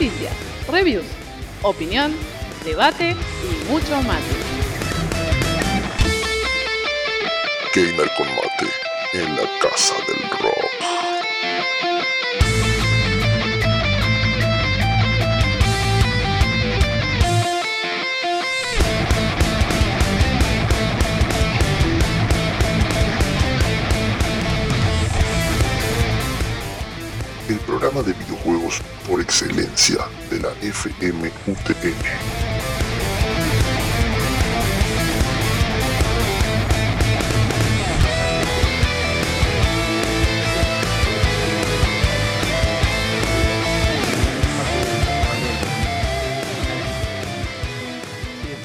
Noticias, 0.00 0.32
reviews, 0.66 1.04
opinión, 1.60 2.14
debate 2.64 3.10
y 3.10 3.70
mucho 3.70 4.00
más. 4.00 4.22
Gamer 7.74 8.10
con 8.16 8.26
mate 8.28 8.70
en 9.12 9.36
la 9.36 9.42
casa 9.60 9.94
del 10.08 10.30
rock. 10.40 10.70
El 27.50 27.58
programa 27.58 28.00
de 28.00 28.14
videojuegos 28.50 28.80
por 29.08 29.20
excelencia 29.20 29.98
de 30.30 30.40
la 30.40 30.50
FMUTN. 30.60 31.30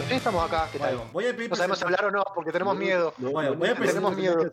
Estamos 0.09 0.45
acá, 0.45 0.69
¿qué 0.71 0.79
tal? 0.79 0.95
Bueno, 0.95 1.11
voy 1.13 1.25
a 1.25 1.33
No 1.33 1.55
sabemos 1.55 1.81
hablar 1.83 2.05
o 2.05 2.11
no, 2.11 2.23
porque 2.33 2.51
tenemos 2.51 2.77
miedo. 2.77 3.13
Bueno, 3.17 3.55
voy 3.55 3.69
a 3.69 3.75
presentar. 3.75 3.87
Tenemos 3.87 4.15
miedo. 4.17 4.51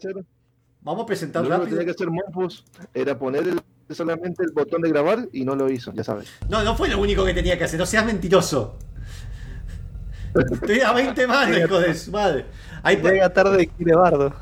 Vamos 0.80 1.04
a 1.04 1.06
presentar 1.06 1.42
Lo 1.42 1.48
único 1.48 1.60
que 1.60 1.64
rápido. 1.70 1.78
tenía 1.78 1.84
que 1.84 1.90
hacer 1.96 2.10
Monfus 2.10 2.64
era 2.92 3.16
poner 3.18 3.46
el- 3.46 3.60
solamente 3.94 4.42
el 4.44 4.50
botón 4.52 4.82
de 4.82 4.88
grabar 4.90 5.28
y 5.32 5.44
no 5.44 5.54
lo 5.54 5.68
hizo, 5.70 5.92
ya 5.94 6.04
sabes. 6.04 6.28
No, 6.48 6.62
no 6.62 6.76
fue 6.76 6.88
lo 6.88 6.98
único 7.00 7.24
que 7.24 7.34
tenía 7.34 7.56
que 7.58 7.64
hacer, 7.64 7.78
no 7.78 7.86
seas 7.86 8.04
mentiroso. 8.04 8.76
Estoy 10.52 10.80
a 10.80 10.92
20 10.92 11.26
manos, 11.26 11.58
hijo 11.58 11.78
de 11.80 11.94
su 11.94 12.10
madre. 12.10 12.46
Ahí 12.82 12.96
Llega 12.96 13.28
tarde 13.32 13.66
Kire 13.66 13.94
Bardo. 13.94 14.34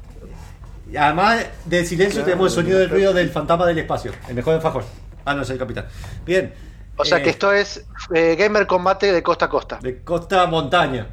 y 0.90 0.96
además 0.96 1.46
del 1.64 1.84
silencio 1.86 2.22
tenemos 2.22 2.52
el 2.52 2.62
sonido 2.62 2.78
del 2.78 2.88
ruido 2.90 3.12
del 3.12 3.28
fantasma 3.30 3.66
del 3.66 3.78
espacio. 3.78 4.12
El 4.28 4.34
mejor 4.36 4.54
de 4.54 4.60
Fajor. 4.60 4.84
Ah, 5.24 5.34
no, 5.34 5.42
es 5.42 5.50
el 5.50 5.58
capitán. 5.58 5.86
Bien. 6.24 6.54
O 6.96 7.04
sea 7.04 7.18
eh, 7.18 7.22
que 7.22 7.30
esto 7.30 7.52
es 7.52 7.84
eh, 8.14 8.36
Gamer 8.38 8.66
Combate 8.66 9.12
de 9.12 9.22
costa 9.22 9.46
a 9.46 9.48
costa. 9.48 9.78
De 9.82 10.02
costa 10.02 10.42
a 10.42 10.46
montaña. 10.46 11.08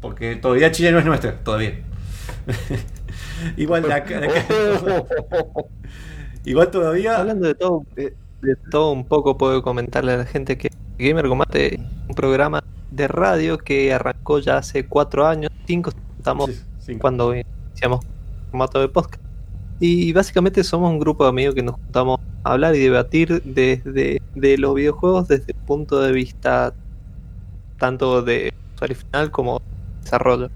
Porque 0.00 0.36
todavía 0.36 0.70
Chile 0.72 0.92
no 0.92 0.98
es 0.98 1.04
nuestra, 1.04 1.38
todavía. 1.44 1.78
Igual 3.56 3.82
de 3.82 3.92
acá- 3.92 4.20
de 4.20 4.26
acá- 4.28 4.44
Igual 6.44 6.70
todavía. 6.70 7.18
Hablando 7.18 7.46
de 7.46 7.54
todo, 7.54 7.84
de, 7.94 8.14
de 8.42 8.56
todo 8.70 8.92
un 8.92 9.04
poco, 9.04 9.36
puedo 9.36 9.62
comentarle 9.62 10.12
a 10.12 10.16
la 10.18 10.24
gente 10.26 10.56
que 10.56 10.70
Gamer 10.98 11.28
Combate 11.28 11.74
es 11.74 11.80
un 12.08 12.14
programa 12.14 12.62
de 12.90 13.08
radio 13.08 13.58
que 13.58 13.92
arrancó 13.92 14.38
ya 14.38 14.58
hace 14.58 14.86
cuatro 14.86 15.26
años, 15.26 15.50
cinco, 15.66 15.90
estamos 16.18 16.50
Sí, 16.50 16.60
cinco. 16.80 17.00
cuando 17.02 17.34
iniciamos 17.34 18.04
el 18.04 18.50
formato 18.50 18.80
de 18.80 18.88
podcast. 18.88 19.22
Y 19.78 20.12
básicamente 20.12 20.62
somos 20.64 20.90
un 20.90 20.98
grupo 20.98 21.24
de 21.24 21.30
amigos 21.30 21.54
que 21.54 21.62
nos 21.62 21.76
juntamos 21.76 22.20
a 22.42 22.52
hablar 22.52 22.74
y 22.74 22.80
debatir 22.80 23.42
desde 23.44 24.20
de 24.34 24.58
los 24.58 24.74
videojuegos 24.74 25.28
desde 25.28 25.52
el 25.52 25.58
punto 25.66 26.00
de 26.00 26.12
vista 26.12 26.74
tanto 27.78 28.22
de 28.22 28.52
usuario 28.74 28.96
final 28.96 29.30
como 29.30 29.62
desarrollo. 30.02 30.50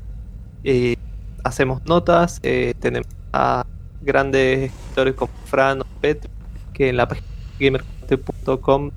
Eh, 0.62 0.96
hacemos 1.42 1.84
notas, 1.86 2.40
eh, 2.42 2.74
tenemos 2.80 3.08
a 3.32 3.64
grandes 4.04 4.70
escritores 4.70 5.14
como 5.14 5.32
Fran 5.46 5.80
o 5.80 5.84
Petro, 6.00 6.30
que 6.72 6.88
en 6.88 6.96
la 6.96 7.08
página 7.08 7.26
gamercombate.com 7.58 8.90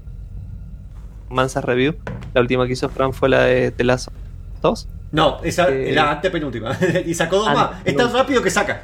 Mansa 1.30 1.62
Review, 1.62 1.96
la 2.34 2.42
última 2.42 2.66
que 2.68 2.74
hizo 2.74 2.90
Fran 2.90 3.14
fue 3.14 3.30
la 3.30 3.44
de 3.44 3.72
The 3.72 3.84
Last 3.84 4.08
of 4.08 4.14
Us 4.14 4.88
2. 4.88 4.88
No, 5.12 5.42
esa 5.44 5.70
Eh, 5.70 5.94
la 5.94 6.12
antepenúltima. 6.12 6.78
y 7.06 7.14
sacó 7.14 7.38
dos 7.38 7.48
ah, 7.50 7.54
más. 7.54 7.72
Es 7.86 7.96
tan 7.96 8.12
rápido 8.12 8.42
que 8.42 8.50
saca. 8.50 8.84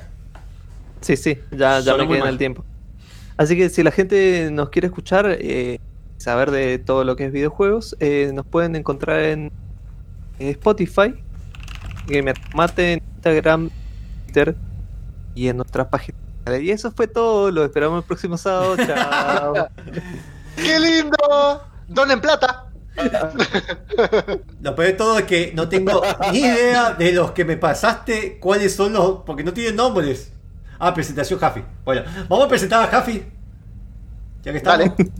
Sí, 1.02 1.18
sí, 1.18 1.38
ya, 1.52 1.80
ya 1.80 1.98
me 1.98 2.08
queda 2.08 2.30
el 2.30 2.38
tiempo. 2.38 2.64
Así 3.36 3.58
que 3.58 3.70
si 3.70 3.84
la 3.84 3.92
gente 3.92 4.50
nos 4.52 4.70
quiere 4.70 4.88
escuchar, 4.88 5.38
eh, 5.40 5.80
saber 6.18 6.52
de 6.52 6.80
todo 6.80 7.04
lo 7.04 7.16
que 7.16 7.26
es 7.26 7.32
videojuegos, 7.32 7.98
eh, 8.00 8.32
nos 8.34 8.46
pueden 8.46 8.76
encontrar 8.76 9.20
en 9.22 9.52
Spotify, 10.40 11.14
Gamer 12.08 12.36
Mate, 12.54 12.94
en 12.94 13.02
Instagram, 13.16 13.70
Twitter 14.26 14.56
y 15.36 15.48
en 15.48 15.58
nuestras 15.58 15.88
páginas. 15.88 16.22
Y 16.62 16.72
eso 16.72 16.92
fue 16.92 17.08
todo, 17.08 17.52
lo 17.52 17.64
esperamos 17.64 18.00
el 18.00 18.04
próximo 18.04 18.38
sábado. 18.38 18.76
Chao. 18.78 19.54
¡Qué 20.56 20.80
lindo! 20.80 21.64
Donen 21.88 22.20
plata. 22.20 22.70
Lo 24.62 24.76
peor 24.76 24.88
de 24.88 24.94
todo 24.94 25.18
es 25.20 25.26
que 25.26 25.52
no 25.56 25.68
tengo 25.68 26.02
ni 26.32 26.40
idea 26.40 26.94
de 26.94 27.12
los 27.12 27.32
que 27.32 27.46
me 27.46 27.58
pasaste, 27.58 28.40
cuáles 28.40 28.76
son 28.76 28.94
los. 28.94 29.22
Porque 29.26 29.44
no 29.44 29.54
tienen 29.54 29.76
nombres. 29.76 30.32
Ah, 30.80 30.94
presentación 30.94 31.40
Jaffi. 31.40 31.64
Bueno, 31.86 32.04
vamos 32.28 32.46
a 32.46 32.50
presentar 32.50 32.84
a 32.84 32.88
Jaffi. 32.88 33.24
Ya 34.44 34.52
que 34.52 34.58
estamos. 34.58 34.80
Dale. 34.80 35.12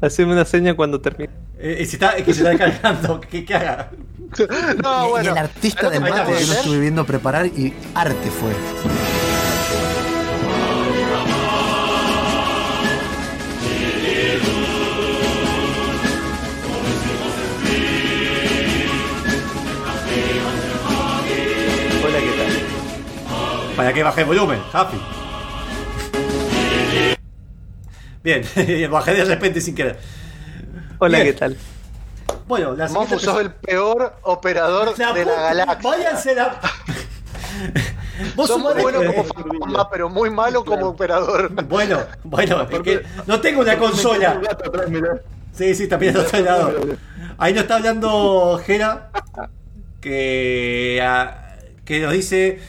Haceme 0.00 0.32
una 0.32 0.44
seña 0.44 0.74
cuando 0.74 1.00
termine. 1.00 1.41
Eh, 1.64 1.76
eh, 1.78 1.86
si 1.86 1.94
está, 1.94 2.16
es 2.16 2.24
que 2.24 2.34
se 2.34 2.40
está 2.40 2.50
descargando. 2.50 3.20
¿Qué, 3.30 3.44
qué 3.44 3.54
haga? 3.54 3.92
No, 4.82 5.22
y, 5.22 5.26
el 5.28 5.38
artista 5.38 5.88
del 5.88 6.00
mate 6.00 6.12
metas, 6.12 6.40
yo 6.40 6.46
lo 6.48 6.52
estuve 6.54 6.80
viendo 6.80 7.06
preparar 7.06 7.46
y 7.46 7.72
arte 7.94 8.30
fue. 8.30 8.50
Hola, 22.04 22.18
¿qué 22.18 22.32
tal? 22.38 23.76
Para 23.76 23.92
que 23.92 24.02
baje 24.02 24.20
el 24.22 24.26
volumen, 24.26 24.60
Jaffi. 24.72 24.96
Bien, 28.24 28.42
bajé 28.90 29.14
de 29.14 29.24
repente 29.26 29.60
sin 29.60 29.76
querer. 29.76 30.21
Hola, 31.04 31.18
Bien. 31.18 31.32
¿qué 31.32 31.38
tal? 31.40 31.56
Bueno, 32.46 32.76
la 32.76 32.86
siguiente 32.86 33.10
Monfu 33.14 33.18
sos 33.24 33.40
el 33.40 33.50
peor 33.50 34.14
operador 34.22 34.96
La 34.96 35.12
de 35.12 35.24
la 35.24 35.32
puta- 35.32 35.42
galaxia. 35.42 35.90
Váyanse 35.90 36.34
la. 36.36 36.60
Vos 38.36 38.46
Sos 38.46 38.60
muy 38.60 38.74
bueno 38.80 39.00
que- 39.00 39.06
como 39.08 39.24
fantasma, 39.24 39.90
pero 39.90 40.08
muy 40.08 40.30
malo 40.30 40.64
como 40.64 40.86
operador. 40.90 41.50
Bueno, 41.64 41.98
bueno, 42.22 42.68
es 42.70 42.80
que 42.82 43.02
no 43.26 43.40
tengo 43.40 43.62
una 43.62 43.76
consola. 43.78 44.40
Sí, 45.52 45.74
sí, 45.74 45.88
también 45.88 46.16
está 46.16 46.36
al 46.36 46.44
lado. 46.44 46.72
Ahí 47.36 47.52
nos 47.52 47.62
está 47.62 47.76
hablando 47.78 48.60
Jera, 48.64 49.10
que, 50.00 51.00
ah, 51.04 51.56
que 51.84 51.98
nos 51.98 52.12
dice, 52.12 52.60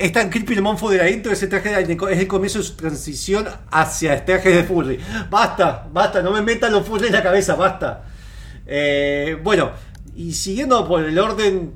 es 0.00 0.12
tan 0.12 0.30
creepy 0.30 0.54
el 0.54 0.62
monfo 0.62 0.88
de 0.90 0.96
la 0.98 1.10
intro, 1.10 1.30
ese 1.30 1.46
traje 1.46 1.68
de- 1.84 1.92
es 2.10 2.18
el 2.18 2.26
comienzo 2.26 2.58
de 2.58 2.64
su 2.64 2.74
transición 2.74 3.46
hacia 3.70 4.14
el 4.14 4.24
traje 4.24 4.48
de 4.50 4.64
Furry. 4.64 4.98
Basta, 5.28 5.86
basta, 5.92 6.22
no 6.22 6.30
me 6.30 6.40
metan 6.40 6.72
los 6.72 6.86
Furry 6.86 7.08
en 7.08 7.12
la 7.12 7.22
cabeza, 7.22 7.54
basta. 7.54 8.04
Eh, 8.66 9.38
bueno, 9.42 9.72
y 10.16 10.32
siguiendo 10.32 10.86
por 10.88 11.04
el 11.04 11.18
orden 11.18 11.74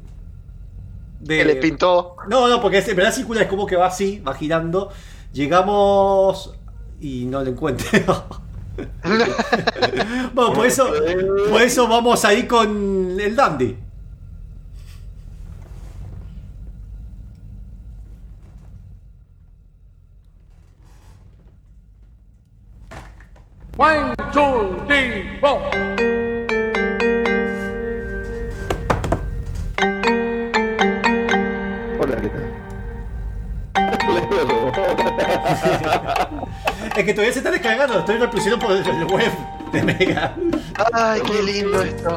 de... 1.21 1.39
Que 1.39 1.45
le 1.45 1.57
pintó. 1.57 2.17
No, 2.29 2.49
no, 2.49 2.61
porque 2.63 2.79
es, 2.79 2.89
en 2.89 2.97
verdad 2.97 3.13
circular 3.13 3.43
es 3.45 3.49
como 3.49 3.67
que 3.67 3.77
va 3.77 3.87
así, 3.87 4.21
va 4.27 4.35
girando. 4.35 4.91
Llegamos 5.33 6.55
y 7.01 7.27
no 7.27 7.43
lo 7.43 7.51
encuentro. 7.51 7.87
bueno, 10.35 10.53
por 10.53 10.67
eso, 10.67 10.89
por 11.51 11.63
eso 11.63 11.87
vamos 11.89 12.25
ahí 12.25 12.45
con 12.45 13.19
el 13.21 13.37
Dandy. 13.37 13.77
Hola, 31.99 32.17
¿qué 32.21 32.29
tal? 32.29 32.45
Es 36.97 37.05
que 37.05 37.13
todavía 37.13 37.33
se 37.33 37.41
está 37.41 37.51
descargando, 37.51 37.99
estoy 37.99 38.19
reproduciendo 38.19 38.65
por 38.65 38.77
el 38.77 39.05
web. 39.07 39.33
de 39.73 39.83
Mega. 39.83 40.37
Ay, 40.93 41.21
qué 41.23 41.43
lindo 41.43 41.83
esto. 41.83 42.17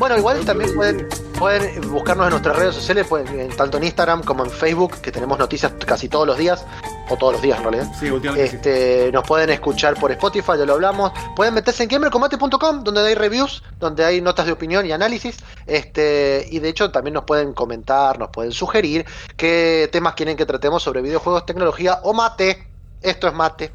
Bueno, 0.00 0.18
igual 0.18 0.44
también 0.44 0.74
pueden, 0.74 1.06
pueden 1.38 1.90
buscarnos 1.90 2.26
en 2.26 2.30
nuestras 2.30 2.56
redes 2.56 2.74
sociales, 2.74 3.06
pueden, 3.06 3.38
en- 3.40 3.56
tanto 3.56 3.76
en 3.78 3.84
Instagram 3.84 4.22
como 4.22 4.44
en 4.44 4.50
Facebook, 4.50 5.00
que 5.00 5.12
tenemos 5.12 5.38
noticias 5.38 5.72
casi 5.86 6.08
todos 6.08 6.26
los 6.26 6.36
días, 6.38 6.64
o 7.10 7.16
todos 7.16 7.34
los 7.34 7.42
días 7.42 7.58
en 7.58 7.64
realidad. 7.64 7.92
Sí, 7.98 8.10
últimamente 8.10 8.48
sí. 8.50 8.56
Este, 8.56 9.10
nos 9.12 9.26
pueden 9.26 9.50
escuchar 9.50 9.94
por 9.98 10.10
Spotify, 10.12 10.52
ya 10.58 10.64
lo 10.64 10.74
hablamos. 10.74 11.12
Pueden 11.36 11.54
meterse 11.54 11.82
en 11.82 11.88
gamercombate.com, 11.88 12.82
donde 12.84 13.00
hay 13.06 13.14
reviews, 13.14 13.62
donde 13.78 14.04
hay 14.04 14.20
notas 14.20 14.46
de 14.46 14.52
opinión 14.52 14.86
y 14.86 14.92
análisis. 14.92 15.36
Este, 15.66 16.46
y 16.50 16.58
de 16.60 16.68
hecho 16.68 16.90
también 16.90 17.14
nos 17.14 17.24
pueden 17.24 17.52
comentar, 17.52 18.18
nos 18.18 18.30
pueden 18.30 18.52
sugerir 18.52 19.04
qué 19.36 19.88
temas 19.92 20.14
quieren 20.14 20.36
que 20.36 20.46
tratemos 20.46 20.82
sobre 20.82 21.02
videojuegos, 21.02 21.44
tecnología 21.46 22.00
o 22.04 22.12
mate. 22.14 22.66
Esto 23.02 23.28
es 23.28 23.34
mate. 23.34 23.72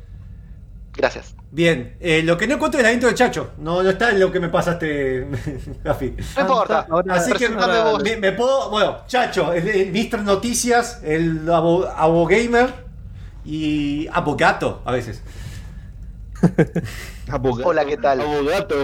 Gracias. 1.00 1.34
Bien, 1.50 1.96
eh, 2.02 2.22
lo 2.24 2.38
que 2.38 2.46
no 2.46 2.56
encuentro 2.56 2.80
es 2.82 2.86
la 2.86 2.92
intro 2.92 3.08
de 3.08 3.16
Chacho. 3.16 3.52
No, 3.58 3.82
no 3.82 3.90
está 3.90 4.10
en 4.12 4.20
lo 4.20 4.32
que 4.34 4.40
me 4.42 4.50
pasaste, 4.50 5.26
Gafi. 5.84 6.14
No 6.36 6.42
importa. 6.42 6.86
Ahora- 6.90 7.16
Así 7.16 7.32
que 7.32 7.48
me, 7.48 8.18
me 8.18 8.32
puedo. 8.34 8.70
Bueno, 8.70 8.98
Chacho, 9.08 9.54
el, 9.54 9.66
el 9.68 9.92
Mr. 9.94 10.20
Noticias, 10.24 11.00
el 11.04 11.50
abo, 11.50 11.88
abogamer 11.88 12.74
y 13.46 14.08
abogato 14.12 14.82
a 14.84 14.92
veces. 14.92 15.24
Hola, 17.64 17.86
¿qué 17.86 17.98
tal? 17.98 18.22
Abogato. 18.22 18.76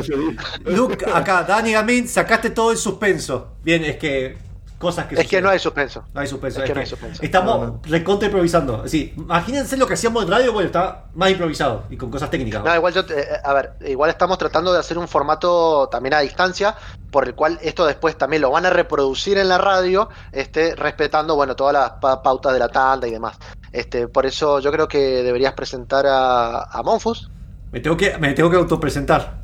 Luke, 0.65 1.06
acá, 1.13 1.44
Dani 1.44 1.73
Gamin, 1.73 2.07
sacaste 2.07 2.50
todo 2.51 2.71
el 2.71 2.77
suspenso. 2.77 3.56
Bien, 3.63 3.83
es 3.83 3.97
que. 3.97 4.38
Cosas 4.77 5.06
que 5.07 5.16
Es 5.16 5.27
que 5.27 5.42
no 5.42 5.50
hay 5.50 5.57
suspenso. 5.57 6.04
No 6.13 6.19
hay 6.19 6.27
suspenso. 6.27 6.60
Es 6.60 6.63
es 6.63 6.68
que 6.68 6.74
no 6.74 6.75
que 6.75 6.80
hay 6.81 6.86
suspenso. 6.86 7.24
Estamos 7.24 7.60
No, 7.60 7.66
no. 7.68 7.81
recontra 7.86 8.25
improvisando. 8.27 8.86
Sí, 8.88 9.13
imagínense 9.16 9.77
lo 9.77 9.88
que 9.88 9.94
hacíamos 9.94 10.24
en 10.25 10.30
radio, 10.31 10.51
bueno, 10.51 10.68
está 10.68 11.06
más 11.16 11.31
improvisado 11.31 11.83
y 11.89 11.95
con 11.95 12.12
cosas 12.12 12.30
técnicas. 12.30 12.62
No, 12.63 12.75
igual 12.75 12.94
yo, 12.94 13.06
te- 13.06 13.19
eh, 13.22 13.27
a 13.42 13.54
ver, 13.54 13.74
igual 13.88 14.10
estamos 14.10 14.38
tratando 14.38 14.74
de 14.74 14.80
hacer 14.80 14.98
un 14.98 15.07
formato 15.07 15.88
también 15.89 16.13
a 16.16 16.19
distancia, 16.19 16.75
por 17.10 17.25
el 17.25 17.36
cual 17.36 17.57
esto 17.62 17.86
después 17.86 18.18
también 18.18 18.42
lo 18.42 18.51
van 18.51 18.66
a 18.66 18.69
reproducir 18.69 19.38
en 19.38 19.48
la 19.48 19.57
radio, 19.57 20.10
este, 20.33 20.75
respetando, 20.75 21.36
bueno, 21.36 21.56
todas 21.56 21.74
las 21.74 21.92
pa- 22.01 22.21
pautas 22.21 22.51
de 22.51 22.60
la 22.60 22.68
tanda 22.68 23.07
y 23.07 23.12
demás. 23.12 23.38
Este, 23.71 24.10
por 24.10 24.25
eso 24.25 24.60
yo 24.60 24.71
creo 24.74 24.89
que 24.89 25.24
deberías 25.24 25.54
presentar 25.54 26.06
a, 26.06 26.63
a 26.63 26.83
Monfus. 26.83 27.31
Me 27.71 27.80
tengo 27.80 27.95
que, 27.95 28.18
me 28.18 28.33
tengo 28.33 28.50
que 28.50 28.57
autopresentar. 28.57 29.39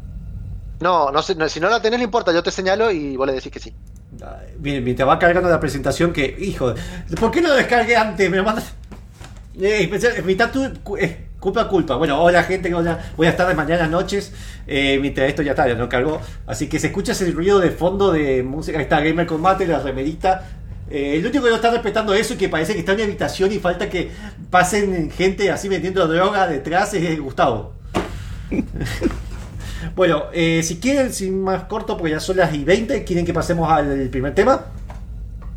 No, 0.81 1.09
no 1.11 1.21
sé, 1.21 1.35
no, 1.35 1.47
si 1.47 1.59
no 1.61 1.69
la 1.69 1.81
tenés 1.81 1.99
no 1.99 2.03
importa, 2.03 2.33
yo 2.33 2.43
te 2.43 2.51
señalo 2.51 2.91
y 2.91 3.15
vos 3.15 3.27
le 3.27 3.33
decís 3.33 3.51
que 3.51 3.59
sí. 3.59 3.73
Te 4.17 5.03
va 5.03 5.19
cargando 5.19 5.49
la 5.49 5.59
presentación 5.59 6.11
que, 6.11 6.35
hijo, 6.39 6.73
¿por 7.19 7.31
qué 7.31 7.41
no 7.41 7.49
lo 7.49 7.55
descargué 7.55 7.95
antes? 7.95 8.29
Me 8.29 8.37
lo 8.37 8.43
mandas. 8.43 8.73
Eh, 9.59 9.89
mitad 10.25 10.51
tu, 10.51 10.63
eh, 10.97 11.27
culpa, 11.39 11.67
culpa. 11.67 11.95
Bueno, 11.95 12.21
hola 12.21 12.43
gente, 12.43 12.73
hola, 12.73 12.99
buenas 13.17 13.37
tardes, 13.37 13.55
mañanas, 13.55 13.89
noches. 13.89 14.33
Eh, 14.67 14.99
mientras 15.01 15.29
esto 15.29 15.41
ya 15.41 15.51
está, 15.51 15.67
ya 15.67 15.75
no 15.75 15.89
cargó. 15.89 16.21
Así 16.45 16.67
que 16.67 16.79
se 16.79 16.87
escucha 16.87 17.13
ese 17.13 17.31
ruido 17.31 17.59
de 17.59 17.71
fondo 17.71 18.11
de 18.11 18.43
música. 18.43 18.77
Ahí 18.77 18.83
está 18.83 18.99
Gamer 18.99 19.25
Combate, 19.25 19.65
la 19.65 19.79
remerita. 19.79 20.43
Eh, 20.89 21.15
el 21.15 21.25
único 21.25 21.43
que 21.45 21.49
no 21.49 21.55
está 21.55 21.71
respetando 21.71 22.13
eso 22.13 22.33
y 22.33 22.37
que 22.37 22.49
parece 22.49 22.73
que 22.73 22.79
está 22.79 22.91
en 22.91 22.97
una 22.97 23.05
habitación 23.05 23.51
y 23.51 23.59
falta 23.59 23.89
que 23.89 24.11
pasen 24.49 25.09
gente 25.09 25.49
así 25.49 25.69
metiendo 25.69 26.05
droga 26.07 26.47
detrás 26.47 26.93
es 26.93 27.19
Gustavo. 27.19 27.73
bueno, 29.95 30.25
eh, 30.33 30.61
si 30.63 30.79
quieren, 30.79 31.13
sin 31.13 31.43
más 31.43 31.63
corto, 31.65 31.97
porque 31.97 32.11
ya 32.11 32.19
son 32.19 32.37
las 32.37 32.53
y 32.53 32.63
20, 32.63 33.03
¿quieren 33.03 33.25
que 33.25 33.33
pasemos 33.33 33.71
al 33.71 34.09
primer 34.09 34.33
tema? 34.35 34.65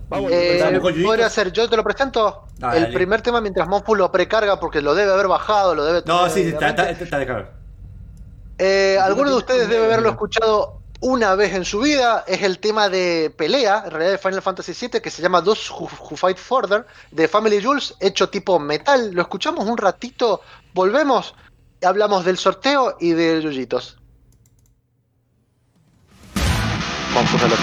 Vamos, 0.09 0.31
Eh. 0.33 0.81
¿Podría 1.03 1.29
ser? 1.31 1.53
¿Yo 1.53 1.69
te 1.69 1.77
lo 1.77 1.85
presento? 1.85 2.45
Dale. 2.59 2.87
El 2.87 2.93
primer 2.93 3.23
tema 3.23 3.41
mientras 3.41 3.69
Monfus 3.69 3.99
lo 3.99 4.13
precarga 4.13 4.61
porque 4.61 4.81
lo 4.81 4.95
debe 4.95 5.13
haber 5.13 5.29
bajado, 5.29 5.75
lo 5.75 5.85
debe 5.85 6.03
No, 6.07 6.29
sí, 6.29 6.43
está, 6.43 6.69
está, 6.71 6.91
está 6.91 7.19
de. 7.19 7.47
Eh, 8.59 8.99
alguno 9.01 9.31
de 9.31 9.37
ustedes 9.37 9.69
debe 9.69 9.87
haberlo 9.87 10.11
escuchado 10.11 10.81
una 11.01 11.35
vez 11.35 11.55
en 11.55 11.65
su 11.65 11.81
vida. 11.81 12.25
Es 12.27 12.43
el 12.43 12.59
tema 12.59 12.89
de 12.89 13.33
pelea, 13.37 13.83
en 13.85 13.91
realidad 13.91 14.13
de 14.13 14.19
Final 14.19 14.43
Fantasy 14.43 14.73
VII, 14.73 15.01
que 15.01 15.11
se 15.11 15.23
llama 15.23 15.43
Those 15.43 15.73
Who, 15.73 15.89
Who 16.11 16.17
Fight 16.17 16.39
Further, 16.39 16.87
de 17.11 17.27
Family 17.27 17.63
Jules, 17.63 17.95
hecho 18.01 18.29
tipo 18.29 18.59
metal. 18.59 19.13
Lo 19.13 19.23
escuchamos 19.23 19.67
un 19.67 19.79
ratito, 19.79 20.43
volvemos, 20.73 21.35
hablamos 21.83 22.25
del 22.25 22.39
sorteo 22.39 22.97
y 23.01 23.13
de 23.13 23.43
Yuyitos. 23.43 23.99
Vamos 27.15 27.43
a 27.43 27.47
lo 27.47 27.57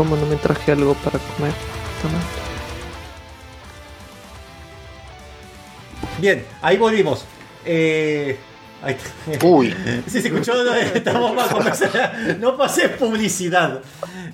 ¿Cómo 0.00 0.16
no 0.16 0.24
me 0.24 0.36
traje 0.36 0.72
algo 0.72 0.94
para 0.94 1.18
comer? 1.18 1.52
Toma. 2.00 2.18
Bien, 6.18 6.42
ahí 6.62 6.78
volvimos. 6.78 7.26
Eh, 7.66 8.38
ahí. 8.82 8.96
Uy. 9.42 9.74
Sí, 10.06 10.22
se 10.22 10.28
escuchó, 10.28 10.54
no, 10.64 10.74
estamos 10.74 11.34
más 11.34 11.48
conversando. 11.48 11.98
No 12.38 12.56
pasé 12.56 12.88
publicidad. 12.88 13.82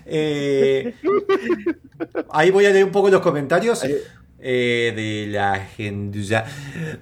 Eh, 0.04 0.94
ahí 2.30 2.52
voy 2.52 2.66
a 2.66 2.70
leer 2.70 2.84
un 2.84 2.92
poco 2.92 3.08
los 3.10 3.20
comentarios 3.20 3.82
eh, 4.38 4.92
de 4.94 5.26
la 5.32 5.58
gente. 5.76 6.22
ya. 6.22 6.44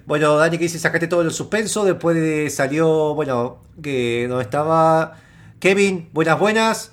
Bueno, 0.07 0.37
Dani 0.37 0.57
que 0.57 0.63
dice, 0.63 0.79
sacaste 0.79 1.05
todo 1.05 1.21
el 1.21 1.29
suspenso. 1.29 1.85
Después 1.85 2.15
de- 2.17 2.49
salió, 2.49 3.13
bueno, 3.13 3.59
que 3.83 4.25
no 4.27 4.41
estaba 4.41 5.19
Kevin, 5.59 6.09
buenas, 6.13 6.39
buenas. 6.39 6.91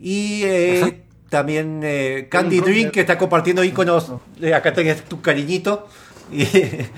Y 0.00 0.42
eh, 0.46 1.01
también 1.32 1.80
eh, 1.82 2.28
Candy 2.30 2.60
Drink 2.60 2.90
que 2.90 3.00
está 3.00 3.16
compartiendo 3.16 3.64
iconos. 3.64 4.12
Eh, 4.38 4.52
acá 4.52 4.70
tenés 4.74 5.02
tu 5.04 5.22
cariñito. 5.22 5.88
Y. 6.30 6.44
Que 6.44 6.90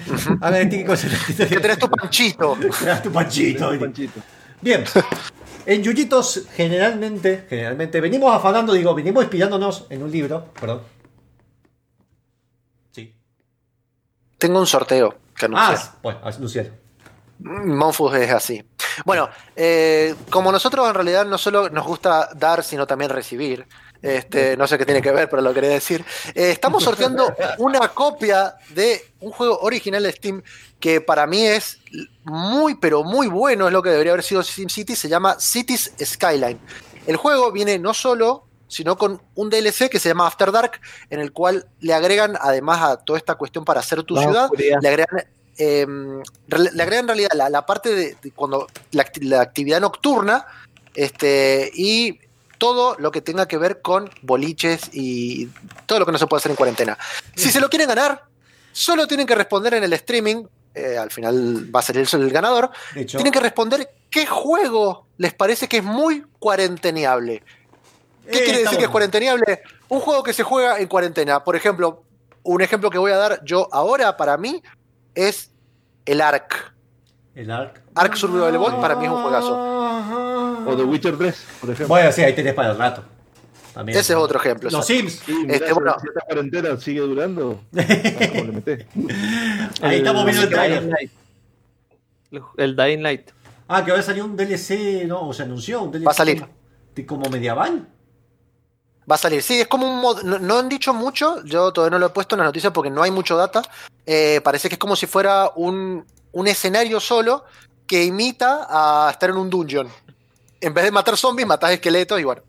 tenés 1.60 1.78
tu 1.78 1.88
panchito. 1.88 2.58
tu 3.02 3.12
panchito. 3.12 3.78
Panchito. 3.78 4.20
Bien. 4.60 4.82
En 5.66 5.82
Yuyitos, 5.82 6.46
generalmente, 6.52 7.46
generalmente, 7.48 8.00
venimos 8.00 8.34
afanando, 8.34 8.72
digo, 8.72 8.92
venimos 8.94 9.22
inspirándonos 9.22 9.86
en 9.88 10.02
un 10.02 10.10
libro, 10.10 10.46
perdón. 10.60 10.82
Sí. 12.90 13.14
Tengo 14.36 14.58
un 14.58 14.66
sorteo 14.66 15.16
que 15.36 15.46
anunciar. 15.46 15.78
Ah, 15.78 15.98
bueno, 16.02 16.20
anunciar. 16.22 16.70
Monfus 17.38 18.14
es 18.16 18.30
así. 18.32 18.64
Bueno, 19.04 19.28
eh, 19.56 20.14
como 20.28 20.52
nosotros 20.52 20.88
en 20.88 20.94
realidad 20.94 21.24
no 21.24 21.38
solo 21.38 21.70
nos 21.70 21.86
gusta 21.86 22.30
dar, 22.34 22.62
sino 22.62 22.86
también 22.86 23.10
recibir, 23.10 23.66
este, 24.04 24.54
no 24.56 24.66
sé 24.66 24.76
qué 24.76 24.84
tiene 24.84 25.00
que 25.00 25.10
ver, 25.10 25.30
pero 25.30 25.40
lo 25.40 25.54
quería 25.54 25.70
decir, 25.70 26.04
eh, 26.34 26.50
estamos 26.50 26.84
sorteando 26.84 27.34
una 27.56 27.88
copia 27.88 28.56
de 28.74 29.02
un 29.20 29.32
juego 29.32 29.58
original 29.60 30.02
de 30.02 30.12
Steam 30.12 30.42
que 30.78 31.00
para 31.00 31.26
mí 31.26 31.42
es 31.42 31.78
muy, 32.24 32.74
pero 32.74 33.02
muy 33.02 33.28
bueno, 33.28 33.66
es 33.66 33.72
lo 33.72 33.82
que 33.82 33.88
debería 33.88 34.12
haber 34.12 34.22
sido 34.22 34.42
SimCity, 34.42 34.94
se 34.94 35.08
llama 35.08 35.36
Cities 35.40 35.92
Skyline. 36.04 36.60
El 37.06 37.16
juego 37.16 37.50
viene 37.50 37.78
no 37.78 37.94
solo, 37.94 38.46
sino 38.68 38.98
con 38.98 39.22
un 39.36 39.48
DLC 39.48 39.88
que 39.88 39.98
se 39.98 40.10
llama 40.10 40.26
After 40.26 40.52
Dark, 40.52 40.80
en 41.08 41.20
el 41.20 41.32
cual 41.32 41.66
le 41.80 41.94
agregan, 41.94 42.36
además 42.38 42.82
a 42.82 42.96
toda 42.98 43.18
esta 43.18 43.36
cuestión 43.36 43.64
para 43.64 43.80
hacer 43.80 44.02
tu 44.02 44.16
La 44.16 44.22
ciudad, 44.22 44.44
oscuridad. 44.44 44.78
le 44.82 44.88
agregan, 44.88 45.24
eh, 45.56 45.86
agregan 46.50 47.04
en 47.04 47.08
realidad 47.08 47.30
la, 47.34 47.48
la 47.48 47.64
parte 47.64 47.94
de, 47.94 48.16
de 48.20 48.32
cuando 48.32 48.66
la, 48.90 49.06
la 49.22 49.40
actividad 49.40 49.80
nocturna 49.80 50.46
este, 50.94 51.70
y 51.74 52.20
todo 52.58 52.96
lo 52.98 53.10
que 53.10 53.20
tenga 53.20 53.46
que 53.46 53.58
ver 53.58 53.80
con 53.82 54.10
boliches 54.22 54.90
y 54.92 55.48
todo 55.86 55.98
lo 56.00 56.06
que 56.06 56.12
no 56.12 56.18
se 56.18 56.26
puede 56.26 56.38
hacer 56.38 56.50
en 56.50 56.56
cuarentena. 56.56 56.98
Si 57.34 57.50
se 57.50 57.60
lo 57.60 57.68
quieren 57.68 57.88
ganar, 57.88 58.22
solo 58.72 59.06
tienen 59.06 59.26
que 59.26 59.34
responder 59.34 59.74
en 59.74 59.84
el 59.84 59.92
streaming. 59.92 60.44
eh, 60.74 60.98
al 60.98 61.10
final 61.10 61.72
va 61.74 61.78
a 61.80 61.82
ser 61.82 61.96
el, 61.98 62.08
el 62.12 62.30
ganador. 62.30 62.70
De 62.94 63.02
hecho, 63.02 63.16
Tienen 63.18 63.32
que 63.32 63.38
responder 63.40 63.88
qué 64.10 64.26
juego 64.26 65.06
les 65.18 65.32
parece 65.32 65.68
que 65.68 65.76
es 65.78 65.84
muy 65.84 66.24
cuarenteneable. 66.40 67.42
¿Qué 68.30 68.38
Eh, 68.38 68.44
quiere 68.44 68.58
decir 68.60 68.78
que 68.78 68.84
es 68.84 68.90
cuarenteneable? 68.90 69.62
Un 69.88 70.00
juego 70.00 70.22
que 70.24 70.32
se 70.32 70.42
juega 70.42 70.80
en 70.80 70.88
cuarentena. 70.88 71.44
Por 71.44 71.54
ejemplo, 71.54 72.02
un 72.42 72.60
ejemplo 72.62 72.90
que 72.90 72.98
voy 72.98 73.12
a 73.12 73.16
dar 73.16 73.40
yo 73.44 73.68
ahora 73.70 74.16
para 74.16 74.36
mí 74.36 74.62
es 75.14 75.50
el 76.06 76.20
Ark. 76.20 76.74
el 77.36 77.50
Ark. 77.50 77.80
Ark 77.94 78.16
Survival 78.16 78.54
Evolved 78.54 78.80
para 78.80 78.96
mí 78.96 79.04
es 79.06 79.10
un 79.12 79.22
juegazo. 79.22 79.73
O 80.66 80.76
The 80.76 80.82
Witcher 80.84 81.16
3, 81.18 81.46
por 81.60 81.70
ejemplo. 81.70 81.88
Bueno, 81.88 82.12
sí, 82.12 82.22
ahí 82.22 82.34
tenés 82.34 82.54
para 82.54 82.72
el 82.72 82.78
rato. 82.78 83.02
También. 83.72 83.98
Ese 83.98 84.12
es 84.12 84.18
otro 84.18 84.38
ejemplo. 84.38 84.70
Los. 84.70 84.86
Sims. 84.86 85.20
Sí, 85.26 85.32
mirá, 85.32 85.54
Este, 85.54 85.72
bueno. 85.72 85.96
esta 85.96 86.20
cuarentena 86.20 86.76
sigue 86.78 87.00
durando, 87.00 87.60
¿cómo 87.72 88.44
le 88.44 88.52
metés? 88.52 88.86
Ahí 89.82 89.96
estamos 89.96 90.24
viendo 90.24 90.42
el 90.42 90.48
Dying 90.48 90.54
trailer. 90.58 90.84
Light. 90.84 91.10
El, 92.56 92.76
Dying 92.76 93.02
Light. 93.02 93.30
Ah, 93.68 93.84
que 93.84 93.92
va 93.92 93.98
a 93.98 94.02
salir 94.02 94.22
un 94.22 94.36
DLC, 94.36 95.06
¿no? 95.06 95.28
O 95.28 95.32
se 95.32 95.42
anunció 95.42 95.82
un 95.82 95.90
DLC. 95.90 96.06
Va 96.06 96.12
a 96.12 96.14
salir. 96.14 96.46
como 97.06 97.28
medieval. 97.28 97.88
Va 99.10 99.16
a 99.16 99.18
salir. 99.18 99.42
Sí, 99.42 99.60
es 99.60 99.66
como 99.66 99.88
un 99.92 100.00
mod. 100.00 100.22
No, 100.22 100.38
no 100.38 100.58
han 100.58 100.68
dicho 100.68 100.94
mucho. 100.94 101.42
Yo 101.44 101.72
todavía 101.72 101.96
no 101.96 101.98
lo 101.98 102.06
he 102.06 102.10
puesto 102.10 102.36
en 102.36 102.40
las 102.40 102.46
noticias 102.46 102.72
porque 102.72 102.90
no 102.90 103.02
hay 103.02 103.10
mucho 103.10 103.36
data. 103.36 103.62
Eh, 104.06 104.40
parece 104.44 104.68
que 104.68 104.76
es 104.76 104.78
como 104.78 104.96
si 104.96 105.06
fuera 105.06 105.50
un, 105.56 106.04
un 106.32 106.46
escenario 106.46 107.00
solo 107.00 107.44
que 107.86 108.04
imita 108.04 108.66
a 108.68 109.10
estar 109.10 109.30
en 109.30 109.36
un 109.36 109.50
dungeon. 109.50 109.88
En 110.64 110.74
vez 110.74 110.84
de 110.84 110.90
matar 110.90 111.16
zombies, 111.16 111.46
matas 111.46 111.72
esqueletos 111.72 112.20
y 112.20 112.24
bueno. 112.24 112.42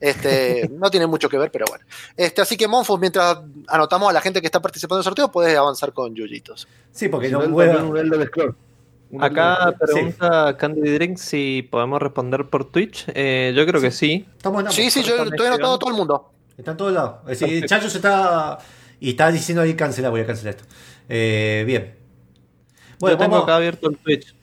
Este, 0.00 0.68
no 0.72 0.90
tiene 0.90 1.06
mucho 1.06 1.28
que 1.28 1.38
ver, 1.38 1.50
pero 1.50 1.66
bueno. 1.68 1.84
Este, 2.16 2.40
así 2.40 2.56
que 2.56 2.68
Monfus, 2.68 2.98
mientras 3.00 3.38
anotamos 3.66 4.10
a 4.10 4.12
la 4.12 4.20
gente 4.20 4.40
que 4.40 4.46
está 4.46 4.60
participando 4.60 4.96
en 4.96 5.00
el 5.00 5.04
sorteo, 5.04 5.30
puedes 5.30 5.56
avanzar 5.56 5.92
con 5.92 6.14
Yuyitos. 6.14 6.68
Sí, 6.92 7.08
porque 7.08 7.28
no, 7.28 7.48
puedo- 7.50 7.94
Acá 9.20 9.74
pregunta 9.78 10.54
Candy 10.58 10.82
Drink 10.92 11.16
si 11.16 11.66
podemos 11.70 12.00
responder 12.00 12.44
por 12.44 12.70
Twitch. 12.70 13.06
Eh, 13.14 13.54
yo 13.56 13.66
creo 13.66 13.80
que 13.80 13.90
sí. 13.90 14.26
Estamos 14.36 14.64
en 14.64 14.70
Sí, 14.70 14.90
sí, 14.90 15.02
yo 15.02 15.22
estoy 15.24 15.46
anotado 15.46 15.74
a 15.74 15.78
todo 15.78 15.90
el 15.90 15.96
mundo. 15.96 16.30
Está 16.56 16.72
en 16.72 16.76
todos 16.76 16.92
lados. 16.92 17.14
Es 17.28 17.40
decir. 17.40 17.64
Chacho 17.66 17.88
se 17.88 17.98
está. 17.98 18.58
Y 19.00 19.10
está 19.10 19.30
diciendo 19.30 19.62
ahí 19.62 19.74
cancelar, 19.74 20.10
voy 20.10 20.20
a 20.20 20.26
cancelar 20.26 20.56
esto. 20.56 20.68
Eh, 21.08 21.64
bien. 21.66 21.96
Bueno, 22.98 23.14
yo 23.14 23.18
tengo 23.18 23.30
vamos. 23.36 23.44
acá 23.44 23.56
abierto 23.56 23.88
el 23.88 23.96
Twitch. 23.96 24.34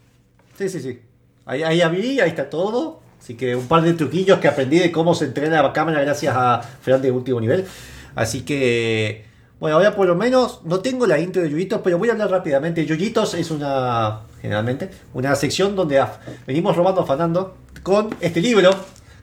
Sí, 0.57 0.69
sí, 0.69 0.79
sí. 0.79 1.01
Ahí, 1.45 1.61
ahí 1.61 1.81
abrí, 1.81 2.19
ahí 2.19 2.29
está 2.29 2.49
todo. 2.49 3.01
Así 3.25 3.33
que 3.33 3.55
un 3.55 3.67
par 3.67 3.81
de 3.81 3.93
truquillos 3.93 4.37
que 4.37 4.47
aprendí 4.47 4.77
de 4.77 4.91
cómo 4.91 5.15
se 5.15 5.25
entrena 5.25 5.63
la 5.63 5.73
cámara 5.73 5.99
gracias 5.99 6.35
a 6.37 6.61
Fran 6.61 7.01
de 7.01 7.09
último 7.09 7.41
nivel. 7.41 7.65
Así 8.13 8.41
que. 8.41 9.25
Bueno, 9.59 9.77
ahora 9.77 9.95
por 9.95 10.05
lo 10.05 10.13
menos 10.15 10.61
no 10.63 10.81
tengo 10.81 11.07
la 11.07 11.17
intro 11.17 11.41
de 11.41 11.49
Yuyitos, 11.49 11.81
pero 11.83 11.97
voy 11.97 12.09
a 12.09 12.11
hablar 12.11 12.29
rápidamente. 12.29 12.85
Yuyitos 12.85 13.33
es 13.33 13.49
una, 13.49 14.19
generalmente, 14.43 14.91
una 15.15 15.35
sección 15.35 15.75
donde 15.75 16.05
venimos 16.45 16.75
robando, 16.75 17.01
afanando 17.01 17.57
con 17.81 18.15
este 18.21 18.41
libro 18.41 18.69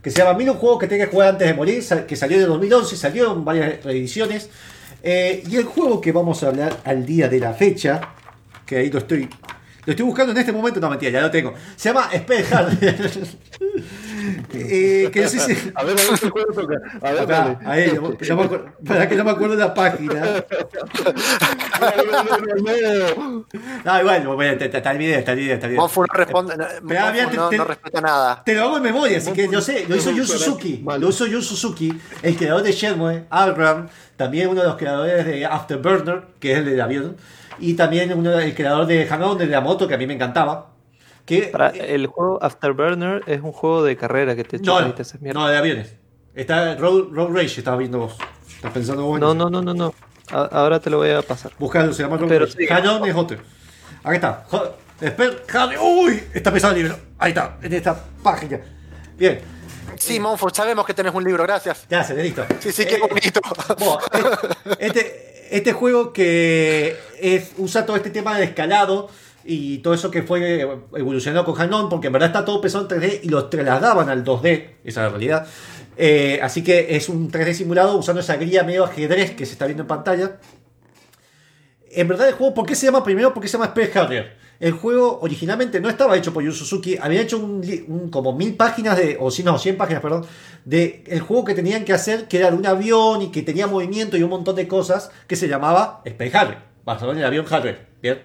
que 0.02 0.10
se 0.10 0.18
llama 0.18 0.36
Mil 0.36 0.50
un 0.50 0.78
que 0.80 0.88
tenés 0.88 1.06
que 1.06 1.12
jugar 1.12 1.28
antes 1.28 1.46
de 1.46 1.54
morir, 1.54 1.84
que 2.08 2.16
salió 2.16 2.38
en 2.38 2.42
el 2.42 2.48
2011, 2.48 2.96
salió 2.96 3.32
en 3.32 3.44
varias 3.44 3.84
reediciones. 3.84 4.50
Eh, 5.04 5.44
y 5.48 5.54
el 5.54 5.64
juego 5.64 6.00
que 6.00 6.10
vamos 6.10 6.42
a 6.42 6.48
hablar 6.48 6.76
al 6.82 7.06
día 7.06 7.28
de 7.28 7.38
la 7.38 7.52
fecha, 7.52 8.00
que 8.66 8.78
ahí 8.78 8.90
lo 8.90 8.98
estoy, 8.98 9.28
lo 9.84 9.90
estoy 9.90 10.06
buscando 10.06 10.32
en 10.32 10.38
este 10.38 10.52
momento, 10.52 10.78
no 10.80 10.88
mentira, 10.90 11.10
ya 11.12 11.20
lo 11.22 11.30
tengo. 11.30 11.54
Se 11.76 11.88
llama 11.88 12.08
Spellhard. 12.14 12.72
eh, 14.54 15.10
que 15.12 15.20
no 15.22 15.28
sé 15.28 15.40
si- 15.40 15.72
A 15.74 15.82
ver, 15.84 15.96
a 15.98 16.10
ver 16.10 16.20
qué 16.20 16.30
juego 16.30 16.52
toca. 16.52 16.74
A 17.00 17.10
ver, 17.12 17.22
Acá, 17.22 17.58
dale. 17.58 17.58
ahí, 17.66 17.92
no, 17.94 18.36
me 18.36 18.42
acuerdo, 18.44 18.66
para 18.86 19.08
que 19.08 19.16
no 19.16 19.24
me 19.24 19.30
acuerdo 19.32 19.54
la 19.56 19.74
página. 19.74 20.44
No, 23.84 24.00
igual, 24.00 24.26
bueno, 24.28 24.52
está, 24.52 24.76
está 24.78 24.90
el 24.92 24.98
video, 24.98 25.18
está 25.18 25.32
el 25.32 25.38
video, 25.38 25.54
está 25.54 25.66
el 25.66 25.72
video. 25.72 25.88
No 25.96 26.04
responde, 26.14 26.56
no, 26.56 26.64
no- 26.64 27.48
te- 27.50 27.56
no 27.58 27.64
respeta 27.64 28.00
nada. 28.00 28.42
Te 28.44 28.54
lo 28.54 28.62
hago 28.64 28.76
en 28.76 28.82
memoria, 28.84 29.18
así 29.18 29.32
que 29.32 29.48
yo 29.48 29.60
sé, 29.60 29.86
lo 29.88 29.96
hizo 29.96 30.10
Yu 30.10 30.24
Suzuki, 30.24 30.84
lo 30.98 31.08
hizo 31.08 31.26
Yu 31.26 31.42
Suzuki, 31.42 31.92
el 32.22 32.36
creador 32.36 32.62
de 32.62 32.72
Shenmue, 32.72 33.24
Algram, 33.30 33.88
también 34.16 34.48
uno 34.48 34.60
de 34.60 34.68
los 34.68 34.76
creadores 34.76 35.26
de 35.26 35.44
Afterburner, 35.46 36.22
que 36.38 36.52
es 36.52 36.58
el 36.58 36.66
del 36.66 36.80
avión, 36.80 37.16
y 37.58 37.74
también 37.74 38.12
uno 38.16 38.38
el 38.38 38.54
creador 38.54 38.86
de 38.86 39.06
Hang-On, 39.06 39.38
de 39.38 39.46
la 39.46 39.60
moto, 39.60 39.86
que 39.88 39.94
a 39.94 39.98
mí 39.98 40.06
me 40.06 40.14
encantaba. 40.14 40.70
Que, 41.24 41.42
Para, 41.44 41.70
eh, 41.70 41.94
el 41.94 42.06
juego 42.08 42.38
Afterburner 42.42 43.22
es 43.26 43.40
un 43.42 43.52
juego 43.52 43.84
de 43.84 43.96
carrera 43.96 44.34
que 44.34 44.44
te 44.44 44.58
no, 44.58 44.86
y 44.88 44.92
te 44.92 45.02
haces 45.02 45.20
mierda. 45.20 45.40
no, 45.40 45.48
de 45.48 45.56
aviones. 45.56 45.96
Está 46.34 46.74
Road, 46.76 47.08
Road 47.12 47.28
Rage, 47.34 47.58
estaba 47.60 47.76
viendo 47.76 47.98
vos. 47.98 48.16
Estás 48.56 48.72
pensando 48.72 49.04
vos. 49.04 49.20
No, 49.20 49.34
no, 49.34 49.48
no, 49.50 49.62
no, 49.62 49.72
no. 49.74 49.94
A- 50.30 50.46
ahora 50.46 50.80
te 50.80 50.90
lo 50.90 50.96
voy 50.98 51.10
a 51.10 51.22
pasar. 51.22 51.52
Buscalo, 51.58 51.92
se 51.92 52.02
llama 52.02 52.16
Road 52.16 52.28
Pero 52.28 52.46
Rage. 52.46 52.56
sí. 52.58 52.64
Es 53.08 53.14
otro. 53.16 53.38
Aquí 54.02 54.14
está. 54.16 54.44
Jo- 54.48 54.76
Esper- 55.00 55.44
Hang- 55.46 55.76
Uy, 55.80 56.22
está 56.32 56.52
pesado 56.52 56.74
el 56.74 56.82
libro. 56.82 56.98
Ahí 57.18 57.30
está, 57.30 57.58
en 57.62 57.72
esta 57.72 58.04
página. 58.22 58.60
Bien. 59.16 59.40
Sí, 59.96 60.18
Monfort, 60.20 60.54
sabemos 60.54 60.84
que 60.86 60.94
tenés 60.94 61.14
un 61.14 61.24
libro, 61.24 61.42
gracias. 61.44 61.86
Se 62.06 62.14
listo. 62.22 62.44
Sí, 62.60 62.72
sí, 62.72 62.84
qué 62.84 62.96
Eh, 62.96 63.00
bonito. 63.08 63.40
Bueno, 63.78 63.98
este, 64.78 65.48
este 65.56 65.72
juego 65.72 66.12
que 66.12 66.96
es, 67.20 67.52
usa 67.58 67.84
todo 67.86 67.96
este 67.96 68.10
tema 68.10 68.36
de 68.38 68.44
escalado 68.44 69.08
y 69.44 69.78
todo 69.78 69.94
eso 69.94 70.10
que 70.10 70.22
fue 70.22 70.60
evolucionado 70.94 71.44
con 71.44 71.60
Hanon, 71.60 71.88
porque 71.88 72.06
en 72.08 72.12
verdad 72.12 72.28
está 72.28 72.44
todo 72.44 72.60
pesado 72.60 72.84
en 72.88 73.00
3D 73.02 73.20
y 73.22 73.28
lo 73.28 73.46
trasladaban 73.48 74.08
al 74.08 74.24
2D, 74.24 74.76
esa 74.84 74.88
es 74.88 74.96
la 74.96 75.08
realidad. 75.08 75.46
Eh, 75.96 76.40
así 76.42 76.62
que 76.64 76.96
es 76.96 77.08
un 77.08 77.30
3D 77.30 77.52
simulado 77.54 77.96
usando 77.96 78.20
esa 78.20 78.36
grilla 78.36 78.62
medio 78.62 78.84
ajedrez 78.84 79.32
que 79.36 79.44
se 79.44 79.52
está 79.52 79.66
viendo 79.66 79.82
en 79.82 79.88
pantalla. 79.88 80.38
En 81.90 82.08
verdad 82.08 82.28
el 82.28 82.34
juego, 82.34 82.54
¿por 82.54 82.64
qué 82.66 82.74
se 82.74 82.86
llama 82.86 83.04
primero? 83.04 83.34
Porque 83.34 83.48
se 83.48 83.52
llama 83.58 83.66
Space 83.66 83.98
Harrier. 83.98 84.36
El 84.62 84.70
juego 84.70 85.18
originalmente 85.22 85.80
no 85.80 85.88
estaba 85.88 86.16
hecho 86.16 86.32
por 86.32 86.44
Yu 86.44 86.52
Suzuki, 86.52 86.96
había 86.96 87.20
hecho 87.20 87.36
un, 87.36 88.08
como 88.12 88.32
mil 88.32 88.54
páginas 88.54 88.96
de, 88.96 89.16
o 89.18 89.28
si 89.28 89.42
no, 89.42 89.58
100 89.58 89.76
páginas, 89.76 90.00
perdón, 90.00 90.24
de 90.64 91.02
el 91.08 91.18
juego 91.18 91.44
que 91.44 91.54
tenían 91.54 91.84
que 91.84 91.92
hacer, 91.92 92.28
que 92.28 92.38
era 92.38 92.46
un 92.50 92.64
avión 92.64 93.22
y 93.22 93.32
que 93.32 93.42
tenía 93.42 93.66
movimiento 93.66 94.16
y 94.16 94.22
un 94.22 94.30
montón 94.30 94.54
de 94.54 94.68
cosas, 94.68 95.10
que 95.26 95.34
se 95.34 95.48
llamaba 95.48 96.00
Space 96.04 96.38
Harrier, 96.38 96.58
basado 96.84 97.10
en 97.10 97.18
el 97.18 97.24
avión 97.24 97.44
Harrier. 97.50 97.88
Bien. 98.00 98.22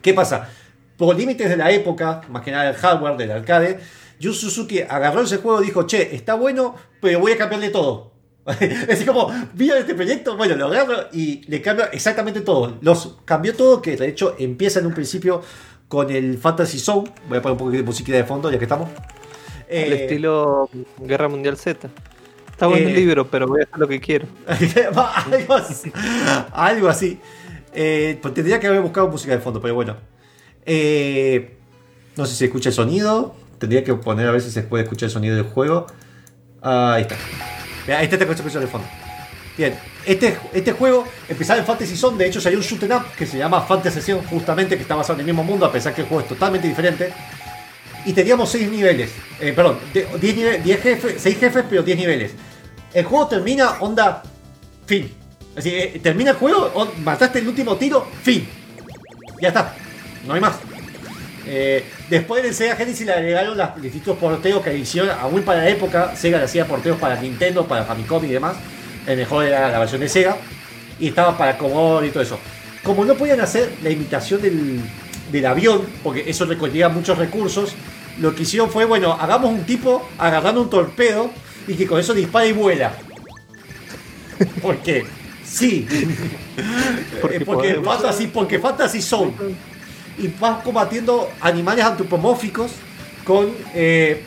¿Qué 0.00 0.14
pasa? 0.14 0.48
Por 0.96 1.16
límites 1.16 1.48
de 1.48 1.56
la 1.56 1.72
época, 1.72 2.20
más 2.28 2.44
que 2.44 2.52
nada 2.52 2.66
del 2.66 2.76
hardware, 2.76 3.16
del 3.16 3.32
arcade, 3.32 3.80
Yu 4.20 4.32
Suzuki 4.32 4.82
agarró 4.82 5.22
ese 5.22 5.38
juego 5.38 5.60
y 5.60 5.66
dijo, 5.66 5.84
che, 5.84 6.14
está 6.14 6.34
bueno, 6.34 6.76
pero 7.00 7.18
voy 7.18 7.32
a 7.32 7.38
cambiarle 7.38 7.70
todo. 7.70 8.09
es 8.60 8.88
así 8.90 9.04
como, 9.04 9.30
¿vieron 9.54 9.78
este 9.80 9.94
proyecto? 9.94 10.36
Bueno, 10.36 10.56
lo 10.56 10.66
agarro 10.66 11.08
y 11.12 11.42
le 11.50 11.60
cambio 11.62 11.86
exactamente 11.92 12.40
todo. 12.40 12.76
Los 12.80 13.18
cambió 13.24 13.54
todo, 13.54 13.80
que 13.82 13.96
de 13.96 14.08
hecho 14.08 14.34
empieza 14.38 14.80
en 14.80 14.86
un 14.86 14.94
principio 14.94 15.42
con 15.88 16.10
el 16.10 16.38
Fantasy 16.38 16.78
Zone. 16.78 17.10
Voy 17.28 17.38
a 17.38 17.42
poner 17.42 17.52
un 17.52 17.58
poquito 17.58 17.78
de 17.78 17.82
musiquita 17.84 18.16
de 18.16 18.24
fondo, 18.24 18.50
ya 18.50 18.58
que 18.58 18.64
estamos. 18.64 18.88
El 19.68 19.92
Eh, 19.92 20.02
estilo 20.02 20.68
Guerra 20.98 21.28
Mundial 21.28 21.56
Z. 21.56 21.88
Está 22.50 22.66
bueno 22.66 22.86
Eh, 22.86 22.90
el 22.90 22.94
libro, 22.94 23.26
pero 23.30 23.46
voy 23.46 23.60
a 23.60 23.64
hacer 23.64 23.78
lo 23.78 23.88
que 23.88 24.00
quiero. 24.00 24.26
algo 24.46 25.54
así. 25.54 25.92
Algo 26.52 26.88
así. 26.88 27.18
Eh, 27.72 28.18
pues 28.20 28.34
tendría 28.34 28.58
que 28.60 28.66
haber 28.66 28.80
buscado 28.80 29.08
música 29.08 29.32
de 29.32 29.40
fondo, 29.40 29.60
pero 29.60 29.74
bueno. 29.74 29.96
Eh, 30.66 31.56
no 32.16 32.26
sé 32.26 32.34
si 32.34 32.44
escucha 32.44 32.68
el 32.68 32.74
sonido. 32.74 33.34
Tendría 33.58 33.84
que 33.84 33.94
poner 33.94 34.26
a 34.26 34.32
ver 34.32 34.40
si 34.40 34.50
se 34.50 34.62
puede 34.62 34.84
escuchar 34.84 35.06
el 35.08 35.12
sonido 35.12 35.36
del 35.36 35.44
juego. 35.44 35.86
Ah, 36.62 36.94
ahí 36.94 37.02
está. 37.02 37.16
Mira, 37.86 37.98
ahí 37.98 38.04
está 38.04 38.16
esta 38.16 38.26
consecuencia 38.26 38.60
de 38.60 38.66
fondo. 38.66 38.86
Bien, 39.56 39.74
este, 40.06 40.38
este 40.54 40.72
juego 40.72 41.06
empezaba 41.28 41.58
en 41.60 41.66
Fantasy 41.66 41.96
Zone. 41.96 42.16
De 42.18 42.26
hecho, 42.26 42.40
salió 42.40 42.58
un 42.58 42.64
shoot 42.64 42.82
'em 42.82 42.92
up 42.92 43.04
que 43.16 43.26
se 43.26 43.38
llama 43.38 43.60
Fantasy 43.62 44.00
Zone, 44.00 44.22
justamente, 44.28 44.76
que 44.76 44.82
está 44.82 44.94
basado 44.94 45.14
en 45.14 45.20
el 45.20 45.26
mismo 45.26 45.44
mundo, 45.44 45.66
a 45.66 45.72
pesar 45.72 45.94
que 45.94 46.02
el 46.02 46.06
juego 46.08 46.22
es 46.22 46.28
totalmente 46.28 46.66
diferente. 46.68 47.12
Y 48.06 48.12
teníamos 48.12 48.48
6 48.50 48.70
niveles. 48.70 49.10
Eh, 49.40 49.52
perdón, 49.52 49.78
10 49.92 50.36
niveles, 50.36 50.64
10 50.64 50.82
jefes, 50.82 51.14
6 51.18 51.38
jefes, 51.38 51.64
pero 51.68 51.82
10 51.82 51.98
niveles. 51.98 52.32
El 52.94 53.04
juego 53.04 53.26
termina, 53.28 53.72
onda, 53.80 54.22
fin. 54.86 55.12
Así, 55.56 55.68
eh, 55.70 56.00
termina 56.02 56.30
el 56.30 56.36
juego, 56.36 56.92
mataste 57.04 57.40
el 57.40 57.48
último 57.48 57.76
tiro, 57.76 58.08
fin. 58.22 58.48
Ya 59.42 59.48
está, 59.48 59.74
no 60.26 60.34
hay 60.34 60.40
más. 60.40 60.56
Eh, 61.46 61.84
después 62.10 62.42
del 62.42 62.52
Sega 62.52 62.76
Genesis 62.76 63.06
le 63.06 63.12
agregaron 63.12 63.56
los 63.56 63.80
distintos 63.80 64.18
porteos 64.18 64.62
que 64.62 64.76
hicieron, 64.76 65.10
aún 65.10 65.42
para 65.42 65.60
la 65.60 65.68
época, 65.70 66.14
Sega 66.16 66.38
le 66.38 66.44
hacía 66.44 66.66
porteos 66.66 66.98
para 66.98 67.18
Nintendo, 67.20 67.66
para 67.66 67.84
Famicom 67.84 68.22
y 68.24 68.28
demás. 68.28 68.56
El 69.06 69.16
mejor 69.16 69.44
era 69.46 69.70
la 69.70 69.78
versión 69.78 70.00
de 70.00 70.08
Sega. 70.08 70.36
Y 70.98 71.08
estaba 71.08 71.38
para 71.38 71.56
Commodore 71.56 72.08
y 72.08 72.10
todo 72.10 72.22
eso. 72.22 72.38
Como 72.82 73.04
no 73.06 73.14
podían 73.14 73.40
hacer 73.40 73.72
la 73.82 73.88
imitación 73.88 74.42
del, 74.42 74.80
del 75.32 75.46
avión, 75.46 75.82
porque 76.02 76.28
eso 76.28 76.44
requería 76.44 76.90
muchos 76.90 77.16
recursos, 77.16 77.74
lo 78.18 78.34
que 78.34 78.42
hicieron 78.42 78.70
fue, 78.70 78.84
bueno, 78.84 79.12
hagamos 79.12 79.50
un 79.50 79.64
tipo 79.64 80.06
agarrando 80.18 80.60
un 80.60 80.68
torpedo 80.68 81.30
y 81.66 81.74
que 81.74 81.86
con 81.86 81.98
eso 81.98 82.12
dispara 82.12 82.46
y 82.46 82.52
vuela. 82.52 82.92
Porque, 84.60 85.06
sí. 85.44 85.86
Porque 87.20 87.36
Eh, 87.36 87.40
porque. 87.44 87.74
Fantasy, 87.74 88.26
porque 88.26 88.58
Fantasy 88.58 89.00
Zone. 89.00 89.32
Y 90.20 90.28
vas 90.38 90.62
combatiendo 90.62 91.28
animales 91.40 91.84
antropomórficos 91.84 92.72
con 93.24 93.50
eh, 93.74 94.22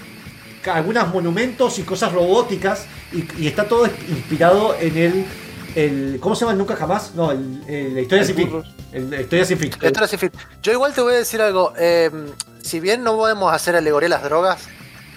algunos 0.71 1.07
monumentos 1.13 1.77
y 1.79 1.83
cosas 1.83 2.11
robóticas. 2.11 2.85
Y, 3.11 3.25
y 3.43 3.47
está 3.47 3.67
todo 3.67 3.85
inspirado 3.85 4.75
en 4.79 4.97
el, 4.97 5.25
el. 5.75 6.17
¿Cómo 6.19 6.35
se 6.35 6.41
llama? 6.41 6.53
el 6.53 6.57
Nunca 6.57 6.75
jamás. 6.75 7.13
No, 7.15 7.31
el, 7.31 7.61
el- 7.67 7.93
la 7.95 8.01
historia 8.01 8.25
sin 8.25 8.35
fin. 8.35 8.63
La 9.09 9.21
historia 9.21 9.45
sin 9.45 9.57
fin. 9.57 9.71
Esto 9.81 9.99
era 9.99 10.07
sin 10.07 10.19
fin. 10.19 10.31
Yo 10.61 10.71
igual 10.71 10.93
te 10.93 11.01
voy 11.01 11.13
a 11.13 11.17
decir 11.17 11.41
algo. 11.41 11.73
eh, 11.77 12.09
si 12.61 12.79
bien 12.79 13.03
no 13.03 13.15
podemos 13.17 13.53
hacer 13.53 13.75
alegoría 13.75 14.07
a 14.07 14.09
las 14.11 14.23
drogas, 14.23 14.67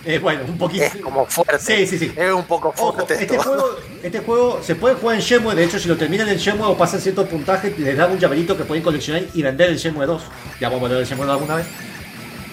Eh, 0.05 0.19
bueno, 0.19 0.43
un 0.47 0.59
poquito. 0.59 0.85
es 0.85 0.97
como 0.97 1.27
fuerte. 1.27 1.59
Sí, 1.59 1.87
sí, 1.87 1.99
sí. 1.99 2.13
Es 2.17 2.33
un 2.33 2.45
poco 2.45 2.69
Ojo, 2.69 2.93
fuerte 2.93 3.15
este 3.15 3.39
juego, 3.39 3.77
este 4.03 4.21
juego 4.21 4.61
se 4.63 4.77
puede 4.77 4.95
jugar 4.95 5.17
en 5.17 5.23
Shenmue, 5.23 5.55
de 5.55 5.65
hecho 5.65 5.79
si 5.79 5.89
lo 5.89 5.97
terminan 5.97 6.29
en 6.29 6.37
Shenmue 6.37 6.67
o 6.67 6.77
pasan 6.77 7.01
ciertos 7.01 7.29
puntajes, 7.29 7.77
les 7.79 7.97
dan 7.97 8.13
un 8.13 8.19
llaverito 8.19 8.57
que 8.57 8.65
pueden 8.65 8.85
coleccionar 8.85 9.25
y 9.35 9.43
vender 9.43 9.71
el 9.71 9.77
Shenmue 9.77 10.07
2. 10.07 10.23
Ya 10.61 10.69
vamos 10.69 10.83
a 10.83 10.87
hablar 10.87 10.99
del 10.99 11.09
Shenmue 11.09 11.27
2 11.27 11.35
alguna 11.35 11.57
vez. 11.57 11.67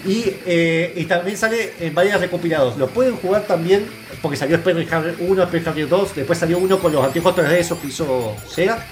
Y, 0.06 0.36
eh, 0.46 0.94
y 0.98 1.06
también 1.06 1.38
sale 1.38 1.74
en 1.80 1.94
varios 1.94 2.20
recopilados. 2.20 2.78
Lo 2.78 2.88
pueden 2.88 3.16
jugar 3.16 3.44
también, 3.44 3.88
porque 4.22 4.36
salió 4.36 4.58
Space 4.58 4.88
Harrier 4.92 5.16
1, 5.20 5.44
Space 5.44 5.70
Harrier 5.70 5.88
2, 5.88 6.16
después 6.16 6.38
salió 6.38 6.58
uno 6.58 6.80
con 6.80 6.92
los 6.92 7.06
antiguos 7.06 7.36
3D, 7.36 7.52
esos 7.54 7.78
que 7.78 7.88
hizo 7.88 8.36
Sega. 8.50 8.84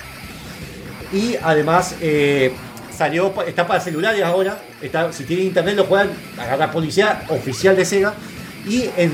Y 1.11 1.35
además 1.41 1.95
eh, 1.99 2.53
salió, 2.95 3.33
está 3.45 3.67
para 3.67 3.81
celulares 3.81 4.23
ahora. 4.23 4.57
Está, 4.81 5.11
si 5.11 5.25
tienen 5.25 5.47
internet 5.47 5.75
lo 5.75 5.85
juegan, 5.85 6.09
agarra 6.37 6.71
policía 6.71 7.23
oficial 7.29 7.75
de 7.75 7.83
Sega. 7.83 8.13
Y 8.67 8.89
en 8.97 9.11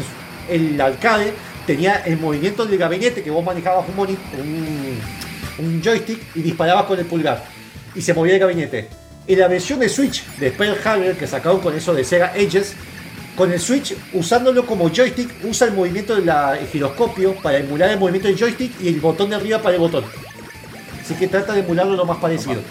el 0.50 0.80
arcade 0.82 1.34
tenía 1.66 1.96
el 2.06 2.18
movimiento 2.18 2.66
del 2.66 2.78
gabinete 2.78 3.24
que 3.24 3.30
vos 3.30 3.44
manejabas 3.44 3.86
un, 3.90 3.96
moni- 3.96 4.18
un, 4.40 5.66
un 5.66 5.82
joystick 5.82 6.20
y 6.36 6.42
disparabas 6.42 6.86
con 6.86 7.00
el 7.00 7.06
pulgar. 7.06 7.44
Y 7.96 8.02
se 8.02 8.14
movía 8.14 8.34
el 8.36 8.40
gabinete. 8.40 8.88
En 9.28 9.40
la 9.40 9.48
versión 9.48 9.80
de 9.80 9.90
Switch 9.90 10.26
de 10.38 10.52
Pearl 10.52 10.78
Harbor 10.86 11.16
que 11.16 11.28
sacaron 11.28 11.60
con 11.60 11.76
eso 11.76 11.94
de 11.94 12.04
Sega 12.04 12.28
Ages, 12.28 12.74
con 13.36 13.52
el 13.52 13.60
Switch, 13.60 13.94
usándolo 14.14 14.66
como 14.66 14.90
joystick, 14.90 15.30
usa 15.44 15.68
el 15.68 15.74
movimiento 15.74 16.16
del 16.16 16.32
giroscopio 16.72 17.36
para 17.36 17.58
emular 17.58 17.90
el 17.92 18.00
movimiento 18.00 18.28
del 18.30 18.38
joystick 18.38 18.72
y 18.82 18.88
el 18.88 19.00
botón 19.02 19.30
de 19.30 19.36
arriba 19.36 19.62
para 19.62 19.76
el 19.76 19.82
botón. 19.82 20.06
Así 21.04 21.14
que 21.16 21.28
trata 21.28 21.54
de 21.54 21.60
emularlo 21.60 21.96
lo 21.96 22.06
más 22.06 22.18
parecido. 22.18 22.62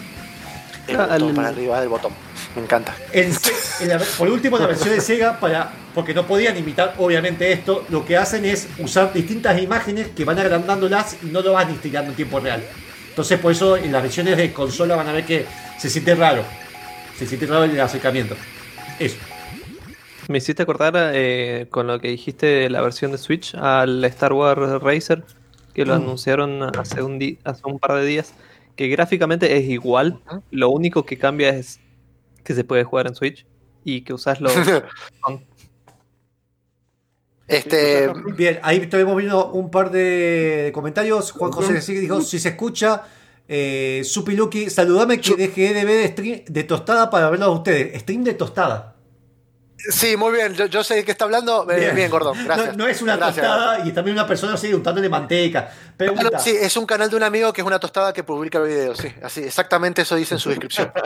El 0.87 0.97
botón 0.97 1.11
Al- 1.29 1.33
para 1.35 1.47
arriba 1.49 1.79
del 1.79 1.89
botón. 1.89 2.11
Me 2.57 2.63
encanta. 2.63 2.95
En 3.13 3.31
Se- 3.33 3.83
en 3.83 3.89
la- 3.89 3.99
por 4.17 4.27
último, 4.29 4.57
la 4.57 4.65
versión 4.65 4.89
de 4.89 4.99
Sega, 4.99 5.39
para, 5.39 5.71
porque 5.93 6.13
no 6.15 6.25
podían 6.25 6.57
imitar 6.57 6.95
obviamente 6.97 7.51
esto, 7.51 7.85
lo 7.89 8.03
que 8.03 8.17
hacen 8.17 8.45
es 8.45 8.67
usar 8.79 9.13
distintas 9.13 9.61
imágenes 9.61 10.07
que 10.15 10.25
van 10.25 10.39
agrandándolas 10.39 11.17
y 11.21 11.27
no 11.27 11.41
lo 11.41 11.53
van 11.53 11.69
estirando 11.69 12.09
en 12.09 12.15
tiempo 12.15 12.39
real. 12.39 12.63
Entonces, 13.09 13.39
por 13.39 13.51
eso 13.51 13.77
en 13.77 13.91
las 13.91 14.01
versiones 14.01 14.37
de 14.37 14.51
consola 14.53 14.95
van 14.95 15.07
a 15.07 15.13
ver 15.13 15.23
que 15.25 15.45
se 15.77 15.87
siente 15.91 16.15
raro. 16.15 16.41
Se 17.17 17.27
siente 17.27 17.45
raro 17.45 17.63
el 17.65 17.79
acercamiento. 17.79 18.35
Eso. 18.99 19.17
Me 20.27 20.39
hiciste 20.39 20.63
acordar 20.63 20.93
eh, 21.13 21.67
con 21.69 21.85
lo 21.85 21.99
que 22.01 22.07
dijiste 22.09 22.47
de 22.47 22.69
la 22.71 22.81
versión 22.81 23.11
de 23.11 23.19
Switch 23.19 23.53
al 23.53 24.03
Star 24.05 24.33
Wars 24.33 24.81
Racer, 24.81 25.23
que 25.75 25.85
lo 25.85 25.93
Mm. 25.93 26.01
anunciaron 26.01 26.77
hace 26.79 27.03
un, 27.03 27.19
di- 27.19 27.37
hace 27.43 27.61
un 27.65 27.77
par 27.77 27.93
de 27.99 28.05
días, 28.05 28.33
que 28.75 28.87
gráficamente 28.87 29.55
es 29.57 29.65
igual, 29.65 30.19
lo 30.51 30.69
único 30.69 31.05
que 31.05 31.17
cambia 31.19 31.49
es 31.49 31.79
que 32.47 32.55
se 32.55 32.63
puede 32.63 32.85
jugar 32.85 33.07
en 33.07 33.15
Switch 33.15 33.45
y 33.83 34.01
que 34.01 34.13
usas 34.13 34.39
los... 34.39 34.53
Este. 37.47 38.11
Bien, 38.35 38.59
ahí 38.61 38.75
estuvimos 38.75 39.15
viendo 39.15 39.51
un 39.51 39.71
par 39.71 39.89
de 39.89 40.69
comentarios. 40.73 41.31
Juan 41.31 41.49
José 41.49 41.79
sigue 41.81 42.01
dijo: 42.01 42.19
Si 42.19 42.39
se 42.39 42.49
escucha, 42.49 43.03
eh, 43.47 44.01
Supiluki, 44.03 44.69
saludame 44.69 45.21
que 45.21 45.37
dejé 45.37 45.73
de 45.73 45.85
ver 45.85 46.09
stream 46.09 46.41
de 46.45 46.63
tostada 46.65 47.09
para 47.09 47.29
verlo 47.29 47.45
a 47.45 47.51
ustedes. 47.51 48.01
Stream 48.01 48.25
de 48.25 48.33
tostada. 48.33 48.96
Sí, 49.89 50.17
muy 50.17 50.33
bien. 50.33 50.53
Yo, 50.53 50.65
yo 50.65 50.83
sé 50.83 50.95
de 50.95 51.05
qué 51.05 51.11
está 51.11 51.25
hablando. 51.25 51.69
Eh, 51.71 51.91
Bien, 51.93 52.09
Gordón. 52.11 52.37
Gracias. 52.43 52.75
No, 52.77 52.83
no 52.85 52.89
es 52.89 53.01
una 53.01 53.15
Gracias. 53.15 53.45
tostada 53.45 53.85
y 53.85 53.91
también 53.91 54.17
una 54.17 54.27
persona 54.27 54.57
sigue 54.57 54.75
untándole 54.75 55.09
manteca. 55.09 55.69
Pregunta. 55.95 56.29
Claro, 56.29 56.43
sí, 56.43 56.55
es 56.59 56.75
un 56.77 56.85
canal 56.85 57.09
de 57.09 57.15
un 57.15 57.23
amigo 57.23 57.53
que 57.53 57.61
es 57.61 57.67
una 57.67 57.79
tostada 57.79 58.13
que 58.13 58.23
publica 58.23 58.59
videos. 58.59 58.97
Sí, 58.97 59.13
así, 59.23 59.43
exactamente 59.43 60.01
eso 60.01 60.15
dice 60.15 60.35
en 60.35 60.39
su 60.39 60.49
descripción. 60.49 60.91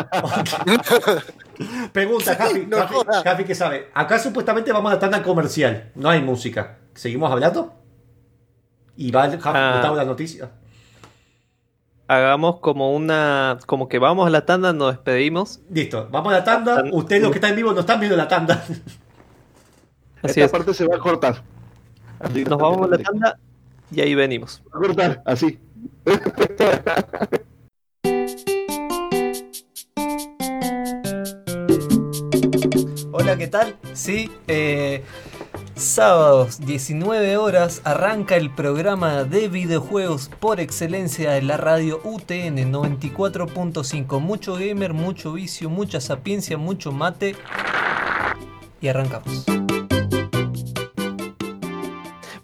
Pregunta, 1.91 2.33
Sí, 2.33 2.37
Jafi, 2.39 2.65
no. 2.67 2.77
Jafi, 3.23 3.43
que 3.43 3.55
sabe. 3.55 3.89
Acá 3.93 4.19
supuestamente 4.19 4.71
vamos 4.71 4.91
a 4.91 4.95
la 4.95 4.99
tanda 4.99 5.21
comercial. 5.23 5.91
No 5.95 6.09
hay 6.09 6.21
música. 6.21 6.77
¿Seguimos 6.95 7.31
hablando? 7.31 7.75
Y 8.97 9.11
va 9.11 9.23
Jafi, 9.29 9.39
Ah. 9.45 9.93
La 9.95 10.05
noticia. 10.05 10.49
Hagamos 12.11 12.59
como 12.59 12.93
una... 12.93 13.57
como 13.65 13.87
que 13.87 13.97
vamos 13.97 14.27
a 14.27 14.29
la 14.29 14.45
tanda, 14.45 14.73
nos 14.73 14.91
despedimos. 14.91 15.61
Listo, 15.69 16.09
vamos 16.11 16.33
a 16.33 16.39
la 16.39 16.43
tanda. 16.43 16.83
Ustedes 16.91 17.21
los 17.21 17.31
que 17.31 17.37
están 17.37 17.51
en 17.51 17.55
vivo 17.55 17.71
no 17.71 17.79
están 17.79 18.01
viendo 18.01 18.17
la 18.17 18.27
tanda. 18.27 18.65
Así 20.21 20.41
Esta 20.41 20.43
es, 20.43 20.51
parte 20.51 20.73
se 20.73 20.85
va 20.85 20.97
a 20.97 20.99
cortar. 20.99 21.41
Así, 22.19 22.43
nos 22.43 22.59
vamos 22.59 22.85
a 22.85 22.89
la 22.89 22.97
tanda 22.97 23.39
y 23.91 24.01
ahí 24.01 24.13
venimos. 24.13 24.61
Va 24.65 24.79
a 24.79 24.81
cortar, 24.81 25.23
así. 25.25 25.57
Hola, 33.13 33.37
¿qué 33.37 33.47
tal? 33.47 33.77
Sí, 33.93 34.29
eh, 34.49 35.01
sábados 35.83 36.59
19 36.65 37.37
horas 37.37 37.81
arranca 37.83 38.35
el 38.35 38.53
programa 38.53 39.23
de 39.23 39.47
videojuegos 39.47 40.29
por 40.39 40.59
excelencia 40.59 41.31
de 41.31 41.41
la 41.41 41.57
radio 41.57 41.99
UTN 42.03 42.71
94.5. 42.71 44.19
Mucho 44.19 44.55
gamer, 44.55 44.93
mucho 44.93 45.33
vicio, 45.33 45.69
mucha 45.69 45.99
sapiencia, 45.99 46.57
mucho 46.57 46.91
mate. 46.91 47.35
Y 48.79 48.87
arrancamos. 48.87 49.45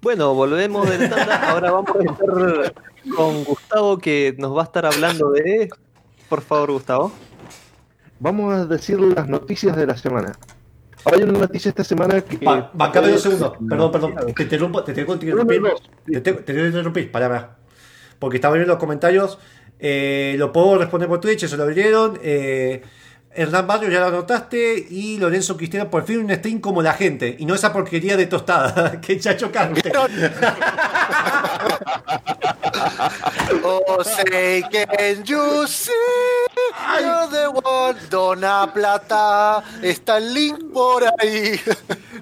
Bueno, 0.02 0.34
volvemos 0.34 0.90
de 0.90 0.98
la 0.98 1.16
tanda. 1.16 1.52
Ahora 1.52 1.72
vamos 1.72 1.92
a 1.96 2.12
estar 2.12 2.74
con 3.16 3.44
Gustavo 3.44 3.98
que 4.00 4.36
nos 4.38 4.56
va 4.56 4.62
a 4.62 4.66
estar 4.66 4.86
hablando 4.86 5.32
de... 5.32 5.70
Por 6.30 6.42
favor, 6.42 6.72
Gustavo. 6.72 7.12
Vamos 8.20 8.54
a 8.54 8.66
decir 8.66 9.00
las 9.00 9.28
noticias 9.30 9.76
de 9.76 9.86
la 9.86 9.96
semana. 9.96 10.34
Hay 11.06 11.22
una 11.24 11.40
noticia 11.40 11.70
esta 11.70 11.84
semana 11.84 12.22
que. 12.22 12.44
Va, 12.46 12.72
bancame 12.74 13.10
dos 13.10 13.22
segundos. 13.22 13.54
Perdón, 13.70 13.92
perdón. 13.92 14.16
Te 14.36 14.44
interrumpo, 14.44 14.84
te 14.84 14.94
tengo 14.94 15.18
que 15.18 15.26
interrumpir. 15.26 15.62
Te 16.06 16.22
tengo, 16.22 16.40
te 16.40 16.44
tengo 16.44 16.62
que 16.62 16.68
interrumpir, 16.68 17.12
para 17.12 17.28
ver. 17.28 17.46
Porque 18.20 18.38
estaba 18.38 18.56
viendo 18.56 18.74
los 18.74 18.80
comentarios. 18.80 19.38
Eh, 19.80 20.36
lo 20.38 20.52
puedo 20.52 20.78
responder 20.78 21.08
por 21.08 21.20
Twitch, 21.20 21.44
eso 21.44 21.56
lo 21.56 21.64
abrieron. 21.64 22.20
Eh, 22.24 22.82
Hernán 23.32 23.68
Barrio 23.68 23.90
ya 23.90 24.00
lo 24.00 24.08
anotaste. 24.08 24.88
Y 24.90 25.18
Lorenzo 25.20 25.56
Cristiano, 25.56 25.90
por 25.90 26.04
fin 26.04 26.20
un 26.20 26.34
stream 26.34 26.60
como 26.60 26.82
la 26.82 26.94
gente. 26.94 27.36
Y 27.40 27.46
no 27.46 27.56
esa 27.56 27.72
porquería 27.72 28.18
de 28.18 28.26
tostada. 28.26 29.00
que 29.02 29.20
chacho 29.20 29.52
cante. 29.52 29.92
Oh, 33.64 34.04
say, 34.04 34.64
can 34.72 35.24
you 35.24 35.68
see? 35.68 35.92
You're 37.00 37.28
the 37.32 37.48
one. 37.48 38.00
Dona 38.10 38.72
plata. 38.74 39.64
Está 39.82 40.18
el 40.18 40.34
link 40.34 40.72
por 40.74 41.04
ahí. 41.20 41.60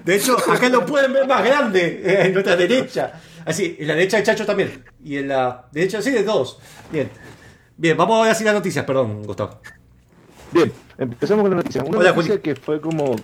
De 0.04 0.16
hecho, 0.16 0.36
acá 0.50 0.68
lo 0.68 0.84
pueden 0.86 1.12
ver 1.12 1.26
más 1.26 1.44
grande, 1.44 2.02
eh, 2.04 2.26
en 2.26 2.32
nuestra 2.32 2.56
derecha. 2.56 3.12
Así, 3.44 3.76
en 3.78 3.88
la 3.88 3.94
derecha 3.94 4.16
de 4.18 4.22
Chacho 4.22 4.46
también. 4.46 4.84
Y 5.04 5.18
en 5.18 5.28
la 5.28 5.66
derecha, 5.72 6.02
sí, 6.02 6.10
de 6.10 6.22
todos. 6.22 6.58
Bien. 6.90 7.10
Bien, 7.76 7.96
vamos 7.96 8.18
a 8.18 8.22
ver 8.22 8.32
así 8.32 8.42
las 8.44 8.54
noticias, 8.54 8.84
perdón, 8.84 9.22
Gustavo. 9.22 9.60
Bien, 10.52 10.72
empezamos 10.96 11.42
con 11.42 11.50
la 11.50 11.56
noticia. 11.56 11.82
Una 11.82 11.98
Hola, 11.98 12.12
noticia 12.12 12.40
que 12.40 12.56
fue 12.56 12.80
como 12.80 13.16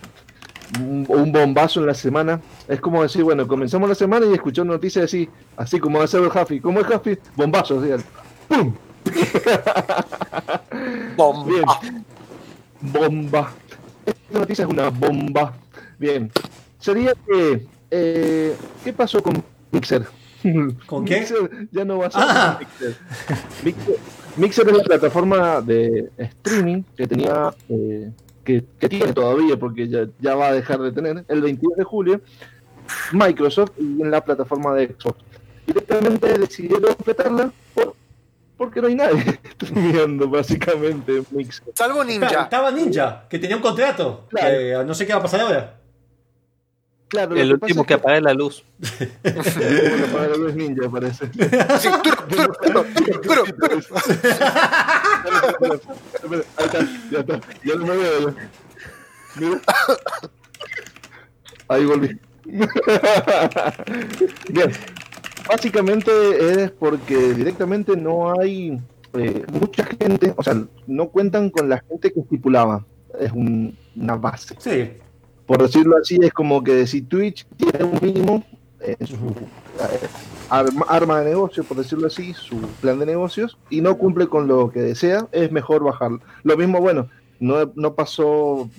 un, 0.79 1.31
bombazo 1.31 1.79
en 1.79 1.87
la 1.87 1.93
semana. 1.93 2.39
Es 2.67 2.79
como 2.79 3.01
decir, 3.01 3.23
bueno, 3.23 3.47
comenzamos 3.47 3.89
la 3.89 3.95
semana 3.95 4.25
y 4.25 4.33
escuché 4.33 4.61
una 4.61 4.73
noticia 4.73 5.03
así, 5.03 5.27
así 5.57 5.79
como 5.79 5.99
va 5.99 6.05
a 6.05 6.07
ser 6.07 6.21
el 6.21 6.27
Huffy. 6.27 6.59
¿Cómo 6.59 6.79
es 6.81 6.87
Huffy? 6.87 7.17
Bombazo, 7.35 7.79
así. 7.79 7.91
al- 7.91 8.03
Bien. 11.47 12.05
Bomba. 12.81 13.51
Esta 14.05 14.39
noticia 14.39 14.65
es 14.65 14.71
una 14.71 14.89
bomba. 14.89 15.53
Bien. 15.97 16.29
Sería 16.79 17.13
que. 17.27 17.65
eh, 17.91 18.55
¿Qué 18.83 18.93
pasó 18.93 19.21
con 19.23 19.41
Mixer? 19.71 20.05
¿Con 20.85 21.05
qué? 21.05 21.19
Mixer 21.21 21.67
ya 21.71 21.85
no 21.85 21.99
va 21.99 22.07
a 22.07 22.11
ser 22.11 22.21
Ah. 22.25 22.57
Mixer. 22.59 22.95
Mixer. 23.63 23.95
Mixer 24.35 24.67
es 24.69 24.77
la 24.77 24.83
plataforma 24.83 25.61
de 25.61 26.09
streaming 26.17 26.83
que 26.97 27.07
tenía. 27.07 27.53
eh, 27.69 28.11
que, 28.43 28.61
que 28.77 28.89
tiene 28.89 29.13
todavía, 29.13 29.55
porque 29.57 29.87
ya, 29.87 30.05
ya 30.19 30.35
va 30.35 30.47
a 30.47 30.53
dejar 30.53 30.81
de 30.81 30.91
tener, 30.91 31.23
el 31.29 31.41
22 31.41 31.77
de 31.77 31.83
julio, 31.85 32.19
Microsoft 33.13 33.71
y 33.79 34.01
en 34.01 34.11
la 34.11 34.19
plataforma 34.19 34.73
de 34.73 34.87
Xbox. 34.87 35.17
Directamente 35.65 36.37
decidieron 36.37 36.93
completarla 36.93 37.53
porque 38.57 38.81
no 38.81 38.87
hay 38.87 38.95
nadie 38.95 39.39
streameando, 39.53 40.27
básicamente, 40.29 41.17
en 41.17 41.25
Mixer. 41.31 41.67
Salvo 41.75 42.03
Ninja. 42.03 42.43
Estaba 42.43 42.71
Ninja, 42.71 43.25
que 43.29 43.39
tenía 43.39 43.55
un 43.55 43.61
contrato. 43.61 44.25
Claro. 44.29 44.49
que 44.57 44.83
no 44.85 44.93
sé 44.93 45.05
qué 45.05 45.13
va 45.13 45.19
a 45.19 45.23
pasar 45.23 45.41
ahora. 45.41 45.79
Claro, 47.09 47.35
El 47.35 47.47
que 47.47 47.53
último 47.53 47.83
pasa 47.83 47.87
que 47.87 47.93
apague 47.93 48.21
la 48.21 48.33
luz. 48.33 48.63
es 48.81 48.89
que- 49.55 49.89
Bueno, 49.89 50.05
para 50.13 50.27
la 50.29 50.35
luz 50.37 50.55
ninja, 50.55 50.89
parece. 50.89 51.25
Está, 56.57 56.79
ya 57.11 57.19
está. 57.19 57.39
Ya 57.63 57.75
no 57.75 57.85
me 57.85 57.95
veo. 57.97 58.29
ya. 58.29 58.49
Mira. 59.35 59.61
Ahí 61.67 61.85
volví. 61.85 62.19
Bien. 64.49 64.71
Básicamente 65.47 66.11
es 66.63 66.71
porque 66.71 67.33
directamente 67.33 67.95
no 67.97 68.39
hay 68.39 68.79
eh, 69.13 69.45
mucha 69.51 69.83
gente, 69.85 70.33
o 70.35 70.43
sea, 70.43 70.63
no 70.87 71.09
cuentan 71.09 71.49
con 71.49 71.69
la 71.69 71.79
gente 71.87 72.11
que 72.11 72.19
estipulaba. 72.21 72.85
Es 73.19 73.31
un- 73.31 73.77
una 73.95 74.15
base. 74.15 74.55
Sí. 74.57 74.91
Por 75.45 75.61
decirlo 75.61 75.97
así, 75.97 76.17
es 76.21 76.33
como 76.33 76.63
que 76.63 76.87
si 76.87 77.01
Twitch 77.03 77.45
tiene 77.57 77.83
un 77.83 77.99
mínimo 78.01 78.43
en 78.79 79.05
su 79.05 79.15
eh, 79.15 80.07
arma, 80.49 80.85
arma 80.89 81.19
de 81.19 81.29
negocio, 81.29 81.63
por 81.63 81.77
decirlo 81.77 82.07
así, 82.07 82.33
su 82.33 82.57
plan 82.81 82.97
de 82.97 83.05
negocios, 83.05 83.57
y 83.69 83.81
no 83.81 83.97
cumple 83.97 84.27
con 84.27 84.47
lo 84.47 84.71
que 84.71 84.81
desea, 84.81 85.27
es 85.31 85.51
mejor 85.51 85.83
bajarlo. 85.83 86.19
Lo 86.43 86.57
mismo, 86.57 86.79
bueno, 86.81 87.07
no, 87.39 87.71
no 87.75 87.93
pasó, 87.93 88.69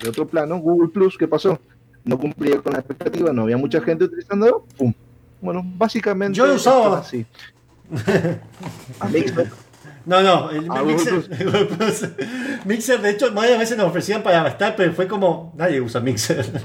de 0.00 0.08
otro 0.08 0.26
plano, 0.26 0.58
Google 0.58 0.88
Plus, 0.88 1.16
¿qué 1.18 1.28
pasó? 1.28 1.58
No 2.04 2.18
cumplía 2.18 2.60
con 2.62 2.72
la 2.72 2.78
expectativa, 2.78 3.32
no 3.32 3.42
había 3.42 3.56
mucha 3.56 3.80
gente 3.80 4.04
utilizándolo, 4.04 4.64
¡pum! 4.78 4.92
Bueno, 5.40 5.62
básicamente. 5.64 6.36
Yo 6.36 6.46
lo 6.46 6.54
usaba. 6.54 6.98
así. 6.98 7.24
No, 10.06 10.22
no, 10.22 10.50
el 10.50 10.68
Ah, 10.70 10.84
Mixer. 10.84 11.28
Mixer, 12.64 13.00
de 13.00 13.10
hecho, 13.10 13.32
varias 13.34 13.58
veces 13.58 13.76
nos 13.76 13.88
ofrecían 13.88 14.22
para 14.22 14.44
gastar, 14.44 14.76
pero 14.76 14.92
fue 14.92 15.08
como. 15.08 15.52
Nadie 15.56 15.80
usa 15.80 16.00
Mixer. 16.00 16.46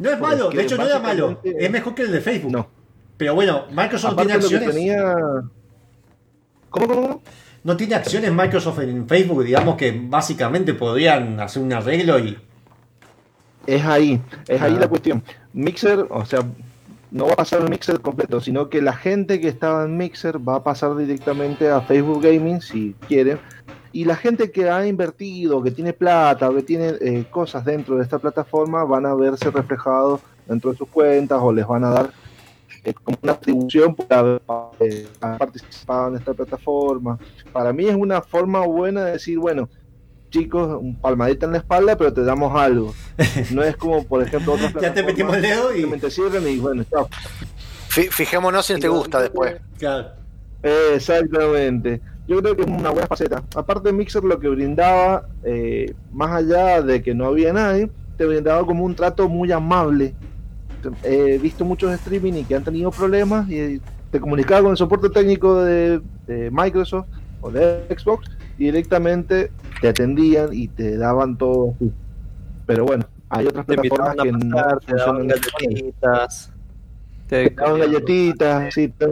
No 0.00 0.10
es 0.10 0.20
malo, 0.20 0.48
que 0.48 0.58
de 0.58 0.62
hecho, 0.62 0.76
no 0.76 0.86
era 0.86 1.00
malo. 1.00 1.40
Es 1.42 1.68
mejor 1.72 1.92
que 1.92 2.02
el 2.02 2.12
de 2.12 2.20
Facebook. 2.20 2.52
No. 2.52 2.68
Pero 3.16 3.34
bueno, 3.34 3.64
Microsoft 3.72 4.12
aparte 4.12 4.38
tiene 4.38 4.44
acciones. 4.44 4.70
tenía. 4.74 5.14
¿Cómo, 6.70 6.86
cómo, 6.86 7.02
cómo? 7.02 7.22
No 7.64 7.76
tiene 7.76 7.96
acciones 7.96 8.32
Microsoft 8.32 8.78
en 8.78 9.08
Facebook, 9.08 9.42
digamos 9.42 9.74
que 9.74 9.90
básicamente 10.08 10.72
podrían 10.74 11.40
hacer 11.40 11.62
un 11.64 11.72
arreglo 11.72 12.16
y. 12.20 12.38
Es 13.66 13.84
ahí, 13.84 14.22
es 14.46 14.62
ahí 14.62 14.74
Ah. 14.76 14.80
la 14.80 14.88
cuestión. 14.88 15.24
Mixer, 15.52 16.06
o 16.08 16.24
sea, 16.24 16.40
no 17.10 17.26
va 17.26 17.32
a 17.32 17.36
pasar 17.36 17.62
el 17.62 17.70
Mixer 17.70 18.00
completo, 18.00 18.40
sino 18.40 18.68
que 18.68 18.82
la 18.82 18.92
gente 18.92 19.40
que 19.40 19.48
estaba 19.48 19.84
en 19.84 19.96
Mixer 19.96 20.46
va 20.46 20.56
a 20.56 20.62
pasar 20.62 20.96
directamente 20.96 21.68
a 21.68 21.80
Facebook 21.80 22.22
Gaming 22.22 22.60
si 22.60 22.94
quiere. 23.06 23.38
Y 23.92 24.04
la 24.04 24.16
gente 24.16 24.50
que 24.50 24.68
ha 24.68 24.86
invertido, 24.86 25.62
que 25.62 25.70
tiene 25.70 25.92
plata 25.94 26.50
que 26.50 26.62
tiene 26.62 26.94
eh, 27.00 27.24
cosas 27.30 27.64
dentro 27.64 27.96
de 27.96 28.02
esta 28.02 28.18
plataforma, 28.18 28.84
van 28.84 29.06
a 29.06 29.14
verse 29.14 29.50
reflejados 29.50 30.20
dentro 30.46 30.70
de 30.70 30.76
sus 30.76 30.88
cuentas 30.88 31.38
o 31.40 31.52
les 31.52 31.66
van 31.66 31.84
a 31.84 31.90
dar 31.90 32.10
eh, 32.84 32.92
como 33.02 33.18
una 33.22 33.32
atribución 33.32 33.94
por 33.94 34.06
haber 34.12 34.42
eh, 34.80 35.06
participado 35.38 36.08
en 36.08 36.16
esta 36.16 36.34
plataforma. 36.34 37.18
Para 37.52 37.72
mí 37.72 37.86
es 37.86 37.96
una 37.96 38.20
forma 38.20 38.60
buena 38.66 39.04
de 39.04 39.12
decir, 39.12 39.38
bueno, 39.38 39.68
chicos, 40.30 40.78
un 40.80 40.96
palmadita 41.00 41.46
en 41.46 41.52
la 41.52 41.58
espalda, 41.58 41.96
pero 41.96 42.12
te 42.12 42.22
damos 42.24 42.54
algo. 42.58 42.94
No 43.52 43.62
es 43.62 43.76
como, 43.76 44.04
por 44.04 44.22
ejemplo, 44.22 44.52
otras 44.54 44.72
Ya 44.80 44.92
te 44.94 45.02
metimos 45.02 45.36
el 45.36 45.42
dedo 45.42 45.74
y. 45.74 45.84
te 45.98 46.10
cierran 46.10 46.46
y 46.48 46.58
bueno, 46.58 46.84
chao. 46.90 47.08
Fi- 47.88 48.08
Fijémonos 48.08 48.66
si 48.66 48.78
te 48.78 48.88
gusta 48.88 49.20
después. 49.22 49.56
Claro. 49.78 50.08
Exactamente. 50.94 52.00
Yo 52.26 52.40
creo 52.42 52.54
que 52.56 52.62
es 52.62 52.68
una 52.68 52.90
buena 52.90 53.06
faceta. 53.06 53.42
Aparte, 53.54 53.92
Mixer 53.92 54.22
lo 54.22 54.38
que 54.38 54.48
brindaba, 54.48 55.26
eh, 55.44 55.94
más 56.12 56.30
allá 56.32 56.82
de 56.82 57.02
que 57.02 57.14
no 57.14 57.24
había 57.26 57.52
nadie, 57.52 57.90
te 58.18 58.26
brindaba 58.26 58.66
como 58.66 58.84
un 58.84 58.94
trato 58.94 59.28
muy 59.28 59.50
amable. 59.52 60.14
He 61.02 61.38
visto 61.38 61.64
muchos 61.64 61.92
streaming 61.94 62.34
y 62.34 62.44
que 62.44 62.54
han 62.54 62.64
tenido 62.64 62.90
problemas 62.90 63.48
y 63.50 63.80
te 64.10 64.20
comunicaba 64.20 64.62
con 64.62 64.70
el 64.72 64.76
soporte 64.76 65.08
técnico 65.10 65.62
de, 65.62 66.00
de 66.26 66.50
Microsoft 66.52 67.06
o 67.40 67.50
de 67.50 67.84
Xbox 67.96 68.28
y 68.58 68.64
directamente 68.66 69.50
te 69.80 69.88
atendían 69.88 70.50
y 70.52 70.68
te 70.68 70.96
daban 70.96 71.36
todo 71.36 71.74
así. 71.74 71.92
Pero 72.66 72.84
bueno, 72.84 73.04
hay 73.28 73.46
otras 73.46 73.66
Te 73.66 73.74
plataformas 73.74 74.16
que 74.22 74.32
pasar, 74.32 74.44
no 74.44 74.78
te 74.78 74.94
daban 74.94 75.18
funcionan 75.18 75.28
galletitas. 75.28 76.52
Te 77.28 77.50
daban 77.50 77.80
galletitas, 77.80 78.74
sí, 78.74 78.88
te, 78.88 79.06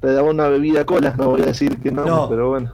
te 0.00 0.12
daban 0.12 0.30
una 0.34 0.48
bebida 0.48 0.84
cola, 0.84 1.14
no 1.16 1.30
voy 1.30 1.42
a 1.42 1.46
decir 1.46 1.78
que 1.78 1.90
no, 1.90 2.04
No. 2.04 2.28
pero 2.28 2.50
bueno. 2.50 2.72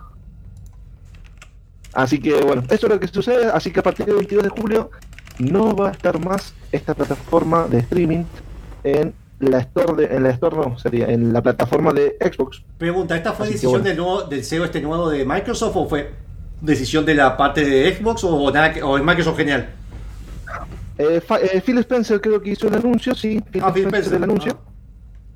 Así 1.95 2.21
que 2.21 2.41
bueno, 2.43 2.63
eso 2.69 2.87
es 2.87 2.93
lo 2.93 3.01
que 3.01 3.09
sucede, 3.09 3.47
así 3.47 3.73
que 3.73 3.81
a 3.81 3.83
partir 3.83 4.07
del 4.07 4.17
22 4.17 4.45
de 4.45 4.51
julio 4.51 4.91
no 5.39 5.75
va 5.75 5.89
a 5.89 5.93
estar 5.93 6.23
más 6.25 6.55
esta 6.71 6.95
plataforma 6.95 7.67
de 7.67 7.79
streaming 7.79 8.25
en 8.85 9.15
la 9.41 9.59
store 9.61 10.07
de, 10.07 10.17
en 10.17 10.23
la 10.25 10.31
store 10.31 10.57
no, 10.57 10.79
sería 10.79 11.07
en 11.09 11.33
la 11.33 11.43
plataforma 11.43 11.93
de 11.93 12.17
Xbox. 12.21 12.63
Pregunta, 12.77 13.17
¿esta 13.17 13.33
fue 13.33 13.47
Así 13.47 13.55
decisión 13.55 13.73
bueno. 13.83 13.85
del, 13.87 13.97
nuevo, 13.97 14.23
del 14.25 14.45
CEO 14.45 14.65
este 14.65 14.81
nuevo 14.81 15.09
de 15.11 15.25
Microsoft 15.25 15.77
o 15.77 15.89
fue 15.89 16.13
decisión 16.61 17.05
de 17.05 17.15
la 17.15 17.37
parte 17.37 17.65
de 17.65 17.95
Xbox 17.95 18.25
o, 18.25 18.51
nada 18.51 18.73
que- 18.73 18.83
o 18.83 18.97
es 18.99 19.05
Microsoft 19.05 19.37
genial? 19.37 19.69
Eh, 20.99 21.21
eh, 21.53 21.61
Phil 21.65 21.79
Spencer 21.79 22.21
creo 22.21 22.41
que 22.43 22.51
hizo 22.51 22.67
el 22.69 22.75
anuncio, 22.75 23.15
sí, 23.15 23.41
Phil 23.53 23.63
Ah, 23.65 23.73
Phil 23.73 23.87
Spencer 23.87 24.15
el 24.15 24.25
anuncio. 24.25 24.53
Ah. 24.59 24.71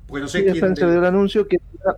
Porque 0.07 0.21
no 0.23 0.27
sé 0.27 0.39
Phil 0.39 0.51
quién. 0.51 0.55
Spencer 0.57 0.89
dio 0.89 0.99
el 0.99 1.05
anuncio 1.05 1.47
que, 1.47 1.57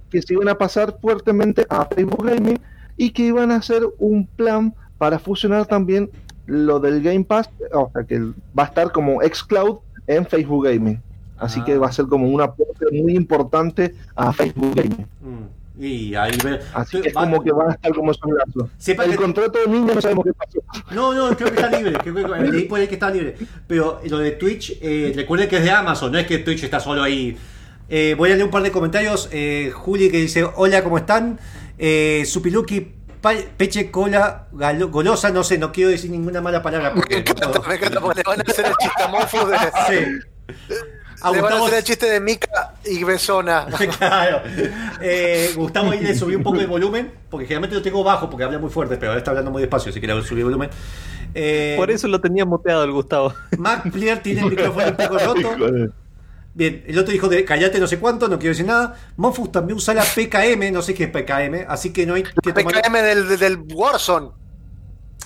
que 0.09 0.21
se 0.21 0.33
iban 0.33 0.49
a 0.49 0.55
pasar 0.55 0.97
fuertemente 1.01 1.65
a 1.69 1.85
Facebook 1.85 2.25
Gaming 2.27 2.59
y 2.97 3.09
que 3.11 3.23
iban 3.23 3.51
a 3.51 3.55
hacer 3.57 3.83
un 3.97 4.27
plan 4.27 4.73
para 4.97 5.17
fusionar 5.19 5.65
también 5.65 6.09
lo 6.45 6.79
del 6.79 7.01
Game 7.01 7.23
Pass, 7.25 7.49
o 7.73 7.89
sea 7.91 8.03
que 8.03 8.19
va 8.19 8.63
a 8.63 8.65
estar 8.65 8.91
como 8.91 9.19
xCloud 9.21 9.79
en 10.07 10.25
Facebook 10.27 10.65
Gaming. 10.65 11.01
Así 11.37 11.59
Ah. 11.61 11.65
que 11.65 11.77
va 11.79 11.87
a 11.87 11.91
ser 11.91 12.05
como 12.05 12.29
un 12.29 12.39
aporte 12.41 12.85
muy 12.93 13.15
importante 13.15 13.95
a 14.15 14.31
Facebook 14.31 14.75
Gaming. 14.75 15.07
Mm, 15.21 15.45
Y 15.77 16.15
ahí 16.15 16.31
ve. 16.43 16.59
Así 16.73 17.01
que 17.01 17.09
es 17.09 17.15
Va- 17.15 17.21
como 17.21 17.43
que 17.43 17.51
van 17.51 17.69
a 17.69 17.73
estar 17.73 17.93
como 17.93 18.11
esos 18.11 18.29
lazos. 18.31 18.69
Sepa 18.77 19.03
El 19.03 19.11
que- 19.11 19.17
contrato 19.17 19.59
de 19.59 19.67
niño 19.67 19.93
no 19.93 20.01
sabemos 20.01 20.23
qué 20.25 20.33
pasó. 20.33 20.59
No, 20.91 21.13
no, 21.13 21.35
creo 21.35 21.49
que 21.51 21.55
está 21.61 21.69
libre. 21.77 21.93
Creo 22.01 22.15
que 22.15 22.51
leí 22.51 22.63
por 22.65 22.79
ahí 22.79 22.87
que 22.87 22.93
está 22.93 23.09
libre. 23.11 23.35
Pero 23.67 23.99
lo 24.09 24.19
de 24.19 24.31
Twitch, 24.31 24.77
eh, 24.81 25.11
recuerden 25.15 25.49
que 25.49 25.57
es 25.57 25.63
de 25.63 25.71
Amazon, 25.71 26.11
no 26.11 26.17
es 26.17 26.25
que 26.27 26.37
Twitch 26.39 26.63
está 26.63 26.79
solo 26.79 27.03
ahí. 27.03 27.37
Eh, 27.89 28.15
voy 28.17 28.31
a 28.31 28.33
leer 28.35 28.45
un 28.45 28.51
par 28.51 28.63
de 28.63 28.71
comentarios. 28.71 29.27
Eh, 29.31 29.71
Juli 29.73 30.09
que 30.09 30.17
dice: 30.17 30.45
Hola, 30.55 30.83
¿cómo 30.83 30.97
están? 30.97 31.39
Eh, 31.77 32.23
Supiluki, 32.25 32.93
Peche 33.57 33.91
Cola, 33.91 34.47
galo- 34.53 34.89
Golosa, 34.89 35.29
no 35.31 35.43
sé, 35.43 35.57
no 35.57 35.71
quiero 35.71 35.89
decir 35.89 36.09
ninguna 36.09 36.41
mala 36.41 36.61
palabra. 36.63 36.91
Me 36.91 36.95
Porque 36.95 37.15
no 37.15 37.19
encanta, 37.21 37.47
puedo. 37.51 37.67
me 37.69 37.75
encanta 37.75 37.99
porque 37.99 38.21
le 38.21 38.23
van 38.29 38.39
a 38.39 38.43
hacer 38.51 38.65
el 38.67 38.73
chistamofo 38.77 39.45
de. 39.47 39.57
Sí. 39.87 40.65
A 41.27 41.31
le 41.31 41.41
van 41.41 41.53
a 41.53 41.55
Gustavo- 41.55 41.65
hacer 41.67 41.77
el 41.79 41.83
chiste 41.83 42.05
de 42.09 42.19
Mika 42.19 42.73
y 42.85 43.03
Besona. 43.03 43.65
claro. 43.97 44.41
Eh, 45.01 45.51
Gustavo 45.55 45.91
ahí 45.91 45.99
le 46.01 46.15
subí 46.15 46.35
un 46.35 46.43
poco 46.43 46.59
el 46.59 46.67
volumen, 46.67 47.11
porque 47.29 47.45
generalmente 47.45 47.75
lo 47.75 47.81
tengo 47.81 48.03
bajo 48.03 48.29
porque 48.29 48.43
habla 48.43 48.59
muy 48.59 48.69
fuerte, 48.69 48.97
pero 48.97 49.11
ahora 49.11 49.19
está 49.19 49.31
hablando 49.31 49.51
muy 49.51 49.61
despacio, 49.61 49.89
así 49.91 49.99
que 50.01 50.07
le 50.07 50.21
subí 50.23 50.39
el 50.39 50.45
volumen. 50.45 50.69
Eh, 51.33 51.75
Por 51.77 51.91
eso 51.91 52.07
lo 52.07 52.21
tenía 52.21 52.45
muteado 52.45 52.83
el 52.83 52.91
Gustavo. 52.91 53.33
Mac 53.57 53.91
Player 53.91 54.19
tiene 54.21 54.41
el 54.41 54.49
micrófono 54.51 54.87
un 54.87 54.95
poco 54.95 55.17
roto. 55.17 55.55
De- 55.71 55.89
Bien, 56.57 56.85
el 56.87 56.97
otro 56.97 57.11
dijo 57.11 57.27
de 57.27 57.43
callate 57.43 57.79
no 57.81 57.87
sé 57.87 57.99
cuánto, 57.99 58.29
no 58.29 58.39
quiero 58.39 58.51
decir 58.53 58.65
nada. 58.65 58.95
Monfus 59.17 59.51
también 59.51 59.75
usa 59.75 59.93
la 59.93 60.03
PKM, 60.05 60.71
no 60.71 60.81
sé 60.81 60.93
qué 60.93 61.03
es 61.03 61.09
PKM, 61.09 61.65
así 61.67 61.91
que 61.91 62.05
no 62.05 62.13
hay 62.13 62.23
que 62.23 62.31
tomar- 62.53 62.81
PKM 62.81 62.93
del, 63.01 63.37
del 63.37 63.57
Warzone. 63.73 64.29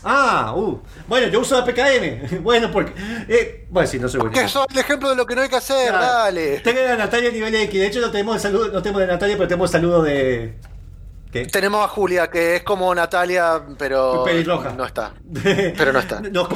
Ah, 0.03 0.53
uh. 0.55 0.79
Bueno, 1.07 1.27
yo 1.27 1.41
uso 1.41 1.57
la 1.59 1.65
PKM. 1.65 2.41
bueno, 2.41 2.71
porque. 2.71 2.93
eh, 3.27 3.67
bueno, 3.69 3.87
sí, 3.87 3.99
no 3.99 4.07
soy 4.07 4.21
bueno. 4.21 4.33
Que 4.33 4.47
soy 4.47 4.65
el 4.71 4.77
ejemplo 4.79 5.09
de 5.09 5.15
lo 5.15 5.25
que 5.25 5.35
no 5.35 5.41
hay 5.41 5.49
que 5.49 5.57
hacer, 5.57 5.89
Claro. 5.89 6.05
dale. 6.05 6.59
Tengo 6.59 6.79
a 6.89 6.95
Natalia 6.95 7.31
nivel 7.31 7.53
X. 7.53 7.79
De 7.79 7.87
hecho, 7.87 7.99
no 7.99 8.09
tenemos 8.09 8.35
el 8.35 8.41
saludo, 8.41 8.69
no 8.71 8.81
tenemos 8.81 9.01
de 9.01 9.07
Natalia, 9.07 9.35
pero 9.35 9.47
tenemos 9.47 9.69
el 9.69 9.81
saludo 9.81 10.01
de. 10.03 10.55
¿Qué? 11.31 11.45
Tenemos 11.45 11.83
a 11.85 11.87
Julia, 11.89 12.29
que 12.29 12.55
es 12.55 12.63
como 12.63 12.95
Natalia, 12.95 13.61
pero 13.77 14.23
Pelirroja. 14.23 14.71
no 14.71 14.83
está. 14.85 15.13
Pero 15.43 15.93
no 15.93 15.99
está. 15.99 16.21
Nos, 16.21 16.47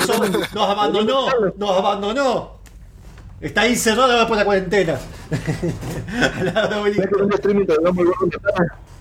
abandonó, 0.56 1.28
nos 1.58 1.78
abandonó. 1.78 2.60
Está 3.40 3.62
ahí 3.62 3.76
cerrada 3.76 4.26
por 4.28 4.38
la 4.38 4.46
cuarentena. 4.46 4.98
Al 6.40 6.46
lado 6.54 6.84
de. 6.86 6.94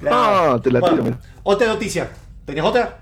Claro. 0.01 0.17
Ah, 0.17 0.61
te 0.63 0.71
la 0.71 0.81
tiro. 0.81 1.05
Otra 1.45 1.69
noticia. 1.69 2.11
¿Tenés 2.45 2.65
otra? 2.65 2.99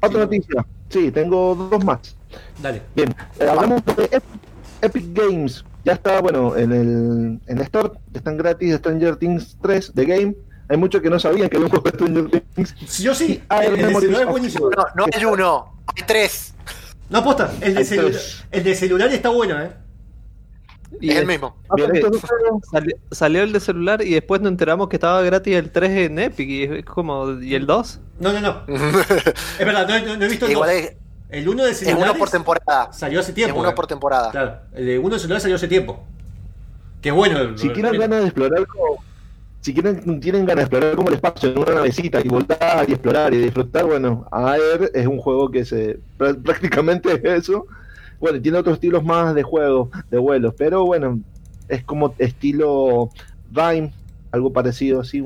Otra 0.00 0.20
noticia. 0.20 0.66
Sí, 0.88 1.10
tengo 1.10 1.54
dos 1.54 1.84
más. 1.84 2.16
Dale. 2.62 2.82
Bien, 2.94 3.14
eh, 3.38 3.48
hablamos 3.48 3.82
de 3.84 4.22
Epic, 4.82 5.04
Games. 5.12 5.64
Ya 5.84 5.94
está, 5.94 6.20
bueno, 6.20 6.56
en 6.56 6.72
el, 6.72 7.40
en 7.46 7.58
el 7.58 7.60
store 7.62 7.92
están 8.12 8.36
gratis 8.36 8.76
Stranger 8.76 9.16
Things 9.16 9.56
3 9.62 9.94
de 9.94 10.04
Game. 10.04 10.34
Hay 10.68 10.76
muchos 10.76 11.02
que 11.02 11.10
no 11.10 11.18
sabían 11.18 11.48
que 11.48 11.56
había 11.56 11.66
un 11.66 11.70
juego 11.70 11.90
de 11.90 11.96
Stranger 11.96 12.42
Things. 12.54 12.98
Yo 12.98 13.14
sí. 13.14 13.42
Ah, 13.48 13.64
el, 13.64 13.74
el 13.74 13.80
el 13.80 13.86
de 13.94 14.00
celular 14.00 14.22
es 14.22 14.28
buenísimo. 14.28 14.70
No, 14.70 14.84
no 14.94 15.06
hay 15.12 15.24
uno, 15.24 15.82
hay 15.86 16.04
tres. 16.06 16.54
No 17.08 17.18
aposta. 17.18 17.52
El 17.60 17.74
de, 17.74 18.16
el 18.52 18.64
de 18.64 18.74
celular 18.74 19.10
está 19.10 19.30
bueno, 19.30 19.60
¿eh? 19.60 19.72
Y 21.00 21.10
es 21.10 21.16
el 21.18 21.26
mismo. 21.26 21.56
Sali- 22.70 22.94
salió 23.10 23.42
el 23.42 23.52
de 23.52 23.60
celular 23.60 24.02
y 24.02 24.14
después 24.14 24.40
nos 24.40 24.50
enteramos 24.50 24.88
que 24.88 24.96
estaba 24.96 25.22
gratis 25.22 25.54
el 25.56 25.70
3 25.70 25.90
en 26.10 26.18
Epic. 26.18 26.48
Y 26.48 26.62
es 26.64 26.84
como. 26.84 27.40
¿Y 27.40 27.54
el 27.54 27.66
2? 27.66 28.00
No, 28.20 28.32
no, 28.32 28.40
no. 28.40 28.62
Es 28.68 29.66
verdad, 29.66 29.88
no, 29.88 30.06
no- 30.06 30.16
no 30.16 30.24
he 30.24 30.28
visto 30.28 30.46
el 30.46 30.52
Igual 30.52 30.70
es, 30.70 30.96
El 31.28 31.48
uno 31.48 31.64
de 31.64 31.70
es 31.70 31.78
celular 31.78 32.10
uno 32.10 32.18
por 32.18 32.28
temporada. 32.30 32.92
salió 32.92 33.20
hace 33.20 33.32
tiempo. 33.32 33.58
uno 33.60 33.70
eh. 33.70 33.74
por 33.74 33.86
temporada. 33.86 34.30
Claro, 34.30 34.56
el 34.74 34.86
de 34.86 34.98
uno 34.98 35.14
de 35.14 35.20
celular 35.20 35.40
salió 35.40 35.56
hace 35.56 35.68
tiempo. 35.68 36.02
Que 37.00 37.10
es 37.10 37.14
bueno. 37.14 37.38
el- 37.38 37.58
si 37.58 37.68
tienen 37.70 37.94
el- 37.94 38.00
ganas 38.00 38.20
de 38.20 38.26
explorar 38.26 38.66
como, 38.66 39.02
si 39.62 39.72
quieren 39.74 40.20
tienen 40.20 40.44
ganas 40.44 40.56
de 40.56 40.76
explorar 40.76 40.96
como 40.96 41.08
el 41.08 41.14
espacio 41.14 41.50
en 41.50 41.58
una 41.58 41.74
navecita 41.74 42.20
y 42.24 42.28
volar 42.28 42.84
y 42.88 42.92
explorar 42.92 43.32
y 43.34 43.38
disfrutar 43.38 43.84
bueno 43.84 44.26
Air 44.32 44.90
es 44.94 45.06
un 45.06 45.18
juego 45.18 45.50
que 45.50 45.64
se 45.66 45.98
prá- 46.18 46.42
prácticamente 46.42 47.12
es 47.12 47.24
eso 47.24 47.66
bueno 48.20 48.40
tiene 48.40 48.58
otros 48.58 48.74
estilos 48.74 49.02
más 49.04 49.34
de 49.34 49.42
juego 49.42 49.90
de 50.10 50.18
vuelos 50.18 50.54
pero 50.56 50.84
bueno 50.84 51.18
es 51.68 51.82
como 51.84 52.14
estilo 52.18 53.10
Rime 53.52 53.92
algo 54.30 54.52
parecido 54.52 55.00
así 55.00 55.24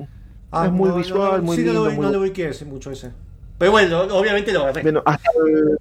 Ah, 0.57 0.67
es 0.67 0.73
muy 0.73 0.89
no, 0.89 0.97
visual, 0.97 1.39
no, 1.41 1.43
muy 1.47 1.57
sí, 1.57 1.65
no 1.65 1.73
lo 1.73 1.79
lindo, 1.81 1.91
vi- 1.91 1.97
muy- 1.97 2.07
No 2.07 2.13
lo 2.13 2.21
vi 2.21 2.31
que 2.31 2.49
es 2.49 2.65
mucho 2.65 2.93
ese. 2.93 3.11
Pero 3.59 3.73
bueno, 3.73 4.03
obviamente 4.03 4.53
lo 4.53 4.61
agarré. 4.61 4.83
bueno 4.83 5.03
hasta 5.05 5.29
el, 5.45 5.79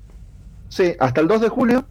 sí 0.67 0.95
hasta 0.99 1.21
el 1.21 1.27
2 1.27 1.41
de 1.41 1.49
julio 1.49 1.85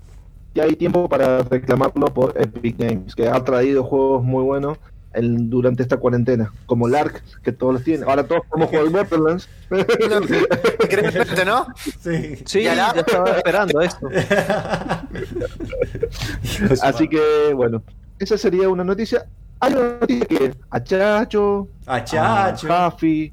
ya 0.54 0.64
hay 0.64 0.74
tiempo 0.74 1.08
para 1.08 1.42
reclamarlo 1.44 2.06
por 2.06 2.34
Epic 2.36 2.76
Games 2.78 3.14
que 3.14 3.28
ha 3.28 3.42
traído 3.44 3.84
juegos 3.84 4.24
muy 4.24 4.42
buenos 4.42 4.78
en- 5.14 5.50
durante 5.50 5.82
esta 5.82 5.96
cuarentena, 5.96 6.52
como 6.66 6.88
Lark, 6.88 7.22
que 7.42 7.52
todos 7.52 7.74
los 7.74 7.84
tienen. 7.84 8.08
Ahora 8.08 8.24
todos 8.24 8.42
podemos 8.48 8.70
jugar 8.70 8.88
Borderlands. 8.90 9.48
Increíblemente, 10.84 11.44
¿no? 11.44 11.66
Sí. 12.00 12.36
Sí, 12.44 12.60
¿Y 12.60 12.66
a 12.68 12.74
la- 12.74 12.94
ya 12.94 13.00
estaba 13.00 13.30
esperando 13.30 13.80
esto. 13.80 14.08
Así 16.82 17.08
que, 17.08 17.52
bueno, 17.54 17.82
esa 18.18 18.36
sería 18.38 18.68
una 18.68 18.84
noticia. 18.84 19.26
Hay 19.60 19.72
una 19.74 19.96
noticia 20.00 20.26
que 20.26 20.54
a 20.70 20.82
Chacho, 20.82 21.68
A 21.86 22.02
Chacho. 22.04 22.72
a 22.72 22.90
Jafi, 22.90 23.32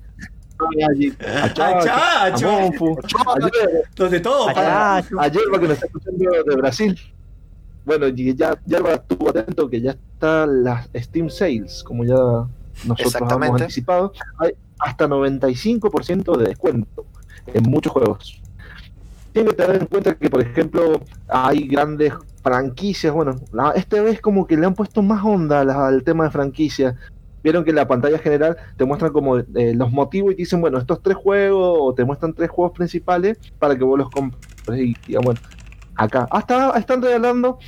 a 1.26 1.54
Chacho, 1.54 2.48
a. 2.48 2.52
Monfu, 2.62 2.98
Donde 3.96 4.20
todo 4.20 4.50
a 4.50 5.02
Yerba 5.28 5.60
que 5.60 5.68
nos 5.68 5.72
está 5.74 5.86
escuchando 5.88 6.30
de 6.46 6.56
Brasil. 6.56 7.00
Bueno, 7.86 8.08
y 8.10 8.36
ya 8.36 8.58
Yerba 8.66 8.94
estuvo 8.94 9.30
atento 9.30 9.70
que 9.70 9.82
ya 9.82 9.96
está 10.20 10.46
las 10.46 10.90
Steam 10.94 11.30
Sales, 11.30 11.82
como 11.84 12.04
ya 12.04 12.16
nosotros 12.86 13.14
hemos 13.32 13.62
anticipado. 13.62 14.12
Hay 14.38 14.52
hasta 14.78 15.08
95% 15.08 16.38
de 16.38 16.46
descuento 16.50 17.06
en 17.48 17.64
muchos 17.64 17.94
juegos. 17.94 18.42
Tienen 19.32 19.52
que 19.52 19.56
tener 19.64 19.82
en 19.82 19.86
cuenta 19.88 20.16
que, 20.16 20.30
por 20.30 20.42
ejemplo, 20.42 21.00
hay 21.30 21.68
grandes 21.68 22.14
franquicias. 22.44 23.14
Bueno, 23.14 23.36
la- 23.54 23.72
esta 23.72 24.02
vez 24.02 24.20
como 24.20 24.46
que 24.46 24.58
le 24.58 24.66
han 24.66 24.74
puesto 24.74 25.02
más 25.02 25.24
onda 25.24 25.64
la- 25.64 25.88
al 25.88 26.04
tema 26.04 26.26
de 26.26 26.32
franquicias. 26.32 26.96
Vieron 27.42 27.64
que 27.64 27.70
en 27.70 27.78
la 27.78 27.88
pantalla 27.88 28.18
general 28.20 28.58
te 28.76 28.84
muestran 28.84 29.14
como 29.14 29.38
eh, 29.38 29.74
los 29.74 29.90
motivos 29.92 30.34
y 30.34 30.36
te 30.36 30.42
dicen, 30.42 30.60
bueno, 30.60 30.80
estos 30.80 31.02
tres 31.02 31.16
juegos, 31.16 31.78
o 31.80 31.94
te 31.94 32.04
muestran 32.04 32.34
tres 32.34 32.50
juegos 32.50 32.76
principales 32.76 33.38
para 33.58 33.78
que 33.78 33.84
vos 33.86 33.98
los 33.98 34.10
compres. 34.10 34.42
Y 34.78 34.96
digan, 35.08 35.24
bueno, 35.24 35.40
acá. 35.96 36.28
Hasta 36.30 36.78
están 36.78 37.02
regalando 37.02 37.60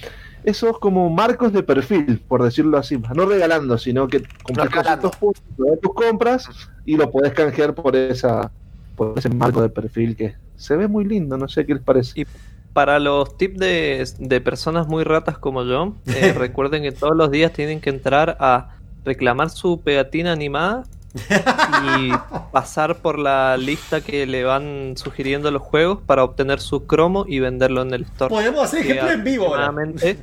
esos 0.44 0.80
como 0.80 1.10
marcos 1.10 1.54
de 1.54 1.64
perfil, 1.64 2.22
por 2.28 2.44
decirlo 2.44 2.78
así. 2.78 3.02
No 3.16 3.26
regalando, 3.26 3.78
sino 3.78 4.08
que 4.08 4.24
compras 4.44 4.70
cositos 4.70 5.16
puntos 5.16 5.44
de 5.58 5.78
tus 5.78 5.94
compras 5.94 6.50
y 6.86 6.98
lo 6.98 7.10
podés 7.12 7.34
canjear 7.34 7.74
por 7.76 7.96
esa 7.96 8.52
por 8.96 9.18
ese 9.18 9.30
marco 9.30 9.62
de 9.62 9.70
perfil 9.70 10.16
que 10.16 10.36
se 10.56 10.76
ve 10.76 10.88
muy 10.88 11.06
lindo, 11.06 11.38
no 11.38 11.48
sé 11.48 11.66
qué 11.66 11.74
les 11.74 11.84
parece. 11.84 12.22
Y 12.22 12.26
para 12.74 13.00
los 13.00 13.38
tips 13.38 13.58
de, 13.58 14.10
de 14.20 14.42
personas 14.42 14.88
muy 14.88 15.04
ratas 15.04 15.38
como 15.38 15.64
yo, 15.64 15.96
eh, 16.08 16.34
recuerden 16.38 16.84
que 16.84 16.92
todos 16.92 17.16
los 17.16 17.32
días 17.32 17.52
tienen 17.52 17.82
que 17.82 17.90
entrar 17.90 18.38
a 18.40 18.78
reclamar 19.04 19.50
su 19.50 19.82
pegatina 19.82 20.32
animada 20.32 20.84
y 21.14 22.12
pasar 22.52 22.98
por 22.98 23.20
la 23.20 23.58
lista 23.58 24.02
que 24.02 24.26
le 24.26 24.44
van 24.44 24.94
sugiriendo 24.96 25.52
los 25.52 25.62
juegos 25.62 26.00
para 26.06 26.24
obtener 26.24 26.60
su 26.62 26.86
cromo 26.86 27.26
y 27.28 27.40
venderlo 27.40 27.82
en 27.82 27.94
el 27.94 28.04
store. 28.04 28.30
Podemos 28.30 28.64
hacer 28.64 28.80
ejemplo 28.86 29.12
en 29.12 29.24
vivo 29.24 29.46
aproximadamente, 29.48 30.18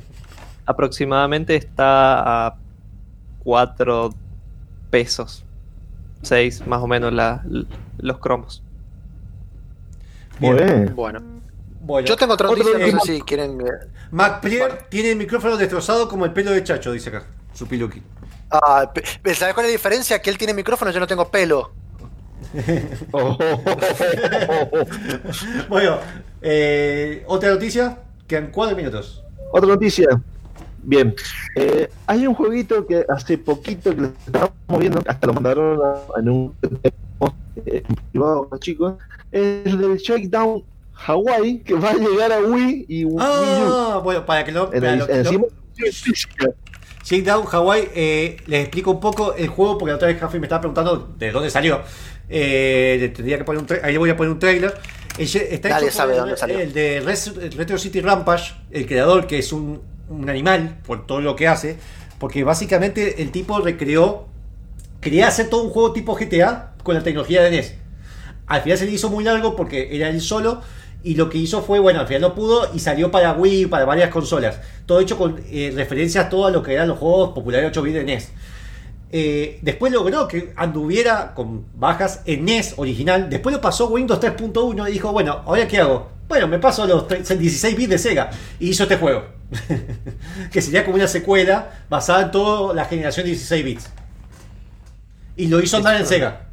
aproximadamente 0.65 1.55
está 1.55 2.47
a 2.47 2.55
4 3.43 4.13
pesos. 4.89 5.43
6 6.21 6.65
más 6.67 6.81
o 6.81 6.87
menos 6.87 7.13
la- 7.13 7.43
los 7.99 8.17
cromos. 8.17 8.61
Muy 10.39 10.55
bien. 10.55 10.93
Bueno. 10.95 11.21
Bueno, 11.81 12.07
Yo 12.07 12.15
tengo 12.17 12.33
otra 12.33 12.47
noticia, 12.49 12.77
no 12.91 12.99
sé 12.99 13.15
si 13.15 13.21
quieren. 13.21 13.61
eh, 13.61 13.87
MacPrier 14.11 14.85
tiene 14.89 15.11
el 15.11 15.17
micrófono 15.17 15.55
destrozado 15.57 16.07
como 16.09 16.25
el 16.25 16.33
pelo 16.33 16.51
de 16.51 16.63
Chacho, 16.63 16.91
dice 16.91 17.09
acá. 17.09 17.23
Su 17.53 17.67
piluki. 17.67 18.01
Ah, 18.51 18.91
pe- 18.93 19.35
¿Sabes 19.35 19.53
cuál 19.53 19.65
es 19.65 19.71
la 19.71 19.77
diferencia? 19.77 20.21
Que 20.21 20.29
él 20.29 20.37
tiene 20.37 20.53
micrófono, 20.53 20.91
yo 20.91 20.99
no 20.99 21.07
tengo 21.07 21.29
pelo. 21.29 21.71
Bueno, 25.69 25.97
eh, 26.41 27.23
otra 27.27 27.49
noticia. 27.51 27.99
Quedan 28.27 28.47
cuatro 28.51 28.75
minutos. 28.75 29.23
Otra 29.51 29.69
noticia. 29.69 30.07
Bien, 30.81 31.13
eh, 31.55 31.89
hay 32.07 32.25
un 32.25 32.33
jueguito 32.33 32.87
que 32.87 33.05
hace 33.09 33.37
poquito 33.37 33.93
que 33.93 34.01
lo 34.01 34.07
estábamos 34.25 34.79
viendo, 34.79 35.01
hasta 35.05 35.27
lo 35.27 35.33
mandaron 35.33 35.79
a- 35.83 36.19
en 36.19 36.29
un 36.29 36.55
eh, 37.65 37.83
privado 38.11 38.49
chicos, 38.59 38.93
es 39.31 39.65
el 39.65 39.77
del 39.77 39.97
Shakedown 39.97 40.63
Hawaii 41.05 41.59
que 41.59 41.73
va 41.73 41.89
a 41.89 41.93
llegar 41.95 42.31
a 42.31 42.39
Wii 42.39 42.85
y 42.87 43.03
Wii 43.03 43.15
U. 43.15 43.19
Ah, 43.19 43.99
bueno, 44.01 44.25
para 44.25 44.45
que 44.45 44.53
lo. 44.53 44.71
Para 44.71 44.93
el- 44.93 44.99
lo- 44.99 45.07
lo- 45.07 45.47
física. 47.09 47.33
Shakedown 47.33 47.47
Hawaii, 47.51 47.89
eh, 47.93 48.37
les 48.47 48.61
explico 48.61 48.91
un 48.91 48.99
poco 48.99 49.33
el 49.35 49.47
juego 49.47 49.77
porque 49.77 49.91
la 49.91 49.95
otra 49.95 50.07
vez 50.07 50.19
Jafi 50.19 50.39
me 50.39 50.45
estaba 50.45 50.61
preguntando 50.61 51.13
de 51.17 51.31
dónde 51.31 51.49
salió. 51.49 51.81
Eh, 52.29 52.97
le 52.99 53.09
tendría 53.09 53.37
que 53.37 53.43
poner 53.43 53.61
un 53.61 53.67
ahí 53.83 53.93
le 53.93 53.97
voy 53.97 54.09
a 54.09 54.17
poner 54.17 54.31
un 54.31 54.39
trailer. 54.39 54.73
Está 55.17 55.69
Nadie 55.69 55.87
hecho 55.87 55.97
sabe 55.97 56.15
dónde 56.15 56.37
salió. 56.37 56.59
el 56.59 56.71
de 56.71 57.01
Retro 57.57 57.77
City 57.77 57.99
Rampage, 58.01 58.53
el 58.71 58.85
creador 58.85 59.27
que 59.27 59.39
es 59.39 59.51
un, 59.51 59.81
un 60.07 60.29
animal 60.29 60.77
por 60.85 61.05
todo 61.05 61.21
lo 61.21 61.35
que 61.35 61.47
hace, 61.47 61.77
porque 62.19 62.43
básicamente 62.43 63.21
el 63.21 63.31
tipo 63.31 63.59
recreó, 63.59 64.27
quería 65.01 65.27
hacer 65.27 65.49
todo 65.49 65.63
un 65.63 65.71
juego 65.71 65.91
tipo 65.91 66.15
GTA 66.15 66.73
con 66.83 66.95
la 66.95 67.03
tecnología 67.03 67.41
de 67.41 67.51
NES. 67.51 67.75
Al 68.47 68.61
final 68.61 68.77
se 68.77 68.85
le 68.85 68.91
hizo 68.91 69.09
muy 69.09 69.23
largo 69.23 69.55
porque 69.55 69.95
era 69.95 70.09
él 70.09 70.21
solo. 70.21 70.61
Y 71.03 71.15
lo 71.15 71.29
que 71.29 71.37
hizo 71.37 71.61
fue, 71.61 71.79
bueno, 71.79 72.01
al 72.01 72.07
final 72.07 72.21
no 72.21 72.35
pudo 72.35 72.69
y 72.73 72.79
salió 72.79 73.09
para 73.09 73.33
Wii, 73.33 73.67
para 73.67 73.85
varias 73.85 74.09
consolas. 74.09 74.59
Todo 74.85 74.99
hecho 74.99 75.17
con 75.17 75.41
eh, 75.49 75.71
referencias 75.73 76.25
a 76.25 76.29
todo 76.29 76.49
lo 76.49 76.61
que 76.61 76.73
eran 76.73 76.89
los 76.89 76.97
juegos 76.97 77.29
populares 77.29 77.69
8 77.69 77.81
bits 77.81 77.95
de 77.95 78.03
NES. 78.03 78.29
Eh, 79.11 79.59
después 79.61 79.91
logró 79.91 80.27
que 80.27 80.53
anduviera 80.55 81.33
con 81.33 81.65
bajas 81.75 82.21
en 82.25 82.45
NES 82.45 82.73
original. 82.77 83.29
Después 83.29 83.55
lo 83.55 83.61
pasó 83.61 83.87
Windows 83.87 84.19
3.1 84.19 84.89
y 84.89 84.91
dijo, 84.91 85.11
bueno, 85.13 85.41
¿ahora 85.45 85.67
qué 85.67 85.79
hago? 85.79 86.09
Bueno, 86.27 86.47
me 86.47 86.59
paso 86.59 86.85
los 86.85 87.07
3 87.07 87.39
16 87.39 87.77
bits 87.77 87.89
de 87.89 87.97
Sega. 87.97 88.29
Y 88.59 88.69
hizo 88.69 88.83
este 88.83 88.97
juego. 88.97 89.23
que 90.51 90.61
sería 90.61 90.83
como 90.83 90.95
una 90.95 91.07
secuela 91.07 91.85
basada 91.89 92.23
en 92.23 92.31
toda 92.31 92.73
la 92.75 92.85
generación 92.85 93.25
de 93.25 93.31
16 93.31 93.65
bits. 93.65 93.89
Y 95.37 95.47
lo 95.47 95.61
hizo 95.61 95.77
andar 95.77 95.95
en 95.95 96.05
Sega. 96.05 96.48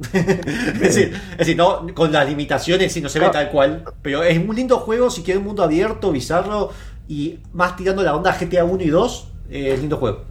es 0.12 0.80
decir, 0.80 1.14
es 1.32 1.38
decir, 1.38 1.56
no, 1.56 1.86
con 1.94 2.12
las 2.12 2.28
limitaciones 2.28 2.92
si 2.92 3.00
no 3.00 3.08
se 3.08 3.20
ve 3.20 3.28
tal 3.30 3.50
cual. 3.50 3.84
Pero 4.02 4.22
es 4.22 4.38
un 4.38 4.54
lindo 4.54 4.78
juego 4.78 5.10
si 5.10 5.22
quiere 5.22 5.38
un 5.38 5.44
mundo 5.44 5.62
abierto, 5.62 6.10
bizarro 6.12 6.70
y 7.08 7.38
más 7.52 7.76
tirando 7.76 8.02
la 8.02 8.14
onda 8.16 8.36
GTA 8.38 8.64
1 8.64 8.82
y 8.82 8.88
2. 8.88 9.28
eh, 9.50 9.74
es 9.74 9.80
lindo 9.80 9.96
juego. 9.96 10.24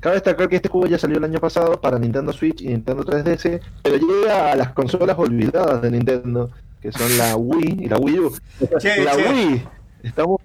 Cabe 0.00 0.16
destacar 0.16 0.48
que 0.48 0.56
este 0.56 0.68
juego 0.68 0.86
ya 0.86 0.98
salió 0.98 1.18
el 1.18 1.24
año 1.24 1.40
pasado 1.40 1.80
para 1.80 1.98
Nintendo 1.98 2.32
Switch 2.32 2.60
y 2.62 2.68
Nintendo 2.68 3.04
3DS, 3.04 3.60
pero 3.82 3.96
llega 3.96 4.52
a 4.52 4.56
las 4.56 4.72
consolas 4.72 5.18
olvidadas 5.18 5.82
de 5.82 5.90
Nintendo, 5.90 6.50
que 6.80 6.92
son 6.92 7.16
la 7.18 7.36
Wii 7.36 7.78
y 7.80 7.88
la 7.88 7.98
Wii 7.98 8.18
U. 8.20 8.32
Che, 8.78 9.02
la 9.02 9.16
che. 9.16 9.28
Wii, 9.32 9.64
estamos. 10.02 10.40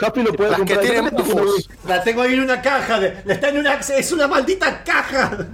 Happy 0.00 0.22
lo 0.22 0.32
puede 0.32 0.50
Las 0.50 0.60
que 0.60 0.74
comprar. 0.74 0.80
tienen. 1.14 1.14
Wii. 1.14 1.68
La 1.86 2.02
tengo 2.04 2.22
ahí 2.22 2.34
en 2.34 2.40
una 2.40 2.62
caja. 2.62 3.00
De, 3.00 3.22
la 3.24 3.34
está 3.34 3.48
en 3.48 3.58
una. 3.58 3.74
Es 3.74 4.12
una 4.12 4.28
maldita 4.28 4.82
caja. 4.84 5.46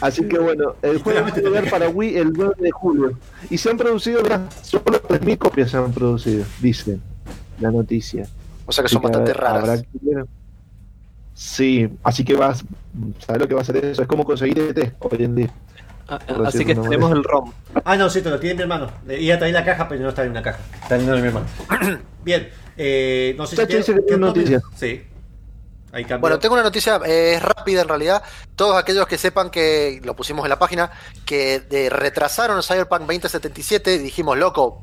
Así 0.00 0.24
que 0.28 0.38
bueno, 0.38 0.74
el 0.82 0.98
juego 1.02 1.22
va 1.22 1.28
a 1.28 1.36
llegar 1.36 1.70
para 1.70 1.88
Wii 1.88 2.16
el 2.16 2.32
9 2.32 2.54
de 2.58 2.70
julio. 2.70 3.18
Y 3.48 3.56
se 3.58 3.70
han 3.70 3.76
producido 3.78 4.22
ya 4.26 4.48
solo 4.62 4.82
3.000 4.84 5.38
copias 5.38 5.70
se 5.70 5.76
han 5.78 5.92
producido, 5.92 6.44
dicen 6.60 7.00
la 7.60 7.70
noticia. 7.70 8.26
O 8.66 8.72
sea 8.72 8.82
que 8.84 8.90
son 8.90 9.00
bastante 9.02 9.30
habrá- 9.32 9.48
habrá 9.50 9.60
raras. 9.62 9.82
que. 9.82 10.24
Sí, 11.34 11.88
así 12.02 12.24
que 12.24 12.34
vas, 12.34 12.64
¿sabes 13.24 13.40
lo 13.40 13.48
que 13.48 13.54
va 13.54 13.60
a 13.60 13.62
hacer 13.62 13.76
eso? 13.84 14.02
Es 14.02 14.08
como 14.08 14.24
conseguir 14.24 14.58
ET 14.58 14.92
hoy 14.98 15.24
en 15.24 15.34
día. 15.36 15.50
Ah, 16.08 16.18
Así 16.46 16.64
que 16.64 16.74
tenemos 16.74 17.12
el 17.12 17.22
ROM. 17.22 17.52
Ah, 17.84 17.96
no, 17.96 18.08
sí, 18.08 18.22
te 18.22 18.30
lo 18.30 18.40
tiene 18.40 18.54
mi 18.56 18.62
hermano. 18.62 18.90
Le 19.06 19.20
Iba 19.20 19.34
a 19.34 19.38
traer 19.38 19.52
la 19.54 19.64
caja, 19.64 19.86
pero 19.88 20.02
no 20.02 20.08
está 20.08 20.24
en 20.24 20.30
una 20.30 20.42
caja. 20.42 20.58
Está 20.82 20.96
en 20.96 21.04
mi 21.04 21.10
hermano. 21.28 21.46
Bien. 22.24 22.48
Eh, 22.76 23.34
no 23.36 23.46
sé 23.46 23.56
si 23.82 24.16
noticia. 24.16 24.60
Sí. 24.76 25.04
Ahí. 25.92 26.06
Bueno, 26.20 26.38
tengo 26.38 26.54
una 26.54 26.62
noticia 26.62 27.00
eh, 27.06 27.34
es 27.34 27.42
rápida 27.42 27.82
en 27.82 27.88
realidad. 27.88 28.22
Todos 28.56 28.76
aquellos 28.76 29.06
que 29.06 29.18
sepan 29.18 29.50
que 29.50 30.00
lo 30.04 30.14
pusimos 30.14 30.44
en 30.44 30.50
la 30.50 30.58
página, 30.58 30.90
que 31.24 31.60
de- 31.60 31.90
retrasaron 31.90 32.62
Cyberpunk 32.62 33.00
2077, 33.00 33.94
y 33.94 33.98
dijimos, 33.98 34.36
loco, 34.38 34.82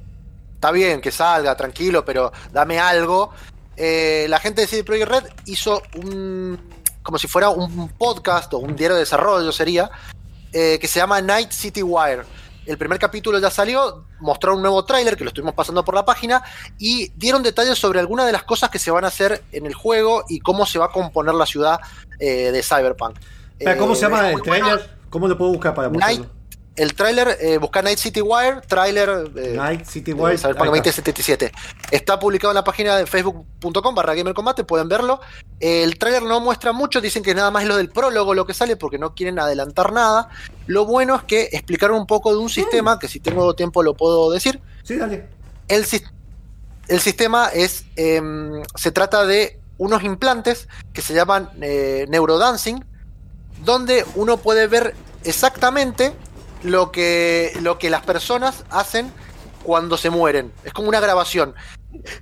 está 0.55 0.71
bien 0.71 1.01
que 1.01 1.11
salga, 1.11 1.55
tranquilo, 1.55 2.03
pero 2.03 2.31
dame 2.51 2.79
algo. 2.79 3.31
Eh, 3.77 4.25
la 4.29 4.39
gente 4.39 4.61
de 4.61 4.67
CD 4.67 4.83
Projekt 4.83 5.09
Red 5.11 5.23
hizo 5.45 5.81
un, 6.03 6.59
como 7.03 7.17
si 7.19 7.27
fuera 7.27 7.49
un 7.49 7.89
podcast 7.89 8.51
o 8.53 8.57
un 8.57 8.75
diario 8.75 8.95
de 8.95 9.01
desarrollo 9.01 9.51
sería, 9.51 9.89
eh, 10.55 10.79
que 10.79 10.87
se 10.87 10.99
llama 10.99 11.19
Night 11.21 11.51
City 11.51 11.83
Wire. 11.83 12.23
El 12.65 12.77
primer 12.77 12.97
capítulo 12.97 13.37
ya 13.39 13.51
salió, 13.51 14.05
mostraron 14.21 14.57
un 14.59 14.61
nuevo 14.63 14.85
tráiler 14.85 15.17
que 15.17 15.25
lo 15.25 15.27
estuvimos 15.27 15.53
pasando 15.53 15.83
por 15.83 15.93
la 15.93 16.05
página 16.05 16.41
y 16.79 17.09
dieron 17.09 17.43
detalles 17.43 17.77
sobre 17.77 17.99
algunas 17.99 18.25
de 18.25 18.31
las 18.31 18.43
cosas 18.43 18.69
que 18.69 18.79
se 18.79 18.89
van 18.89 19.03
a 19.03 19.09
hacer 19.09 19.43
en 19.51 19.65
el 19.65 19.73
juego 19.73 20.23
y 20.29 20.39
cómo 20.39 20.65
se 20.65 20.79
va 20.79 20.85
a 20.85 20.89
componer 20.91 21.35
la 21.35 21.45
ciudad 21.45 21.81
eh, 22.19 22.51
de 22.51 22.63
Cyberpunk. 22.63 23.17
¿Cómo 23.77 23.93
Eh, 23.93 23.95
se 23.97 24.01
llama 24.03 24.31
el 24.31 24.41
trailer? 24.41 24.97
¿Cómo 25.09 25.27
lo 25.27 25.37
puedo 25.37 25.51
buscar 25.51 25.73
para 25.75 25.89
Night? 25.89 26.25
El 26.75 26.93
tráiler, 26.93 27.37
eh, 27.39 27.57
busca 27.57 27.81
Night 27.81 27.99
City 27.99 28.21
Wire, 28.21 28.61
tráiler 28.67 29.31
eh, 29.35 29.53
Night 29.55 29.85
City 29.85 30.13
Wire. 30.13 30.35
Está. 30.35 30.53
2077. 30.53 31.51
Está 31.91 32.19
publicado 32.19 32.51
en 32.51 32.55
la 32.55 32.63
página 32.63 32.97
de 32.97 33.05
facebook.com 33.05 33.95
barra 33.95 34.13
Gamer 34.13 34.33
Combate, 34.33 34.63
pueden 34.63 34.89
verlo. 34.89 35.21
El 35.59 35.97
tráiler 35.97 36.23
no 36.23 36.39
muestra 36.39 36.73
mucho, 36.73 36.99
dicen 36.99 37.23
que 37.23 37.33
nada 37.33 37.49
más 37.51 37.63
es 37.63 37.69
lo 37.69 37.77
del 37.77 37.89
prólogo 37.89 38.33
lo 38.33 38.45
que 38.45 38.53
sale 38.53 38.75
porque 38.75 38.97
no 38.97 39.15
quieren 39.15 39.39
adelantar 39.39 39.93
nada. 39.93 40.29
Lo 40.67 40.85
bueno 40.85 41.15
es 41.15 41.23
que 41.23 41.49
explicaron 41.51 41.97
un 41.97 42.07
poco 42.07 42.31
de 42.31 42.39
un 42.39 42.49
sistema, 42.49 42.99
que 42.99 43.07
si 43.07 43.19
tengo 43.19 43.53
tiempo 43.55 43.81
lo 43.81 43.93
puedo 43.93 44.29
decir. 44.31 44.59
Sí, 44.83 44.97
dale. 44.97 45.27
El, 45.67 45.85
el 46.87 46.99
sistema 46.99 47.49
es. 47.53 47.85
em, 47.95 48.63
se 48.75 48.91
trata 48.91 49.25
de 49.25 49.59
unos 49.77 50.03
implantes 50.03 50.67
que 50.93 51.01
se 51.01 51.13
llaman 51.13 51.49
eh, 51.61 52.05
neurodancing, 52.09 52.83
donde 53.63 54.05
uno 54.15 54.37
puede 54.37 54.67
ver 54.67 54.95
exactamente 55.23 56.13
lo 56.65 56.91
que, 56.91 57.53
lo 57.61 57.77
que 57.77 57.89
las 57.89 58.01
personas 58.03 58.63
hacen 58.69 59.11
cuando 59.63 59.97
se 59.97 60.09
mueren. 60.09 60.51
Es 60.63 60.73
como 60.73 60.89
una 60.89 60.99
grabación. 60.99 61.55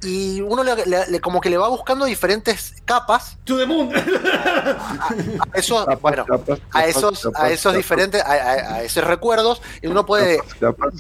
Y 0.04 0.40
uno 0.42 0.64
le, 0.64 0.86
le- 0.86 1.08
le- 1.08 1.20
como 1.20 1.42
que 1.42 1.50
le 1.50 1.58
va 1.58 1.68
buscando 1.68 2.06
diferentes 2.06 2.76
capas 2.86 3.38
To 3.44 3.58
the 3.58 3.66
moon. 3.66 3.90
a 3.94 5.58
esos, 5.58 5.84
Capaz, 5.86 6.00
bueno, 6.02 6.26
capaz, 6.26 6.60
a 6.72 6.86
esos, 6.86 7.24
capaz, 7.24 7.44
a 7.44 7.50
esos 7.52 7.64
capaz, 7.72 7.78
diferentes, 7.78 8.22
a, 8.22 8.32
a- 8.32 8.76
a 8.76 8.84
esos 8.84 9.04
recuerdos, 9.04 9.62
y 9.82 9.88
uno 9.88 10.06
puede 10.06 10.40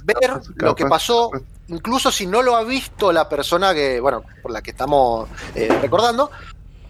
ver 0.03 0.41
lo 0.55 0.75
que 0.75 0.85
pasó, 0.87 1.31
incluso 1.67 2.11
si 2.11 2.25
no 2.25 2.41
lo 2.41 2.55
ha 2.55 2.63
visto 2.63 3.11
la 3.13 3.29
persona 3.29 3.73
que, 3.73 3.99
bueno, 3.99 4.23
por 4.41 4.51
la 4.51 4.61
que 4.61 4.71
estamos 4.71 5.29
eh, 5.55 5.69
recordando, 5.81 6.31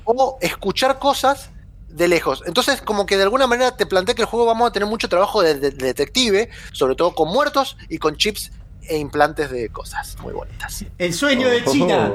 o 0.06 0.38
escuchar 0.42 1.00
cosas 1.00 1.50
de 1.94 2.08
lejos. 2.08 2.44
Entonces, 2.46 2.82
como 2.82 3.06
que 3.06 3.18
de 3.18 3.24
alguna 3.24 3.48
manera 3.48 3.76
te 3.78 3.86
planteé 3.86 4.16
que 4.16 4.22
el 4.24 4.28
juego 4.28 4.46
vamos 4.46 4.70
a 4.70 4.72
tener 4.74 4.88
mucho 4.90 5.08
trabajo 5.10 5.42
de, 5.42 5.56
de- 5.56 5.72
de 5.72 5.86
detective, 5.88 6.50
sobre 6.72 6.96
todo 6.96 7.14
con 7.14 7.30
muertos 7.30 7.78
y 7.90 7.98
con 8.00 8.18
chips 8.18 8.52
e 8.88 8.98
implantes 8.98 9.50
de 9.52 9.70
cosas 9.70 10.18
muy 10.22 10.34
bonitas. 10.34 10.86
El 10.98 11.14
sueño 11.14 11.48
de 11.50 11.64
Oh. 11.66 11.72
China. 11.72 12.12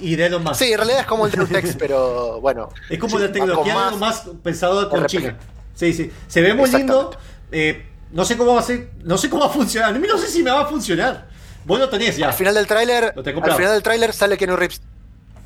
Y 0.00 0.16
de 0.16 0.26
Elon 0.26 0.42
Musk. 0.42 0.56
Sí, 0.56 0.72
en 0.72 0.78
realidad 0.78 1.00
es 1.00 1.06
como 1.06 1.26
el 1.26 1.32
Deus 1.32 1.50
Ex, 1.52 1.76
pero 1.76 2.40
bueno. 2.40 2.68
Es 2.90 2.98
como 2.98 3.18
la 3.18 3.30
tecnología 3.30 3.74
de 3.74 3.88
Elon 3.88 3.98
Musk 4.00 4.26
pensado 4.42 4.88
con 4.90 5.00
RPG. 5.04 5.06
China. 5.08 5.38
Sí, 5.74 5.92
sí. 5.92 6.10
Se 6.26 6.40
ve 6.42 6.52
muy 6.54 6.68
lindo. 6.70 7.16
Eh, 7.52 7.86
no 8.10 8.24
sé 8.24 8.36
cómo 8.36 8.54
va 8.54 8.60
a 8.60 8.62
ser. 8.64 8.90
No 9.04 9.16
sé 9.16 9.30
cómo 9.30 9.44
va 9.44 9.50
a 9.50 9.52
funcionar. 9.52 9.94
A 9.94 9.98
mí 9.98 10.06
no 10.08 10.18
sé 10.18 10.26
si 10.28 10.42
me 10.42 10.50
va 10.50 10.62
a 10.62 10.66
funcionar. 10.66 11.28
Vos 11.64 11.78
lo 11.78 11.88
tenés 11.88 12.16
ya. 12.16 12.26
Al 12.28 12.32
final 12.34 12.54
del 12.54 12.66
tráiler, 12.66 13.14
al 13.16 13.54
final 13.56 13.72
del 13.72 13.82
tráiler 13.82 14.12
sale 14.12 14.36
Keanu 14.36 14.56
Reeves 14.56 14.82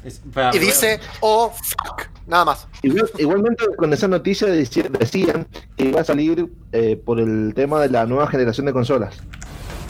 Es- 0.05 0.21
para- 0.33 0.55
y 0.55 0.59
dice, 0.59 1.01
oh 1.21 1.51
fuck, 1.51 2.03
nada 2.27 2.45
más. 2.45 2.67
Igual- 2.83 3.11
igualmente 3.19 3.65
con 3.77 3.93
esa 3.93 4.09
noticia 4.09 4.47
decían 4.49 5.47
que 5.77 5.85
iba 5.87 6.01
a 6.01 6.05
salir 6.05 6.49
eh, 6.73 7.01
por 7.05 7.19
el 7.21 7.53
tema 7.55 7.81
de 7.81 7.89
la 7.91 8.07
nueva 8.07 8.27
generación 8.29 8.67
de 8.67 8.73
consolas. 8.73 9.17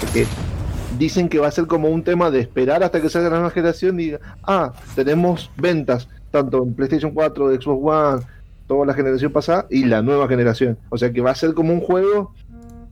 Porque 0.00 0.26
dicen 0.98 1.28
que 1.28 1.38
va 1.38 1.48
a 1.48 1.50
ser 1.50 1.66
como 1.66 1.88
un 1.88 2.02
tema 2.02 2.30
de 2.30 2.40
esperar 2.40 2.82
hasta 2.82 3.00
que 3.00 3.08
salga 3.10 3.28
la 3.30 3.36
nueva 3.36 3.50
generación 3.50 4.00
y 4.00 4.04
diga, 4.04 4.20
ah, 4.44 4.72
tenemos 4.94 5.50
ventas 5.56 6.08
tanto 6.30 6.62
en 6.62 6.74
PlayStation 6.74 7.12
4, 7.12 7.54
Xbox 7.60 7.80
One, 7.82 8.26
toda 8.66 8.86
la 8.86 8.94
generación 8.94 9.32
pasada 9.32 9.66
y 9.70 9.84
la 9.84 10.02
nueva 10.02 10.28
generación. 10.28 10.78
O 10.90 10.98
sea 10.98 11.12
que 11.12 11.20
va 11.20 11.30
a 11.30 11.34
ser 11.34 11.54
como 11.54 11.72
un 11.72 11.80
juego 11.80 12.32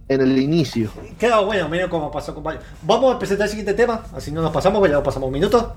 en 0.08 0.20
el 0.20 0.38
inicio. 0.38 0.90
Queda 1.18 1.40
bueno, 1.40 1.68
medio 1.68 1.90
como 1.90 2.10
pasó 2.10 2.34
con. 2.34 2.44
Vamos 2.82 3.14
a 3.14 3.18
presentar 3.18 3.44
el 3.46 3.50
siguiente 3.50 3.74
tema. 3.74 4.04
Así 4.14 4.30
no 4.30 4.40
nos 4.40 4.52
pasamos, 4.52 4.86
ya 4.88 4.94
nos 4.94 5.04
pasamos 5.04 5.26
un 5.26 5.32
minuto. 5.32 5.74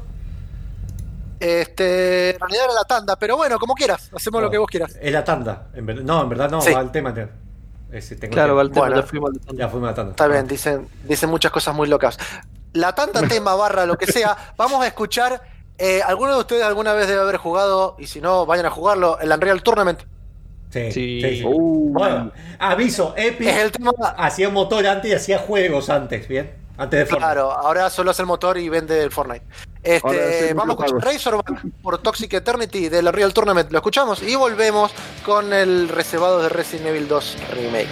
Este, 1.40 2.32
en 2.32 2.40
realidad 2.40 2.66
era 2.66 2.74
la 2.74 2.84
tanda, 2.84 3.16
pero 3.18 3.38
bueno, 3.38 3.58
como 3.60 3.74
quieras, 3.74 4.10
hacemos 4.16 4.42
lo 4.42 4.50
que 4.52 4.58
vos 4.58 4.68
quieras. 4.68 4.98
Es 5.02 5.12
la 5.12 5.24
tanda. 5.24 5.68
En 5.74 5.86
ver- 5.86 6.04
No, 6.04 6.22
en 6.24 6.30
verdad 6.30 6.50
no, 6.50 6.62
Sí. 6.62 6.74
va 6.74 6.82
el 6.82 6.92
tema. 6.92 7.10
entero. 7.10 7.30
Ese, 7.92 8.16
tengo 8.18 8.34
Claro, 8.34 8.54
que- 8.54 8.58
va 8.58 8.62
el 8.64 8.70
tema, 8.72 8.86
Bueno. 8.88 9.02
ya 9.02 9.08
fuimos 9.08 9.30
al 9.32 9.40
tema. 9.40 9.60
Ya 9.60 9.68
fuimos 9.70 9.88
a 9.88 9.92
la 9.92 9.96
tanda. 9.96 10.12
Está 10.12 10.28
bien, 10.28 10.48
dicen, 10.48 10.88
dicen 11.06 11.30
muchas 11.30 11.52
cosas 11.52 11.74
muy 11.74 11.88
locas. 11.88 12.18
La 12.74 12.94
tanta 12.94 13.22
tema 13.42 13.56
barra 13.56 13.86
lo 13.86 13.98
que 13.98 14.06
sea, 14.08 14.36
vamos 14.58 14.84
a 14.84 14.88
escuchar. 14.88 15.42
Eh, 15.78 16.02
¿Alguno 16.06 16.34
de 16.34 16.40
ustedes 16.42 16.64
alguna 16.64 16.94
vez 16.94 17.08
debe 17.08 17.22
haber 17.22 17.38
jugado, 17.38 17.96
y 17.98 18.06
si 18.08 18.20
no, 18.20 18.46
vayan 18.46 18.66
a 18.66 18.70
jugarlo, 18.70 19.18
el 19.20 19.32
Unreal 19.32 19.64
Tournament? 19.64 20.02
Sí, 20.72 20.92
Sí. 20.92 21.22
sí, 21.22 21.38
sí. 21.40 21.44
Uh. 21.48 21.94
Bueno, 21.94 22.32
aviso, 22.60 23.14
Epic 23.18 23.48
Es 23.48 23.58
el 23.58 23.72
tema. 23.72 23.92
hacía 24.18 24.50
motor 24.50 24.86
antes 24.86 25.10
y 25.10 25.14
hacía 25.16 25.40
juegos 25.40 25.90
antes, 25.90 26.28
¿bien? 26.28 26.52
Antes 26.80 27.00
de 27.00 27.06
Fortnite. 27.06 27.34
Claro, 27.34 27.52
ahora 27.52 27.90
solo 27.90 28.12
hace 28.12 28.22
el 28.22 28.28
motor 28.28 28.58
y 28.58 28.70
vende 28.70 29.04
el 29.04 29.12
Fortnite. 29.12 29.46
Este, 29.84 30.54
vamos 30.54 30.80
a 30.80 30.86
escuchar 30.86 31.14
Razorback 31.14 31.62
por 31.82 31.98
Toxic 31.98 32.34
Eternity 32.34 32.88
del 32.88 33.08
Unreal 33.08 33.34
Tournament. 33.34 33.70
Lo 33.72 33.80
escuchamos 33.80 34.24
y 34.24 34.36
volvemos 34.36 34.92
con 35.26 35.52
el 35.52 35.90
reservado 35.90 36.42
de 36.42 36.50
Resident 36.50 36.88
Evil 36.88 37.08
2 37.08 37.38
Remake. 37.54 37.90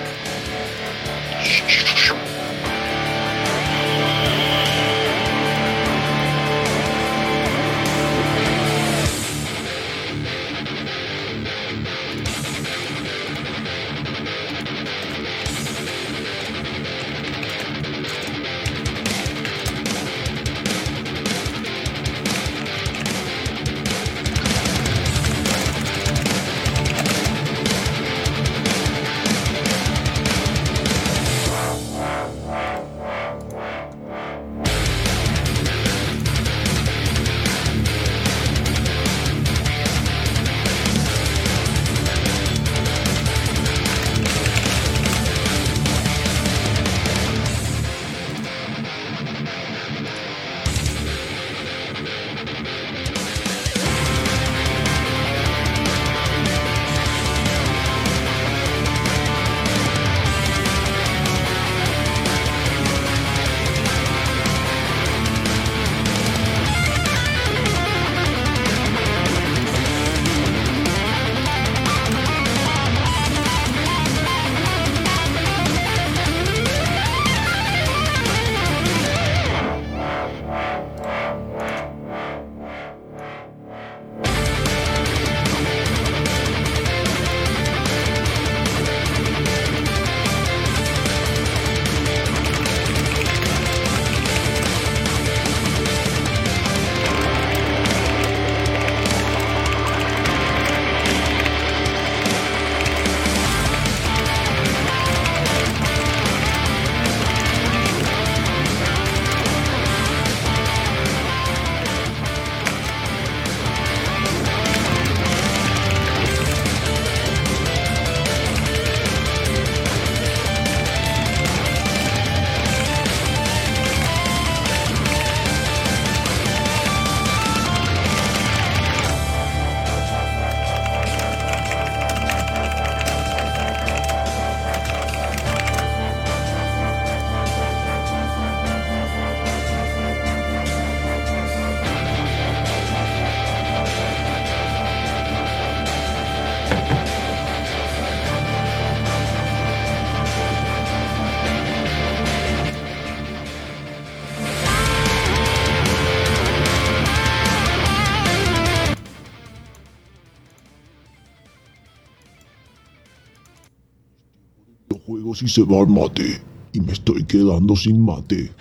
Casi 165.38 165.50
se 165.50 165.62
va 165.62 165.82
el 165.82 165.88
mate 165.88 166.42
y 166.74 166.82
me 166.82 166.94
estoy 166.94 167.24
quedando 167.26 167.76
sin 167.76 168.04
mate. 168.04 168.52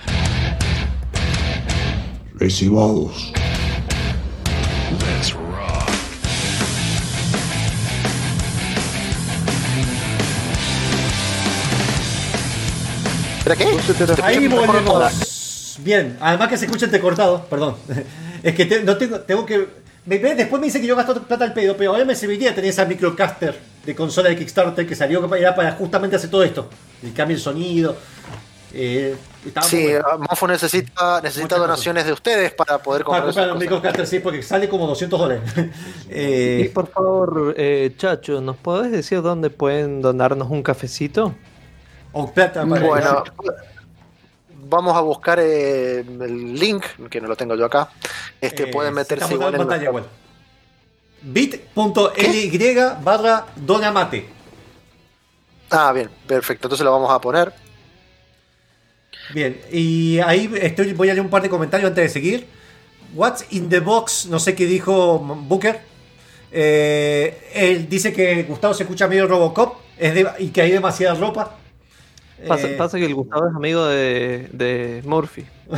Recibados. 2.35 3.33
¿Espera 13.39 13.57
qué? 13.57 13.65
¿Te 13.65 14.23
Ahí 14.23 14.35
escuché 14.37 14.49
mejor 14.49 14.67
volvemos. 14.85 15.79
Bien, 15.83 16.17
además 16.21 16.49
que 16.49 16.59
se 16.59 16.67
escucha 16.67 16.85
entrecortado, 16.85 17.45
perdón. 17.49 17.77
Es 18.43 18.55
que 18.55 18.67
te- 18.67 18.83
no 18.83 18.97
tengo, 18.99 19.19
tengo 19.21 19.47
que. 19.47 19.67
me- 20.05 20.19
después 20.19 20.61
me 20.61 20.67
dice 20.67 20.79
que 20.81 20.87
yo 20.87 20.95
gasto 20.95 21.21
plata 21.23 21.45
al 21.45 21.55
pedo, 21.55 21.75
pero 21.77 21.93
ahora 21.93 22.05
me 22.05 22.15
serviría 22.15 22.55
tener 22.55 22.69
esa 22.71 22.85
microcaster 22.85 23.59
de 23.87 23.95
consola 23.95 24.29
de 24.29 24.37
Kickstarter 24.37 24.87
que 24.87 24.95
salió 24.95 25.27
que 25.31 25.39
era 25.39 25.55
para 25.55 25.73
justamente 25.73 26.17
hacer 26.17 26.29
todo 26.31 26.43
esto. 26.43 26.69
El 27.03 27.15
cambio 27.15 27.37
de 27.37 27.43
sonido. 27.43 27.97
Eh, 28.75 29.17
Sí, 29.63 29.85
bueno. 29.85 30.27
Mofo 30.29 30.49
necesita, 30.49 31.21
necesita 31.23 31.57
donaciones 31.57 32.05
de 32.05 32.13
ustedes 32.13 32.53
para 32.53 32.79
poder 32.79 33.05
Para 33.05 33.23
comprar 33.23 33.23
comprar 33.23 33.45
esas 33.45 33.45
un 33.45 33.59
cosas. 33.59 33.61
microcaster, 33.61 34.07
sí, 34.09 34.19
porque 34.19 34.43
sale 34.43 34.69
como 34.69 34.89
200 34.89 35.21
dólares. 35.21 35.43
Eh, 36.11 36.63
Y 36.65 36.69
por 36.71 36.89
favor, 36.89 37.55
eh, 37.57 37.93
Chacho, 37.97 38.41
¿nos 38.41 38.57
podés 38.57 38.91
decir 38.91 39.23
dónde 39.23 39.51
pueden 39.51 40.03
donarnos 40.03 40.51
un 40.51 40.63
cafecito? 40.65 41.33
o 42.13 42.33
plata 42.33 42.67
para 42.67 42.87
Bueno, 42.87 43.25
vamos 44.69 44.97
a 44.97 45.01
buscar 45.01 45.39
eh, 45.41 46.01
el 46.01 46.55
link, 46.59 46.85
que 47.09 47.21
no 47.21 47.29
lo 47.29 47.37
tengo 47.37 47.55
yo 47.55 47.67
acá. 47.67 47.91
Este, 48.41 48.65
Eh, 48.65 48.67
pueden 48.73 48.95
meterse 48.95 49.33
igual 49.35 49.55
en 49.55 49.61
en 49.61 49.67
pantalla 49.69 49.89
igual. 49.89 50.05
bit.ly 51.27 52.77
barra 53.03 53.47
donamate. 53.57 54.27
Ah, 55.71 55.93
bien, 55.93 56.09
perfecto. 56.27 56.67
Entonces 56.69 56.85
lo 56.85 56.93
vamos 56.93 57.11
a 57.11 57.21
poner. 57.21 57.53
Bien, 59.35 59.61
y 59.73 60.19
ahí 60.21 60.49
estoy, 60.61 60.93
voy 60.93 61.09
a 61.11 61.15
leer 61.15 61.25
un 61.25 61.31
par 61.31 61.43
de 61.43 61.49
comentarios 61.49 61.89
antes 61.89 62.05
de 62.05 62.09
seguir. 62.11 62.47
What's 63.15 63.45
in 63.51 63.69
the 63.69 63.81
box? 63.81 64.27
No 64.27 64.39
sé 64.39 64.55
qué 64.55 64.67
dijo 64.67 65.19
Booker. 65.19 65.81
Eh, 66.53 67.51
él 67.55 67.89
dice 67.89 68.13
que 68.13 68.45
Gustavo 68.45 68.73
se 68.73 68.85
escucha 68.85 69.09
medio 69.09 69.27
Robocop 69.27 69.79
es 69.99 70.15
de- 70.15 70.29
y 70.39 70.49
que 70.49 70.63
hay 70.63 70.71
demasiada 70.71 71.15
ropa. 71.19 71.57
Pasa, 72.47 72.69
Eh, 72.69 72.75
pasa 72.77 72.99
que 72.99 73.07
el 73.07 73.15
Gustavo 73.15 73.49
es 73.49 73.55
amigo 73.55 73.85
de, 73.87 74.49
de 74.53 75.03
Murphy. 75.05 75.45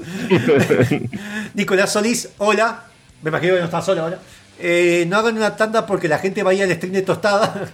Nicolás 1.54 1.92
Solís, 1.92 2.30
hola. 2.38 2.84
Me 3.22 3.28
imagino 3.28 3.54
que 3.54 3.60
no 3.60 3.66
está 3.66 3.82
solo 3.82 4.02
ahora. 4.02 4.18
Eh, 4.58 5.04
no 5.08 5.16
hagan 5.16 5.36
una 5.36 5.56
tanda 5.56 5.86
porque 5.86 6.08
la 6.08 6.18
gente 6.18 6.42
va 6.42 6.50
a 6.50 6.54
ir 6.54 6.62
al 6.62 6.72
stream 6.72 6.92
de 6.92 7.02
tostada. 7.02 7.70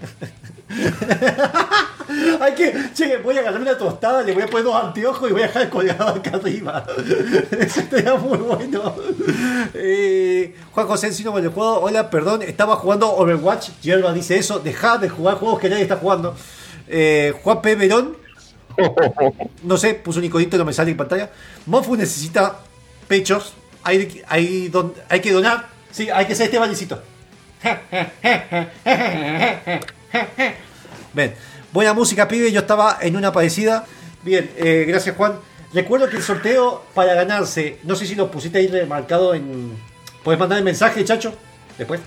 Hay 2.40 2.54
que, 2.54 2.72
che, 2.94 3.18
voy 3.18 3.36
a 3.36 3.40
agarrar 3.40 3.60
una 3.60 3.76
tostada, 3.76 4.22
le 4.22 4.32
voy 4.32 4.42
a 4.42 4.46
poner 4.46 4.64
dos 4.64 4.84
anteojos 4.84 5.28
y 5.28 5.32
voy 5.32 5.42
a 5.42 5.46
dejar 5.46 5.68
colgado 5.68 6.08
acá 6.08 6.30
arriba. 6.34 6.86
Eso 7.50 7.80
estaría 7.80 8.14
muy 8.14 8.38
bueno. 8.38 8.94
Eh, 9.74 10.54
Juan 10.72 10.86
José 10.86 11.08
Encino 11.08 11.32
con 11.32 11.42
el 11.42 11.50
juego, 11.50 11.80
hola, 11.80 12.08
perdón, 12.10 12.42
estaba 12.42 12.76
jugando 12.76 13.12
Overwatch. 13.12 13.70
Yerba 13.82 14.12
dice 14.12 14.38
eso, 14.38 14.60
dejad 14.60 15.00
de 15.00 15.08
jugar 15.08 15.36
juegos 15.36 15.58
que 15.58 15.68
nadie 15.68 15.82
está 15.82 15.96
jugando. 15.96 16.36
Eh, 16.88 17.34
Juan 17.42 17.62
P. 17.62 17.74
Verón, 17.74 18.16
no 19.64 19.76
sé, 19.76 19.94
puso 19.94 20.18
un 20.20 20.24
iconito, 20.24 20.56
no 20.56 20.64
me 20.64 20.72
sale 20.72 20.92
en 20.92 20.96
pantalla. 20.96 21.30
Mofu 21.66 21.96
necesita 21.96 22.58
pechos. 23.08 23.54
Hay, 23.86 24.22
hay, 24.28 24.68
don- 24.68 24.94
hay 25.08 25.20
que 25.20 25.30
donar. 25.32 25.68
Sí, 25.92 26.10
hay 26.10 26.26
que 26.26 26.32
hacer 26.32 26.46
este 26.46 26.58
bailecito. 26.58 27.00
Ven, 31.14 31.34
buena 31.72 31.94
música, 31.94 32.28
pibe. 32.28 32.50
Yo 32.52 32.60
estaba 32.60 32.98
en 33.00 33.16
una 33.16 33.32
parecida. 33.32 33.84
Bien, 34.22 34.50
eh, 34.56 34.84
gracias, 34.88 35.16
Juan. 35.16 35.38
Recuerdo 35.72 36.08
que 36.08 36.16
el 36.16 36.22
sorteo 36.22 36.84
para 36.94 37.14
ganarse, 37.14 37.78
no 37.84 37.96
sé 37.96 38.06
si 38.06 38.14
lo 38.14 38.30
pusiste 38.30 38.58
ahí 38.58 38.68
remarcado 38.68 39.34
en. 39.34 39.76
¿Puedes 40.24 40.38
mandar 40.38 40.58
el 40.58 40.64
mensaje, 40.64 41.04
chacho? 41.04 41.34
Después. 41.78 42.00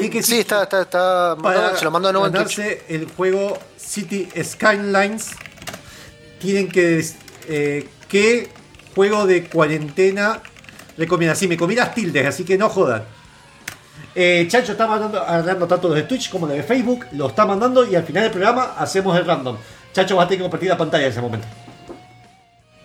Y 0.00 0.10
que 0.10 0.22
Sí, 0.22 0.40
está, 0.40 0.64
está, 0.64 0.82
está 0.82 1.36
para 1.42 1.74
se 1.76 1.84
lo 1.84 1.90
mando 1.90 2.08
de 2.08 2.12
nuevo 2.12 2.26
en 2.26 2.32
ganarse 2.34 2.82
el 2.88 3.06
juego 3.10 3.58
City 3.78 4.28
Skylines 4.44 5.30
tienen 6.40 6.68
que 6.68 7.02
eh, 7.48 7.88
qué 8.06 8.50
juego 8.94 9.26
de 9.26 9.44
cuarentena 9.48 10.42
recomienda 10.98 11.34
sí 11.34 11.48
me 11.48 11.56
comí 11.56 11.74
las 11.74 11.94
tildes 11.94 12.26
así 12.26 12.44
que 12.44 12.58
no 12.58 12.68
jodan 12.68 13.04
eh, 14.14 14.46
Chacho 14.50 14.72
está 14.72 14.86
mandando 14.86 15.20
agarrando 15.22 15.66
tanto 15.66 15.88
los 15.88 15.96
de 15.96 16.02
Twitch 16.02 16.28
como 16.30 16.46
los 16.46 16.56
de 16.56 16.62
Facebook 16.62 17.06
lo 17.12 17.28
está 17.28 17.46
mandando 17.46 17.84
y 17.86 17.94
al 17.94 18.02
final 18.04 18.24
del 18.24 18.32
programa 18.32 18.74
hacemos 18.76 19.16
el 19.16 19.24
random 19.24 19.56
Chacho 19.92 20.16
va 20.16 20.24
a 20.24 20.26
tener 20.26 20.38
que 20.40 20.44
compartir 20.44 20.68
la 20.68 20.76
pantalla 20.76 21.04
en 21.06 21.10
ese 21.12 21.20
momento 21.20 21.46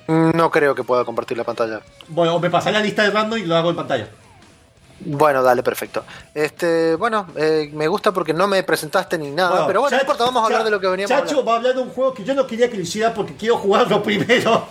No 0.08 0.52
creo 0.52 0.76
que 0.76 0.84
pueda 0.84 1.04
compartir 1.06 1.38
la 1.38 1.44
pantalla. 1.44 1.82
bueno 2.08 2.40
me 2.40 2.50
pasaré 2.50 2.74
la 2.78 2.84
lista 2.84 3.04
de 3.04 3.12
random 3.12 3.40
y 3.40 3.46
lo 3.46 3.56
hago 3.56 3.70
en 3.72 3.76
pantalla 3.76 4.08
Bueno, 5.06 5.42
dale, 5.44 5.64
perfecto. 5.64 6.04
Este, 6.34 6.96
bueno, 6.96 7.28
eh, 7.36 7.70
me 7.74 7.88
gusta 7.88 8.12
porque 8.14 8.34
no 8.34 8.48
me 8.48 8.64
presentaste 8.64 9.18
ni 9.18 9.32
nada, 9.32 9.66
pero 9.68 9.82
bueno, 9.82 9.98
no 9.98 10.02
importa, 10.02 10.24
vamos 10.26 10.44
a 10.44 10.46
hablar 10.46 10.64
de 10.64 10.72
lo 10.72 10.80
que 10.80 10.88
veníamos 10.88 11.10
Chacho 11.10 11.44
va 11.44 11.54
a 11.54 11.56
hablar 11.58 11.74
de 11.76 11.82
un 11.82 11.90
juego 11.90 12.14
que 12.14 12.24
yo 12.24 12.34
no 12.36 12.46
quería 12.48 12.70
que 12.70 12.78
lo 12.78 12.84
hiciera 12.84 13.14
porque 13.14 13.34
quiero 13.36 13.58
jugarlo 13.58 14.02
primero. 14.10 14.68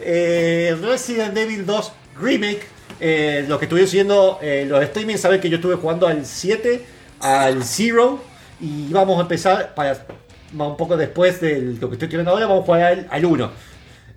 Eh, 0.00 0.76
Resident 0.82 1.36
Evil 1.36 1.64
2 1.66 1.92
Remake. 2.20 2.62
Eh, 3.00 3.44
los 3.48 3.58
que 3.58 3.66
estuvieron 3.66 3.88
siguiendo 3.88 4.38
eh, 4.42 4.64
los 4.68 4.82
streaming 4.82 5.16
saben 5.16 5.40
que 5.40 5.48
yo 5.48 5.56
estuve 5.56 5.76
jugando 5.76 6.06
al 6.08 6.26
7, 6.26 6.84
al 7.20 7.62
0 7.64 8.20
y 8.60 8.92
vamos 8.92 9.18
a 9.18 9.22
empezar 9.22 9.74
para 9.74 10.04
un 10.52 10.76
poco 10.76 10.96
después 10.96 11.40
de 11.40 11.60
lo 11.80 11.88
que 11.88 11.94
estoy 11.94 12.08
tirando 12.08 12.30
ahora, 12.32 12.46
vamos 12.46 12.62
a 12.62 12.66
jugar 12.66 12.82
al, 12.82 13.06
al 13.10 13.24
1. 13.24 13.50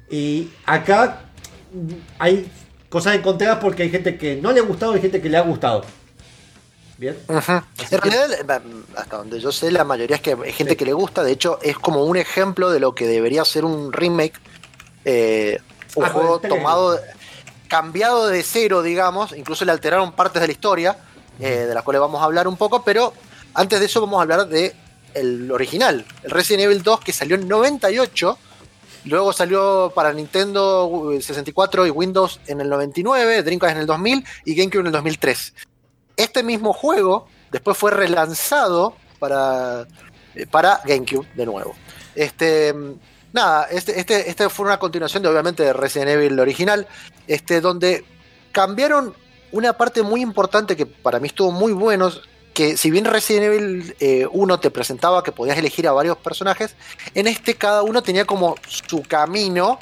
Y 0.09 0.49
acá 0.65 1.21
hay 2.17 2.49
cosas 2.89 3.15
encontradas 3.15 3.59
porque 3.61 3.83
hay 3.83 3.89
gente 3.89 4.17
que 4.17 4.35
no 4.37 4.51
le 4.51 4.59
ha 4.61 4.63
gustado 4.63 4.95
y 4.97 5.01
gente 5.01 5.21
que 5.21 5.29
le 5.29 5.37
ha 5.37 5.41
gustado. 5.41 5.83
Bien. 6.97 7.17
En 7.27 7.99
realidad, 7.99 8.61
hasta 8.95 9.17
donde 9.17 9.39
yo 9.39 9.51
sé, 9.51 9.71
la 9.71 9.83
mayoría 9.83 10.17
es 10.17 10.21
que 10.21 10.35
hay 10.43 10.53
gente 10.53 10.77
que 10.77 10.85
le 10.85 10.93
gusta. 10.93 11.23
De 11.23 11.31
hecho, 11.31 11.59
es 11.61 11.77
como 11.77 12.03
un 12.05 12.15
ejemplo 12.17 12.69
de 12.71 12.79
lo 12.79 12.93
que 12.93 13.07
debería 13.07 13.43
ser 13.45 13.65
un 13.65 13.91
remake. 13.91 14.33
eh, 15.05 15.59
un 15.95 16.05
Ah, 16.05 16.09
juego 16.09 16.39
tomado, 16.39 16.99
cambiado 17.71 18.27
de 18.27 18.43
cero, 18.43 18.83
digamos. 18.83 19.31
Incluso 19.35 19.65
le 19.65 19.71
alteraron 19.71 20.11
partes 20.11 20.41
de 20.41 20.47
la 20.47 20.51
historia, 20.51 20.97
eh, 21.39 21.65
de 21.67 21.73
las 21.73 21.83
cuales 21.83 22.01
vamos 22.01 22.21
a 22.21 22.25
hablar 22.25 22.47
un 22.47 22.57
poco. 22.57 22.83
Pero 22.83 23.13
antes 23.53 23.79
de 23.79 23.87
eso, 23.87 24.01
vamos 24.01 24.19
a 24.19 24.21
hablar 24.21 24.47
de 24.47 24.75
el 25.15 25.51
original, 25.51 26.05
el 26.21 26.31
Resident 26.31 26.65
Evil 26.65 26.83
2, 26.83 26.99
que 26.99 27.13
salió 27.13 27.35
en 27.35 27.47
98. 27.47 28.37
Luego 29.05 29.33
salió 29.33 29.91
para 29.95 30.13
Nintendo 30.13 31.11
64 31.19 31.87
y 31.87 31.89
Windows 31.89 32.39
en 32.45 32.61
el 32.61 32.69
99, 32.69 33.41
Dreamcast 33.41 33.75
en 33.75 33.81
el 33.81 33.87
2000 33.87 34.25
y 34.45 34.53
GameCube 34.53 34.81
en 34.81 34.85
el 34.87 34.91
2003 34.91 35.53
este 36.21 36.43
mismo 36.43 36.73
juego 36.73 37.27
después 37.51 37.77
fue 37.77 37.91
relanzado 37.91 38.95
para, 39.19 39.87
eh, 40.35 40.45
para 40.45 40.81
GameCube 40.85 41.27
de 41.35 41.45
nuevo. 41.45 41.73
Este, 42.15 42.73
nada, 43.33 43.67
este, 43.71 43.99
este, 43.99 44.29
este 44.29 44.49
fue 44.49 44.65
una 44.65 44.79
continuación 44.79 45.23
de 45.23 45.29
obviamente 45.29 45.63
de 45.63 45.73
Resident 45.73 46.09
Evil 46.11 46.39
original, 46.39 46.87
este, 47.27 47.61
donde 47.61 48.03
cambiaron 48.51 49.13
una 49.51 49.73
parte 49.73 50.01
muy 50.01 50.21
importante 50.21 50.75
que 50.75 50.85
para 50.85 51.19
mí 51.19 51.27
estuvo 51.27 51.51
muy 51.51 51.73
bueno, 51.73 52.11
que 52.53 52.77
si 52.77 52.91
bien 52.91 53.05
Resident 53.05 53.45
Evil 53.45 53.95
eh, 53.99 54.27
1 54.31 54.59
te 54.59 54.71
presentaba 54.71 55.23
que 55.23 55.31
podías 55.31 55.57
elegir 55.57 55.87
a 55.87 55.91
varios 55.91 56.17
personajes, 56.17 56.75
en 57.13 57.27
este 57.27 57.55
cada 57.55 57.83
uno 57.83 58.01
tenía 58.01 58.25
como 58.25 58.55
su 58.67 59.03
camino 59.03 59.79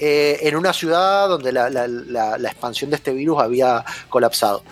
eh, 0.00 0.38
en 0.42 0.56
una 0.56 0.72
ciudad 0.72 1.28
donde 1.28 1.52
la 1.52 2.38
expansión 2.44 2.90
de 2.90 2.96
este 2.96 3.12
virus 3.12 3.40
había 3.40 3.84
colapsado. 4.08 4.62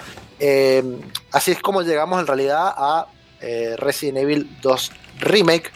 Eh, 0.44 0.82
así 1.30 1.52
es 1.52 1.60
como 1.60 1.82
llegamos 1.82 2.18
en 2.18 2.26
realidad 2.26 2.74
a 2.76 3.06
eh, 3.40 3.76
Resident 3.78 4.18
Evil 4.18 4.58
2 4.60 4.92
Remake. 5.20 5.70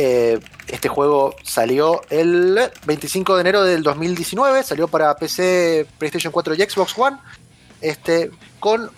Eh, 0.00 0.38
este 0.68 0.88
juego 0.88 1.34
salió 1.42 2.02
el 2.08 2.56
25 2.86 3.34
de 3.34 3.40
enero 3.40 3.64
del 3.64 3.82
2019, 3.82 4.62
salió 4.62 4.86
para 4.86 5.16
PC, 5.16 5.88
PlayStation 5.98 6.32
4 6.32 6.54
y 6.54 6.58
Xbox 6.62 6.96
One, 6.96 7.16
este, 7.80 8.30
con 8.60 8.88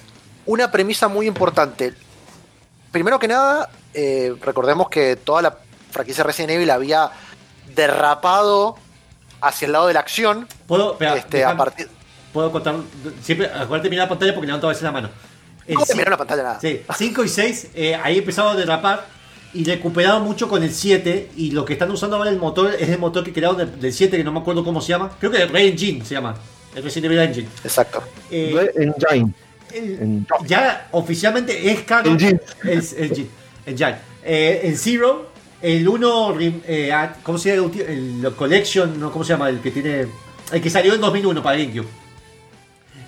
una 0.44 0.70
premisa 0.70 1.08
muy 1.08 1.26
importante. 1.26 1.94
Primero 2.92 3.18
que 3.18 3.28
nada, 3.28 3.70
eh, 3.94 4.34
recordemos 4.42 4.90
que 4.90 5.16
toda 5.16 5.40
la 5.40 5.56
franquicia 5.90 6.22
Resident 6.22 6.50
Evil 6.52 6.70
había 6.70 7.10
derrapado 7.74 8.76
hacia 9.40 9.64
el 9.66 9.72
lado 9.72 9.86
de 9.86 9.94
la 9.94 10.00
acción. 10.00 10.46
¿Puedo, 10.66 10.92
espera, 10.92 11.16
Este, 11.16 11.42
a 11.44 11.48
déjame- 11.54 11.56
partir- 11.56 11.88
puedo 12.34 12.52
contar? 12.52 12.74
Siempre, 13.22 13.46
acuérdate 13.46 13.84
de 13.84 13.90
mirar 13.90 14.04
la 14.04 14.08
pantalla 14.10 14.34
porque 14.34 14.46
levanto 14.48 14.66
a 14.66 14.70
veces 14.70 14.82
la 14.82 14.92
mano. 14.92 15.08
El 15.66 15.76
¿Cómo 15.76 15.86
te 15.86 15.94
la 16.10 16.16
pantalla? 16.18 16.42
Nada. 16.42 16.60
Sí, 16.60 16.82
5 16.94 17.24
y 17.24 17.28
6, 17.28 17.68
eh, 17.74 17.94
ahí 17.94 18.18
empezaron 18.18 18.52
a 18.52 18.56
derrapar 18.56 19.06
y 19.52 19.64
recuperaron 19.64 20.22
mucho 20.22 20.48
con 20.48 20.62
el 20.62 20.72
7. 20.72 21.30
Y 21.36 21.50
lo 21.50 21.64
que 21.64 21.72
están 21.74 21.90
usando 21.90 22.16
ahora 22.16 22.30
el 22.30 22.38
motor 22.38 22.74
es 22.78 22.88
el 22.88 22.98
motor 22.98 23.24
que 23.24 23.32
crearon 23.32 23.56
del, 23.58 23.80
del 23.80 23.92
7, 23.92 24.16
que 24.16 24.24
no 24.24 24.32
me 24.32 24.40
acuerdo 24.40 24.64
cómo 24.64 24.80
se 24.80 24.88
llama. 24.90 25.10
Creo 25.18 25.30
que 25.32 25.44
Red 25.46 25.66
Engine 25.66 26.04
se 26.04 26.14
llama. 26.14 26.36
El 26.74 26.82
Resident 26.84 27.06
Evil 27.12 27.18
Engine. 27.18 27.48
Exacto. 27.64 28.02
Eh, 28.30 28.52
Red 28.74 28.82
Engine. 28.82 29.32
el- 29.72 30.26
ya 30.46 30.88
oficialmente 30.92 31.70
es 31.70 31.80
canon. 31.82 32.12
Engine. 32.12 32.40
Es, 32.64 32.92
Engine. 32.92 33.28
Engine. 33.66 33.96
Eh, 34.24 34.60
el 34.64 34.76
Zero 34.76 35.30
El 35.62 35.86
1, 35.88 36.36
eh, 36.40 37.08
¿cómo 37.22 37.36
se 37.38 37.54
llama? 37.56 37.70
El, 37.86 38.24
el 38.24 38.32
Collection, 38.34 38.98
¿no? 39.00 39.10
¿cómo 39.12 39.24
se 39.24 39.32
llama? 39.32 39.48
El 39.48 39.60
que 39.60 39.70
tiene. 39.70 40.06
El 40.52 40.60
que 40.62 40.70
salió 40.70 40.94
en 40.94 41.00
2001 41.00 41.42
para 41.42 41.56
GameCube. 41.58 41.86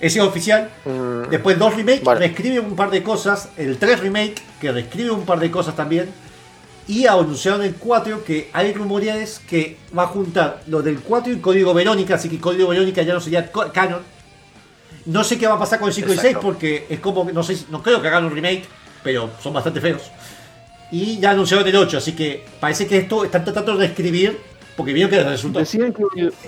Ese 0.01 0.19
es 0.19 0.25
oficial. 0.25 0.69
Mm, 0.85 1.31
Después 1.31 1.55
el 1.55 1.61
2 1.61 1.77
Remake 1.77 2.03
Vale. 2.03 2.19
reescribe 2.21 2.59
un 2.61 2.75
par 2.77 2.91
de 2.91 3.03
cosas. 3.03 3.51
El 3.57 3.79
3 3.79 4.01
Remake 4.01 4.35
que 4.61 4.73
reescribe 4.73 5.11
un 5.13 5.25
par 5.25 5.39
de 5.39 5.51
cosas 5.51 5.77
también. 5.77 6.09
Y 6.89 7.07
anunciaron 7.07 7.63
el 7.63 7.75
4 7.77 8.25
que 8.25 8.51
hay 8.53 8.73
rumores 8.73 9.41
que 9.47 9.77
va 9.97 10.05
a 10.05 10.07
juntar 10.09 10.63
lo 10.67 10.83
del 10.83 11.01
4 11.01 11.33
y 11.33 11.37
Código 11.39 11.73
Verónica. 11.73 12.17
Así 12.17 12.29
que 12.29 12.39
Código 12.39 12.69
Verónica 12.69 13.03
ya 13.03 13.15
no 13.15 13.21
sería 13.21 13.51
canon. 13.73 14.01
No 15.07 15.25
sé 15.25 15.39
qué 15.39 15.47
va 15.47 15.55
a 15.55 15.59
pasar 15.59 15.79
con 15.79 15.89
el 15.89 15.95
5 15.95 16.09
y 16.09 16.13
6 16.13 16.25
Exacto. 16.25 16.41
porque 16.47 16.87
es 16.89 17.01
como, 17.01 17.27
que 17.27 17.33
no 17.33 17.43
sé, 17.43 17.57
no 17.71 17.83
creo 17.83 18.01
que 18.01 18.09
hagan 18.09 18.25
un 18.25 18.35
remake, 18.35 18.65
pero 19.03 19.31
son 19.43 19.53
bastante 19.53 19.81
feos. 19.81 20.03
Y 20.91 21.19
ya 21.19 21.31
anunciaron 21.31 21.67
el 21.67 21.75
8, 21.75 21.99
así 21.99 22.13
que 22.13 22.45
parece 22.61 22.87
que 22.87 22.99
esto 22.99 23.25
están 23.25 23.45
tratando 23.45 23.77
de 23.77 23.87
escribir 23.87 24.39
porque 24.77 24.93
vieron 24.93 25.11
que 25.11 25.23
resultó. 25.23 25.59
Decían 25.59 25.93
que, 25.93 26.03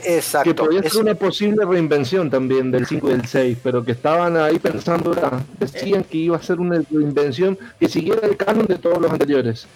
Exacto. 0.05 0.49
que 0.51 0.55
podía 0.55 0.81
es- 0.81 0.93
ser 0.93 1.03
una 1.03 1.15
posible 1.15 1.65
reinvención 1.65 2.31
también 2.31 2.71
del 2.71 2.87
5 2.87 3.09
y 3.09 3.13
del 3.13 3.27
6, 3.27 3.59
pero 3.63 3.85
que 3.85 3.93
estaban 3.93 4.37
ahí 4.37 4.59
pensando, 4.59 5.13
era- 5.13 5.43
decían 5.59 6.05
que 6.05 6.17
iba 6.19 6.37
a 6.37 6.43
ser 6.43 6.59
una 6.61 6.81
reinvención 6.91 7.59
que 7.79 7.89
siguiera 7.89 8.27
el 8.27 8.37
canon 8.37 8.67
de 8.67 8.77
todos 8.79 8.99
los 8.99 9.11
anteriores. 9.11 9.67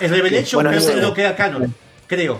El 0.00 0.10
Revelation 0.10 0.62
Bueno, 0.64 1.12
que 1.14 1.22
queda 1.22 1.36
canon, 1.36 1.74
creo. 2.06 2.38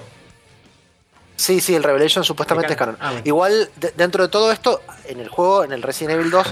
Sí, 1.37 1.61
sí, 1.61 1.75
el 1.75 1.85
Revelation 1.85 2.25
supuestamente 2.25 2.69
De 2.69 2.73
es 2.75 2.79
canon. 2.79 2.97
canon. 2.97 3.09
Ah, 3.09 3.12
bueno. 3.12 3.27
Igual, 3.27 3.71
de- 3.77 3.93
dentro 3.97 4.25
de 4.25 4.29
todo 4.29 4.51
esto, 4.51 4.81
en 5.07 5.21
el 5.21 5.29
juego, 5.29 5.62
en 5.64 5.73
el 5.73 5.83
Resident 5.83 6.19
Evil 6.19 6.31
2, 6.31 6.47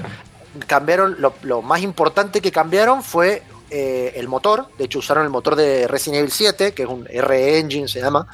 cambiaron, 0.67 1.17
lo, 1.19 1.35
lo 1.43 1.61
más 1.62 1.83
importante 1.83 2.41
que 2.41 2.53
cambiaron 2.53 3.03
fue 3.03 3.43
eh, 3.69 4.12
el 4.14 4.29
motor. 4.29 4.67
De 4.79 4.85
hecho, 4.85 5.01
usaron 5.01 5.25
el 5.25 5.31
motor 5.31 5.57
de 5.57 5.89
Resident 5.89 6.21
Evil 6.21 6.31
7, 6.31 6.73
que 6.73 6.85
es 6.85 6.89
un 6.89 7.05
R-Engine, 7.11 7.89
se 7.89 8.01
llama. 8.01 8.29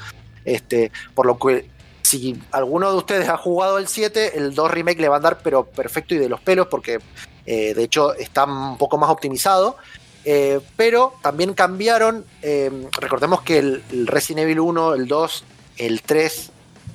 Este, 0.45 0.91
por 1.15 1.27
lo 1.27 1.39
que, 1.39 1.69
si 2.03 2.41
alguno 2.51 2.91
de 2.91 2.97
ustedes 2.97 3.29
ha 3.29 3.37
jugado 3.37 3.79
el 3.79 3.89
7, 3.89 4.39
el 4.39 4.55
2 4.55 4.71
Remake 4.71 5.01
le 5.01 5.09
va 5.09 5.17
a 5.17 5.19
andar, 5.19 5.39
pero 5.43 5.65
perfecto 5.65 6.15
y 6.15 6.19
de 6.19 6.29
los 6.29 6.41
pelos, 6.41 6.67
porque 6.69 6.99
eh, 7.47 7.75
de 7.75 7.83
hecho 7.83 8.15
está 8.15 8.45
un 8.45 8.79
poco 8.79 8.99
más 8.99 9.11
optimizado. 9.11 9.77
Eh, 10.25 10.61
pero 10.77 11.15
también 11.21 11.53
cambiaron, 11.53 12.25
eh, 12.43 12.71
recordemos 13.01 13.43
que 13.43 13.59
el, 13.59 13.83
el 13.91 14.07
Resident 14.07 14.45
Evil 14.45 14.61
1, 14.61 14.95
el 14.95 15.09
2, 15.09 15.45
el 15.79 16.03
3, 16.03 16.51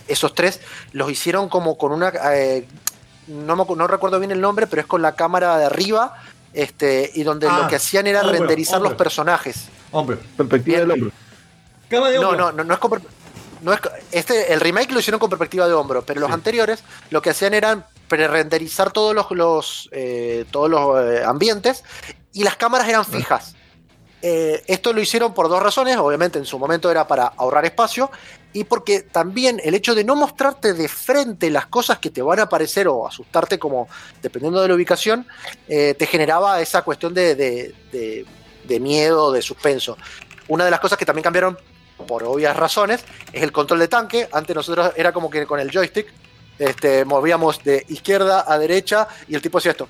esos 0.08 0.34
tres 0.34 0.62
los 0.94 1.12
hicieron 1.12 1.50
como 1.50 1.78
con 1.78 1.92
una... 1.92 2.12
eh, 2.34 2.68
no, 3.28 3.56
me 3.58 3.76
no 3.76 3.88
recuerdo 3.88 4.20
bien 4.20 4.32
el 4.32 4.40
nombre, 4.40 4.68
pero 4.68 4.82
es 4.82 4.88
con 4.88 5.02
la 5.02 5.16
cámara 5.16 5.58
de 5.58 5.66
arriba, 5.66 6.16
este, 6.54 7.12
y 7.14 7.24
donde 7.24 7.48
Ah, 7.48 7.62
lo 7.64 7.68
que 7.68 7.76
hacían 7.76 8.08
era 8.08 8.24
renderizar 8.24 8.82
los 8.82 8.94
personajes. 8.94 9.68
Hombre, 9.92 10.18
Perspectiva 10.38 10.80
del 10.80 11.12
de 11.90 12.20
No, 12.20 12.36
no, 12.36 12.52
no, 12.52 12.64
no 12.64 12.74
es 12.74 12.80
con 12.80 13.02
no 13.62 13.74
es 13.74 13.82
co- 13.82 13.90
este 14.12 14.54
el 14.54 14.60
remake 14.60 14.92
lo 14.92 15.00
hicieron 15.00 15.20
con 15.20 15.30
perspectiva 15.30 15.68
de 15.68 15.74
hombro, 15.74 16.04
pero 16.06 16.20
los 16.22 16.28
Sí. 16.30 16.34
anteriores 16.34 16.84
lo 17.10 17.22
que 17.22 17.30
hacían 17.32 17.54
era 17.54 17.88
pre-renderizar 18.08 18.92
todos 18.92 19.14
los, 19.16 19.30
los, 19.32 19.90
eh, 19.92 20.46
todos 20.52 20.70
los 20.70 21.02
eh, 21.04 21.24
ambientes 21.26 21.84
y 22.34 22.44
las 22.44 22.56
cámaras 22.56 22.88
eran 22.88 23.06
fijas. 23.06 23.56
Eh, 24.22 24.64
esto 24.68 24.94
lo 24.94 25.02
hicieron 25.02 25.34
por 25.34 25.48
dos 25.48 25.62
razones, 25.62 25.96
obviamente 25.98 26.40
en 26.40 26.46
su 26.46 26.58
momento 26.58 26.90
era 26.90 27.08
para 27.08 27.28
ahorrar 27.38 27.66
espacio 27.66 28.10
y 28.52 28.64
porque 28.64 29.02
también 29.02 29.62
el 29.64 29.76
hecho 29.76 29.94
de 29.94 30.04
no 30.04 30.16
mostrarte 30.16 30.74
de 30.74 30.88
frente 30.88 31.52
las 31.52 31.68
cosas 31.68 32.00
que 32.00 32.10
te 32.10 32.22
van 32.24 32.40
a 32.40 32.44
aparecer 32.44 32.88
o 32.88 33.06
asustarte 33.08 33.60
como 33.60 33.88
dependiendo 34.22 34.60
de 34.62 34.70
la 34.70 34.74
ubicación, 34.74 35.28
te 35.68 36.08
generaba 36.10 36.60
esa 36.62 36.82
cuestión 36.82 37.14
de, 37.14 37.36
de- 37.36 37.76
de- 37.92 38.26
de 38.64 38.80
miedo, 38.80 39.32
de 39.32 39.42
suspenso. 39.42 39.98
Una 40.48 40.66
de 40.66 40.72
las 40.72 40.80
cosas 40.80 40.98
que 40.98 41.06
también 41.06 41.24
cambiaron 41.24 41.58
por 42.06 42.24
obvias 42.24 42.56
razones 42.56 43.04
es 43.34 43.42
el 43.44 43.52
control 43.52 43.80
de 43.80 43.88
tanque. 43.88 44.28
Antes 44.32 44.56
nosotros 44.56 44.92
era 44.96 45.12
como 45.12 45.30
que 45.30 45.46
con 45.46 45.60
el 45.60 45.72
joystick 45.72 46.08
este, 46.60 47.06
movíamos 47.06 47.64
de 47.64 47.86
izquierda 47.90 48.44
a 48.48 48.58
derecha 48.58 49.08
y 49.28 49.36
el 49.36 49.42
tipo 49.42 49.58
hacía 49.58 49.72
esto. 49.72 49.88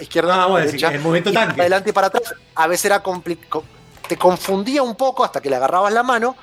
Izquierda 0.00 0.44
Ah, 0.44 0.48
sí, 0.60 0.66
derecha. 0.66 0.88
el 0.92 1.00
movimiento 1.00 1.32
tanque. 1.32 1.52
para 1.52 1.62
adelante 1.62 1.90
y 1.90 1.92
para 1.92 2.06
atrás. 2.08 2.34
A 2.54 2.66
veces 2.66 2.84
era 2.86 3.02
complicado. 3.02 3.64
Te 4.08 4.16
confundía 4.16 4.82
un 4.82 4.94
poco 4.96 5.24
hasta 5.24 5.40
que 5.40 5.50
le 5.50 5.56
agarrabas 5.56 5.92
la 5.92 6.02
mano. 6.02 6.36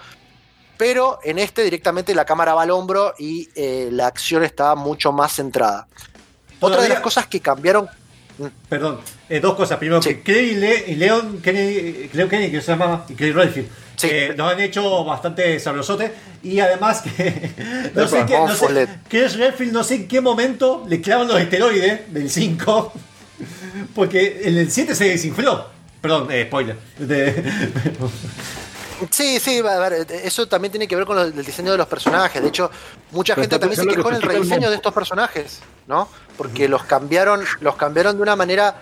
Pero 0.78 1.20
en 1.24 1.40
este 1.40 1.64
directamente 1.64 2.14
la 2.14 2.26
cámara 2.26 2.54
va 2.54 2.64
al 2.64 2.72
hombro 2.72 3.14
y 3.18 3.48
eh, 3.56 3.88
la 3.94 4.08
acción 4.08 4.44
está 4.44 4.76
mucho 4.76 5.14
más 5.14 5.32
centrada. 5.34 5.88
Otra 6.60 6.82
de 6.82 6.90
las 6.90 7.00
cosas 7.00 7.28
que 7.28 7.40
cambiaron. 7.40 7.88
Perdón, 8.68 9.00
eh, 9.30 9.40
dos 9.40 9.56
cosas. 9.56 9.78
Primero, 9.78 10.02
Sí. 10.02 10.16
que 10.16 10.22
Clay 10.24 10.50
y, 10.50 10.56
Le- 10.56 10.84
y 10.92 10.96
Leon 10.96 11.42
Kennedy, 11.42 12.10
Leon 12.12 12.28
Kennedy, 12.30 12.52
que 12.52 12.60
se 12.62 12.72
llama, 12.74 13.06
y 13.08 13.14
Clay 13.14 13.32
Redfield, 13.32 13.70
Sí. 13.98 14.08
eh, 14.12 14.34
nos 14.38 14.52
han 14.52 14.60
hecho 14.60 15.04
bastante 15.06 15.60
sabrosote. 15.60 16.14
Y 16.44 16.60
además 16.60 17.02
que. 17.02 17.92
no 17.96 18.08
sé, 18.08 18.26
qué, 18.26 18.38
no 18.38 18.56
sé. 18.56 18.88
Chris 19.08 19.38
Redfield, 19.38 19.72
no 19.74 19.84
sé 19.84 19.96
en 19.96 20.08
qué 20.08 20.22
momento 20.22 20.86
le 20.88 21.02
clavan 21.02 21.28
los 21.28 21.40
esteroides 21.40 22.14
del 22.14 22.30
5. 22.30 22.94
Porque 23.96 24.42
en 24.44 24.58
el 24.58 24.72
7 24.72 24.96
se 24.96 25.06
desinfló. 25.10 25.68
Perdón, 26.02 26.28
eh, 26.32 26.46
spoiler. 26.48 26.78
De- 26.98 27.44
Sí, 29.10 29.40
sí, 29.40 29.60
a 29.60 29.80
ver, 29.80 30.08
eso 30.24 30.48
también 30.48 30.72
tiene 30.72 30.88
que 30.88 30.96
ver 30.96 31.06
con 31.06 31.20
el 31.20 31.46
diseño 31.46 31.72
de 31.72 31.78
los 31.78 31.88
personajes. 31.88 32.42
De 32.42 32.48
hecho, 32.48 32.72
mucha 33.12 33.36
Pero 33.36 33.44
gente 33.44 33.60
también 33.60 33.82
se 33.82 33.88
quejó 33.88 34.04
que 34.04 34.10
en 34.10 34.16
el 34.16 34.22
rediseño 34.22 34.70
de 34.70 34.76
estos 34.78 34.94
personajes, 34.94 35.60
¿no? 35.88 36.08
Porque 36.38 36.70
los 36.70 36.84
cambiaron, 36.86 37.44
los 37.60 37.76
cambiaron 37.76 38.16
de 38.16 38.22
una 38.22 38.36
manera. 38.36 38.76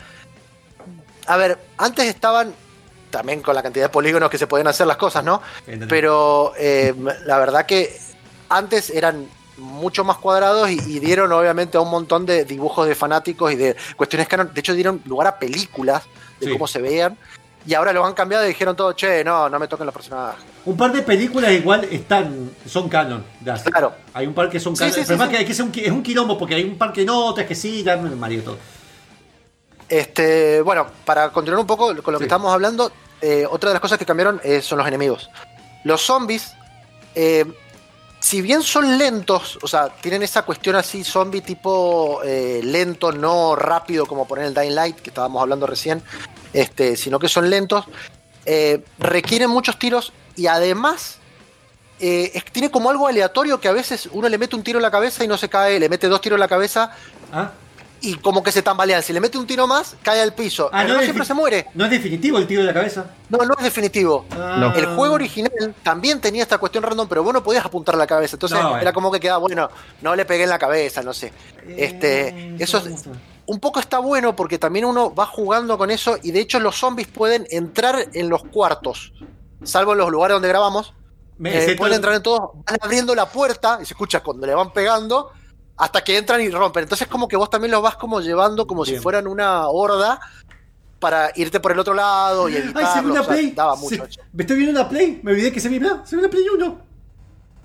A 1.26 1.38
ver, 1.38 1.57
antes 1.78 2.05
estaban 2.05 2.53
también 3.14 3.41
con 3.41 3.53
la 3.55 3.61
cantidad 3.61 3.86
de 3.86 3.89
polígonos 3.89 4.30
que 4.30 4.39
se 4.39 4.47
podían 4.47 4.68
hacer 4.68 4.88
las 4.88 4.97
cosas, 4.97 5.24
¿no? 5.24 5.39
Pero 5.88 6.51
eh, 6.57 6.93
la 7.26 7.38
verdad 7.38 7.66
que 7.68 7.95
antes 8.49 8.89
eran 8.89 9.28
mucho 9.57 10.03
más 10.03 10.18
cuadrados 10.18 10.70
y, 10.72 10.74
y 10.88 10.99
dieron 10.99 11.32
obviamente 11.32 11.78
a 11.78 11.82
un 11.82 11.91
montón 11.91 12.26
de 12.26 12.43
dibujos 12.43 12.88
de 12.88 12.95
fanáticos 12.95 13.51
y 13.53 13.55
de 13.55 13.76
cuestiones 13.95 14.28
que 14.28 14.36
de 14.38 14.59
hecho 14.59 14.74
dieron 14.74 14.99
lugar 15.05 15.28
a 15.28 15.38
películas 15.38 16.01
de 16.39 16.47
Sí. 16.47 16.51
cómo 16.51 16.68
se 16.68 16.82
veían 16.82 17.16
y 17.66 17.76
ahora 17.76 17.93
los 17.93 18.05
han 18.05 18.14
cambiado 18.14 18.43
y 18.43 18.47
dijeron 18.49 18.76
todo, 18.76 18.91
che, 18.93 19.24
no, 19.24 19.47
no 19.47 19.57
me 19.59 19.68
toquen 19.68 19.86
los 19.86 19.93
personajes. 19.95 20.43
Un 20.66 20.76
par 20.76 20.91
de 20.91 21.01
películas 21.03 21.51
igual 21.51 21.86
están 21.91 22.49
son 22.68 22.89
canon. 22.89 23.24
Claro. 23.72 23.93
Hay 24.14 24.26
un 24.26 24.34
par 24.34 24.49
que 24.49 24.59
son 24.59 24.76
canon. 24.76 24.91
sí, 24.93 24.99
El 25.01 25.05
sí, 25.05 25.14
problema 25.14 25.38
sí. 25.38 25.43
es 25.43 25.55
que 25.55 25.64
un, 25.64 25.72
es 25.76 25.91
un 25.91 26.03
quilombo 26.03 26.38
porque 26.38 26.55
hay 26.55 26.64
un 26.66 26.78
par 26.78 26.91
que 26.91 27.05
no, 27.05 27.28
otras 27.28 27.45
que 27.47 27.55
sí, 27.55 27.84
ya 27.84 27.95
me 27.95 28.09
mareó 28.16 28.41
todo. 28.41 28.57
Este, 29.93 30.59
bueno, 30.61 30.87
para 31.05 31.29
continuar 31.31 31.59
un 31.59 31.67
poco 31.67 31.95
con 32.01 32.13
lo 32.13 32.17
Sí. 32.17 32.23
que 32.23 32.25
estamos 32.25 32.51
hablando, 32.51 32.91
eh, 33.21 33.45
otra 33.47 33.69
de 33.69 33.75
las 33.75 33.79
cosas 33.79 33.99
que 33.99 34.07
cambiaron 34.07 34.41
eh, 34.43 34.59
son 34.59 34.79
los 34.79 34.87
enemigos. 34.87 35.29
Los 35.83 36.01
zombies, 36.01 36.51
eh, 37.13 37.45
si 38.19 38.41
bien 38.41 38.63
son 38.63 38.97
lentos, 38.97 39.59
o 39.61 39.67
sea, 39.67 39.89
tienen 39.89 40.23
esa 40.23 40.41
cuestión 40.41 40.75
así, 40.77 41.03
zombie 41.03 41.41
tipo 41.41 42.21
lento, 42.23 43.11
no 43.11 43.55
rápido 43.55 44.07
como 44.07 44.27
poner 44.27 44.45
el 44.45 44.55
Dying 44.55 44.73
Light, 44.73 44.95
que 44.99 45.11
estábamos 45.11 45.39
hablando 45.43 45.67
recién, 45.67 46.01
este, 46.53 46.97
sino 46.97 47.19
que 47.19 47.29
son 47.29 47.51
lentos, 47.51 47.85
requieren 48.97 49.51
muchos 49.51 49.77
tiros 49.77 50.11
y 50.35 50.47
además 50.47 51.17
eh, 51.99 52.41
tiene 52.51 52.71
como 52.71 52.89
algo 52.89 53.07
aleatorio 53.07 53.59
que 53.59 53.67
a 53.67 53.73
veces 53.73 54.09
uno 54.11 54.27
le 54.27 54.39
mete 54.39 54.55
un 54.55 54.63
tiro 54.63 54.79
en 54.79 54.83
la 54.83 54.91
cabeza 54.91 55.23
y 55.23 55.27
no 55.27 55.37
se 55.37 55.49
cae, 55.49 55.79
le 55.79 55.87
mete 55.87 56.07
dos 56.07 56.19
tiros 56.19 56.37
en 56.37 56.41
la 56.41 56.47
cabeza 56.47 56.91
¿Ah? 57.31 57.51
Y 58.04 58.16
como 58.18 58.43
que 58.43 58.51
se 58.51 58.62
tambalean. 58.62 59.01
Si 59.01 59.14
le 59.14 59.20
mete 59.22 59.38
un 59.38 59.47
tiro 59.47 59.66
más, 59.66 59.95
cae 60.04 60.22
al 60.22 60.34
piso. 60.34 60.70
Ah, 60.74 60.84
no 60.84 60.99
siempre 61.01 61.24
se 61.26 61.34
muere. 61.34 61.68
¿No 61.74 61.86
es 61.86 61.91
definitivo 61.91 62.38
el 62.38 62.45
tiro 62.45 62.62
de 62.62 62.68
la 62.68 62.74
cabeza? 62.74 63.06
No, 63.30 63.38
no 63.39 63.56
es 63.58 63.64
definitivo. 63.64 64.26
Ah. 64.32 64.74
El 64.76 64.86
juego 64.88 65.16
original 65.16 65.74
también 65.84 66.20
tenía 66.20 66.43
esta 66.43 66.58
cuestión 66.58 66.84
random, 66.84 67.08
pero 67.08 67.24
vos 67.24 67.34
no 67.34 67.41
podías 67.41 67.66
apuntar 67.66 67.95
a 67.95 67.97
la 67.97 68.06
cabeza. 68.06 68.36
Entonces 68.36 68.60
No, 68.60 68.78
era 68.78 68.89
eh. 68.89 68.93
como 68.93 69.12
que 69.12 69.20
quedaba, 69.20 69.39
bueno, 69.39 69.70
no 70.01 70.16
le 70.16 70.26
pegué 70.26 70.43
en 70.43 70.49
la 70.49 70.60
cabeza, 70.60 71.01
no 71.01 71.14
sé. 71.14 71.32
Este, 71.78 72.56
eso 72.60 72.78
es- 72.80 73.06
un 73.45 73.60
poco 73.60 73.80
está 73.80 73.99
bueno 73.99 74.36
porque 74.36 74.58
también 74.58 74.86
uno 74.86 75.14
va 75.14 75.26
jugando 75.26 75.78
con 75.78 75.89
eso 75.91 76.18
y 76.22 76.32
de 76.32 76.39
hecho 76.41 76.60
los 76.60 76.76
zombies 76.78 77.08
pueden 77.08 77.45
entrar 77.49 78.08
en 78.14 78.30
los 78.30 78.43
cuartos, 78.45 79.12
salvo 79.64 79.93
en 79.93 79.97
los 79.99 80.10
lugares 80.10 80.36
donde 80.36 80.47
grabamos. 80.49 80.93
Eh, 81.43 81.76
pueden 81.78 81.95
entrar 81.95 82.14
en 82.16 82.24
todos, 82.24 82.51
van 82.66 82.78
abriendo 82.82 83.14
la 83.16 83.28
puerta 83.28 83.80
y 83.82 83.86
se 83.86 83.93
escucha 83.95 84.22
cuando 84.22 84.45
le 84.47 84.54
van 84.54 84.72
pegando 84.72 85.32
hasta 85.78 86.03
que 86.03 86.17
entran 86.17 86.41
y 86.41 86.49
rompen. 86.49 86.84
Entonces 86.84 87.07
como 87.07 87.28
que 87.28 87.36
vos 87.36 87.49
también 87.49 87.71
los 87.71 87.82
vas 87.82 87.95
como 87.95 88.21
llevando 88.21 88.67
como 88.67 88.86
si 88.86 88.97
fueran 88.97 89.28
una 89.28 89.67
horda 89.67 90.19
para 90.99 91.32
irte 91.36 91.59
por 91.59 91.71
el 91.74 91.80
otro 91.80 91.93
lado 91.93 92.47
y 92.47 92.55
Ay, 92.55 92.61
se 92.61 92.63
ve 92.63 92.71
evitarlo. 92.80 93.11
una 93.11 93.21
o 93.21 93.24
sea, 93.26 93.34
Play. 93.34 93.51
daba 93.51 93.76
Se- 93.76 93.82
mucho 93.82 94.05
eso. 94.05 94.21
me 94.32 94.43
estoy 94.43 94.57
viendo 94.57 94.80
una 94.80 94.88
Play. 94.89 95.19
Me 95.24 95.32
olvidé 95.32 95.51
que 95.51 95.59
se 95.59 95.67
ve 95.69 95.78
una, 95.78 96.05
se 96.05 96.15
ve 96.15 96.21
una 96.21 96.30
Play 96.32 96.43
1. 96.55 96.82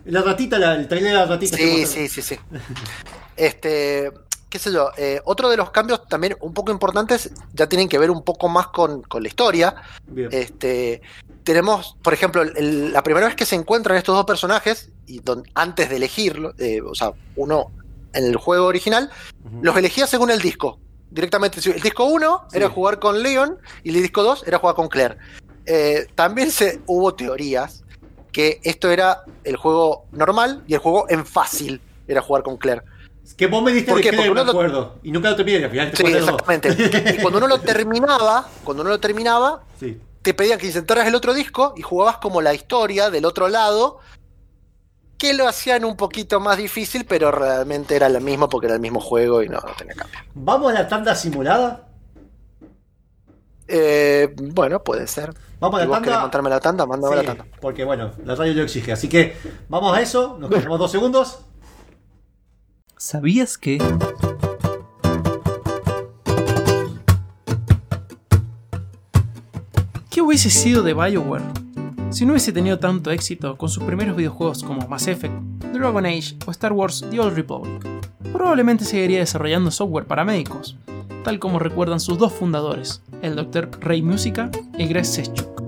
La 0.06 0.22
ratita, 0.22 0.58
la- 0.58 0.74
el 0.74 0.88
trailer 0.88 1.12
de 1.12 1.18
la 1.18 1.26
ratita. 1.26 1.56
Sí, 1.56 1.86
sí, 1.86 2.08
sí, 2.08 2.22
sí. 2.22 2.36
Este, 3.36 4.10
qué 4.48 4.58
sé 4.58 4.72
yo, 4.72 4.90
eh, 4.96 5.20
otro 5.24 5.48
de 5.50 5.56
los 5.56 5.70
cambios 5.70 6.06
también 6.08 6.36
un 6.40 6.52
poco 6.54 6.72
importantes 6.72 7.30
ya 7.52 7.68
tienen 7.68 7.88
que 7.88 7.98
ver 7.98 8.10
un 8.10 8.22
poco 8.22 8.48
más 8.48 8.68
con, 8.68 9.02
con 9.02 9.22
la 9.22 9.28
historia. 9.28 9.74
Bien. 10.06 10.28
Este, 10.32 11.02
tenemos, 11.44 11.96
por 12.02 12.14
ejemplo, 12.14 12.42
el- 12.42 12.92
la 12.92 13.02
primera 13.02 13.26
vez 13.26 13.36
que 13.36 13.46
se 13.46 13.54
encuentran 13.54 13.96
estos 13.96 14.16
dos 14.16 14.24
personajes, 14.24 14.90
y 15.06 15.20
don- 15.20 15.44
antes 15.54 15.88
de 15.88 15.96
elegirlo, 15.96 16.54
eh, 16.58 16.80
o 16.80 16.94
sea, 16.94 17.12
uno 17.36 17.70
en 18.12 18.24
el 18.24 18.36
juego 18.36 18.66
original, 18.66 19.10
los 19.62 19.76
elegía 19.76 20.06
según 20.06 20.30
el 20.30 20.40
disco. 20.40 20.78
Directamente, 21.10 21.60
el 21.70 21.80
disco 21.80 22.04
1 22.04 22.46
Sí. 22.50 22.56
era 22.58 22.68
jugar 22.68 22.98
con 22.98 23.22
Leon 23.22 23.58
y 23.82 23.88
el 23.90 24.02
disco 24.02 24.22
2 24.22 24.44
era 24.46 24.58
jugar 24.58 24.74
con 24.76 24.88
Claire. 24.88 25.16
Eh, 25.66 26.06
también 26.14 26.50
se, 26.50 26.80
hubo 26.86 27.14
teorías 27.14 27.84
que 28.32 28.60
esto 28.62 28.90
era 28.90 29.22
el 29.44 29.56
juego 29.56 30.04
normal 30.12 30.62
y 30.66 30.74
el 30.74 30.80
juego 30.80 31.06
en 31.08 31.24
fácil 31.26 31.80
era 32.06 32.20
jugar 32.20 32.42
con 32.42 32.56
Claire. 32.56 32.82
Que 33.36 33.46
vos 33.46 33.62
me 33.62 33.72
diste 33.72 33.90
¿Por 33.90 33.98
de 33.98 34.02
qué? 34.02 34.10
Porque 34.16 34.24
me 34.26 34.30
uno 34.32 34.44
lo- 34.44 34.50
acuerdo. 34.50 34.98
Y 35.02 35.12
nunca 35.12 35.30
lo 35.30 35.36
terminé, 35.36 35.64
al 35.64 35.70
final 35.70 35.90
te 35.92 35.96
Sí, 35.98 36.12
dos. 36.12 36.22
exactamente. 36.22 36.68
Y 37.18 37.22
cuando 37.22 37.38
uno 37.38 37.46
lo 37.46 37.60
terminaba, 37.60 38.48
cuando 38.64 38.82
uno 38.82 38.90
lo 38.90 39.00
terminaba, 39.00 39.62
Sí. 39.78 40.00
te 40.22 40.34
pedían 40.34 40.58
que 40.58 40.66
intentaras 40.66 41.06
el 41.06 41.14
otro 41.14 41.34
disco 41.34 41.74
y 41.76 41.82
jugabas 41.82 42.18
como 42.18 42.40
la 42.40 42.54
historia 42.54 43.10
del 43.10 43.24
otro 43.24 43.48
lado, 43.48 43.98
que 45.18 45.34
lo 45.34 45.48
hacían 45.48 45.84
un 45.84 45.96
poquito 45.96 46.38
más 46.38 46.56
difícil, 46.56 47.04
pero 47.04 47.32
realmente 47.32 47.96
era 47.96 48.08
lo 48.08 48.20
mismo 48.20 48.48
porque 48.48 48.66
era 48.68 48.76
el 48.76 48.80
mismo 48.80 49.00
juego 49.00 49.42
y 49.42 49.48
no, 49.48 49.58
no 49.58 49.74
tenía 49.76 49.94
cambio. 49.94 50.20
¿Vamos 50.34 50.70
a 50.70 50.74
la 50.74 50.88
tanda 50.88 51.14
simulada? 51.14 51.88
Eh, 53.66 54.34
bueno, 54.38 54.82
puede 54.82 55.06
ser. 55.08 55.34
Vamos 55.58 55.80
a 55.80 55.84
la 55.84 55.92
tanda. 55.92 56.20
montarme 56.20 56.48
la 56.50 56.60
tanda, 56.60 56.86
mándame 56.86 57.16
Sí, 57.16 57.26
la 57.26 57.34
tanda. 57.34 57.46
Porque 57.60 57.84
bueno, 57.84 58.12
la 58.24 58.36
radio 58.36 58.54
lo 58.54 58.62
exige. 58.62 58.92
Así 58.92 59.08
que 59.08 59.36
vamos 59.68 59.96
a 59.96 60.00
eso. 60.00 60.36
Nos 60.38 60.50
quedamos 60.50 60.78
dos 60.78 60.92
segundos. 60.92 61.40
¿Sabías 62.96 63.58
que? 63.58 63.78
¿Qué 70.10 70.22
hubiese 70.22 70.50
sido 70.50 70.82
de 70.82 70.94
BioWare 70.94 71.67
si 72.10 72.24
no 72.24 72.32
hubiese 72.32 72.52
tenido 72.52 72.78
tanto 72.78 73.10
éxito 73.10 73.56
con 73.56 73.68
sus 73.68 73.84
primeros 73.84 74.16
videojuegos 74.16 74.62
como 74.62 74.88
Mass 74.88 75.08
Effect, 75.08 75.34
Dragon 75.72 76.06
Age 76.06 76.36
o 76.46 76.50
Star 76.50 76.72
Wars 76.72 77.04
The 77.10 77.20
Old 77.20 77.36
Republic? 77.36 77.86
Probablemente 78.32 78.84
seguiría 78.84 79.18
desarrollando 79.18 79.70
software 79.70 80.06
para 80.06 80.24
médicos, 80.24 80.76
tal 81.22 81.38
como 81.38 81.58
recuerdan 81.58 82.00
sus 82.00 82.18
dos 82.18 82.32
fundadores, 82.32 83.02
el 83.22 83.36
Dr. 83.36 83.70
Ray 83.80 84.02
Musica 84.02 84.50
y 84.78 84.86
Greg 84.86 85.04
Sechuk. 85.04 85.62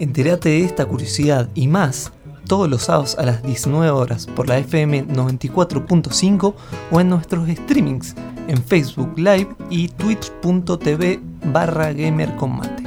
Entérate 0.00 0.48
de 0.48 0.64
esta 0.64 0.86
curiosidad 0.86 1.48
y 1.54 1.68
más 1.68 2.12
todos 2.46 2.68
los 2.68 2.84
sábados 2.84 3.16
a 3.18 3.24
las 3.24 3.42
19 3.42 3.90
horas 3.90 4.26
por 4.26 4.48
la 4.48 4.58
FM 4.58 5.06
94.5 5.08 6.54
o 6.90 7.00
en 7.00 7.08
nuestros 7.10 7.48
streamings 7.48 8.14
en 8.48 8.62
Facebook 8.64 9.16
Live 9.16 9.48
y 9.70 9.88
twitch.tv 9.88 11.20
barra 11.44 11.92
gamercombate. 11.92 12.82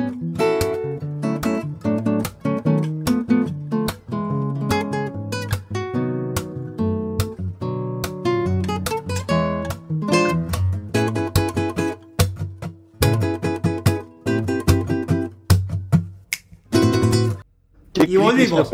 Y 18.08 18.18
volvimos. 18.18 18.72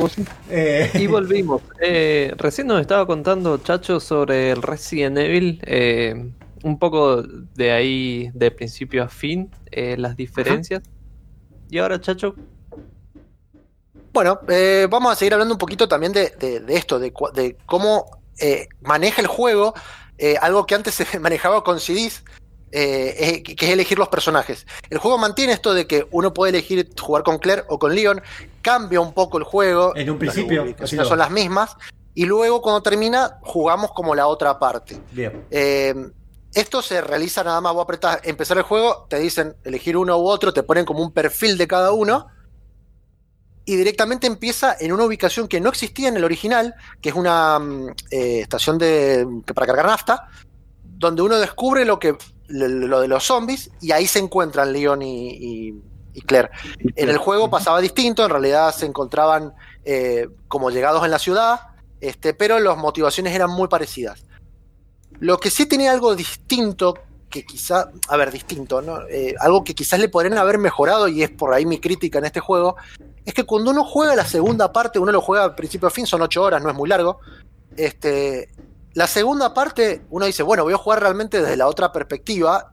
Eh, 0.49 0.89
Y 0.93 1.07
volvimos. 1.07 1.61
Eh, 1.81 2.33
recién 2.37 2.67
nos 2.67 2.81
estaba 2.81 3.05
contando 3.05 3.57
Chacho 3.57 3.99
sobre 3.99 4.51
el 4.51 4.61
Resident 4.61 5.17
Evil. 5.17 5.59
eh, 5.65 6.31
un 6.67 6.77
poco 6.79 7.21
de 7.23 7.71
ahí, 7.71 8.29
de 8.33 8.51
principio 8.51 9.03
a 9.03 9.07
fin, 9.07 9.49
eh, 9.71 9.95
las 9.97 10.15
diferencias. 10.15 10.83
Y 11.69 11.77
ahora, 11.79 11.99
Chacho, 11.99 12.35
Bueno, 14.13 14.39
eh, 14.47 14.87
vamos 14.89 15.11
a 15.11 15.15
seguir 15.15 15.33
hablando 15.33 15.53
un 15.53 15.59
poquito 15.59 15.87
también 15.87 16.11
de, 16.11 16.29
de- 16.39 16.59
de 16.59 16.75
esto, 16.75 16.97
de, 16.99 17.13
cua- 17.13 17.31
de 17.33 17.55
cómo 17.65 18.05
eh, 18.39 18.67
maneja 18.81 19.21
el 19.21 19.27
juego, 19.27 19.73
eh, 20.17 20.35
algo 20.41 20.65
que 20.65 20.75
antes 20.75 20.93
se 21.11 21.19
manejaba 21.19 21.63
con 21.63 21.79
CDs, 21.79 22.23
eh, 22.71 23.43
que 23.43 23.65
es 23.65 23.71
elegir 23.71 23.97
los 23.99 24.09
personajes. 24.09 24.65
El 24.89 24.97
juego 24.97 25.17
mantiene 25.17 25.53
esto 25.53 25.73
de 25.73 25.87
que 25.87 26.07
uno 26.11 26.33
puede 26.33 26.49
elegir 26.51 26.89
jugar 26.99 27.23
con 27.23 27.37
Claire 27.37 27.63
o 27.69 27.77
con 27.79 27.93
Leon, 27.95 28.21
cambia 28.61 28.99
un 28.99 29.13
poco 29.13 29.37
el 29.37 29.43
juego, 29.43 29.95
En 29.95 30.09
un 30.09 30.17
principio, 30.19 30.65
así 30.81 30.95
son 30.97 31.19
las 31.19 31.31
mismas, 31.31 31.75
y 32.15 32.25
luego 32.25 32.61
cuando 32.61 32.81
termina 32.81 33.37
jugamos 33.41 33.91
como 33.91 34.15
la 34.15 34.25
otra 34.27 34.57
parte. 34.57 34.97
Bien. 35.11 35.45
Eh, 35.51 35.93
esto 36.53 36.81
se 36.81 37.01
realiza 37.01 37.43
nada 37.43 37.61
más, 37.61 37.73
vos 37.73 37.83
apretás 37.83 38.19
empezar 38.23 38.57
el 38.57 38.63
juego, 38.63 39.05
te 39.09 39.19
dicen 39.19 39.55
elegir 39.63 39.97
uno 39.97 40.17
u 40.17 40.27
otro, 40.27 40.53
te 40.53 40.63
ponen 40.63 40.85
como 40.85 41.01
un 41.03 41.11
perfil 41.11 41.57
de 41.57 41.67
cada 41.67 41.91
uno 41.91 42.27
y 43.65 43.75
directamente 43.75 44.27
empieza 44.27 44.75
en 44.79 44.93
una 44.93 45.03
ubicación 45.03 45.47
que 45.47 45.59
no 45.59 45.69
existía 45.69 46.07
en 46.07 46.15
el 46.17 46.23
original, 46.23 46.73
que 47.01 47.09
es 47.09 47.15
una 47.15 47.59
mm, 47.59 47.89
eh, 48.11 48.39
estación 48.41 48.77
de, 48.77 49.27
para 49.53 49.67
cargar 49.67 49.85
nafta, 49.87 50.29
donde 50.83 51.21
uno 51.21 51.37
descubre 51.37 51.83
lo, 51.85 51.99
que, 51.99 52.15
lo, 52.47 52.67
lo 52.67 53.01
de 53.01 53.07
los 53.09 53.23
zombies 53.25 53.69
y 53.81 53.91
ahí 53.91 54.07
se 54.07 54.19
encuentran 54.19 54.71
Leon 54.71 55.01
y, 55.01 55.29
y- 55.69 55.81
y 56.13 56.21
Claire. 56.21 56.49
En 56.95 57.09
el 57.09 57.17
juego 57.19 57.47
pasaba 57.51 57.79
distinto, 57.79 58.23
en 58.23 58.31
realidad 58.31 58.73
se 58.73 58.87
encontraban 58.87 59.53
eh, 59.85 60.27
como 60.47 60.71
llegados 60.71 61.05
en 61.05 61.11
la 61.11 61.19
ciudad, 61.19 61.59
este, 62.01 62.33
pero 62.33 62.57
las 62.59 62.75
motivaciones 62.75 63.35
eran 63.35 63.51
muy 63.51 63.67
parecidas. 63.67 64.23
Lo 65.19 65.37
que 65.39 65.49
sí 65.49 65.65
tenía 65.65 65.91
algo 65.91 66.15
distinto, 66.15 66.95
que 67.29 67.45
quizá, 67.45 67.89
a 68.07 68.17
ver, 68.17 68.31
distinto, 68.31 68.81
¿no? 68.81 69.01
Eh, 69.09 69.35
algo 69.39 69.63
que 69.63 69.75
quizás 69.75 69.99
le 69.99 70.09
podrían 70.09 70.37
haber 70.37 70.57
mejorado, 70.57 71.07
y 71.07 71.23
es 71.23 71.29
por 71.29 71.53
ahí 71.53 71.65
mi 71.65 71.79
crítica 71.79 72.19
en 72.19 72.25
este 72.25 72.39
juego, 72.39 72.77
es 73.25 73.33
que 73.33 73.43
cuando 73.43 73.71
uno 73.71 73.83
juega 73.83 74.15
la 74.15 74.25
segunda 74.25 74.71
parte, 74.71 74.99
uno 74.99 75.11
lo 75.11 75.21
juega 75.21 75.43
al 75.43 75.55
principio 75.55 75.87
a 75.87 75.91
fin, 75.91 76.07
son 76.07 76.21
ocho 76.21 76.43
horas, 76.43 76.61
no 76.61 76.69
es 76.69 76.75
muy 76.75 76.87
largo. 76.87 77.19
Este, 77.75 78.49
la 78.93 79.07
segunda 79.07 79.53
parte, 79.53 80.03
uno 80.09 80.25
dice, 80.25 80.43
bueno, 80.43 80.63
voy 80.63 80.73
a 80.73 80.77
jugar 80.77 81.01
realmente 81.01 81.41
desde 81.41 81.57
la 81.57 81.67
otra 81.67 81.91
perspectiva. 81.91 82.71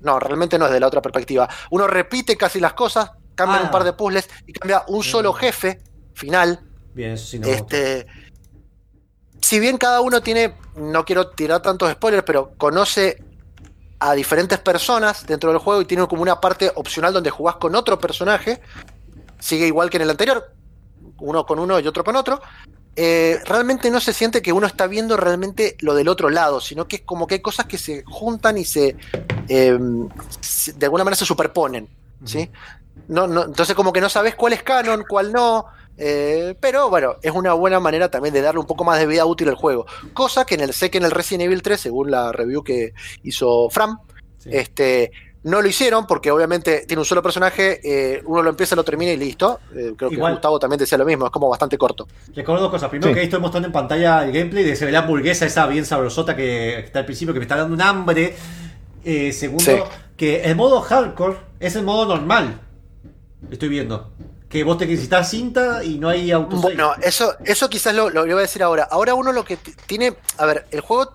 No, 0.00 0.18
realmente 0.18 0.58
no 0.58 0.66
es 0.66 0.72
de 0.72 0.80
la 0.80 0.86
otra 0.86 1.02
perspectiva. 1.02 1.48
Uno 1.70 1.86
repite 1.86 2.36
casi 2.36 2.58
las 2.58 2.72
cosas, 2.72 3.12
cambia 3.34 3.58
Ah. 3.60 3.64
un 3.64 3.70
par 3.70 3.84
de 3.84 3.92
puzzles 3.92 4.28
y 4.46 4.52
cambia 4.52 4.84
un 4.88 5.04
solo 5.04 5.32
jefe 5.32 5.78
final. 6.14 6.60
Bien, 6.94 7.12
eso 7.12 7.26
sí 7.26 7.38
no 7.38 7.46
gustó. 7.46 7.66
Si 9.50 9.58
bien 9.58 9.78
cada 9.78 10.00
uno 10.00 10.20
tiene, 10.20 10.54
no 10.76 11.04
quiero 11.04 11.30
tirar 11.30 11.60
tantos 11.60 11.90
spoilers, 11.90 12.22
pero 12.22 12.52
conoce 12.56 13.20
a 13.98 14.14
diferentes 14.14 14.60
personas 14.60 15.26
dentro 15.26 15.50
del 15.50 15.58
juego 15.58 15.82
y 15.82 15.86
tiene 15.86 16.06
como 16.06 16.22
una 16.22 16.40
parte 16.40 16.70
opcional 16.76 17.12
donde 17.12 17.30
jugás 17.30 17.56
con 17.56 17.74
otro 17.74 17.98
personaje, 17.98 18.60
sigue 19.40 19.66
igual 19.66 19.90
que 19.90 19.96
en 19.96 20.04
el 20.04 20.10
anterior, 20.10 20.54
uno 21.18 21.44
con 21.44 21.58
uno 21.58 21.80
y 21.80 21.86
otro 21.88 22.04
con 22.04 22.14
otro. 22.14 22.40
eh, 22.94 23.40
realmente 23.44 23.90
no 23.90 23.98
se 23.98 24.12
siente 24.12 24.40
que 24.40 24.52
uno 24.52 24.68
está 24.68 24.86
viendo 24.86 25.16
realmente 25.16 25.76
lo 25.80 25.94
del 25.94 26.06
otro 26.06 26.30
lado, 26.30 26.60
sino 26.60 26.86
que 26.86 26.96
es 26.96 27.02
como 27.02 27.26
que 27.26 27.34
hay 27.34 27.42
cosas 27.42 27.66
que 27.66 27.76
se 27.76 28.04
juntan 28.04 28.56
y 28.56 28.64
se, 28.64 28.96
eh, 29.48 29.76
de 30.76 30.86
alguna 30.86 31.02
manera 31.02 31.16
se 31.16 31.26
superponen. 31.26 31.88
¿sí? 32.24 32.48
No, 33.08 33.26
no, 33.26 33.46
entonces 33.46 33.74
como 33.74 33.92
que 33.92 34.00
no 34.00 34.08
sabes 34.08 34.36
cuál 34.36 34.52
es 34.52 34.62
canon, 34.62 35.04
cuál 35.08 35.32
no. 35.32 35.66
Eh, 36.00 36.54
pero 36.60 36.88
bueno, 36.90 37.16
es 37.22 37.30
una 37.32 37.52
buena 37.52 37.78
manera 37.78 38.10
también 38.10 38.32
de 38.34 38.40
darle 38.40 38.60
un 38.60 38.66
poco 38.66 38.82
más 38.84 38.98
de 38.98 39.06
vida 39.06 39.24
útil 39.26 39.48
al 39.48 39.54
juego. 39.54 39.86
Cosa 40.14 40.44
que 40.44 40.54
en 40.56 40.62
el 40.62 40.72
sé 40.72 40.90
que 40.90 40.98
en 40.98 41.04
el 41.04 41.10
Resident 41.10 41.44
Evil 41.44 41.62
3, 41.62 41.78
según 41.80 42.10
la 42.10 42.32
review 42.32 42.64
que 42.64 42.94
hizo 43.22 43.68
Fram, 43.70 43.98
este, 44.46 45.12
no 45.42 45.62
lo 45.62 45.68
hicieron 45.68 46.06
porque 46.06 46.30
obviamente 46.30 46.84
tiene 46.86 47.00
un 47.00 47.04
solo 47.04 47.22
personaje, 47.22 47.80
eh, 47.84 48.22
uno 48.26 48.42
lo 48.42 48.50
empieza, 48.50 48.74
lo 48.76 48.84
termina 48.84 49.12
y 49.12 49.16
listo. 49.16 49.60
Eh, 49.74 49.92
creo 49.96 50.10
Igual. 50.10 50.32
que 50.32 50.34
Gustavo 50.36 50.58
también 50.58 50.78
decía 50.78 50.98
lo 50.98 51.04
mismo, 51.04 51.26
es 51.26 51.30
como 51.32 51.48
bastante 51.48 51.76
corto. 51.78 52.06
Recuerdo 52.34 52.62
dos 52.62 52.70
cosas. 52.70 52.88
Primero 52.90 53.08
Sí. 53.10 53.14
que 53.14 53.20
ahí 53.20 53.26
estoy 53.26 53.40
mostrando 53.40 53.66
en 53.66 53.72
pantalla 53.72 54.24
el 54.24 54.32
gameplay 54.32 54.64
de 54.64 54.76
se 54.76 54.84
ve 54.86 54.92
la 54.92 55.00
hamburguesa 55.00 55.46
esa 55.46 55.66
bien 55.66 55.84
sabrosota 55.86 56.34
que 56.36 56.78
está 56.80 56.98
al 57.00 57.04
principio, 57.06 57.32
que 57.34 57.40
me 57.40 57.44
está 57.44 57.56
dando 57.56 57.74
un 57.74 57.82
hambre. 57.82 58.34
Eh, 59.04 59.32
segundo, 59.32 59.64
Sí. 59.64 59.76
que 60.16 60.42
el 60.44 60.56
modo 60.56 60.80
hardcore 60.82 61.36
es 61.58 61.74
el 61.76 61.84
modo 61.84 62.04
normal. 62.06 62.60
Estoy 63.50 63.70
viendo. 63.70 64.10
Que 64.50 64.64
vos 64.64 64.76
te 64.76 64.84
necesitas 64.84 65.30
cinta 65.30 65.82
y 65.84 65.98
no 65.98 66.08
hay 66.08 66.30
auto 66.32 66.56
Bueno, 66.56 66.92
eso, 67.00 67.34
eso 67.44 67.70
quizás 67.70 67.94
lo, 67.94 68.10
lo, 68.10 68.26
lo 68.26 68.34
voy 68.34 68.40
a 68.40 68.46
decir 68.46 68.62
ahora. 68.62 68.88
Ahora 68.90 69.14
uno 69.14 69.32
lo 69.32 69.44
que 69.44 69.56
tiene, 69.86 70.16
a 70.38 70.44
ver, 70.44 70.66
el 70.72 70.80
juego 70.80 71.14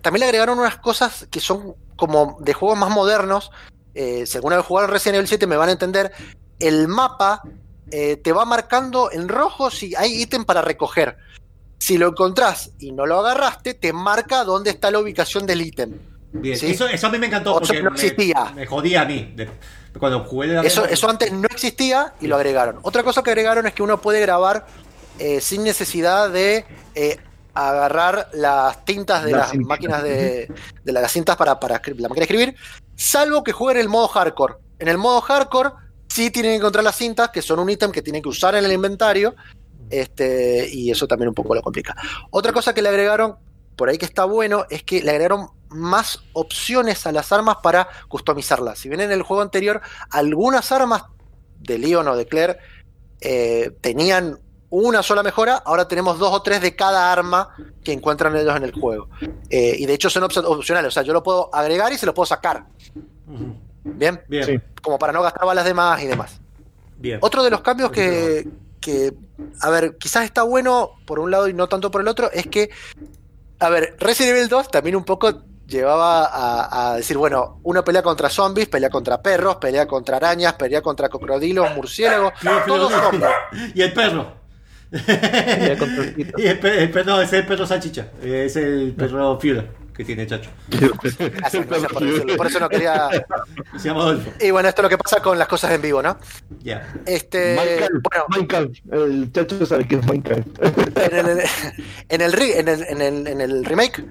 también 0.00 0.20
le 0.20 0.26
agregaron 0.26 0.58
unas 0.58 0.76
cosas 0.76 1.26
que 1.30 1.40
son 1.40 1.74
como 1.96 2.38
de 2.40 2.52
juegos 2.54 2.78
más 2.78 2.90
modernos. 2.90 3.50
Eh, 3.94 4.24
si 4.24 4.36
alguna 4.38 4.56
vez 4.56 4.64
jugaron 4.64 4.90
Resident 4.90 5.16
Evil 5.16 5.28
7 5.28 5.46
me 5.48 5.56
van 5.56 5.68
a 5.68 5.72
entender. 5.72 6.12
El 6.60 6.86
mapa 6.86 7.42
eh, 7.90 8.16
te 8.16 8.32
va 8.32 8.44
marcando 8.44 9.10
en 9.10 9.28
rojo 9.28 9.70
si 9.70 9.94
hay 9.96 10.22
ítem 10.22 10.44
para 10.44 10.62
recoger. 10.62 11.16
Si 11.78 11.98
lo 11.98 12.08
encontrás 12.08 12.70
y 12.78 12.92
no 12.92 13.04
lo 13.04 13.18
agarraste, 13.18 13.74
te 13.74 13.92
marca 13.92 14.44
dónde 14.44 14.70
está 14.70 14.90
la 14.92 15.00
ubicación 15.00 15.44
del 15.44 15.60
ítem. 15.62 15.92
Bien, 16.32 16.56
¿sí? 16.56 16.70
eso, 16.70 16.86
eso 16.86 17.06
a 17.06 17.10
mí 17.10 17.18
me 17.18 17.26
encantó 17.26 17.54
porque 17.54 17.82
no 17.82 17.90
me- 17.90 17.96
existía. 17.96 18.52
Me, 18.54 18.64
jodía 18.66 19.02
a 19.02 19.04
mí. 19.06 19.32
de- 19.34 19.48
cuando 19.98 20.24
jugué 20.24 20.48
la 20.48 20.62
Eso, 20.62 20.82
demo- 20.82 20.92
eso 20.92 21.08
antes 21.10 21.32
no 21.32 21.46
existía 21.50 22.14
y 22.20 22.26
lo 22.26 22.36
agregaron. 22.36 22.78
Otra 22.82 23.02
cosa 23.02 23.22
que 23.22 23.30
agregaron 23.30 23.66
es 23.66 23.74
que 23.74 23.82
uno 23.82 24.00
puede 24.00 24.20
grabar 24.20 24.66
eh, 25.18 25.40
sin 25.40 25.64
necesidad 25.64 26.30
de 26.30 26.64
eh, 26.94 27.18
agarrar 27.54 28.28
las 28.34 28.84
tintas 28.84 29.24
de 29.24 29.32
Las 29.32 29.40
las 29.40 29.50
cintas. 29.52 29.68
máquinas 29.68 30.02
de, 30.02 30.52
de 30.84 30.92
las 30.92 31.10
cintas 31.10 31.36
para, 31.36 31.58
para 31.58 31.74
la 31.84 32.08
máquina 32.08 32.14
de 32.14 32.22
escribir, 32.22 32.56
salvo 32.94 33.42
que 33.42 33.52
jueguen 33.52 33.80
el 33.80 33.88
modo 33.88 34.08
hardcore. 34.08 34.54
En 34.78 34.88
el 34.88 34.98
modo 34.98 35.20
hardcore 35.22 35.70
sí 36.08 36.30
tienen 36.30 36.52
que 36.52 36.56
encontrar 36.56 36.84
las 36.84 36.96
cintas, 36.96 37.30
que 37.30 37.40
son 37.42 37.58
un 37.58 37.70
ítem 37.70 37.90
que 37.92 38.02
tienen 38.02 38.22
que 38.22 38.28
usar 38.28 38.54
en 38.56 38.64
el 38.64 38.72
inventario, 38.72 39.34
este, 39.90 40.68
y 40.70 40.90
eso 40.90 41.06
también 41.06 41.28
un 41.28 41.34
poco 41.34 41.54
lo 41.54 41.62
complica. 41.62 41.94
Otra 42.30 42.52
cosa 42.52 42.74
que 42.74 42.82
le 42.82 42.88
agregaron, 42.88 43.36
por 43.76 43.88
ahí 43.88 43.98
que 43.98 44.04
está 44.04 44.24
bueno, 44.24 44.64
es 44.68 44.82
que 44.82 45.02
le 45.02 45.10
agregaron 45.10 45.48
más 45.70 46.20
opciones 46.32 47.06
a 47.06 47.12
las 47.12 47.32
armas 47.32 47.56
para 47.62 47.88
customizarlas. 48.08 48.78
Si 48.78 48.88
bien 48.88 49.00
en 49.00 49.12
el 49.12 49.22
juego 49.22 49.42
anterior 49.42 49.80
algunas 50.10 50.70
armas 50.72 51.04
de 51.60 51.78
Leon 51.78 52.06
o 52.08 52.16
de 52.16 52.26
Claire 52.26 52.58
eh, 53.20 53.72
tenían 53.80 54.38
una 54.68 55.02
sola 55.02 55.22
mejora, 55.22 55.56
ahora 55.64 55.86
tenemos 55.88 56.18
dos 56.18 56.32
o 56.32 56.42
tres 56.42 56.60
de 56.60 56.74
cada 56.76 57.12
arma 57.12 57.54
que 57.84 57.92
encuentran 57.92 58.36
ellos 58.36 58.54
en 58.56 58.64
el 58.64 58.72
juego. 58.72 59.08
Eh, 59.48 59.76
y 59.78 59.86
de 59.86 59.94
hecho 59.94 60.10
son 60.10 60.24
opcio- 60.24 60.44
opcionales, 60.44 60.88
o 60.88 60.90
sea, 60.90 61.02
yo 61.02 61.12
lo 61.12 61.22
puedo 61.22 61.54
agregar 61.54 61.92
y 61.92 61.98
se 61.98 62.04
lo 62.06 62.12
puedo 62.14 62.26
sacar. 62.26 62.66
Bien, 63.84 64.20
Bien, 64.28 64.44
Sí. 64.44 64.58
como 64.82 64.98
para 64.98 65.12
no 65.12 65.22
gastar 65.22 65.46
balas 65.46 65.64
de 65.64 65.74
más 65.74 66.02
y 66.02 66.06
demás. 66.06 66.40
bien. 66.98 67.18
Otro 67.22 67.42
de 67.44 67.50
los 67.50 67.60
cambios 67.60 67.90
que, 67.92 68.48
que, 68.80 69.12
a 69.60 69.70
ver, 69.70 69.96
quizás 69.98 70.24
está 70.24 70.42
bueno 70.42 70.90
por 71.06 71.18
un 71.20 71.30
lado 71.30 71.48
y 71.48 71.54
no 71.54 71.68
tanto 71.68 71.90
por 71.90 72.00
el 72.00 72.08
otro, 72.08 72.30
es 72.32 72.46
que, 72.48 72.70
a 73.60 73.68
ver, 73.70 73.96
Resident 74.00 74.36
Evil 74.36 74.48
2 74.48 74.70
también 74.70 74.96
un 74.96 75.04
poco 75.04 75.42
llevaba 75.66 76.26
a, 76.26 76.92
a 76.92 76.96
decir, 76.96 77.16
bueno, 77.16 77.60
uno 77.64 77.84
pelea 77.84 78.02
contra 78.02 78.28
zombies, 78.28 78.68
pelea 78.68 78.90
contra 78.90 79.20
perros, 79.20 79.56
pelea 79.56 79.86
contra 79.86 80.16
arañas, 80.16 80.54
pelea 80.54 80.80
contra 80.82 81.08
cocodrilos, 81.08 81.74
murciélagos, 81.74 82.32
todos 82.66 82.92
zombies. 82.92 83.30
y 83.74 83.82
el 83.82 83.92
perro. 83.92 84.32
Y 86.36 86.46
el, 86.46 86.58
pe- 86.58 86.82
el 86.84 86.90
perro, 86.90 87.16
no, 87.16 87.20
ese 87.20 87.36
es 87.38 87.42
el 87.42 87.46
perro 87.48 87.66
salchicha. 87.66 88.08
Es 88.22 88.56
el 88.56 88.94
perro 88.96 89.38
Führer 89.40 89.68
que 89.96 90.04
tiene 90.04 90.26
Chacho. 90.26 90.50
Así, 91.42 91.58
no 91.60 91.80
sé 91.80 91.88
por, 91.88 92.04
decirlo, 92.04 92.36
por 92.36 92.46
eso 92.46 92.60
no 92.60 92.68
quería... 92.68 93.08
Se 93.78 93.88
llama 93.88 94.02
Adolfo. 94.02 94.30
Y 94.40 94.50
bueno, 94.50 94.68
esto 94.68 94.82
es 94.82 94.84
lo 94.84 94.88
que 94.90 94.98
pasa 94.98 95.22
con 95.22 95.38
las 95.38 95.48
cosas 95.48 95.72
en 95.72 95.80
vivo, 95.80 96.02
¿no? 96.02 96.18
Ya. 96.62 96.86
Este, 97.06 97.56
Minecraft, 97.56 97.92
bueno, 98.02 98.24
Minecraft. 98.28 98.92
El 98.92 99.32
chacho 99.32 99.64
sabe 99.64 99.88
que 99.88 99.94
es 99.96 100.06
Minecraft. 100.06 100.46
en 100.98 101.26
el, 101.28 101.42
en 102.10 102.20
el, 102.20 102.32
re- 102.32 102.58
en 102.60 102.68
el- 102.68 102.82
en 102.84 103.00
el- 103.02 103.26
en 103.26 103.40
el 103.40 103.64
remake 103.64 104.04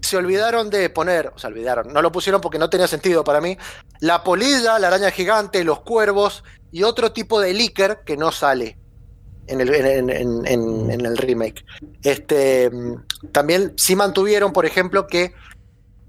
se 0.00 0.16
olvidaron 0.16 0.70
de 0.70 0.88
poner, 0.90 1.32
o 1.34 1.38
se 1.38 1.46
olvidaron, 1.46 1.92
no 1.92 2.02
lo 2.02 2.12
pusieron 2.12 2.40
porque 2.40 2.58
no 2.58 2.70
tenía 2.70 2.86
sentido 2.86 3.24
para 3.24 3.40
mí, 3.40 3.56
la 4.00 4.22
polilla, 4.22 4.78
la 4.78 4.88
araña 4.88 5.10
gigante, 5.10 5.64
los 5.64 5.80
cuervos 5.80 6.44
y 6.70 6.82
otro 6.82 7.12
tipo 7.12 7.40
de 7.40 7.54
líquer 7.54 8.00
que 8.04 8.16
no 8.16 8.30
sale 8.32 8.78
en 9.46 9.60
el, 9.60 9.74
en, 9.74 10.10
en- 10.10 11.06
el 11.06 11.16
remake. 11.16 11.64
Este, 12.02 12.70
también 13.32 13.72
sí 13.76 13.96
mantuvieron, 13.96 14.52
por 14.52 14.66
ejemplo, 14.66 15.06
que 15.06 15.34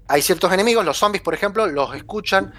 hay 0.08 0.22
ciertos 0.22 0.52
enemigos, 0.52 0.84
los 0.84 0.98
zombies, 0.98 1.22
por 1.22 1.34
ejemplo, 1.34 1.66
los 1.66 1.94
escuchan, 1.94 2.52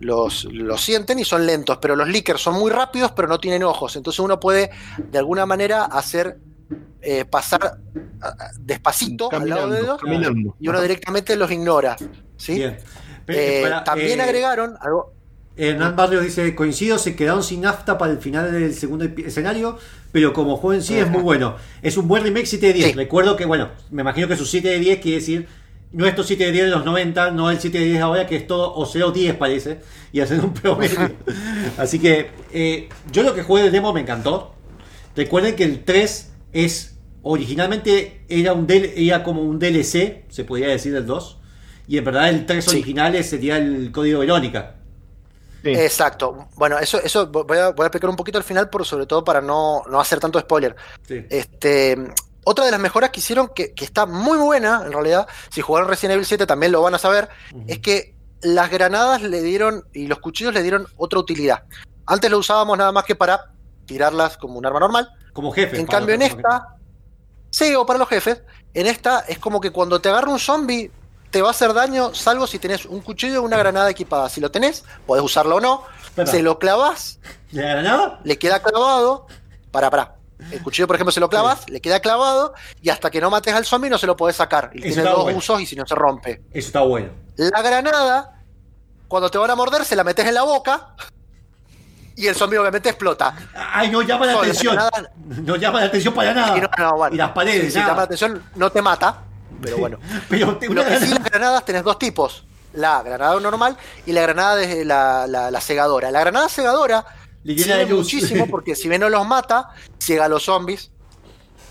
los, 0.00 0.44
los 0.46 0.82
sienten 0.82 1.18
y 1.18 1.24
son 1.24 1.46
lentos, 1.46 1.78
pero 1.80 1.94
los 1.96 2.08
líquers 2.08 2.40
son 2.40 2.54
muy 2.54 2.70
rápidos, 2.70 3.12
pero 3.12 3.28
no 3.28 3.38
tienen 3.38 3.62
ojos. 3.62 3.94
Entonces 3.96 4.20
uno 4.20 4.40
puede, 4.40 4.70
de 4.98 5.18
alguna 5.18 5.44
manera, 5.46 5.84
hacer 5.84 6.38
eh, 7.02 7.24
pasar 7.24 7.78
despacito 8.58 9.30
al 9.32 9.48
lado 9.48 9.70
de 9.70 9.80
ellos 9.80 9.98
caminando. 10.00 10.56
y 10.60 10.68
uno 10.68 10.80
directamente 10.80 11.36
los 11.36 11.50
ignora. 11.50 11.96
¿sí? 12.36 12.56
Pe- 13.26 13.34
Eh, 13.36 13.56
espera, 13.58 13.84
también 13.84 14.20
eh, 14.20 14.22
agregaron 14.22 14.74
algo. 14.80 15.12
Hernán 15.56 15.94
Barrios 15.94 16.24
dice, 16.24 16.52
coincido, 16.54 16.98
se 16.98 17.14
quedaron 17.14 17.42
sin 17.44 17.60
nafta 17.60 17.96
para 17.96 18.10
el 18.12 18.18
final 18.18 18.50
del 18.50 18.74
segundo 18.74 19.04
escenario, 19.04 19.78
pero 20.10 20.32
como 20.32 20.56
juego 20.56 20.74
en 20.74 20.82
sí 20.82 20.96
es 20.98 21.08
muy 21.08 21.22
bueno. 21.22 21.54
Es 21.80 21.96
un 21.96 22.08
buen 22.08 22.24
remake 22.24 22.46
7 22.46 22.66
de 22.66 22.72
10. 22.72 22.86
Sí. 22.88 22.92
Recuerdo 22.94 23.36
que, 23.36 23.44
bueno, 23.44 23.68
me 23.90 24.02
imagino 24.02 24.26
que 24.26 24.36
su 24.36 24.46
7 24.46 24.68
de 24.68 24.78
10 24.80 24.98
quiere 25.00 25.18
decir, 25.20 25.46
no 25.92 26.06
estos 26.06 26.26
7 26.26 26.46
de 26.46 26.50
10 26.52 26.64
de 26.64 26.70
los 26.72 26.84
90, 26.84 27.30
no 27.30 27.50
el 27.52 27.60
7 27.60 27.78
de 27.78 27.84
10 27.84 28.00
ahora, 28.02 28.26
que 28.26 28.34
es 28.34 28.48
todo 28.48 28.74
o 28.74 28.84
0 28.84 29.12
10 29.12 29.36
parece, 29.36 29.80
y 30.10 30.18
hacen 30.20 30.40
un 30.40 30.52
promedio. 30.52 30.98
Así 31.78 32.00
que 32.00 32.30
eh, 32.52 32.88
yo 33.12 33.22
lo 33.22 33.32
que 33.32 33.44
jugué 33.44 33.62
del 33.62 33.70
demo 33.72 33.92
me 33.92 34.00
encantó. 34.00 34.54
Recuerden 35.14 35.54
que 35.54 35.62
el 35.62 35.84
3 35.84 36.32
es, 36.54 36.96
originalmente 37.22 38.24
era, 38.28 38.52
un 38.54 38.66
del- 38.66 38.92
era 38.96 39.22
como 39.22 39.42
un 39.42 39.58
DLC, 39.58 40.24
se 40.30 40.44
podría 40.44 40.68
decir 40.68 40.92
del 40.94 41.04
2. 41.06 41.38
Y 41.86 41.98
en 41.98 42.04
verdad 42.04 42.30
el 42.30 42.46
3 42.46 42.64
Sí. 42.64 42.70
original 42.70 43.22
sería 43.24 43.58
el 43.58 43.92
código 43.92 44.20
Verónica. 44.20 44.76
Sí. 45.62 45.70
Exacto. 45.70 46.48
Bueno, 46.56 46.78
eso, 46.78 46.98
eso 47.02 47.26
voy 47.26 47.58
a, 47.58 47.70
voy 47.70 47.84
a 47.84 47.86
explicar 47.86 48.08
un 48.10 48.16
poquito 48.16 48.38
al 48.38 48.44
final, 48.44 48.70
por 48.70 48.84
sobre 48.86 49.06
todo 49.06 49.22
para 49.24 49.40
no, 49.40 49.82
no 49.90 50.00
hacer 50.00 50.20
tanto 50.20 50.38
spoiler. 50.40 50.74
Sí. 51.06 51.24
Este, 51.30 51.96
otra 52.44 52.64
de 52.66 52.70
las 52.70 52.80
mejoras 52.80 53.10
que 53.10 53.20
hicieron, 53.20 53.48
que, 53.54 53.72
que 53.74 53.84
está 53.84 54.06
muy 54.06 54.38
buena, 54.38 54.82
en 54.86 54.92
realidad, 54.92 55.26
si 55.50 55.60
jugaron 55.62 55.88
Resident 55.88 56.14
Evil 56.14 56.26
7 56.26 56.46
también 56.46 56.72
lo 56.72 56.82
van 56.82 56.94
a 56.94 56.98
saber, 56.98 57.28
es 57.66 57.78
que 57.80 58.14
las 58.42 58.70
granadas 58.70 59.22
le 59.22 59.40
dieron, 59.42 59.84
y 59.94 60.06
los 60.06 60.18
cuchillos 60.20 60.52
le 60.52 60.62
dieron 60.62 60.86
otra 60.98 61.18
utilidad. 61.18 61.64
Antes 62.06 62.30
lo 62.30 62.38
usábamos 62.38 62.76
nada 62.76 62.92
más 62.92 63.04
que 63.04 63.14
para 63.14 63.52
tirarlas 63.86 64.36
como 64.36 64.58
un 64.58 64.66
arma 64.66 64.80
normal. 64.80 65.08
Como 65.34 65.52
jefe. 65.52 65.78
En 65.78 65.86
cambio, 65.86 66.14
en 66.14 66.22
esta, 66.22 66.76
sí, 67.50 67.74
o 67.74 67.84
para 67.84 67.98
los 67.98 68.08
jefes, 68.08 68.40
en 68.72 68.86
esta 68.86 69.20
es 69.28 69.38
como 69.38 69.60
que 69.60 69.70
cuando 69.70 70.00
te 70.00 70.08
agarra 70.08 70.30
un 70.30 70.38
zombie, 70.38 70.90
te 71.30 71.42
va 71.42 71.48
a 71.48 71.50
hacer 71.50 71.74
daño, 71.74 72.14
salvo 72.14 72.46
si 72.46 72.58
tenés 72.58 72.86
un 72.86 73.00
cuchillo 73.00 73.42
o 73.42 73.44
una 73.44 73.58
granada 73.58 73.90
equipada. 73.90 74.28
Si 74.28 74.40
lo 74.40 74.50
tenés, 74.50 74.84
podés 75.06 75.24
usarlo 75.24 75.56
o 75.56 75.60
no. 75.60 75.82
Se 76.24 76.42
lo 76.42 76.60
clavas, 76.60 77.18
¿De 77.50 77.60
la 77.60 77.68
granada? 77.70 78.20
le 78.22 78.38
queda 78.38 78.62
clavado. 78.62 79.26
Para, 79.72 79.90
para. 79.90 80.14
El 80.52 80.62
cuchillo, 80.62 80.86
por 80.86 80.94
ejemplo, 80.94 81.10
se 81.10 81.18
lo 81.18 81.28
clavas, 81.28 81.68
le 81.68 81.80
queda 81.80 81.98
clavado 81.98 82.54
y 82.80 82.90
hasta 82.90 83.10
que 83.10 83.20
no 83.20 83.30
mates 83.30 83.52
al 83.54 83.64
zombie 83.64 83.90
no 83.90 83.98
se 83.98 84.06
lo 84.06 84.16
podés 84.16 84.36
sacar. 84.36 84.70
Y 84.74 84.80
tiene 84.82 85.02
dos 85.02 85.24
bueno. 85.24 85.38
usos 85.38 85.60
y 85.60 85.66
si 85.66 85.74
no 85.74 85.84
se 85.86 85.94
rompe. 85.96 86.42
Eso 86.52 86.68
está 86.68 86.80
bueno. 86.82 87.10
La 87.36 87.62
granada, 87.62 88.40
cuando 89.08 89.30
te 89.30 89.38
van 89.38 89.50
a 89.50 89.56
morder, 89.56 89.84
se 89.84 89.96
la 89.96 90.04
metes 90.04 90.26
en 90.26 90.34
la 90.34 90.42
boca 90.42 90.94
y 92.16 92.26
el 92.26 92.34
zombie 92.34 92.58
obviamente 92.58 92.88
explota. 92.88 93.34
Ay, 93.72 93.90
no 93.90 94.02
llama 94.02 94.26
la 94.26 94.34
atención. 94.34 94.78
No 95.42 95.56
llama 95.56 95.80
la 95.80 95.86
atención 95.86 96.14
para 96.14 96.32
nada. 96.34 96.56
Y, 96.56 96.60
no, 96.60 96.68
no, 96.78 96.96
bueno, 96.96 97.14
Y 97.14 97.18
las 97.18 97.30
paredes, 97.32 97.64
si, 97.66 97.70
si 97.72 97.76
nada. 97.78 97.88
llama 97.88 98.00
la 98.00 98.04
atención, 98.04 98.42
no 98.56 98.70
te 98.70 98.82
mata, 98.82 99.22
pero 99.60 99.78
bueno. 99.78 99.98
Pero 100.28 100.56
te- 100.58 100.68
Lo 100.68 100.84
que 100.84 101.00
sí, 101.00 101.08
las 101.08 101.24
granadas 101.24 101.64
tenés 101.64 101.82
dos 101.82 101.98
tipos. 101.98 102.44
La 102.74 103.02
granada 103.02 103.38
normal 103.40 103.76
y 104.04 104.12
la 104.12 104.22
granada 104.22 104.56
de 104.56 104.84
la, 104.84 105.26
la- 105.26 105.50
la 105.50 105.60
segadora. 105.60 106.10
La 106.10 106.20
granada 106.20 106.48
segadora 106.48 107.04
Le 107.44 107.54
llena 107.54 107.74
de 107.76 107.82
sirve 107.84 107.90
luz. 107.96 108.00
muchísimo 108.04 108.46
porque 108.48 108.74
si 108.74 108.88
bien 108.88 109.00
no 109.00 109.08
los 109.08 109.26
mata, 109.26 109.70
ciega 109.98 110.24
a 110.24 110.28
los 110.28 110.44
zombies. 110.44 110.90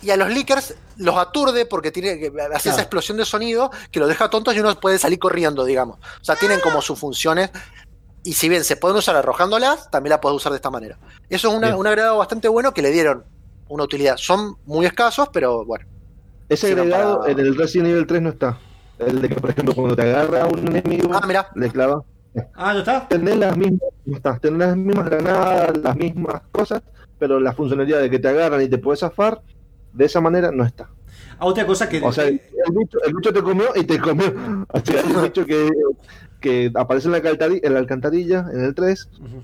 Y 0.02 0.12
a 0.12 0.18
los 0.18 0.28
leakers 0.30 0.76
los 0.98 1.16
aturde 1.18 1.66
porque 1.66 1.90
tiene 1.92 2.20
que 2.20 2.28
hace 2.28 2.34
Claro. 2.34 2.58
esa 2.58 2.82
explosión 2.82 3.16
de 3.18 3.24
sonido 3.26 3.72
que 3.90 4.00
los 4.02 4.10
deja 4.10 4.30
tontos 4.30 4.54
y 4.54 4.60
uno 4.60 4.78
puede 4.78 4.98
salir 5.00 5.18
corriendo, 5.18 5.64
digamos. 5.64 5.98
O 6.22 6.24
sea, 6.24 6.36
tienen 6.36 6.60
como 6.60 6.82
sus 6.82 7.00
funciones. 7.00 7.52
Y 8.24 8.34
si 8.34 8.48
bien 8.50 8.64
se 8.64 8.78
pueden 8.78 8.98
usar 8.98 9.16
arrojándolas, 9.16 9.90
también 9.92 10.12
la 10.12 10.22
puedes 10.22 10.38
usar 10.38 10.52
de 10.52 10.58
esta 10.58 10.70
manera. 10.70 10.98
Eso 11.30 11.50
es 11.50 11.54
una- 11.56 11.76
un 11.76 11.86
agregado 11.88 12.18
bastante 12.18 12.48
bueno 12.48 12.74
que 12.74 12.82
le 12.82 12.92
dieron 12.92 13.24
una 13.68 13.84
utilidad. 13.84 14.16
Son 14.18 14.56
muy 14.66 14.86
escasos, 14.86 15.30
pero 15.34 15.66
bueno. 15.66 15.86
Ese 16.50 16.68
agregado 16.68 17.20
para- 17.22 17.32
en 17.32 17.40
el 17.40 17.56
Resident 17.56 17.90
Evil 17.90 18.08
3 18.08 18.22
no 18.22 18.30
está. 18.30 18.58
El 19.00 19.22
de 19.22 19.30
que, 19.30 19.36
por 19.36 19.50
ejemplo, 19.50 19.74
cuando 19.76 19.96
te 19.96 20.04
agarra 20.04 20.46
un 20.46 20.60
enemigo, 20.68 21.10
Ah, 21.14 21.26
mira. 21.28 21.50
le 21.56 21.70
clava. 21.70 22.04
Ah, 22.56 22.74
¿no 22.74 22.80
está? 22.80 23.08
Tenés 23.08 23.38
las 23.38 23.58
mismas, 23.58 23.80
no 24.06 24.16
está, 24.18 24.40
tenés 24.40 24.60
las 24.60 24.78
mismas 24.78 25.06
granadas, 25.10 25.78
las 25.78 25.96
mismas 25.96 26.42
cosas, 26.52 26.82
pero 27.20 27.40
la 27.40 27.54
funcionalidad 27.54 28.00
de 28.02 28.10
que 28.10 28.20
te 28.20 28.28
agarran 28.28 28.62
y 28.62 28.68
te 28.70 28.78
puedes 28.78 29.02
zafar, 29.02 29.42
de 29.92 30.06
esa 30.06 30.20
manera 30.22 30.52
no 30.52 30.64
está. 30.64 30.90
Ah, 31.40 31.46
otra 31.46 31.66
cosa 31.66 31.88
que. 31.90 32.02
O 32.02 32.12
sea, 32.12 32.26
el 32.26 32.40
bicho, 32.72 32.98
el 33.06 33.14
bicho 33.14 33.34
te 33.34 33.42
comió 33.44 33.66
y 33.76 33.84
te 33.84 34.00
comió. 34.00 34.26
O 34.74 34.80
sea, 34.80 35.02
el 35.02 35.22
bicho 35.24 35.46
que, 35.46 35.70
que 36.44 36.70
aparece 36.76 37.08
en 37.08 37.14
la, 37.14 37.20
en 37.20 37.74
la 37.74 37.80
alcantarilla, 37.80 38.46
en 38.54 38.66
el 38.66 38.76
3, 38.76 39.10
Ujú. 39.22 39.44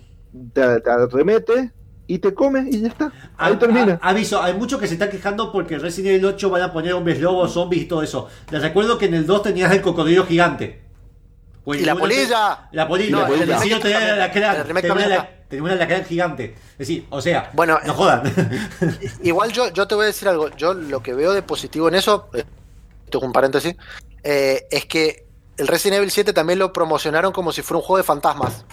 te, 0.54 0.82
te 0.82 0.89
arremete 0.91 1.72
y 2.08 2.20
te 2.20 2.34
come 2.34 2.68
y 2.70 2.82
ya 2.82 2.89
está. 2.89 3.06
Ahí 3.38 3.54
Ah, 3.56 3.60
termina. 3.60 4.00
ah, 4.02 4.10
aviso, 4.10 4.41
hay 4.43 4.54
muchos 4.54 4.80
que 4.82 4.88
se 4.88 4.95
están 4.95 5.10
quejando 5.10 5.52
porque 5.54 5.76
en 5.76 5.82
Resident 5.82 6.10
Evil 6.16 6.26
8 6.26 6.50
van 6.50 6.62
a 6.64 6.74
poner 6.74 6.91
hombres 6.93 7.22
lobos, 7.22 7.54
zombies 7.54 7.84
y 7.84 7.86
todo 7.86 8.04
eso. 8.04 8.28
Les 8.52 8.62
recuerdo 8.62 8.97
que 8.97 9.06
en 9.06 9.14
el 9.14 9.26
2 9.26 9.43
tenías 9.43 9.72
el 9.72 9.82
cocodrilo 9.82 10.26
gigante. 10.26 10.82
¡Y 11.66 11.86
la 11.86 11.93
te- 11.93 12.00
polilla! 12.00 12.68
La 12.72 12.88
polilla. 12.88 13.12
No, 13.12 13.28
en 13.28 13.34
en 13.43 13.50
el 13.50 13.80
tenía 13.80 14.16
la 14.16 14.32
Tenía 14.32 14.93
una, 14.93 15.30
tenía 15.47 15.64
una 15.64 16.04
gigante. 16.04 16.56
Es 16.74 16.78
decir, 16.80 17.06
o 17.12 17.22
sea, 17.22 17.52
Bueno, 17.54 17.80
no 17.86 17.93
jodan. 17.93 18.24
Igual 19.24 19.52
yo, 19.52 19.72
yo 19.72 19.88
te 19.88 19.95
voy 19.95 20.04
a 20.04 20.08
decir 20.08 20.28
algo. 20.28 20.50
Yo 20.58 20.74
lo 20.74 21.02
que 21.02 21.14
veo 21.14 21.32
de 21.32 21.43
positivo 21.43 21.88
en 21.88 21.95
eso, 21.95 22.28
eh, 22.34 22.43
esto 23.06 23.20
es 23.20 23.24
un 23.24 23.32
paréntesis, 23.32 23.76
eh, 24.24 24.66
es 24.72 24.86
que 24.86 25.28
el 25.60 25.68
Resident 25.68 25.97
Evil 25.97 26.12
7 26.12 26.34
también 26.34 26.60
lo 26.60 26.74
promocionaron 26.74 27.32
como 27.32 27.51
si 27.51 27.62
fuera 27.62 27.80
un 27.80 27.84
juego 27.84 27.97
de 27.97 28.03
fantasmas. 28.03 28.66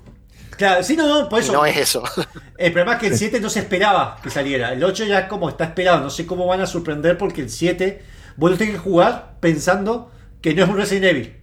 claro, 0.57 0.83
sí, 0.83 0.97
no, 0.97 1.07
no, 1.07 1.29
por 1.29 1.41
Y 1.41 1.45
eso. 1.45 1.53
no 1.53 1.67
es 1.67 1.77
eso. 1.77 2.03
El 2.59 2.73
problema 2.73 2.95
es 2.95 3.01
que 3.01 3.07
el 3.09 3.17
7 3.19 3.41
no 3.41 3.51
se 3.51 3.61
esperaba 3.61 4.17
que 4.23 4.31
saliera. 4.31 4.73
El 4.73 4.83
8 4.83 5.05
ya 5.05 5.29
como 5.29 5.49
está 5.49 5.65
esperado. 5.65 6.01
No 6.01 6.11
sé 6.11 6.25
cómo 6.27 6.47
van 6.47 6.61
a 6.63 6.67
sorprender 6.67 7.19
porque 7.19 7.43
el 7.43 7.51
7 7.51 8.03
vos 8.37 8.51
lo 8.51 8.57
tenés 8.57 8.75
que 8.75 8.81
jugar 8.81 9.37
pensando 9.41 10.11
que 10.41 10.55
no 10.55 10.63
es 10.65 10.69
un 10.71 10.77
Resident 10.77 11.05
Evil. 11.07 11.37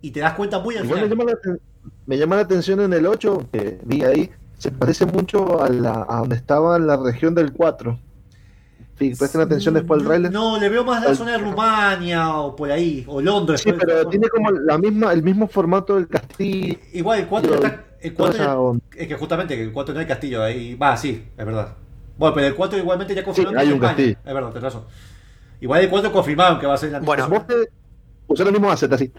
Y 0.00 0.10
te 0.10 0.20
das 0.20 0.34
cuenta 0.34 0.58
muy 0.60 0.76
al 0.76 0.84
me 0.84 0.94
final. 0.94 1.08
llama, 1.10 1.24
la, 1.24 1.32
aten- 1.32 1.60
me 2.06 2.16
llama 2.18 2.36
la 2.36 2.42
atención 2.42 2.80
en 2.80 2.92
el 2.94 3.06
8, 3.06 3.48
que 3.52 3.78
vi 3.84 4.02
ahí, 4.04 4.30
se 4.58 4.70
parece 4.70 5.04
mucho 5.06 5.62
a, 5.62 5.68
la, 5.68 6.06
a 6.08 6.16
donde 6.18 6.36
estaba 6.36 6.76
en 6.76 6.86
la 6.86 6.96
región 6.96 7.34
del 7.34 7.52
4. 7.52 7.98
Sí, 8.98 9.12
presten 9.18 9.40
atención 9.40 9.74
después 9.74 10.00
al 10.00 10.06
trailer. 10.06 10.32
No, 10.32 10.58
le 10.58 10.68
veo 10.68 10.84
más 10.84 11.02
la 11.02 11.10
Al- 11.10 11.16
zona 11.16 11.32
de 11.32 11.38
Rumania 11.38 12.36
o 12.38 12.54
por 12.54 12.70
ahí. 12.70 13.04
O 13.08 13.20
Londres. 13.20 13.60
Sí, 13.60 13.72
pero 13.72 14.06
tiene 14.08 14.28
como 14.28 14.50
la 14.52 14.78
misma, 14.78 15.12
el 15.12 15.22
mismo 15.22 15.48
formato 15.48 15.96
del 15.96 16.06
castillo. 16.08 16.76
Igual 16.92 17.20
el 17.20 17.26
4 17.26 17.50
Pero- 17.50 17.66
está. 17.66 17.84
El 18.00 18.14
toda 18.14 18.28
4 18.30 18.42
esa 18.44 18.52
ya- 18.52 18.58
onda. 18.60 18.84
es 18.96 19.08
que 19.08 19.14
justamente 19.16 19.60
el 19.62 19.72
4 19.72 19.94
no 19.94 20.00
hay 20.00 20.06
castillo 20.06 20.42
ahí. 20.42 20.74
Va, 20.74 20.96
sí, 20.96 21.24
es 21.36 21.44
verdad. 21.46 21.74
Bueno, 22.16 22.34
pero 22.34 22.46
el 22.46 22.54
4 22.54 22.78
igualmente 22.78 23.14
ya 23.14 23.24
confirmaron 23.24 23.58
hay 23.58 23.64
que 23.66 23.70
es 23.72 23.76
un 23.78 23.82
España. 23.84 23.96
castillo. 23.96 24.18
Es 24.24 24.34
verdad, 24.34 24.48
tenés 24.50 24.62
razón. 24.62 24.84
Igual 25.60 25.80
el 25.82 25.90
4 25.90 26.12
confirmaron 26.12 26.60
que 26.60 26.66
va 26.66 26.74
a 26.74 26.78
ser 26.78 26.92
la 26.92 27.00
Bueno, 27.00 27.28
Vos 27.28 27.46
te, 27.46 27.54
Usaron 28.26 28.54
el 28.54 28.60
mismo 28.60 28.70
asset 28.72 28.92
así. 28.92 29.12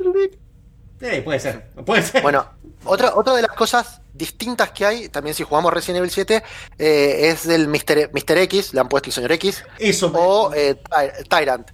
Sí, 0.99 1.07
puede 1.23 1.39
ser. 1.39 1.69
Puede 1.86 2.01
ser. 2.01 2.21
Bueno, 2.21 2.45
otra, 2.86 3.15
otra 3.15 3.33
de 3.33 3.41
las 3.41 3.51
cosas 3.51 4.01
distintas 4.13 4.71
que 4.71 4.86
hay, 4.86 5.09
también 5.09 5.36
si 5.36 5.43
jugamos 5.43 5.73
Resident 5.73 5.97
Evil 5.99 6.11
7, 6.11 6.43
eh, 6.79 7.29
es 7.29 7.47
del 7.47 7.67
Mr. 7.67 8.11
Mr. 8.13 8.38
X, 8.39 8.73
le 8.73 8.79
han 8.79 8.88
puesto 8.89 9.09
el 9.09 9.13
señor 9.13 9.31
X, 9.33 9.63
Eso. 9.77 10.11
o 10.15 10.53
eh, 10.53 10.75
Ty- 10.75 11.27
Tyrant. 11.29 11.69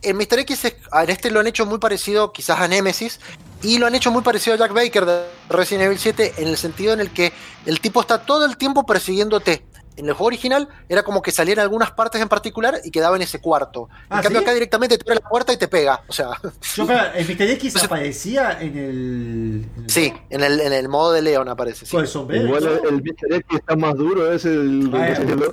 En 0.00 0.16
Mr. 0.16 0.38
X, 0.40 0.64
es- 0.64 0.74
en 0.92 1.10
este 1.10 1.30
lo 1.30 1.40
han 1.40 1.46
hecho 1.48 1.66
muy 1.66 1.78
parecido 1.78 2.32
quizás 2.32 2.60
a 2.60 2.68
Nemesis, 2.68 3.20
y 3.62 3.78
lo 3.78 3.86
han 3.86 3.94
hecho 3.94 4.10
muy 4.12 4.22
parecido 4.22 4.54
a 4.54 4.58
Jack 4.58 4.72
Baker 4.72 5.04
de 5.04 5.24
Resident 5.48 5.86
Evil 5.86 5.98
7, 5.98 6.34
en 6.38 6.48
el 6.48 6.56
sentido 6.56 6.92
en 6.94 7.00
el 7.00 7.10
que 7.10 7.32
el 7.66 7.80
tipo 7.80 8.00
está 8.00 8.22
todo 8.24 8.44
el 8.44 8.56
tiempo 8.56 8.86
persiguiéndote. 8.86 9.64
En 9.98 10.06
el 10.06 10.12
juego 10.14 10.26
original 10.28 10.68
era 10.88 11.02
como 11.02 11.20
que 11.22 11.30
salía 11.32 11.54
en 11.54 11.60
algunas 11.60 11.90
partes 11.90 12.20
en 12.22 12.28
particular 12.28 12.80
y 12.84 12.90
quedaba 12.90 13.16
en 13.16 13.22
ese 13.22 13.40
cuarto. 13.40 13.88
En 14.10 14.18
¿Ah, 14.18 14.22
cambio 14.22 14.40
sí? 14.40 14.44
acá 14.44 14.54
directamente 14.54 14.96
te 14.96 15.02
abre 15.10 15.20
la 15.22 15.28
puerta 15.28 15.52
y 15.52 15.56
te 15.56 15.66
pega. 15.68 16.02
O 16.06 16.12
sea, 16.12 16.30
Yo, 16.76 16.86
pero, 16.86 17.00
¿el 17.14 17.26
Mr. 17.26 17.42
X 17.50 17.82
aparecía 17.84 18.58
en 18.60 18.78
el. 18.78 19.66
en 19.76 19.84
el- 19.84 19.90
sí, 19.90 20.12
en 20.30 20.42
el, 20.44 20.60
en 20.60 20.72
el 20.72 20.88
modo 20.88 21.12
de 21.12 21.22
Leon 21.22 21.48
aparece. 21.48 21.84
sí. 21.84 21.90
Con 21.92 22.02
el 22.02 22.08
sombrero. 22.08 22.46
Igual 22.46 22.80
el, 22.88 23.02
Mr. 23.02 23.34
X 23.34 23.58
está 23.58 23.76
más 23.76 23.94
duro, 23.96 24.32
es 24.32 24.44
el. 24.44 24.90
El- 24.94 25.04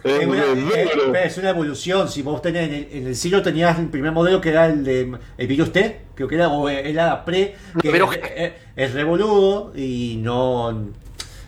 es, 0.04 0.26
una, 0.26 1.22
es- 1.24 1.38
evolución. 1.38 2.10
Si 2.10 2.22
vos 2.22 2.42
tenés 2.42 2.68
en 2.70 2.74
el, 2.74 2.88
en 2.92 3.08
el 3.08 3.16
Zero 3.16 3.42
tenías 3.42 3.78
el 3.80 3.90
primer 3.90 4.12
modelo 4.12 4.40
que 4.42 4.50
era 4.50 4.68
el 4.68 4.84
de 4.84 5.18
el 5.38 5.48
Virus 5.48 5.72
T, 5.72 6.02
creo 6.16 6.28
que 6.28 6.36
era, 6.36 6.50
o 6.50 6.70
era 6.70 7.26
pre, 7.26 7.56
que 7.82 7.92
Virus 7.92 8.16
es, 8.16 8.22
es- 8.36 8.54
es 8.76 8.94
revoludo 8.94 9.72
y 9.76 10.18
no, 10.22 10.90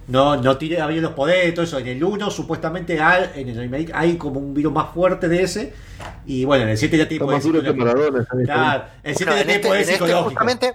no, 0.08 0.38
no 0.38 0.58
tira 0.58 0.88
bien 0.88 1.01
los 1.01 1.14
poderes, 1.14 1.53
todo 1.53 1.66
eso. 1.66 1.78
En 1.80 1.88
el 1.88 2.03
1 2.03 2.32
supuestamente 2.32 2.99
hay, 3.01 3.30
en 3.36 3.49
el 3.49 3.58
remake 3.58 3.91
hay 3.93 4.18
como 4.18 4.39
un 4.39 4.53
virus 4.53 4.74
más 4.74 4.93
fuerte 4.93 5.28
de 5.28 5.43
ese. 5.43 5.74
Y 6.26 6.45
bueno, 6.45 6.64
en 6.64 6.70
el 6.70 6.78
7 6.78 6.97
ya 6.97 7.08
tiene. 7.08 7.26
Maradona. 7.26 8.20
X. 8.20 8.28
Claro, 8.45 8.84
el 9.03 9.16
7 9.16 9.32
Bueno, 9.32 9.36
ya 9.36 9.41
en 9.41 9.47
tiene 9.47 9.53
este, 9.53 9.68
poderes 9.68 9.88
en 9.88 9.93
este 9.93 10.05
psicológicos. 10.05 10.34
justamente 10.34 10.74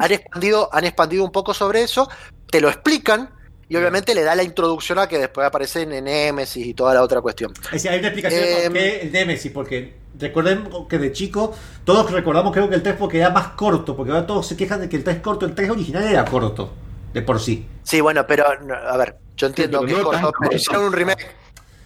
han 0.00 0.12
expandido, 0.12 0.68
han 0.72 0.84
expandido 0.84 1.24
un 1.24 1.32
poco 1.32 1.54
sobre 1.54 1.82
eso, 1.82 2.08
te 2.50 2.60
lo 2.60 2.68
explican 2.68 3.30
y 3.68 3.76
obviamente 3.76 4.14
le 4.14 4.22
da 4.22 4.34
la 4.34 4.42
introducción 4.42 4.98
a 4.98 5.08
que 5.08 5.18
después 5.18 5.46
aparecen 5.46 5.92
en 5.92 6.04
Nemesis 6.04 6.66
y 6.66 6.74
toda 6.74 6.94
la 6.94 7.02
otra 7.02 7.20
cuestión. 7.20 7.52
Es 7.64 7.70
decir, 7.72 7.90
hay 7.90 7.98
una 7.98 8.08
explicación 8.08 8.42
de 8.42 8.64
Em, 8.64 8.72
por 8.72 8.72
qué 8.72 9.00
el 9.02 9.12
Nemesis, 9.12 9.52
porque 9.52 9.94
recuerden 10.18 10.68
que 10.88 10.98
de 10.98 11.12
chico 11.12 11.54
todos 11.84 12.10
recordamos 12.10 12.52
creo 12.52 12.68
que 12.68 12.76
el 12.76 12.82
3 12.82 12.96
porque 12.98 13.18
era 13.18 13.30
más 13.30 13.48
corto, 13.48 13.96
porque 13.96 14.12
ahora 14.12 14.26
todos 14.26 14.46
se 14.46 14.56
quejan 14.56 14.80
de 14.80 14.88
que 14.88 14.96
el 14.96 15.04
3 15.04 15.16
es 15.16 15.22
corto, 15.22 15.46
el 15.46 15.54
3 15.54 15.70
original 15.70 16.04
era 16.04 16.24
corto, 16.24 16.72
de 17.16 17.22
por 17.22 17.40
sí. 17.40 17.66
Sí, 17.82 18.00
bueno, 18.02 18.26
pero 18.26 18.44
no, 18.60 18.74
a 18.74 18.96
ver, 18.98 19.16
yo 19.36 19.46
entiendo 19.46 19.80
que 19.80 19.92
es 19.92 19.98
no 19.98 20.04
corto, 20.04 20.32
pero 20.38 20.54
hicieron 20.54 20.84
un 20.84 20.92
remake, 20.92 21.26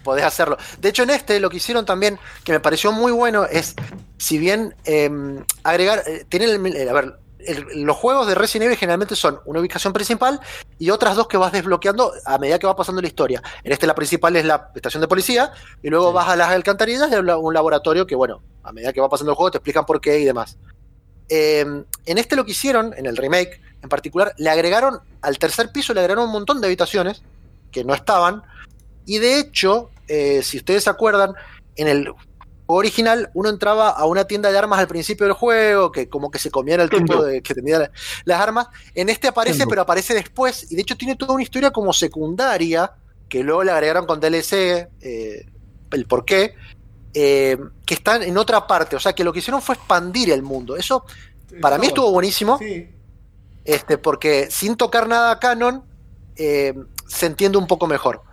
podés 0.03 0.25
hacerlo. 0.25 0.57
De 0.79 0.89
hecho, 0.89 1.03
en 1.03 1.11
este 1.11 1.39
lo 1.39 1.49
que 1.49 1.57
hicieron 1.57 1.85
también, 1.85 2.19
que 2.43 2.51
me 2.51 2.59
pareció 2.59 2.91
muy 2.91 3.11
bueno, 3.13 3.45
es, 3.45 3.75
si 4.17 4.37
bien 4.37 4.75
eh, 4.83 5.09
agregar, 5.63 6.03
eh, 6.05 6.25
tienen 6.27 6.65
el, 6.65 6.75
el- 6.75 6.89
a 6.89 6.93
ver, 6.93 7.15
el- 7.39 7.83
los 7.85 7.95
juegos 7.95 8.27
de 8.27 8.35
Resident 8.35 8.65
Evil 8.67 8.77
generalmente 8.77 9.15
son 9.15 9.39
una 9.45 9.61
ubicación 9.61 9.93
principal 9.93 10.39
y 10.77 10.89
otras 10.89 11.15
dos 11.15 11.27
que 11.29 11.37
vas 11.37 11.51
desbloqueando 11.53 12.11
a 12.25 12.37
medida 12.37 12.59
que 12.59 12.67
va 12.67 12.75
pasando 12.75 13.01
la 13.01 13.07
historia. 13.07 13.41
En 13.63 13.71
este 13.71 13.87
la 13.87 13.95
principal 13.95 14.35
es 14.35 14.43
la 14.45 14.69
estación 14.75 14.99
de 15.01 15.07
policía 15.07 15.51
y 15.81 15.89
luego 15.89 16.11
vas 16.11 16.27
a 16.27 16.35
las 16.35 16.49
alcantarillas 16.49 17.09
y 17.09 17.15
a 17.15 17.37
un 17.37 17.53
laboratorio 17.53 18.05
que, 18.05 18.15
bueno, 18.15 18.43
a 18.63 18.71
medida 18.73 18.91
que 18.91 18.99
va 19.01 19.07
pasando 19.09 19.31
el 19.31 19.35
juego 19.37 19.49
te 19.51 19.57
explican 19.59 19.85
por 19.85 20.01
qué 20.01 20.19
y 20.19 20.25
demás. 20.25 20.57
Eh, 21.29 21.65
en 22.05 22.17
este 22.17 22.35
lo 22.35 22.43
que 22.43 22.51
hicieron, 22.51 22.93
en 22.97 23.05
el 23.05 23.15
remake 23.15 23.61
en 23.81 23.89
particular, 23.89 24.33
le 24.37 24.49
agregaron 24.49 24.99
al 25.21 25.37
tercer 25.39 25.71
piso, 25.71 25.93
le 25.93 25.99
agregaron 26.01 26.25
un 26.25 26.31
montón 26.31 26.61
de 26.61 26.67
habitaciones 26.67 27.21
que 27.71 27.83
no 27.83 27.93
estaban. 27.93 28.43
Y 29.05 29.17
de 29.19 29.39
hecho, 29.39 29.89
eh, 30.07 30.41
si 30.43 30.57
ustedes 30.57 30.83
se 30.83 30.89
acuerdan, 30.89 31.33
en 31.75 31.87
el 31.87 32.05
juego 32.09 32.19
original 32.67 33.29
uno 33.33 33.49
entraba 33.49 33.89
a 33.89 34.05
una 34.05 34.25
tienda 34.25 34.51
de 34.51 34.57
armas 34.57 34.79
al 34.79 34.87
principio 34.87 35.25
del 35.25 35.33
juego, 35.33 35.91
que 35.91 36.07
como 36.07 36.29
que 36.31 36.39
se 36.39 36.51
comiera 36.51 36.83
el 36.83 36.89
tipo 36.89 37.05
Kendo. 37.05 37.23
de, 37.23 37.41
que 37.41 37.53
tenía 37.53 37.79
la- 37.79 37.91
las 38.25 38.39
armas. 38.39 38.67
En 38.95 39.09
este 39.09 39.27
aparece, 39.27 39.65
pero 39.69 39.81
aparece 39.81 40.13
después. 40.13 40.71
Y 40.71 40.75
de 40.75 40.81
hecho 40.83 40.95
tiene 40.95 41.15
toda 41.15 41.33
una 41.33 41.43
historia 41.43 41.71
como 41.71 41.91
secundaria, 41.91 42.91
que 43.27 43.43
luego 43.43 43.63
le 43.63 43.71
agregaron 43.71 44.05
con 44.05 44.19
DLC, 44.19 44.87
eh, 45.01 45.45
el 45.91 46.05
por 46.05 46.23
qué. 46.25 46.53
eh, 47.13 47.57
que 47.85 47.93
están 47.95 48.23
en 48.23 48.37
otra 48.37 48.65
parte, 48.67 48.95
o 48.95 48.99
sea 49.01 49.11
que 49.11 49.25
lo 49.25 49.33
que 49.33 49.39
hicieron 49.39 49.61
fue 49.61 49.75
expandir 49.75 50.31
el 50.31 50.43
mundo. 50.43 50.77
Eso 50.77 51.03
para 51.59 51.77
mí 51.77 51.87
estuvo 51.87 52.09
buenísimo. 52.09 52.57
Sí. 52.57 52.87
Este, 53.65 53.97
porque 53.97 54.49
sin 54.49 54.75
tocar 54.75 55.07
nada 55.07 55.39
canon, 55.39 55.83
eh, 56.35 56.73
se 57.07 57.25
entiende 57.25 57.57
un 57.57 57.67
poco 57.67 57.87
mejor. 57.87 58.23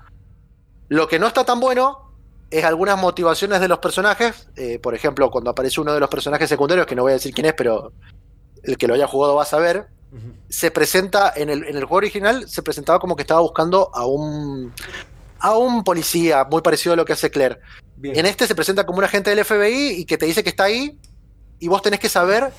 Lo 0.89 1.07
que 1.09 1.18
no 1.18 1.26
está 1.26 1.45
tan 1.45 1.61
bueno 1.61 2.12
es 2.51 2.64
algunas 2.64 2.99
motivaciones 2.99 3.61
de 3.61 3.68
los 3.68 3.79
personajes. 3.79 4.49
eh, 4.57 4.79
por 4.79 4.95
ejemplo, 4.95 5.31
cuando 5.31 5.51
aparece 5.51 5.81
uno 5.81 5.93
de 5.93 6.01
los 6.01 6.09
personajes 6.09 6.49
secundarios, 6.49 6.87
que 6.87 6.95
no 6.95 7.03
voy 7.03 7.12
a 7.12 7.14
decir 7.14 7.35
quién 7.35 7.47
es, 7.47 7.55
pero 7.55 7.93
el 8.62 8.79
que 8.79 8.89
lo 8.89 8.95
haya 8.95 9.07
jugado 9.07 9.35
va 9.35 9.43
a 9.43 9.47
saber. 9.47 9.89
Se 10.49 10.70
presenta 10.70 11.35
en 11.37 11.51
el, 11.51 11.64
en 11.64 11.76
el 11.76 11.85
juego 11.85 11.97
original, 11.97 12.49
se 12.49 12.62
presentaba 12.62 12.99
como 12.99 13.14
que 13.14 13.22
estaba 13.22 13.41
buscando 13.41 13.91
a 13.95 14.07
un 14.07 14.72
a 15.41 15.57
un 15.57 15.85
policía, 15.85 16.45
muy 16.51 16.62
parecido 16.62 16.95
a 16.95 16.97
lo 16.97 17.05
que 17.05 17.12
hace 17.12 17.31
Claire. 17.31 17.59
Bien. 17.97 18.18
En 18.18 18.26
este 18.26 18.47
se 18.47 18.55
presenta 18.55 18.87
como 18.87 18.99
un 18.99 19.05
agente 19.05 19.31
del 19.31 19.45
FBI 19.45 20.01
y 20.01 20.05
que 20.05 20.18
te 20.18 20.26
dice 20.26 20.43
que 20.43 20.49
está 20.49 20.64
ahí 20.64 20.99
y 21.59 21.68
vos 21.68 21.83
tenés 21.83 22.01
que 22.01 22.09
saber, 22.09 22.51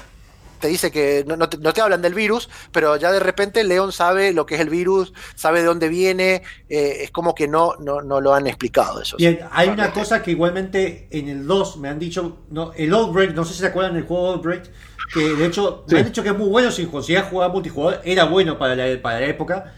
te 0.59 0.67
dice 0.67 0.91
que 0.91 1.23
no, 1.27 1.35
no 1.37 1.49
te, 1.49 1.57
no 1.57 1.73
te 1.73 1.81
hablan 1.81 2.01
del 2.01 2.13
virus, 2.13 2.49
pero 2.71 2.95
ya 2.97 3.11
de 3.11 3.19
repente 3.19 3.63
Leon 3.63 3.91
sabe 3.91 4.33
lo 4.33 4.45
que 4.45 4.55
es 4.55 4.61
el 4.61 4.69
virus, 4.69 5.13
sabe 5.35 5.59
de 5.61 5.65
dónde 5.65 5.87
viene, 5.89 6.43
eh, 6.69 6.97
es 7.01 7.11
como 7.11 7.33
que 7.33 7.47
no, 7.47 7.75
no, 7.79 8.01
no 8.01 8.21
lo 8.21 8.33
han 8.33 8.47
explicado 8.47 9.01
eso. 9.01 9.17
Bien, 9.17 9.39
hay 9.51 9.69
una 9.69 9.91
cosa 9.91 10.21
que 10.21 10.31
igualmente 10.31 11.07
en 11.11 11.29
el 11.29 11.47
2 11.47 11.77
me 11.77 11.89
han 11.89 11.99
dicho, 11.99 12.39
no, 12.49 12.73
el 12.73 12.93
Outbreak, 12.93 13.33
no 13.33 13.45
sé 13.45 13.53
si 13.53 13.59
se 13.59 13.67
acuerdan 13.67 13.93
del 13.95 14.03
juego 14.03 14.33
Outbreak, 14.33 14.69
que 15.13 15.33
de 15.35 15.45
hecho 15.45 15.83
Sí. 15.87 15.95
me 15.95 16.01
han 16.01 16.05
dicho 16.07 16.21
que 16.21 16.29
es 16.29 16.37
muy 16.37 16.49
bueno 16.49 16.69
si 16.71 16.85
conseguías 16.85 17.27
jugar 17.29 17.49
multijugador, 17.51 18.01
era 18.03 18.25
bueno 18.25 18.57
para 18.59 18.75
la, 18.75 19.01
para 19.01 19.19
la 19.21 19.25
época. 19.27 19.73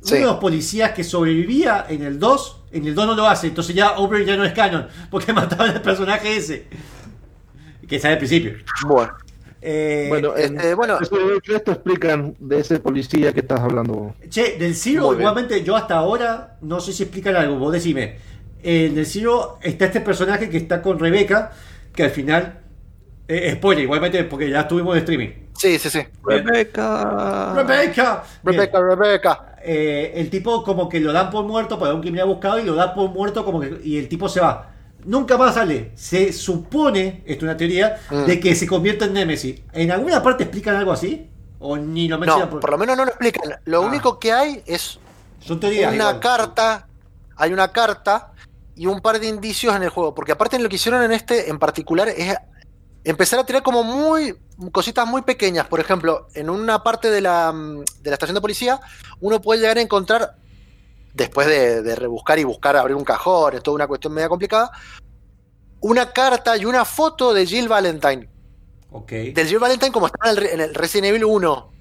Sí. 0.00 0.14
Uno 0.14 0.26
de 0.26 0.32
los 0.32 0.40
policías 0.40 0.90
que 0.92 1.04
sobrevivía 1.04 1.86
en 1.88 2.02
el 2.02 2.18
2, 2.18 2.62
en 2.72 2.86
el 2.86 2.94
2 2.94 3.06
no 3.06 3.14
lo 3.14 3.28
hace, 3.28 3.46
entonces 3.46 3.74
ya 3.76 3.88
Outbreak 3.90 4.26
ya 4.26 4.36
no 4.36 4.44
es 4.44 4.52
canon, 4.52 4.88
porque 5.10 5.32
mataban 5.34 5.70
al 5.70 5.82
personaje 5.82 6.36
ese. 6.36 6.66
Que 7.88 8.00
sale 8.00 8.14
al 8.14 8.18
principio. 8.18 8.54
Bueno, 8.86 9.12
Eh, 9.64 10.06
Bueno, 10.08 10.36
en 10.36 10.56
este, 10.56 10.74
bueno, 10.74 10.98
esto 11.00 11.70
explican 11.72 12.34
de 12.40 12.58
ese 12.58 12.80
policía 12.80 13.32
que 13.32 13.40
estás 13.40 13.60
hablando. 13.60 13.94
vos. 13.94 14.12
Che, 14.28 14.58
del 14.58 14.74
bien. 14.74 14.96
igualmente, 15.20 15.62
yo 15.62 15.76
hasta 15.76 15.94
ahora, 15.96 16.56
no 16.62 16.80
sé 16.80 16.92
si 16.92 17.04
explican 17.04 17.36
algo, 17.36 17.58
vos 17.58 17.72
decime. 17.72 18.16
En 18.64 18.98
el 18.98 19.06
Zero 19.06 19.58
está 19.62 19.84
este 19.86 20.00
personaje 20.00 20.50
que 20.50 20.56
está 20.56 20.82
con 20.82 20.98
Rebeca, 20.98 21.52
que 21.94 22.02
al 22.02 22.10
final. 22.10 22.58
Eh, 23.28 23.52
spoiler, 23.54 23.84
igualmente, 23.84 24.24
porque 24.24 24.50
ya 24.50 24.62
estuvimos 24.62 24.94
de 24.94 25.00
streaming. 25.00 25.28
sí, 25.56 25.78
sí, 25.78 25.88
sí. 25.90 26.00
Rebeca. 26.24 27.54
¡Rebeca! 27.54 28.24
Bien. 28.42 28.56
Rebeca, 28.58 28.80
Rebeca. 28.96 29.56
Eh, 29.64 30.12
el 30.16 30.28
tipo, 30.28 30.64
como 30.64 30.88
que 30.88 30.98
lo 30.98 31.12
dan 31.12 31.30
por 31.30 31.44
muerto 31.44 31.78
para 31.78 31.94
un 31.94 32.00
criminal 32.00 32.26
buscado 32.26 32.58
y 32.58 32.64
lo 32.64 32.74
dan 32.74 32.94
por 32.94 33.10
muerto, 33.10 33.44
como 33.44 33.60
que. 33.60 33.78
Y 33.84 33.96
el 33.96 34.08
tipo 34.08 34.28
se 34.28 34.40
va. 34.40 34.71
Nunca 35.04 35.36
más 35.36 35.54
sale. 35.54 35.92
Se 35.96 36.32
supone, 36.32 37.22
esto 37.26 37.38
es 37.38 37.42
una 37.42 37.56
teoría, 37.56 37.96
Mm. 38.10 38.24
de 38.26 38.40
que 38.40 38.54
se 38.54 38.66
convierte 38.66 39.04
en 39.06 39.12
Nemesis. 39.14 39.60
¿En 39.72 39.90
alguna 39.90 40.22
parte 40.22 40.44
explican 40.44 40.76
algo 40.76 40.92
así? 40.92 41.28
¿O 41.58 41.76
ni 41.76 42.08
lo 42.08 42.18
mencionan? 42.18 42.50
No, 42.50 42.60
por 42.60 42.70
lo 42.70 42.78
menos 42.78 42.96
no 42.96 43.04
lo 43.04 43.10
explican. 43.10 43.56
Lo 43.64 43.78
Ah. 43.82 43.86
único 43.86 44.18
que 44.18 44.32
hay 44.32 44.62
es 44.66 44.98
Son 45.40 45.58
teorías. 45.60 45.92
una 45.92 46.04
igual. 46.04 46.20
carta, 46.20 46.86
hay 47.36 47.52
una 47.52 47.72
carta 47.72 48.32
y 48.76 48.86
un 48.86 49.00
par 49.00 49.18
de 49.20 49.26
indicios 49.28 49.74
en 49.76 49.82
el 49.82 49.88
juego, 49.90 50.14
porque 50.14 50.32
aparte 50.32 50.58
lo 50.58 50.68
que 50.68 50.76
hicieron 50.76 51.02
en 51.02 51.12
este 51.12 51.50
en 51.50 51.58
particular 51.58 52.08
es 52.08 52.34
empezar 53.04 53.38
a 53.40 53.44
tirar 53.46 53.62
como 53.62 53.82
muy 53.82 54.36
cositas 54.70 55.06
muy 55.06 55.22
pequeñas, 55.22 55.66
por 55.66 55.80
ejemplo, 55.80 56.28
en 56.34 56.48
una 56.48 56.82
parte 56.84 57.10
de 57.10 57.20
la, 57.20 57.52
mm, 57.52 57.80
de 58.02 58.10
la 58.10 58.14
estación 58.14 58.34
de 58.36 58.40
policía, 58.40 58.80
uno 59.20 59.40
puede 59.40 59.60
llegar 59.60 59.76
a 59.78 59.80
encontrar, 59.80 60.36
después 61.14 61.46
de, 61.46 61.82
de 61.82 61.94
rebuscar 61.96 62.38
y 62.38 62.44
buscar 62.44 62.76
abrir 62.76 62.96
un 62.96 63.04
cajón, 63.04 63.54
es 63.54 63.62
toda 63.62 63.74
una 63.74 63.86
cuestión 63.86 64.12
media 64.14 64.28
complicada, 64.28 64.70
una 65.80 66.12
carta 66.12 66.56
y 66.56 66.64
una 66.64 66.84
foto 66.84 67.34
de 67.34 67.44
Jill 67.46 67.68
Valentine, 67.68 68.28
Ok. 68.90 69.10
del 69.10 69.46
Jill 69.46 69.58
Valentine 69.58 69.92
como 69.92 70.06
está 70.06 70.30
en 70.30 70.38
el, 70.38 70.46
en 70.46 70.60
el 70.60 70.74
Resident 70.74 71.08
Evil 71.08 71.24
1. 71.24 71.72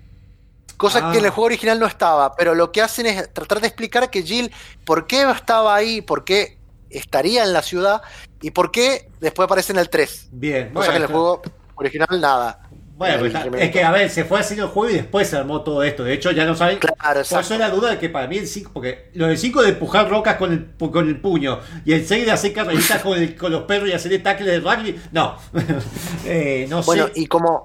Cosa 0.77 1.09
Ah. 1.09 1.11
que 1.11 1.19
en 1.19 1.25
el 1.25 1.32
juego 1.32 1.45
original 1.45 1.79
no 1.79 1.86
estaba, 1.86 2.36
pero 2.36 2.55
lo 2.55 2.71
que 2.71 2.82
hacen 2.82 3.05
es 3.05 3.32
tratar 3.34 3.61
de 3.61 3.67
explicar 3.67 4.09
que 4.09 4.23
Jill, 4.23 4.51
por 4.84 5.05
qué 5.05 5.29
estaba 5.29 5.75
ahí, 5.75 6.01
por 6.01 6.23
qué 6.25 6.57
estaría 6.89 7.43
en 7.43 7.53
la 7.53 7.61
ciudad 7.61 8.01
y 8.41 8.49
por 8.51 8.71
qué 8.71 9.09
después 9.19 9.45
aparece 9.45 9.71
en 9.73 9.79
el 9.79 9.89
3. 9.89 10.29
Bien. 10.32 10.73
Cosa 10.73 10.89
que 10.89 10.95
en 10.97 11.03
el 11.03 11.07
juego 11.07 11.41
original 11.75 12.19
nada. 12.19 12.67
Bueno, 13.01 13.15
En 13.15 13.19
pues 13.31 13.33
está- 13.45 13.57
es 13.57 13.71
que 13.71 13.83
a 13.83 13.89
ver, 13.91 14.09
se 14.11 14.25
fue 14.25 14.39
haciendo 14.39 14.65
el 14.65 14.71
juego 14.71 14.91
y 14.91 14.97
después 14.97 15.27
se 15.27 15.35
armó 15.37 15.61
todo 15.63 15.81
esto. 15.81 16.03
De 16.03 16.13
hecho, 16.13 16.29
ya 16.29 16.45
no 16.45 16.55
saben. 16.55 16.77
Claro, 16.77 17.21
Por 17.27 17.39
eso 17.41 17.57
la 17.57 17.69
duda 17.71 17.89
de 17.89 17.97
que 17.97 18.09
para 18.09 18.27
mí 18.27 18.37
el 18.37 18.45
5, 18.47 18.69
porque 18.73 19.09
lo 19.15 19.25
del 19.27 19.39
5 19.39 19.63
de 19.63 19.69
empujar 19.69 20.07
rocas 20.07 20.35
con 20.35 20.51
el, 20.53 20.89
con 20.91 21.07
el 21.07 21.19
puño 21.19 21.59
y 21.83 21.93
el 21.93 22.05
6 22.07 22.25
de 22.27 22.31
hacer 22.31 22.53
carreritas 22.53 23.01
con, 23.03 23.17
el- 23.17 23.35
con 23.35 23.51
los 23.51 23.63
perros 23.63 23.89
y 23.89 23.93
hacer 23.93 24.21
tackle 24.21 24.51
de 24.51 24.59
rugby, 24.59 25.01
no. 25.11 25.35
Eh, 26.25 26.67
no 26.69 26.83
Bueno, 26.83 27.07
sé. 27.07 27.13
y 27.15 27.25
como 27.25 27.63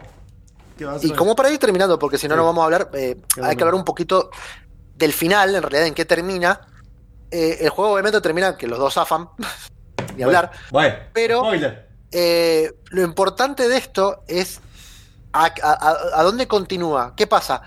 Y 1.03 1.11
como 1.12 1.37
para 1.37 1.51
ir 1.51 1.59
terminando, 1.59 1.99
porque 1.99 2.16
si 2.18 2.28
no, 2.28 2.34
Sí. 2.34 2.39
no 2.39 2.45
vamos 2.47 2.62
a 2.62 2.64
hablar, 2.64 2.91
eh, 2.95 3.16
hay 3.43 3.57
que 3.57 3.62
hablar 3.62 3.74
un 3.74 3.84
poquito 3.84 4.30
del 4.97 5.12
final, 5.12 5.55
en 5.55 5.62
realidad, 5.62 5.87
en 5.87 5.95
qué 5.95 6.05
termina. 6.07 6.61
Eh, 7.30 7.59
el 7.61 7.68
juego 7.70 7.93
obviamente 7.93 8.20
termina 8.20 8.57
que 8.57 8.66
los 8.66 8.78
dos 8.78 8.95
zafan, 8.95 9.28
ni 10.16 10.22
hablar. 10.22 10.51
Bueno, 10.70 10.95
Pero- 11.12 11.41
spoiler. 11.41 11.87
Eh, 12.12 12.72
lo 12.91 13.03
importante 13.03 13.68
de 13.68 13.76
esto 13.76 14.22
es 14.28 14.61
¿A, 15.45 15.53
a- 15.62 16.20
a 16.20 16.22
dónde 16.22 16.47
continúa? 16.49 17.14
¿Qué 17.16 17.26
pasa? 17.26 17.62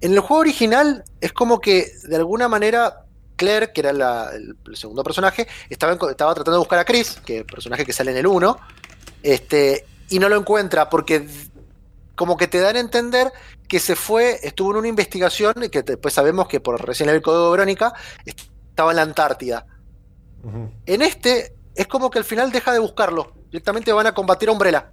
En 0.00 0.12
el 0.12 0.20
juego 0.20 0.40
original 0.42 1.04
es 1.20 1.32
como 1.32 1.60
que 1.60 1.90
de 2.04 2.16
alguna 2.16 2.48
manera 2.48 3.02
Claire, 3.36 3.72
que 3.72 3.80
era 3.80 3.92
la- 3.92 4.30
el, 4.34 4.56
el 4.66 4.76
segundo 4.76 5.02
personaje, 5.02 5.46
estaba, 5.70 5.92
en- 5.92 5.98
estaba 6.10 6.34
tratando 6.34 6.52
de 6.52 6.58
buscar 6.58 6.78
a 6.78 6.84
Chris, 6.84 7.18
que 7.24 7.34
es 7.36 7.40
el 7.40 7.46
personaje 7.46 7.84
que 7.84 7.92
sale 7.92 8.10
en 8.10 8.16
el 8.18 8.26
1, 8.26 8.58
este, 9.22 9.86
y 10.08 10.18
no 10.18 10.28
lo 10.28 10.36
encuentra 10.36 10.88
porque 10.88 11.28
como 12.14 12.36
que 12.36 12.46
te 12.48 12.60
dan 12.60 12.76
a 12.76 12.80
entender 12.80 13.30
que 13.68 13.78
se 13.80 13.96
fue, 13.96 14.38
estuvo 14.42 14.70
en 14.70 14.76
una 14.78 14.88
investigación 14.88 15.54
y 15.62 15.68
que 15.68 15.82
después 15.82 16.14
sabemos 16.14 16.48
que 16.48 16.60
por 16.60 16.80
recién 16.84 17.08
el 17.08 17.20
código 17.20 17.46
de 17.46 17.50
Verónica 17.50 17.92
estaba 18.24 18.90
en 18.92 18.96
la 18.96 19.02
Antártida. 19.02 19.66
En 20.86 21.02
este 21.02 21.54
es 21.74 21.86
como 21.88 22.08
que 22.08 22.18
al 22.20 22.24
final 22.24 22.52
deja 22.52 22.72
de 22.72 22.78
buscarlo. 22.78 23.32
Directamente 23.50 23.92
van 23.92 24.06
a 24.06 24.14
combatir 24.14 24.48
a 24.48 24.52
Umbrella. 24.52 24.92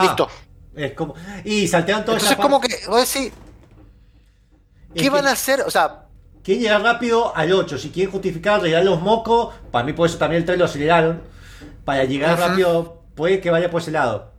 Listo. 0.00 0.28
Es 0.76 0.92
como. 0.92 1.14
Y 1.44 1.66
saltean 1.68 2.04
todas 2.04 2.22
Entonces 2.22 2.32
esas 2.32 2.42
como 2.42 2.60
que 2.60 2.74
vos 2.88 3.12
decís, 3.12 3.32
¿qué 4.94 5.10
van 5.10 5.26
a 5.26 5.32
hacer? 5.32 5.60
O 5.62 5.70
sea, 5.70 6.00
Quieren 6.42 6.62
llegar 6.62 6.82
rápido 6.82 7.34
al 7.34 7.50
8. 7.52 7.78
Si 7.78 7.88
quieren 7.88 8.12
justificar, 8.12 8.60
arreglar 8.60 8.84
los 8.84 9.00
mocos. 9.00 9.54
Para 9.70 9.82
mí, 9.86 9.94
por 9.94 10.06
eso 10.06 10.18
también 10.18 10.42
el 10.42 10.46
3 10.46 10.58
lo 10.58 10.66
aceleraron. 10.66 11.22
Para 11.86 12.04
llegar 12.04 12.38
rápido, 12.38 13.02
puede 13.14 13.40
que 13.40 13.50
vaya 13.50 13.70
por 13.70 13.80
ese 13.80 13.90
lado. 13.92 14.30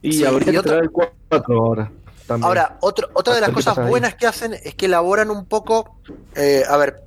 Y 0.00 0.12
Sí, 0.12 0.24
habría 0.24 0.48
y 0.48 0.52
que 0.52 0.58
otra- 0.60 0.70
traer 0.70 0.84
el 0.84 0.90
4 0.90 1.60
ahora. 1.60 1.90
También. 2.26 2.46
Ahora, 2.46 2.78
otro- 2.82 3.08
otra 3.14 3.34
de 3.34 3.40
las 3.40 3.50
cosas 3.50 3.76
ahí. 3.78 3.88
buenas 3.88 4.14
que 4.14 4.28
hacen 4.28 4.54
es 4.54 4.74
que 4.76 4.86
elaboran 4.86 5.30
un 5.30 5.46
poco. 5.46 6.00
eh, 6.36 6.62
a 6.68 6.76
ver, 6.76 7.02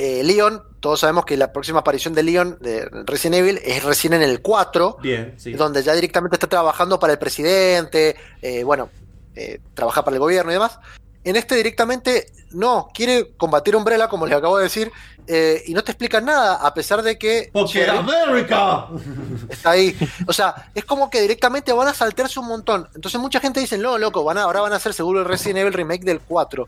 eh, 0.00 0.24
Leon, 0.24 0.62
todos 0.80 1.00
sabemos 1.00 1.26
que 1.26 1.36
la 1.36 1.52
próxima 1.52 1.80
aparición 1.80 2.14
de 2.14 2.22
Leon 2.22 2.56
de 2.58 2.88
Resident 3.04 3.36
Evil 3.36 3.60
es 3.62 3.84
recién 3.84 4.14
en 4.14 4.22
el 4.22 4.40
4, 4.40 4.96
Bien, 5.02 5.34
sí. 5.36 5.52
donde 5.52 5.82
ya 5.82 5.92
directamente 5.92 6.36
está 6.36 6.46
trabajando 6.46 6.98
para 6.98 7.12
el 7.12 7.18
presidente, 7.18 8.16
eh, 8.40 8.64
bueno, 8.64 8.88
eh, 9.36 9.60
trabaja 9.74 10.02
para 10.02 10.16
el 10.16 10.20
gobierno 10.20 10.50
y 10.50 10.54
demás. 10.54 10.78
En 11.22 11.36
este 11.36 11.54
directamente 11.54 12.32
no, 12.52 12.88
quiere 12.94 13.32
combatir 13.36 13.76
Umbrella, 13.76 14.08
como 14.08 14.24
les 14.24 14.34
acabo 14.34 14.56
de 14.56 14.64
decir, 14.64 14.90
eh, 15.26 15.62
y 15.66 15.74
no 15.74 15.84
te 15.84 15.92
explican 15.92 16.24
nada, 16.24 16.54
a 16.54 16.72
pesar 16.72 17.02
de 17.02 17.18
que. 17.18 17.50
Porque 17.52 17.86
América. 17.86 18.86
está 19.50 19.72
ahí. 19.72 19.94
O 20.26 20.32
sea, 20.32 20.70
es 20.74 20.86
como 20.86 21.10
que 21.10 21.20
directamente 21.20 21.74
van 21.74 21.88
a 21.88 21.94
saltearse 21.94 22.40
un 22.40 22.48
montón. 22.48 22.88
Entonces 22.94 23.20
mucha 23.20 23.38
gente 23.38 23.60
dice, 23.60 23.76
no, 23.76 23.98
loco, 23.98 24.24
van 24.24 24.38
a, 24.38 24.44
ahora 24.44 24.62
van 24.62 24.72
a 24.72 24.76
hacer 24.76 24.94
seguro 24.94 25.20
el 25.20 25.26
Resident 25.26 25.58
Evil 25.58 25.74
Remake 25.74 26.04
del 26.04 26.20
4. 26.20 26.66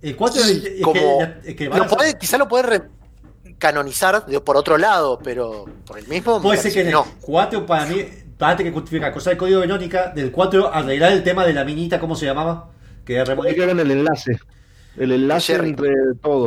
El 0.00 0.14
4 0.16 0.40
es, 0.42 0.48
es 0.64 0.82
como 0.82 1.18
que, 1.18 1.50
es 1.50 1.56
que 1.56 1.66
lo 1.66 1.74
a- 1.82 1.86
puede, 1.86 2.16
quizá 2.18 2.38
lo 2.38 2.46
puede 2.48 2.62
re- 2.64 2.82
canonizar 3.58 4.24
digo, 4.26 4.44
por 4.44 4.56
otro 4.56 4.78
lado, 4.78 5.18
pero 5.22 5.64
por 5.86 5.98
el 5.98 6.06
mismo. 6.06 6.40
Puede 6.40 6.58
ser 6.58 6.72
que 6.72 6.80
en 6.82 6.88
el 6.88 6.96
4 7.20 7.66
para 7.66 7.86
mí, 7.86 8.04
para 8.36 8.56
que 8.56 8.70
justificar 8.70 9.12
cosa 9.12 9.30
del 9.30 9.38
código 9.38 9.60
de 9.60 9.66
Verónica, 9.66 10.12
del 10.14 10.30
4 10.30 10.72
arreglar 10.72 11.12
el 11.12 11.22
tema 11.24 11.44
de 11.44 11.52
la 11.52 11.64
minita, 11.64 11.98
¿cómo 11.98 12.14
se 12.14 12.26
llamaba? 12.26 12.70
Que 13.04 13.16
era 13.16 13.32
Hay 13.44 13.54
que 13.54 13.66
ver 13.66 13.78
el 13.78 13.90
enlace. 13.90 14.38
El 14.96 15.12
enlace 15.12 15.54
Jerry. 15.54 15.70
entre. 15.70 15.90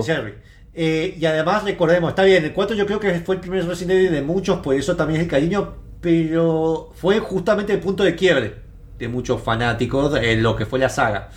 Jerry. 0.05 0.33
Eh, 0.73 1.17
y 1.19 1.25
además 1.25 1.63
recordemos, 1.65 2.09
está 2.11 2.23
bien, 2.23 2.45
el 2.45 2.53
4 2.53 2.75
yo 2.77 2.85
creo 2.85 2.99
que 2.99 3.13
fue 3.19 3.35
el 3.35 3.41
primer 3.41 3.65
Resident 3.67 3.91
Evil 3.91 4.11
de 4.11 4.21
muchos, 4.21 4.59
por 4.59 4.73
eso 4.75 4.95
también 4.95 5.19
es 5.19 5.25
el 5.25 5.29
cariño, 5.31 5.73
pero 5.99 6.91
fue 6.95 7.19
justamente 7.19 7.73
el 7.73 7.79
punto 7.79 8.03
de 8.03 8.15
quiebre 8.15 8.55
de 8.97 9.07
muchos 9.09 9.41
fanáticos 9.41 10.15
en 10.21 10.41
lo 10.41 10.55
que 10.55 10.65
fue 10.65 10.79
la 10.79 10.87
saga. 10.89 11.29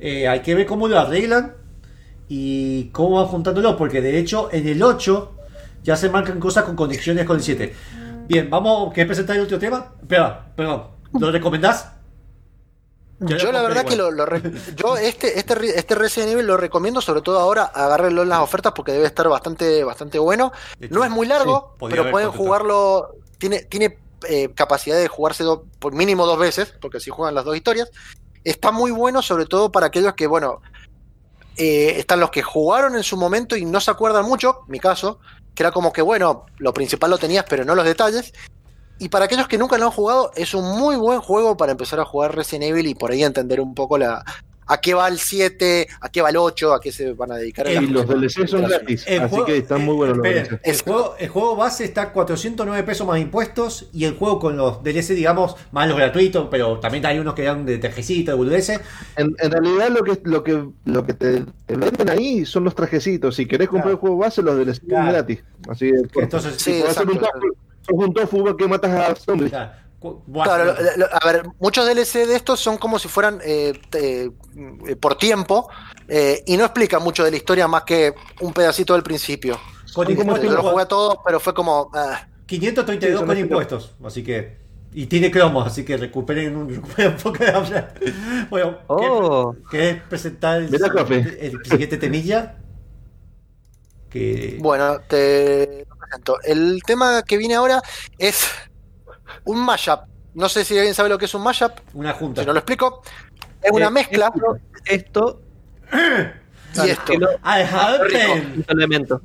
Eh, 0.00 0.28
hay 0.28 0.40
que 0.42 0.54
ver 0.54 0.66
cómo 0.66 0.86
lo 0.88 0.98
arreglan 0.98 1.54
y 2.28 2.88
cómo 2.90 3.16
van 3.16 3.26
juntándolo, 3.26 3.76
porque 3.76 4.00
de 4.00 4.18
hecho 4.18 4.48
en 4.52 4.66
el 4.68 4.82
8 4.82 5.32
ya 5.82 5.96
se 5.96 6.08
marcan 6.10 6.38
cosas 6.40 6.64
con 6.64 6.76
conexiones 6.76 7.24
con 7.26 7.36
el 7.36 7.42
7. 7.42 7.74
Bien, 8.28 8.50
vamos, 8.50 8.92
¿querés 8.92 9.06
presentar 9.08 9.36
el 9.36 9.42
otro 9.42 9.58
tema? 9.58 9.94
Espera, 10.00 10.52
perdón, 10.54 10.84
¿lo 11.18 11.30
recomendás? 11.32 11.92
Yo 13.20 13.50
la 13.50 13.62
verdad 13.62 13.84
que 13.84 13.96
lo, 13.96 14.10
lo 14.12 14.26
re- 14.26 14.42
yo 14.76 14.96
este, 14.96 15.36
este, 15.40 15.76
este 15.76 15.94
Resident 15.96 16.30
Evil 16.32 16.46
lo 16.46 16.56
recomiendo, 16.56 17.00
sobre 17.00 17.20
todo 17.20 17.40
ahora, 17.40 17.64
agárrenlo 17.64 18.22
en 18.22 18.28
las 18.28 18.38
ofertas 18.40 18.72
porque 18.76 18.92
debe 18.92 19.06
estar 19.06 19.28
bastante, 19.28 19.82
bastante 19.82 20.20
bueno. 20.20 20.52
Hecho, 20.80 20.94
No 20.94 21.02
es 21.04 21.10
muy 21.10 21.26
largo, 21.26 21.72
sí, 21.80 21.86
pero 21.90 22.02
pueden 22.12 22.28
jugarlo. 22.30 23.16
Tiene, 23.38 23.62
tiene 23.64 23.98
eh, 24.28 24.50
capacidad 24.54 24.96
de 24.96 25.08
jugarse 25.08 25.42
do- 25.42 25.64
por 25.80 25.94
mínimo 25.94 26.26
dos 26.26 26.38
veces, 26.38 26.72
porque 26.80 27.00
si 27.00 27.10
juegan 27.10 27.34
las 27.34 27.44
dos 27.44 27.56
historias. 27.56 27.90
Está 28.48 28.72
muy 28.72 28.90
bueno, 28.90 29.20
sobre 29.20 29.44
todo 29.44 29.70
para 29.70 29.88
aquellos 29.88 30.14
que, 30.14 30.26
bueno, 30.26 30.62
eh, 31.58 31.96
están 31.98 32.18
los 32.18 32.30
que 32.30 32.42
jugaron 32.42 32.96
en 32.96 33.02
su 33.02 33.18
momento 33.18 33.58
y 33.58 33.66
no 33.66 33.78
se 33.78 33.90
acuerdan 33.90 34.24
mucho, 34.24 34.60
mi 34.68 34.80
caso, 34.80 35.20
que 35.54 35.64
era 35.64 35.70
como 35.70 35.92
que, 35.92 36.00
bueno, 36.00 36.46
lo 36.56 36.72
principal 36.72 37.10
lo 37.10 37.18
tenías, 37.18 37.44
pero 37.46 37.66
no 37.66 37.74
los 37.74 37.84
detalles. 37.84 38.32
Y 38.98 39.10
para 39.10 39.26
aquellos 39.26 39.48
que 39.48 39.58
nunca 39.58 39.76
lo 39.76 39.84
han 39.84 39.90
jugado, 39.90 40.30
es 40.34 40.54
un 40.54 40.78
muy 40.78 40.96
buen 40.96 41.20
juego 41.20 41.58
para 41.58 41.72
empezar 41.72 42.00
a 42.00 42.06
jugar 42.06 42.34
Resident 42.34 42.70
Evil 42.70 42.86
y 42.86 42.94
por 42.94 43.10
ahí 43.10 43.22
entender 43.22 43.60
un 43.60 43.74
poco 43.74 43.98
la 43.98 44.24
a 44.68 44.80
qué 44.80 44.94
va 44.94 45.08
el 45.08 45.18
7, 45.18 45.88
a 46.00 46.08
qué 46.10 46.20
va 46.22 46.30
el 46.30 46.36
8, 46.36 46.74
a 46.74 46.80
qué 46.80 46.92
se 46.92 47.12
van 47.14 47.32
a 47.32 47.36
dedicar 47.36 47.66
Y 47.70 47.86
los 47.86 48.06
DLC 48.06 48.46
son 48.46 48.62
gratis. 48.62 49.04
El 49.06 49.22
Así 49.22 49.30
juego- 49.30 49.46
que 49.46 49.56
están 49.56 49.84
muy 49.84 49.94
buenos 49.96 50.18
los 50.18 50.26
el, 50.26 50.80
juego, 50.82 51.14
el 51.18 51.28
juego 51.28 51.56
base 51.56 51.84
está 51.84 52.12
409 52.12 52.82
pesos 52.84 53.06
más 53.06 53.18
impuestos 53.18 53.88
y 53.92 54.04
el 54.04 54.14
juego 54.16 54.38
con 54.38 54.56
los 54.56 54.82
DLC, 54.82 55.14
digamos, 55.14 55.56
más 55.72 55.88
los 55.88 55.96
gratuitos, 55.96 56.48
pero 56.50 56.78
también 56.80 57.04
hay 57.06 57.18
unos 57.18 57.34
que 57.34 57.42
dan 57.42 57.64
de 57.66 57.78
trajecito, 57.78 58.30
de 58.30 58.36
boludeces. 58.36 58.80
En, 59.16 59.34
en 59.38 59.50
realidad 59.50 59.88
lo 59.90 60.02
que 60.04 60.20
lo 60.24 60.44
que 60.44 60.64
lo 60.84 61.04
que 61.06 61.14
te, 61.14 61.44
te 61.66 61.76
venden 61.76 62.10
ahí 62.10 62.44
son 62.44 62.64
los 62.64 62.74
trajecitos. 62.74 63.34
Si 63.36 63.46
querés 63.46 63.68
comprar 63.68 63.84
Claro. 63.92 63.96
el 63.96 64.00
juego 64.00 64.16
base, 64.18 64.42
los 64.42 64.56
DLC 64.56 64.80
son 64.80 64.88
Claro. 64.88 65.12
gratis. 65.12 65.44
Así 65.68 65.90
de. 65.90 66.08
Entonces, 66.16 66.54
Sí, 66.58 66.72
Si 66.74 66.80
podés 66.80 66.96
hacer 66.96 67.08
un 67.08 67.16
exacto. 67.16 67.38
tofu, 67.40 67.54
sos 67.82 68.06
un 68.06 68.14
tofu 68.14 68.56
que 68.56 68.68
matas 68.68 68.90
a 68.90 69.14
zombies. 69.16 69.50
Claro, 69.50 69.72
Claro, 70.00 70.64
lo- 70.66 70.96
lo- 70.96 71.06
a 71.12 71.20
ver, 71.26 71.42
muchos 71.58 71.84
DLC 71.86 72.26
de 72.26 72.36
estos 72.36 72.60
son 72.60 72.78
como 72.78 72.98
si 73.00 73.08
fueran 73.08 73.40
eh, 73.44 73.72
eh, 73.92 74.30
por 75.00 75.16
tiempo 75.18 75.68
eh, 76.06 76.42
y 76.46 76.56
no 76.56 76.64
explican 76.64 77.02
mucho 77.02 77.24
de 77.24 77.32
la 77.32 77.36
historia 77.36 77.66
más 77.66 77.82
que 77.82 78.14
un 78.40 78.52
pedacito 78.52 78.94
del 78.94 79.02
principio. 79.02 79.58
con 79.94 80.04
como 80.06 80.14
Yo 80.16 80.20
impuestos, 80.22 80.52
lo 80.54 80.62
jugué 80.70 80.82
a 80.82 80.88
todos, 80.88 81.16
pero 81.24 81.40
fue 81.40 81.52
como. 81.54 81.90
ah, 81.94 82.28
532 82.46 83.12
Sí, 83.12 83.18
son 83.18 83.26
con 83.26 83.38
impuestos, 83.38 83.94
así 84.04 84.22
que. 84.22 84.58
Y 84.94 85.06
tiene 85.06 85.30
cromos, 85.30 85.66
así 85.66 85.84
que 85.84 85.96
recuperen 85.98 86.56
un, 86.56 86.68
recuperen 86.74 87.12
un 87.12 87.18
poco 87.18 87.44
de 87.44 87.50
habla. 87.50 87.92
Bueno, 88.48 88.78
Oh. 88.86 89.54
¿qué- 89.70 89.76
¿querés 89.78 90.02
presentar 90.04 90.62
el, 90.62 91.58
siguiente 91.64 91.96
temilla? 91.98 92.56
Que. 94.08 94.56
Bueno, 94.60 95.00
te 95.00 95.84
lo 95.88 95.96
presento. 95.96 96.38
El 96.42 96.80
tema 96.86 97.22
que 97.22 97.36
viene 97.36 97.54
ahora 97.56 97.82
es 98.16 98.46
un 99.44 99.64
mashup. 99.64 100.00
No 100.34 100.48
sé 100.48 100.64
si 100.64 100.76
alguien 100.76 100.94
sabe 100.94 101.08
lo 101.08 101.18
que 101.18 101.24
es 101.24 101.34
un 101.34 101.42
mashup. 101.42 101.72
Una 101.94 102.12
junta. 102.12 102.42
Si 102.42 102.46
no 102.46 102.52
lo 102.52 102.58
explico, 102.60 103.02
es 103.62 103.70
una 103.72 103.86
Eh, 103.86 103.90
mezcla. 103.90 104.32
Esto 104.84 105.40
Y 105.92 106.90
esto. 106.90 107.12
lo- 107.18 107.32
I 107.32 107.64
Rico. 108.08 108.62
elemento. 108.68 109.20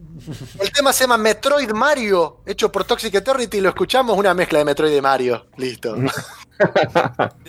El 0.60 0.72
tema 0.72 0.94
se 0.94 1.04
llama 1.04 1.18
Metroid 1.18 1.72
Mario, 1.72 2.42
hecho 2.46 2.72
por 2.72 2.86
Toxic 2.86 3.14
Eternity. 3.14 3.60
Lo 3.62 3.70
escuchamos, 3.70 4.18
una 4.18 4.34
mezcla 4.34 4.60
de 4.60 4.66
Metroid 4.66 4.96
y 4.96 5.02
Mario. 5.02 5.48
Listo. 5.58 5.96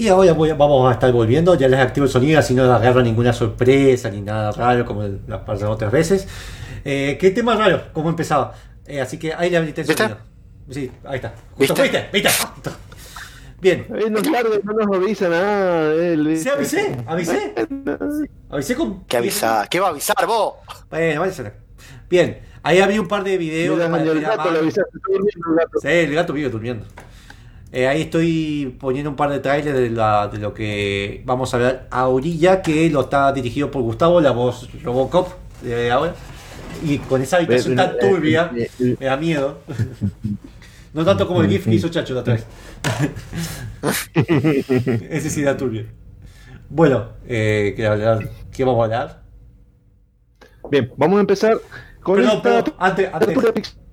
Y 0.00 0.08
ahora 0.08 0.32
voy 0.32 0.48
a- 0.48 0.54
vamos 0.54 0.88
a 0.90 0.94
estar 0.94 1.12
volviendo, 1.12 1.54
ya 1.56 1.68
les 1.68 1.78
activo 1.78 2.06
el 2.06 2.10
sonido, 2.12 2.38
así 2.38 2.54
no 2.54 2.62
agarro 2.72 3.02
ninguna 3.02 3.34
sorpresa 3.34 4.08
ni 4.08 4.22
nada 4.22 4.50
raro 4.50 4.86
como 4.86 5.02
las 5.02 5.40
pasadas 5.40 5.74
otras 5.74 5.92
veces. 5.92 6.26
Eh, 6.86 7.18
¿Qué 7.20 7.30
tema 7.32 7.54
raro? 7.54 7.82
¿Cómo 7.92 8.08
empezaba? 8.08 8.54
Eh, 8.86 8.98
así 8.98 9.18
que 9.18 9.34
ahí 9.34 9.50
le 9.50 9.58
habilité 9.58 9.82
el 9.82 9.86
¿Viste? 9.88 10.02
sonido. 10.02 10.18
Sí, 10.70 10.90
ahí 11.04 11.16
está. 11.16 11.34
Justo, 11.54 11.74
¿Viste? 11.82 12.08
¿Viste? 12.10 12.28
¿Viste? 12.54 12.70
Bien. 13.60 13.86
No, 14.10 14.22
claro, 14.22 14.48
no 14.64 14.72
nos 14.72 14.96
avisa 14.96 15.28
nada. 15.28 15.92
Él, 15.92 16.38
¿Sí 16.38 16.48
avisé? 16.48 16.96
¿Avisé? 17.06 17.54
Avisé 18.48 18.74
con... 18.76 19.04
¿Qué 19.04 19.18
avisa? 19.18 19.66
¿Qué 19.68 19.80
va 19.80 19.88
a 19.88 19.90
avisar 19.90 20.26
vos? 20.26 20.54
Bueno, 20.88 21.20
vale, 21.20 21.32
será. 21.34 21.52
Bien, 22.08 22.40
ahí 22.62 22.80
había 22.80 22.98
un 23.02 23.06
par 23.08 23.22
de 23.22 23.36
videos. 23.36 23.76
Mira, 23.76 23.90
para 23.90 24.02
el 24.02 24.24
a 24.24 24.28
gato, 24.30 24.44
mano. 24.44 24.58
avisaste, 24.60 24.96
está 24.96 25.12
durmiendo 25.12 25.50
el 25.50 25.56
gato. 25.56 25.78
Sí, 25.82 25.88
el 25.88 26.14
gato 26.14 26.32
vive 26.32 26.48
durmiendo. 26.48 26.86
Eh, 27.72 27.86
ahí 27.86 28.02
estoy 28.02 28.76
poniendo 28.80 29.10
un 29.10 29.16
par 29.16 29.30
de 29.30 29.38
trailers 29.38 29.76
de, 29.78 29.90
la- 29.90 30.28
de 30.28 30.38
lo 30.38 30.52
que 30.54 31.22
vamos 31.24 31.54
a 31.54 31.58
ver 31.58 31.86
ahorita, 31.90 32.62
que 32.62 32.90
lo 32.90 33.02
está 33.02 33.32
dirigido 33.32 33.70
por 33.70 33.82
Gustavo, 33.82 34.20
la 34.20 34.32
voz 34.32 34.68
Robocop 34.82 35.28
de 35.62 35.90
ahora. 35.90 36.14
Y 36.84 36.98
con 36.98 37.22
esa 37.22 37.36
habitación 37.36 37.76
tan 37.76 37.90
Eh, 37.90 37.96
turbia, 38.00 38.50
eh, 38.56 38.70
eh, 38.80 38.96
me 38.98 39.06
da 39.06 39.16
miedo. 39.16 39.58
No 40.92 41.04
tanto 41.04 41.26
como 41.28 41.40
el 41.42 41.48
GIF 41.48 41.66
que 41.66 41.74
hizo 41.76 41.88
Chacho 41.88 42.14
la 42.14 42.20
otra 42.20 42.34
vez. 42.34 42.46
Ese 45.10 45.30
sí 45.30 45.42
da 45.42 45.56
turbio. 45.56 45.86
Bueno, 46.68 47.10
eh, 47.26 47.74
¿qué, 47.76 47.86
hablar? 47.86 48.28
¿qué 48.52 48.64
vamos 48.64 48.80
a 48.82 48.84
hablar? 48.84 49.22
Bien, 50.70 50.92
vamos 50.96 51.18
a 51.18 51.20
empezar 51.20 51.60
con 52.02 52.16
Perdón, 52.16 52.36
esta 52.38 52.42
perdón, 52.42 52.74
antes, 52.78 53.08
antes. 53.12 53.38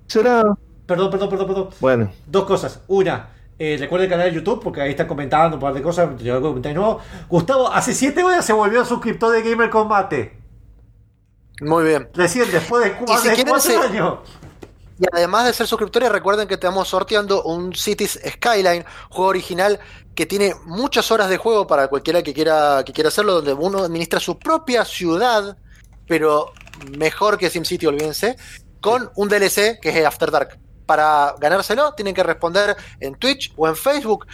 pixelada. 0.06 0.58
Perdón, 0.86 1.10
perdón, 1.10 1.28
perdón, 1.28 1.46
perdón. 1.46 1.68
Bueno, 1.80 2.10
Dos 2.26 2.44
cosas. 2.44 2.82
Una, 2.88 3.28
eh, 3.58 3.76
recuerda 3.78 4.04
el 4.04 4.10
canal 4.10 4.28
de 4.30 4.34
YouTube 4.36 4.62
porque 4.62 4.80
ahí 4.80 4.90
está 4.90 5.06
comentando 5.06 5.56
un 5.56 5.60
par 5.60 5.74
de 5.74 5.82
cosas. 5.82 6.16
Te 6.16 6.24
voy 6.30 6.38
a 6.38 6.40
comentar 6.40 6.70
de 6.72 6.74
nuevo. 6.78 7.00
Gustavo, 7.28 7.68
hace 7.72 7.92
7 7.94 8.22
horas 8.22 8.44
se 8.44 8.52
volvió 8.52 8.84
suscriptor 8.84 9.32
de 9.32 9.42
Gamer 9.48 9.70
Combate. 9.70 10.36
Muy 11.60 11.84
bien. 11.84 12.08
Recién, 12.14 12.50
después 12.50 12.84
de, 12.84 12.92
cu- 12.96 13.04
Y 13.12 13.16
si 13.16 13.28
de 13.28 13.34
quieren 13.34 13.52
4 13.54 13.70
se- 13.70 13.76
años. 13.78 14.18
Y 15.00 15.04
además 15.12 15.46
de 15.46 15.52
ser 15.52 15.66
suscriptores, 15.66 16.10
recuerden 16.10 16.48
que 16.48 16.54
estamos 16.54 16.88
sorteando 16.88 17.42
un 17.44 17.72
Cities 17.74 18.18
Skyline, 18.26 18.84
juego 19.10 19.28
original 19.30 19.78
que 20.16 20.26
tiene 20.26 20.54
muchas 20.66 21.12
horas 21.12 21.28
de 21.28 21.36
juego 21.36 21.66
para 21.68 21.86
cualquiera 21.86 22.22
que 22.24 22.34
quiera, 22.34 22.82
que 22.84 22.92
quiera 22.92 23.06
hacerlo, 23.08 23.34
donde 23.34 23.52
uno 23.52 23.84
administra 23.84 24.18
su 24.18 24.38
propia 24.40 24.84
ciudad, 24.84 25.56
pero 26.08 26.52
mejor 26.98 27.38
que 27.38 27.48
SimCity, 27.48 27.86
olvídense, 27.86 28.36
con 28.80 29.10
un 29.14 29.28
DLC 29.28 29.78
que 29.80 29.90
es 29.90 30.04
After 30.04 30.32
Dark. 30.32 30.58
Para 30.88 31.34
ganárselo, 31.38 31.92
tienen 31.92 32.14
que 32.14 32.22
responder 32.22 32.74
en 32.98 33.14
Twitch 33.14 33.52
o 33.58 33.68
en 33.68 33.76
Facebook 33.76 34.26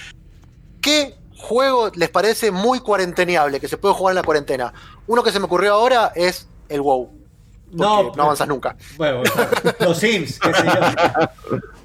qué 0.80 1.16
juego 1.36 1.90
les 1.96 2.08
parece 2.10 2.52
muy 2.52 2.78
cuarenteneable, 2.78 3.58
que 3.58 3.66
se 3.66 3.76
puede 3.76 3.92
jugar 3.92 4.12
en 4.12 4.16
la 4.18 4.22
cuarentena. 4.22 4.72
Uno 5.08 5.24
que 5.24 5.32
se 5.32 5.40
me 5.40 5.46
ocurrió 5.46 5.74
ahora 5.74 6.12
es 6.14 6.46
el 6.68 6.80
WoW. 6.80 7.10
No, 7.72 8.12
No 8.14 8.22
avanzas 8.22 8.46
nunca. 8.46 8.76
Bueno, 8.96 9.24
los 9.80 9.98
Sims, 9.98 10.38
qué 10.38 10.54
sé 10.54 10.64
yo. 10.64 11.60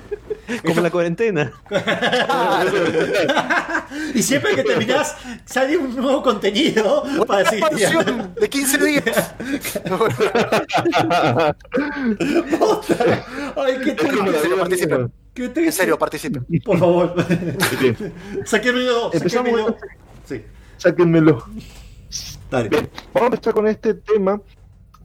Como 0.66 0.82
la 0.82 0.90
cuarentena. 0.90 1.52
y 4.14 4.22
siempre 4.24 4.56
que 4.56 4.64
terminás, 4.64 5.16
sale 5.46 5.78
un 5.78 5.96
nuevo 5.96 6.22
contenido 6.24 7.04
para 7.28 7.50
seguir 7.50 7.66
de 8.40 8.50
15 8.50 8.78
días. 8.86 9.36
Ay, 13.56 13.78
qué 13.84 13.96
misma. 14.12 14.32
Qué 15.34 15.46
En 15.46 15.54
triste. 15.54 15.72
serio, 15.72 15.98
participen. 15.98 16.46
Por 16.64 16.78
favor. 16.80 17.16
Sáquenmelo, 18.46 19.12
Empezamos 19.14 19.50
sáquenmelo. 19.50 19.78
Sí, 20.26 20.44
sáquenmelo. 20.78 21.44
dale. 22.50 22.70
Vamos 23.14 23.32
a 23.32 23.36
empezar 23.36 23.54
con 23.54 23.68
este 23.68 23.94
tema. 23.94 24.42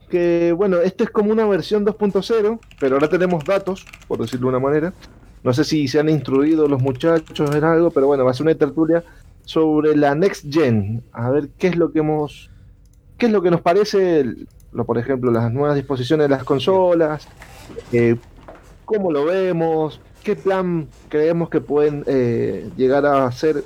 Que 0.09 0.53
bueno, 0.53 0.79
este 0.79 1.05
es 1.05 1.11
como 1.11 1.33
una 1.33 1.45
versión 1.47 1.85
2.0, 1.85 2.61
pero 2.79 2.97
ahora 2.97 3.09
tenemos 3.09 3.45
datos, 3.45 3.85
por 4.07 4.19
decirlo 4.21 4.51
de 4.51 4.57
una 4.57 4.65
manera. 4.65 4.93
No 5.45 5.53
sé 5.53 5.63
si 5.63 5.87
se 5.89 6.01
han 6.01 6.09
instruido 6.09 6.67
los 6.67 6.81
muchachos 6.81 7.55
en 7.55 7.63
algo, 7.63 7.91
pero 7.91 8.07
bueno, 8.07 8.25
va 8.25 8.31
a 8.31 8.35
ser 8.35 8.47
una 8.47 8.55
tertulia 8.55 9.05
sobre 9.45 9.95
la 9.95 10.15
Next 10.15 10.47
Gen. 10.51 11.05
A 11.13 11.31
ver 11.31 11.51
qué 11.59 11.69
es 11.69 11.77
lo 11.77 11.93
que 11.93 11.99
hemos. 11.99 12.51
¿Qué 13.19 13.27
es 13.27 13.33
lo 13.33 13.43
que 13.43 13.51
nos 13.51 13.61
parece, 13.61 14.25
lo, 14.73 14.85
por 14.85 14.99
ejemplo, 14.99 15.31
las 15.31 15.53
nuevas 15.53 15.77
disposiciones 15.77 16.25
de 16.25 16.31
las 16.31 16.45
consolas? 16.45 17.29
eh, 17.93 18.17
¿Cómo 18.87 19.13
lo 19.13 19.27
vemos? 19.27 20.01
¿Qué 20.23 20.35
plan 20.35 20.89
creemos 21.11 21.51
que 21.51 21.61
pueden 21.61 22.05
eh, 22.07 22.71
llegar 22.77 23.05
a 23.05 23.31
ser 23.31 23.63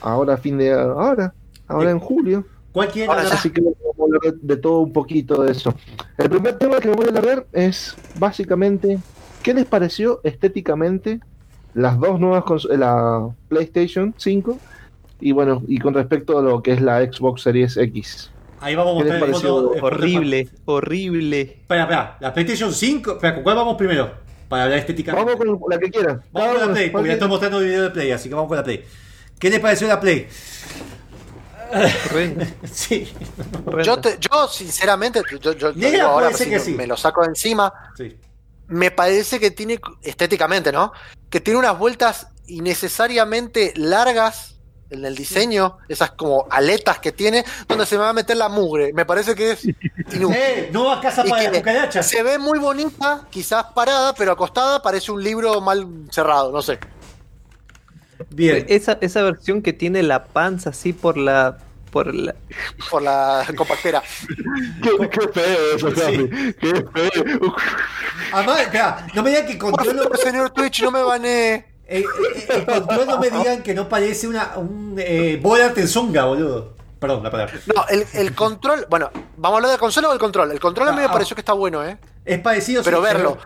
ahora 0.00 0.34
a 0.34 0.36
fin 0.38 0.56
de 0.56 0.72
ahora? 0.72 1.34
Ahora 1.68 1.90
en 1.90 1.98
julio. 1.98 2.46
Cualquiera. 2.72 3.12
Ahora. 3.12 3.28
Así 3.28 3.50
que 3.50 3.60
vamos 3.60 3.76
a 3.98 4.02
hablar 4.02 4.34
de 4.40 4.56
todo 4.56 4.80
un 4.80 4.92
poquito 4.92 5.42
de 5.42 5.52
eso. 5.52 5.74
El 6.16 6.30
primer 6.30 6.56
tema 6.56 6.80
que 6.80 6.88
voy 6.88 7.06
a 7.06 7.18
hablar 7.18 7.46
es 7.52 7.94
básicamente 8.18 8.98
qué 9.42 9.54
les 9.54 9.66
pareció 9.66 10.20
estéticamente 10.24 11.20
las 11.74 11.98
dos 11.98 12.18
nuevas 12.20 12.44
la 12.70 13.28
PlayStation 13.48 14.14
5 14.16 14.58
y 15.20 15.32
bueno, 15.32 15.62
y 15.68 15.78
con 15.78 15.94
respecto 15.94 16.38
a 16.38 16.42
lo 16.42 16.62
que 16.62 16.72
es 16.72 16.80
la 16.80 17.00
Xbox 17.00 17.42
Series 17.42 17.76
X. 17.76 18.30
Ahí 18.60 18.74
vamos 18.74 18.94
a 18.94 19.04
¿Qué 19.04 19.10
les 19.10 19.20
mostrar 19.20 19.28
el 19.28 19.30
pareció? 19.32 19.72
foto. 19.72 19.84
Horrible, 19.86 20.48
horrible. 20.66 21.40
Espera, 21.40 21.82
espera. 21.82 22.16
La 22.20 22.32
PlayStation 22.34 22.72
5. 22.72 23.12
Espera, 23.12 23.34
¿con 23.34 23.42
cuál 23.42 23.56
vamos 23.56 23.76
primero? 23.76 24.10
Para 24.48 24.64
hablar 24.64 24.78
estéticamente. 24.80 25.34
Vamos 25.34 25.58
con 25.60 25.70
la 25.70 25.78
que 25.78 25.90
quieran. 25.90 26.22
Vamos 26.32 26.48
Cada 26.48 26.58
con 26.60 26.68
la 26.68 26.74
Play, 26.74 26.90
porque 26.90 27.06
ya 27.08 27.12
estoy 27.14 27.28
mostrando 27.28 27.58
el 27.60 27.64
video 27.66 27.82
de 27.84 27.90
Play, 27.90 28.10
así 28.10 28.28
que 28.28 28.34
vamos 28.34 28.48
con 28.48 28.56
la 28.56 28.64
Play. 28.64 28.84
¿Qué 29.38 29.48
les 29.50 29.60
pareció 29.60 29.86
la 29.88 30.00
Play? 30.00 30.26
Sí. 32.64 33.08
Yo, 33.84 33.98
te- 34.00 34.16
yo 34.20 34.48
sinceramente, 34.48 35.22
yo, 35.40 35.52
yo- 35.52 35.72
yo 35.72 36.04
ahora 36.08 36.32
si 36.32 36.46
que 36.50 36.56
no- 36.56 36.62
sí. 36.62 36.72
me 36.74 36.86
lo 36.86 36.96
saco 36.96 37.22
de 37.22 37.28
encima, 37.28 37.72
sí. 37.96 38.16
Me 38.70 38.90
parece 38.90 39.38
que 39.38 39.50
tiene, 39.50 39.80
estéticamente, 40.02 40.72
¿no? 40.72 40.92
Que 41.28 41.40
tiene 41.40 41.58
unas 41.58 41.78
vueltas 41.78 42.28
innecesariamente 42.46 43.72
largas 43.76 44.56
en 44.90 45.04
el 45.04 45.14
diseño, 45.14 45.78
esas 45.88 46.12
como 46.12 46.46
aletas 46.50 46.98
que 46.98 47.12
tiene, 47.12 47.44
donde 47.68 47.86
se 47.86 47.96
me 47.96 48.02
va 48.02 48.10
a 48.10 48.12
meter 48.12 48.36
la 48.36 48.48
mugre. 48.48 48.92
Me 48.92 49.04
parece 49.04 49.34
que 49.34 49.52
es 49.52 49.64
inútil. 50.12 50.36
¡Eh! 50.36 50.70
No 50.72 50.90
a 50.90 51.00
casa 51.00 51.24
para 51.24 52.02
se 52.02 52.22
ve 52.22 52.38
muy 52.38 52.58
bonita, 52.58 53.26
quizás 53.30 53.66
parada, 53.74 54.14
pero 54.14 54.32
acostada 54.32 54.82
parece 54.82 55.12
un 55.12 55.22
libro 55.22 55.60
mal 55.60 55.86
cerrado, 56.10 56.50
no 56.50 56.60
sé. 56.60 56.78
Bien. 58.30 58.66
Esa, 58.68 58.98
esa 59.00 59.22
versión 59.22 59.62
que 59.62 59.72
tiene 59.72 60.02
la 60.02 60.24
panza 60.24 60.70
así 60.70 60.92
por 60.92 61.16
la. 61.16 61.58
Por 61.90 62.14
la. 62.14 62.34
Por 62.90 63.02
la 63.02 63.46
compactera. 63.56 64.02
Qué, 64.82 65.08
qué 65.10 65.28
feo 65.28 65.76
eso, 65.76 65.90
Sí. 65.90 66.28
Qué 66.60 66.84
feo. 66.92 67.54
Además, 68.32 68.60
espera, 68.60 69.06
no 69.14 69.22
me 69.22 69.30
digan 69.30 69.46
que 69.46 69.54
Por 69.56 69.70
control, 69.72 69.96
favor, 69.98 70.18
señor 70.18 70.50
Twitch, 70.50 70.82
no 70.82 70.90
me 70.90 71.02
bané. 71.02 71.54
eh, 71.54 71.64
eh, 71.88 72.04
el 72.48 72.64
control 72.64 73.06
no 73.06 73.18
me 73.18 73.30
digan 73.30 73.62
que 73.62 73.74
no 73.74 73.88
parece 73.88 74.28
una, 74.28 74.56
un 74.56 74.94
eh, 74.98 75.38
bola 75.42 75.72
tenzunga, 75.74 76.24
boludo. 76.24 76.74
Perdón, 77.00 77.22
la 77.24 77.30
palabra. 77.30 77.54
No, 77.74 77.86
el, 77.88 78.04
el 78.12 78.34
control. 78.34 78.86
Bueno, 78.90 79.10
¿vamos 79.38 79.54
a 79.54 79.58
hablar 79.58 79.70
del 79.70 79.80
control 79.80 80.04
o 80.04 80.10
del 80.10 80.18
control? 80.18 80.52
El 80.52 80.60
control 80.60 80.88
a 80.88 80.92
mí 80.92 80.98
me 80.98 81.04
Ah, 81.06 81.12
pareció 81.12 81.34
que 81.34 81.40
está 81.40 81.54
bueno, 81.54 81.82
¿eh? 81.84 81.96
Es 82.26 82.38
parecido, 82.40 82.82
Pero 82.84 82.98
sí, 82.98 83.04
verlo. 83.04 83.38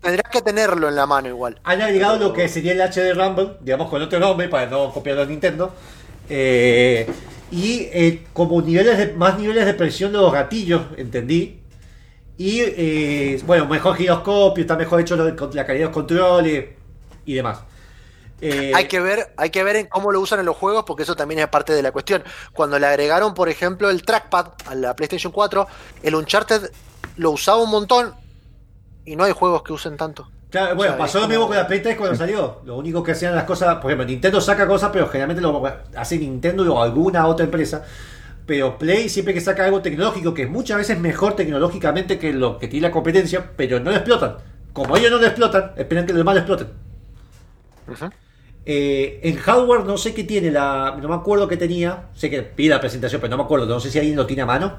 Tendrás 0.00 0.30
que 0.30 0.40
tenerlo 0.40 0.88
en 0.88 0.94
la 0.96 1.06
mano 1.06 1.28
igual. 1.28 1.60
Han 1.64 1.82
agregado 1.82 2.18
lo 2.18 2.32
que 2.32 2.48
sería 2.48 2.72
el 2.72 2.80
HD 2.80 3.12
Rumble, 3.14 3.56
digamos 3.60 3.90
con 3.90 4.00
otro 4.00 4.18
nombre 4.20 4.48
para 4.48 4.66
no 4.66 4.90
copiarlo 4.92 5.22
a 5.22 5.26
Nintendo. 5.26 5.74
Eh, 6.28 7.06
y 7.50 7.88
eh, 7.92 8.26
como 8.32 8.62
niveles 8.62 8.98
de, 8.98 9.12
más 9.14 9.38
niveles 9.38 9.66
de 9.66 9.74
presión 9.74 10.12
de 10.12 10.18
los 10.18 10.32
gatillos, 10.32 10.82
entendí. 10.96 11.62
Y 12.36 12.60
eh, 12.60 13.42
bueno, 13.44 13.66
mejor 13.66 13.96
giroscopio, 13.96 14.62
está 14.62 14.76
mejor 14.76 15.00
hecho 15.00 15.16
la 15.16 15.34
calidad 15.34 15.66
de 15.66 15.78
los 15.78 15.90
controles 15.90 16.70
y 17.26 17.34
demás. 17.34 17.60
Eh, 18.40 18.72
Hay 18.74 18.88
que 18.88 19.00
ver, 19.00 19.34
hay 19.36 19.50
que 19.50 19.62
ver 19.62 19.76
en 19.76 19.86
cómo 19.86 20.10
lo 20.12 20.20
usan 20.20 20.40
en 20.40 20.46
los 20.46 20.56
juegos, 20.56 20.84
porque 20.86 21.02
eso 21.02 21.14
también 21.14 21.40
es 21.40 21.48
parte 21.48 21.74
de 21.74 21.82
la 21.82 21.92
cuestión. 21.92 22.22
Cuando 22.52 22.78
le 22.78 22.86
agregaron, 22.86 23.34
por 23.34 23.48
ejemplo, 23.48 23.90
el 23.90 24.02
trackpad 24.02 24.52
a 24.66 24.74
la 24.74 24.96
PlayStation 24.96 25.32
4, 25.32 25.66
el 26.02 26.14
Uncharted 26.14 26.70
lo 27.16 27.32
usaba 27.32 27.62
un 27.62 27.70
montón 27.70 28.14
y 29.04 29.16
no 29.16 29.24
hay 29.24 29.32
juegos 29.32 29.62
que 29.62 29.72
usen 29.72 29.96
tanto. 29.96 30.30
Claro, 30.50 30.74
bueno, 30.74 30.92
O 30.92 30.96
sea, 30.96 30.98
pasó 30.98 31.20
lo 31.20 31.28
mismo 31.28 31.46
con 31.46 31.56
la 31.56 31.66
Play 31.66 31.80
3 31.80 31.96
cuando 31.96 32.16
salió. 32.16 32.60
Lo 32.64 32.76
único 32.76 33.02
que 33.02 33.12
hacían 33.12 33.34
las 33.34 33.44
cosas, 33.44 33.76
por 33.76 33.90
ejemplo, 33.90 34.06
Nintendo 34.06 34.40
saca 34.40 34.66
cosas, 34.66 34.90
pero 34.92 35.06
generalmente 35.08 35.40
lo 35.40 35.62
hace 35.96 36.18
Nintendo 36.18 36.74
o 36.74 36.82
alguna 36.82 37.26
otra 37.26 37.44
empresa. 37.44 37.84
Pero 38.46 38.76
Play 38.76 39.08
siempre 39.08 39.32
que 39.32 39.40
saca 39.40 39.64
algo 39.64 39.80
tecnológico, 39.80 40.34
que 40.34 40.42
es 40.42 40.50
muchas 40.50 40.78
veces 40.78 40.98
mejor 40.98 41.36
tecnológicamente 41.36 42.18
que 42.18 42.32
lo 42.32 42.58
que 42.58 42.66
tiene 42.66 42.88
la 42.88 42.92
competencia, 42.92 43.52
pero 43.56 43.78
no 43.78 43.90
lo 43.90 43.96
explotan. 43.96 44.36
Como 44.72 44.96
ellos 44.96 45.10
no 45.12 45.18
lo 45.18 45.26
explotan, 45.26 45.72
esperan 45.76 46.04
que 46.04 46.12
los 46.12 46.18
demás 46.18 46.34
lo 46.34 46.40
exploten. 46.40 46.68
Eh, 48.66 49.20
en 49.22 49.36
hardware 49.36 49.84
no 49.84 49.96
sé 49.96 50.14
qué 50.14 50.24
tiene 50.24 50.50
la. 50.50 50.96
No 51.00 51.08
me 51.08 51.14
acuerdo 51.14 51.48
qué 51.48 51.56
tenía. 51.56 52.08
Sé 52.14 52.28
que 52.28 52.42
pide 52.42 52.70
la 52.70 52.80
presentación, 52.80 53.20
pero 53.20 53.30
no 53.30 53.36
me 53.38 53.44
acuerdo. 53.44 53.66
No 53.66 53.80
sé 53.80 53.90
si 53.90 53.98
alguien 53.98 54.16
lo 54.16 54.26
tiene 54.26 54.42
a 54.42 54.46
mano. 54.46 54.78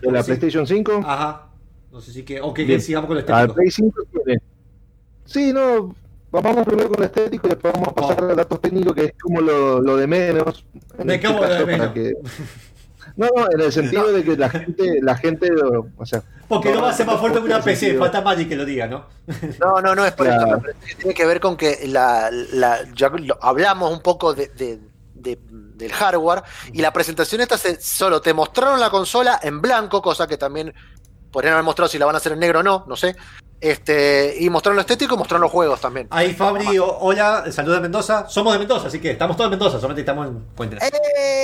De 0.00 0.10
la 0.10 0.22
Sí. 0.22 0.26
PlayStation 0.28 0.66
5. 0.66 1.02
Ajá. 1.04 1.48
No 1.94 2.00
sé 2.00 2.12
si 2.12 2.24
que. 2.24 2.40
O 2.40 2.52
que 2.52 2.64
Bien. 2.64 2.80
sigamos 2.80 3.06
con 3.06 3.16
Ah, 3.16 3.20
estético. 3.20 3.54
Play 3.54 3.70
5 3.70 4.00
tiene. 4.24 4.40
Sí, 5.24 5.52
no. 5.52 5.94
vamos 6.32 6.66
primero 6.66 6.88
con 6.88 6.98
lo 6.98 7.04
estético 7.06 7.46
y 7.46 7.50
después 7.50 7.72
vamos 7.72 7.88
a 7.90 7.94
pasar 7.94 8.24
a 8.24 8.34
datos 8.34 8.60
técnicos, 8.60 8.92
que 8.96 9.04
es 9.04 9.12
como 9.22 9.40
lo, 9.40 9.80
lo 9.80 9.96
de 9.96 10.08
menos. 10.08 10.64
en 10.98 11.06
Me 11.06 11.14
este 11.14 11.28
acabo 11.28 11.44
de 11.44 11.48
caso, 11.50 11.66
menos. 11.66 11.92
que- 11.92 12.14
No, 13.16 13.28
no, 13.36 13.48
en 13.52 13.60
el 13.60 13.70
sentido 13.72 14.10
de 14.10 14.24
que 14.24 14.36
la 14.36 14.50
gente, 14.50 14.98
la 15.00 15.14
gente, 15.16 15.48
o 15.96 16.04
sea, 16.04 16.20
Porque 16.48 16.72
no 16.72 16.82
va 16.82 16.90
a 16.90 16.92
ser 16.92 17.06
más 17.06 17.20
fuerte 17.20 17.38
que 17.38 17.44
una 17.44 17.60
PC, 17.62 17.76
sentido. 17.86 18.02
falta 18.02 18.20
Magic 18.22 18.48
que 18.48 18.56
lo 18.56 18.64
diga, 18.64 18.88
¿no? 18.88 19.04
No, 19.60 19.80
no, 19.80 19.94
no 19.94 20.04
es 20.04 20.10
por 20.14 20.26
Claro. 20.26 20.60
que 20.84 20.94
Tiene 20.96 21.14
que 21.14 21.24
ver 21.24 21.38
con 21.38 21.56
que 21.56 21.86
la, 21.86 22.28
la- 22.32 22.80
ya 22.96 23.12
hablamos 23.40 23.92
un 23.92 24.00
poco 24.00 24.34
de, 24.34 24.48
de- 24.48 24.80
de- 25.14 25.38
del 25.76 25.92
hardware 25.92 26.42
y 26.72 26.80
la 26.82 26.92
presentación 26.92 27.40
esta 27.40 27.56
se, 27.56 27.80
solo 27.80 28.20
te 28.20 28.34
mostraron 28.34 28.80
la 28.80 28.90
consola 28.90 29.38
en 29.42 29.60
blanco, 29.60 30.02
cosa 30.02 30.26
que 30.26 30.36
también 30.36 30.74
podrían 31.34 31.52
haber 31.54 31.64
mostrado 31.64 31.88
si 31.88 31.98
la 31.98 32.06
van 32.06 32.14
a 32.14 32.18
hacer 32.18 32.32
en 32.32 32.38
negro 32.38 32.60
o 32.60 32.62
no, 32.62 32.84
no 32.88 32.96
sé. 32.96 33.14
Este, 33.60 34.36
y 34.40 34.50
mostraron 34.50 34.76
lo 34.76 34.80
estético 34.82 35.14
y 35.14 35.18
mostraron 35.18 35.42
los 35.42 35.50
juegos 35.50 35.80
también. 35.80 36.06
Ahí 36.10 36.32
Fabri, 36.34 36.78
o- 36.78 36.98
hola, 37.00 37.44
saludos 37.50 37.76
de 37.78 37.82
Mendoza. 37.82 38.28
Somos 38.28 38.52
de 38.52 38.58
Mendoza, 38.58 38.88
así 38.88 39.00
que 39.00 39.10
estamos 39.10 39.36
todos 39.36 39.46
en 39.48 39.50
Mendoza, 39.52 39.76
solamente 39.78 40.02
estamos 40.02 40.28
en 40.28 40.38
Puente. 40.54 40.78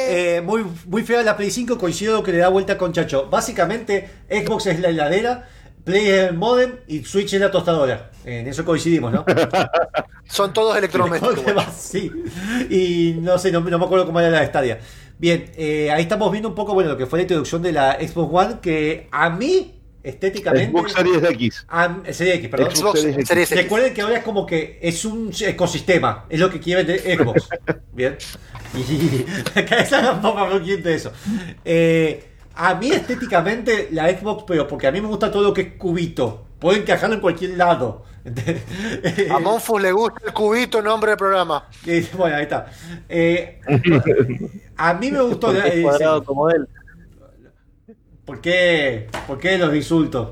Eh, 0.08 0.40
muy, 0.44 0.64
muy 0.86 1.02
fea 1.02 1.22
la 1.22 1.36
Play 1.36 1.50
5, 1.50 1.76
coincido 1.78 2.22
que 2.22 2.32
le 2.32 2.38
da 2.38 2.48
vuelta 2.48 2.76
con 2.78 2.92
Chacho. 2.92 3.28
Básicamente, 3.30 4.08
Xbox 4.28 4.66
es 4.66 4.80
la 4.80 4.88
heladera, 4.90 5.48
Play 5.84 6.06
es 6.08 6.28
el 6.28 6.34
modem 6.34 6.76
y 6.86 7.04
Switch 7.04 7.32
es 7.34 7.40
la 7.40 7.50
tostadora. 7.50 8.10
En 8.24 8.46
eso 8.46 8.64
coincidimos, 8.66 9.12
¿no? 9.12 9.24
Son 10.28 10.52
todos 10.52 10.76
electrodomésticos. 10.76 11.64
sí. 11.76 12.10
Y 12.68 13.16
no 13.20 13.38
sé, 13.38 13.50
no, 13.50 13.60
no 13.60 13.78
me 13.78 13.84
acuerdo 13.84 14.04
cómo 14.06 14.20
era 14.20 14.28
la 14.30 14.40
de 14.40 14.46
Stadia. 14.46 14.78
Bien, 15.18 15.50
eh, 15.56 15.90
ahí 15.90 16.02
estamos 16.02 16.30
viendo 16.30 16.48
un 16.50 16.54
poco, 16.54 16.74
bueno, 16.74 16.90
lo 16.90 16.96
que 16.96 17.06
fue 17.06 17.18
la 17.18 17.22
introducción 17.22 17.62
de 17.62 17.72
la 17.72 17.94
Xbox 18.00 18.30
One, 18.46 18.56
que 18.62 19.08
a 19.10 19.28
mí, 19.30 19.79
estéticamente... 20.02 20.70
Xbox 20.70 20.92
Series 20.92 21.22
X. 21.22 21.66
a- 21.68 21.98
Series 22.10 22.36
X, 22.36 22.48
perdón. 22.48 22.76
Xbox 22.76 23.00
Series 23.00 23.16
X. 23.16 23.28
Series 23.28 23.52
X. 23.52 23.62
Recuerden 23.62 23.94
que 23.94 24.02
ahora 24.02 24.18
es 24.18 24.24
como 24.24 24.46
que 24.46 24.78
es 24.82 25.04
un 25.04 25.32
ecosistema, 25.40 26.26
es 26.28 26.40
lo 26.40 26.50
que 26.50 26.60
quiere 26.60 27.16
Xbox. 27.16 27.48
Bien. 27.92 28.16
Y 28.74 29.24
acá 29.58 30.60
cliente 30.60 30.88
de 30.88 30.94
eso. 30.94 31.12
Eh, 31.64 32.24
a 32.54 32.74
mí 32.74 32.90
estéticamente 32.90 33.88
la 33.92 34.08
Xbox, 34.10 34.44
pero 34.46 34.66
porque 34.66 34.86
a 34.86 34.92
mí 34.92 35.00
me 35.00 35.08
gusta 35.08 35.30
todo 35.30 35.42
lo 35.42 35.54
que 35.54 35.62
es 35.62 35.72
cubito. 35.74 36.46
Puedo 36.58 36.78
encajarlo 36.78 37.14
en 37.14 37.20
cualquier 37.20 37.56
lado. 37.56 38.04
A 39.30 39.38
Monfus 39.38 39.80
le 39.80 39.92
gusta 39.92 40.20
el 40.26 40.32
cubito, 40.32 40.82
nombre 40.82 41.12
del 41.12 41.18
programa. 41.18 41.68
Eh, 41.86 42.06
Bueno, 42.16 42.36
ahí 42.36 42.42
está. 42.42 42.70
Eh, 43.08 43.60
a 44.76 44.94
mí 44.94 45.10
me 45.10 45.22
gustó. 45.22 45.54
Eh, 45.56 45.82
cuadrado 45.82 46.20
sí. 46.20 46.26
como 46.26 46.50
él. 46.50 46.68
¿Por 48.30 48.40
qué? 48.40 49.08
¿Por 49.26 49.38
qué 49.38 49.58
los 49.58 49.74
insultos? 49.74 50.28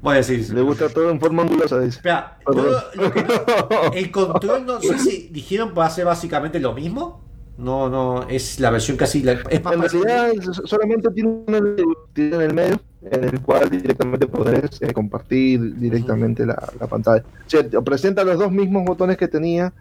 Voy 0.00 0.14
a 0.14 0.16
decir. 0.16 0.48
Le 0.54 0.62
gusta 0.62 0.88
todo 0.88 1.10
en 1.10 1.20
forma 1.20 1.42
angulosa, 1.42 1.78
dice. 1.80 1.98
Espera, 1.98 2.38
el 3.92 4.10
control 4.10 4.64
no 4.64 4.80
sé 4.80 4.98
si 4.98 5.28
dijeron 5.30 5.74
va 5.76 5.84
a 5.84 5.90
ser 5.90 6.06
básicamente 6.06 6.58
lo 6.58 6.72
mismo. 6.72 7.20
No, 7.58 7.90
no, 7.90 8.26
es 8.30 8.58
la 8.58 8.70
versión 8.70 8.96
casi. 8.96 9.22
la- 9.22 9.32
es 9.50 9.62
más 9.62 9.74
En 9.74 9.82
realidad 9.82 10.32
solamente 10.64 11.10
tiene 11.10 11.28
un 11.28 11.94
tiene 12.14 12.36
en 12.36 12.40
el 12.40 12.54
medio 12.54 12.80
en 13.02 13.24
el 13.24 13.40
cual 13.42 13.68
directamente 13.68 14.26
podés 14.26 14.80
eh, 14.80 14.94
compartir 14.94 15.76
directamente 15.76 16.46
la, 16.46 16.56
la 16.80 16.86
pantalla. 16.86 17.22
O 17.46 17.50
sea, 17.50 17.62
presenta 17.82 18.24
los 18.24 18.38
dos 18.38 18.50
mismos 18.50 18.82
botones 18.86 19.18
que 19.18 19.28
tenía 19.28 19.74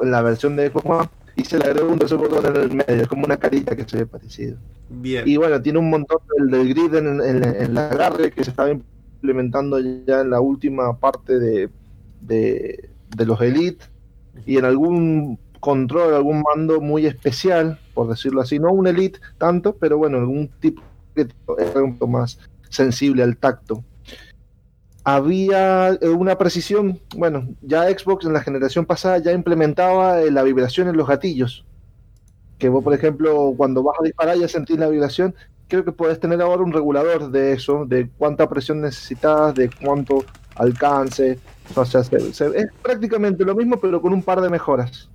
en 0.00 0.10
la 0.10 0.22
versión 0.22 0.56
de 0.56 0.70
Xbox 0.70 0.86
One 0.86 1.08
y 1.36 1.44
se 1.44 1.58
le 1.58 1.64
agrega 1.64 1.86
un 1.86 1.98
tercer 1.98 2.18
botón 2.18 2.44
en 2.46 2.62
el 2.62 2.68
medio, 2.70 3.02
es 3.02 3.08
como 3.08 3.24
una 3.24 3.36
carita 3.36 3.74
que 3.74 3.84
se 3.84 3.98
ve 3.98 4.06
parecido. 4.06 4.56
Bien. 4.88 5.26
Y 5.26 5.36
bueno, 5.36 5.60
tiene 5.62 5.78
un 5.78 5.90
montón 5.90 6.18
del, 6.36 6.50
del 6.50 6.68
grid 6.74 6.94
en, 6.94 7.20
en, 7.20 7.44
en 7.44 7.74
la 7.74 7.88
agarre 7.88 8.30
que 8.30 8.44
se 8.44 8.50
estaba 8.50 8.70
implementando 8.70 9.78
ya 9.80 10.20
en 10.20 10.30
la 10.30 10.40
última 10.40 10.98
parte 10.98 11.38
de, 11.38 11.70
de, 12.20 12.90
de 13.16 13.26
los 13.26 13.40
Elite 13.40 13.84
y 14.46 14.58
en 14.58 14.64
algún 14.64 15.38
control, 15.60 16.14
algún 16.14 16.42
mando 16.42 16.80
muy 16.80 17.06
especial, 17.06 17.78
por 17.94 18.08
decirlo 18.08 18.40
así, 18.40 18.58
no 18.58 18.72
un 18.72 18.86
Elite 18.86 19.20
tanto, 19.38 19.76
pero 19.76 19.96
bueno, 19.96 20.18
algún 20.18 20.48
tipo 20.60 20.82
que 21.14 21.28
era 21.58 21.82
un 21.82 21.94
poco 21.94 22.10
más 22.10 22.38
sensible 22.68 23.22
al 23.22 23.36
tacto. 23.36 23.84
Había 25.04 25.90
eh, 26.00 26.08
una 26.08 26.38
precisión, 26.38 27.00
bueno, 27.16 27.48
ya 27.60 27.88
Xbox 27.88 28.24
en 28.24 28.32
la 28.32 28.40
generación 28.42 28.86
pasada 28.86 29.18
ya 29.18 29.32
implementaba 29.32 30.20
eh, 30.22 30.30
la 30.30 30.42
vibración 30.44 30.88
en 30.88 30.96
los 30.96 31.08
gatillos. 31.08 31.64
Que 32.58 32.68
vos, 32.68 32.84
por 32.84 32.94
ejemplo, 32.94 33.52
cuando 33.56 33.82
vas 33.82 33.96
a 34.00 34.04
disparar 34.04 34.36
ya 34.38 34.46
sentís 34.46 34.78
la 34.78 34.88
vibración. 34.88 35.34
Creo 35.66 35.84
que 35.84 35.90
podés 35.92 36.20
tener 36.20 36.40
ahora 36.40 36.62
un 36.62 36.72
regulador 36.72 37.30
de 37.30 37.52
eso, 37.52 37.84
de 37.86 38.08
cuánta 38.18 38.48
presión 38.48 38.80
necesitas, 38.80 39.54
de 39.54 39.70
cuánto 39.82 40.24
alcance. 40.54 41.38
O 41.74 41.84
sea, 41.84 42.04
se- 42.04 42.32
se- 42.32 42.56
es 42.56 42.66
prácticamente 42.82 43.44
lo 43.44 43.54
mismo, 43.56 43.80
pero 43.80 44.00
con 44.00 44.12
un 44.12 44.22
par 44.22 44.40
de 44.40 44.50
mejoras. 44.50 45.08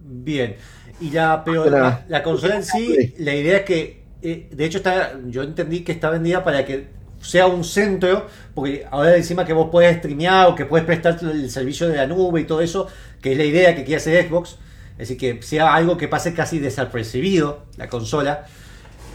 Bien. 0.00 0.56
Y 1.00 1.10
la, 1.10 1.42
pero 1.44 1.68
la 1.68 2.22
consola 2.22 2.56
en 2.56 2.64
sí, 2.64 3.14
la 3.18 3.34
idea 3.34 3.58
es 3.58 3.62
que, 3.64 4.04
eh, 4.22 4.48
de 4.50 4.64
hecho, 4.64 4.78
está, 4.78 5.18
yo 5.26 5.42
entendí 5.42 5.80
que 5.80 5.92
está 5.92 6.08
vendida 6.08 6.42
para 6.42 6.64
que 6.64 6.86
sea 7.20 7.46
un 7.46 7.64
centro, 7.64 8.26
porque 8.54 8.86
ahora 8.90 9.16
encima 9.16 9.44
que 9.44 9.52
vos 9.52 9.68
puedes 9.70 9.96
streamear 9.98 10.48
o 10.48 10.54
que 10.54 10.66
puedes 10.66 10.86
prestar 10.86 11.18
el 11.22 11.50
servicio 11.50 11.88
de 11.88 11.96
la 11.96 12.06
nube 12.06 12.40
y 12.40 12.44
todo 12.44 12.60
eso, 12.60 12.86
que 13.20 13.32
es 13.32 13.38
la 13.38 13.44
idea 13.44 13.74
que 13.74 13.84
quiere 13.84 13.96
hacer 13.96 14.28
Xbox, 14.28 14.58
es 14.92 14.98
decir, 15.08 15.18
que 15.18 15.42
sea 15.42 15.74
algo 15.74 15.96
que 15.96 16.08
pase 16.08 16.34
casi 16.34 16.58
desapercibido 16.58 17.64
la 17.76 17.88
consola. 17.88 18.46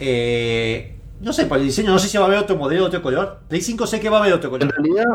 Eh, 0.00 0.96
no 1.20 1.32
sé, 1.32 1.46
por 1.46 1.58
el 1.58 1.64
diseño, 1.64 1.90
no 1.92 1.98
sé 1.98 2.08
si 2.08 2.18
va 2.18 2.24
a 2.24 2.26
haber 2.26 2.38
otro 2.40 2.56
modelo, 2.56 2.86
otro 2.86 3.02
color. 3.02 3.40
Play 3.48 3.60
5 3.62 3.86
sé 3.86 4.00
que 4.00 4.08
va 4.10 4.18
a 4.18 4.20
haber 4.22 4.32
otro 4.34 4.50
En 4.60 4.68
color. 4.68 4.70
realidad, 4.70 5.06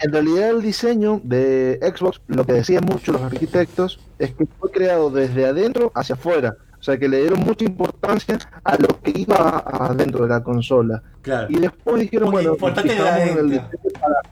en 0.00 0.12
realidad 0.12 0.50
el 0.50 0.62
diseño 0.62 1.20
de 1.24 1.78
Xbox, 1.82 2.20
lo 2.28 2.46
que 2.46 2.52
decían 2.54 2.84
mucho 2.84 3.12
los 3.12 3.22
arquitectos, 3.22 4.00
es 4.18 4.34
que 4.34 4.46
fue 4.58 4.70
creado 4.70 5.10
desde 5.10 5.46
adentro 5.46 5.92
hacia 5.94 6.14
afuera. 6.16 6.56
O 6.80 6.82
sea, 6.82 6.96
que 6.98 7.08
le 7.08 7.20
dieron 7.22 7.40
mucha 7.40 7.64
importancia 7.64 8.38
a 8.64 8.76
lo 8.76 9.00
que 9.02 9.12
iba 9.20 9.64
adentro 9.66 10.22
de 10.24 10.28
la 10.30 10.42
consola. 10.42 11.02
Claro. 11.22 11.48
Y 11.50 11.58
después 11.58 12.00
dijeron, 12.02 12.30
Porque 12.30 12.46
bueno, 12.46 12.48
lo 12.50 12.54
importante 12.54 12.92
es 12.92 13.00
la 13.00 13.24
en 13.24 13.38
el 13.52 13.60
para- 13.92 14.22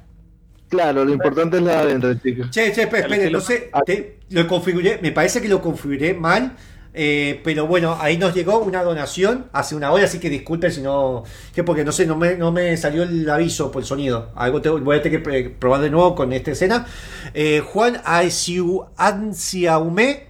Claro, 0.68 1.04
lo 1.04 1.12
importante 1.12 1.56
es 1.58 1.62
la 1.62 1.72
de 1.72 1.78
adentro, 1.78 2.14
chicos. 2.14 2.50
Che, 2.50 2.72
che, 2.72 2.82
espera, 2.82 3.06
espera, 3.06 3.30
no 3.30 3.40
sé, 3.40 3.70
te- 3.84 4.18
lo 4.30 4.46
configuré, 4.48 4.98
me 5.02 5.12
parece 5.12 5.40
que 5.40 5.48
lo 5.48 5.60
configuré 5.62 6.12
mal, 6.14 6.56
eh, 6.92 7.40
pero 7.44 7.66
bueno, 7.66 7.96
ahí 8.00 8.16
nos 8.18 8.34
llegó 8.34 8.58
una 8.60 8.82
donación 8.82 9.46
hace 9.52 9.76
una 9.76 9.92
hora, 9.92 10.04
así 10.04 10.18
que 10.18 10.28
disculpen 10.30 10.72
si 10.72 10.80
no, 10.80 11.22
que 11.54 11.62
porque 11.62 11.84
no 11.84 11.92
sé, 11.92 12.04
no 12.06 12.16
me, 12.16 12.36
no 12.36 12.50
me 12.52 12.76
salió 12.76 13.02
el 13.04 13.28
aviso 13.30 13.70
por 13.70 13.82
el 13.82 13.86
sonido, 13.86 14.30
algo 14.34 14.60
te- 14.60 14.70
voy 14.70 14.96
a 14.96 15.02
tener 15.02 15.22
que 15.22 15.38
eh, 15.38 15.50
probar 15.56 15.82
de 15.82 15.90
nuevo 15.90 16.14
con 16.16 16.32
esta 16.32 16.50
escena. 16.52 16.86
Eh, 17.34 17.60
Juan 17.64 17.96
Aisiu- 18.04 18.86
Ansiaume 18.96 20.26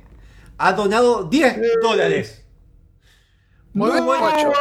ha 0.59 0.73
donado 0.73 1.25
10 1.25 1.61
dólares. 1.83 2.43
Muy, 3.73 3.91
Muy 3.91 4.01
bueno, 4.01 4.53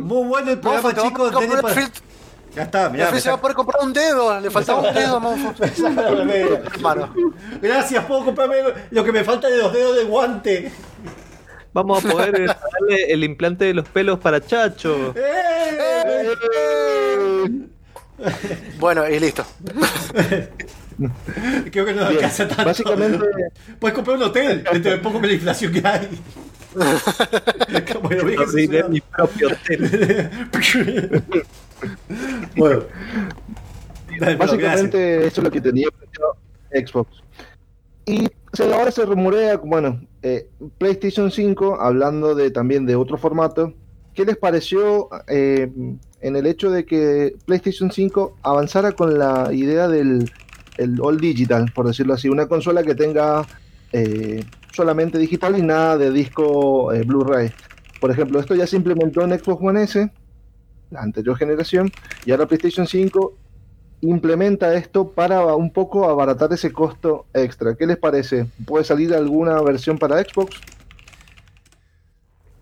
muy 0.00 0.28
bueno 0.28 0.50
el 0.52 0.60
programa, 0.60 0.94
chicos. 0.94 1.34
filtro. 1.74 2.02
Ya 2.54 2.62
está, 2.62 2.88
mirá, 2.88 3.10
me 3.10 3.20
se 3.20 3.28
va 3.28 3.34
a 3.36 3.40
poder 3.40 3.56
comprar 3.56 3.84
un 3.84 3.92
dedo. 3.92 4.40
Le 4.40 4.50
faltaba 4.50 4.80
un 4.88 4.94
dedo. 4.94 5.20
Gracias, 7.62 8.04
puedo 8.04 8.24
comprarme 8.24 8.56
lo 8.90 9.04
que 9.04 9.12
me 9.12 9.24
falta 9.24 9.48
de 9.48 9.58
los 9.58 9.72
dedos 9.72 9.96
de 9.96 10.04
guante. 10.04 10.72
Vamos 11.72 12.04
a 12.04 12.08
poder 12.08 12.40
eh, 12.40 12.46
darle 12.46 13.12
el 13.12 13.24
implante 13.24 13.66
de 13.66 13.74
los 13.74 13.88
pelos 13.88 14.18
para 14.18 14.40
Chacho. 14.40 15.14
Bueno, 18.78 19.08
y 19.08 19.20
listo. 19.20 19.44
Creo 21.70 21.84
que 21.84 21.92
no 21.94 22.00
Bien, 22.08 22.16
alcanza 22.16 22.48
tanto. 22.48 22.64
básicamente- 22.64 23.26
Puedes 23.78 23.94
comprar 23.94 24.16
un 24.16 24.22
hotel 24.24 24.64
dentro 24.72 24.90
de 24.92 24.98
poco 24.98 25.18
con 25.20 25.26
la 25.28 25.32
inflación 25.34 25.72
que 25.72 25.82
hay. 25.86 26.08
bueno, 28.02 28.24
mi 28.88 29.00
propio 29.00 29.48
hotel. 29.48 30.30
bueno. 32.56 32.82
Dale, 34.18 34.36
Básicamente 34.36 35.26
eso 35.26 35.40
es 35.40 35.44
lo 35.44 35.50
que 35.50 35.60
tenía 35.60 35.86
Xbox. 36.72 37.22
Y 38.06 38.26
ahora 38.72 38.90
se 38.90 39.04
rumorea, 39.04 39.58
bueno, 39.58 40.00
eh, 40.22 40.48
PlayStation 40.78 41.30
5, 41.30 41.78
hablando 41.80 42.34
de 42.34 42.50
también 42.50 42.84
de 42.86 42.96
otro 42.96 43.16
formato, 43.18 43.74
¿qué 44.14 44.24
les 44.24 44.36
pareció 44.36 45.08
eh, 45.28 45.70
en 46.20 46.36
el 46.36 46.46
hecho 46.46 46.70
de 46.70 46.84
que 46.84 47.36
PlayStation 47.44 47.92
5 47.92 48.38
avanzara 48.42 48.92
con 48.92 49.18
la 49.18 49.50
idea 49.52 49.86
del 49.88 50.30
el 50.78 50.98
All 51.00 51.18
Digital, 51.18 51.70
por 51.74 51.86
decirlo 51.86 52.14
así, 52.14 52.28
una 52.28 52.46
consola 52.46 52.82
que 52.82 52.94
tenga 52.94 53.46
eh, 53.92 54.44
solamente 54.72 55.18
digital 55.18 55.58
y 55.58 55.62
nada 55.62 55.98
de 55.98 56.10
disco 56.10 56.92
eh, 56.92 57.02
Blu-ray? 57.02 57.52
Por 58.00 58.10
ejemplo, 58.10 58.40
esto 58.40 58.54
ya 58.54 58.66
se 58.66 58.76
implementó 58.76 59.22
en 59.22 59.38
Xbox 59.38 59.62
One 59.62 59.82
S, 59.82 60.10
la 60.90 61.00
anterior 61.02 61.36
generación, 61.36 61.90
y 62.24 62.30
ahora 62.30 62.46
PlayStation 62.46 62.86
5 62.86 63.34
implementa 64.00 64.74
esto 64.74 65.10
para 65.10 65.54
un 65.56 65.72
poco 65.72 66.08
abaratar 66.08 66.52
ese 66.52 66.72
costo 66.72 67.26
extra. 67.34 67.74
¿Qué 67.74 67.86
les 67.86 67.96
parece? 67.96 68.46
¿Puede 68.64 68.84
salir 68.84 69.12
alguna 69.12 69.60
versión 69.60 69.98
para 69.98 70.22
Xbox? 70.22 70.56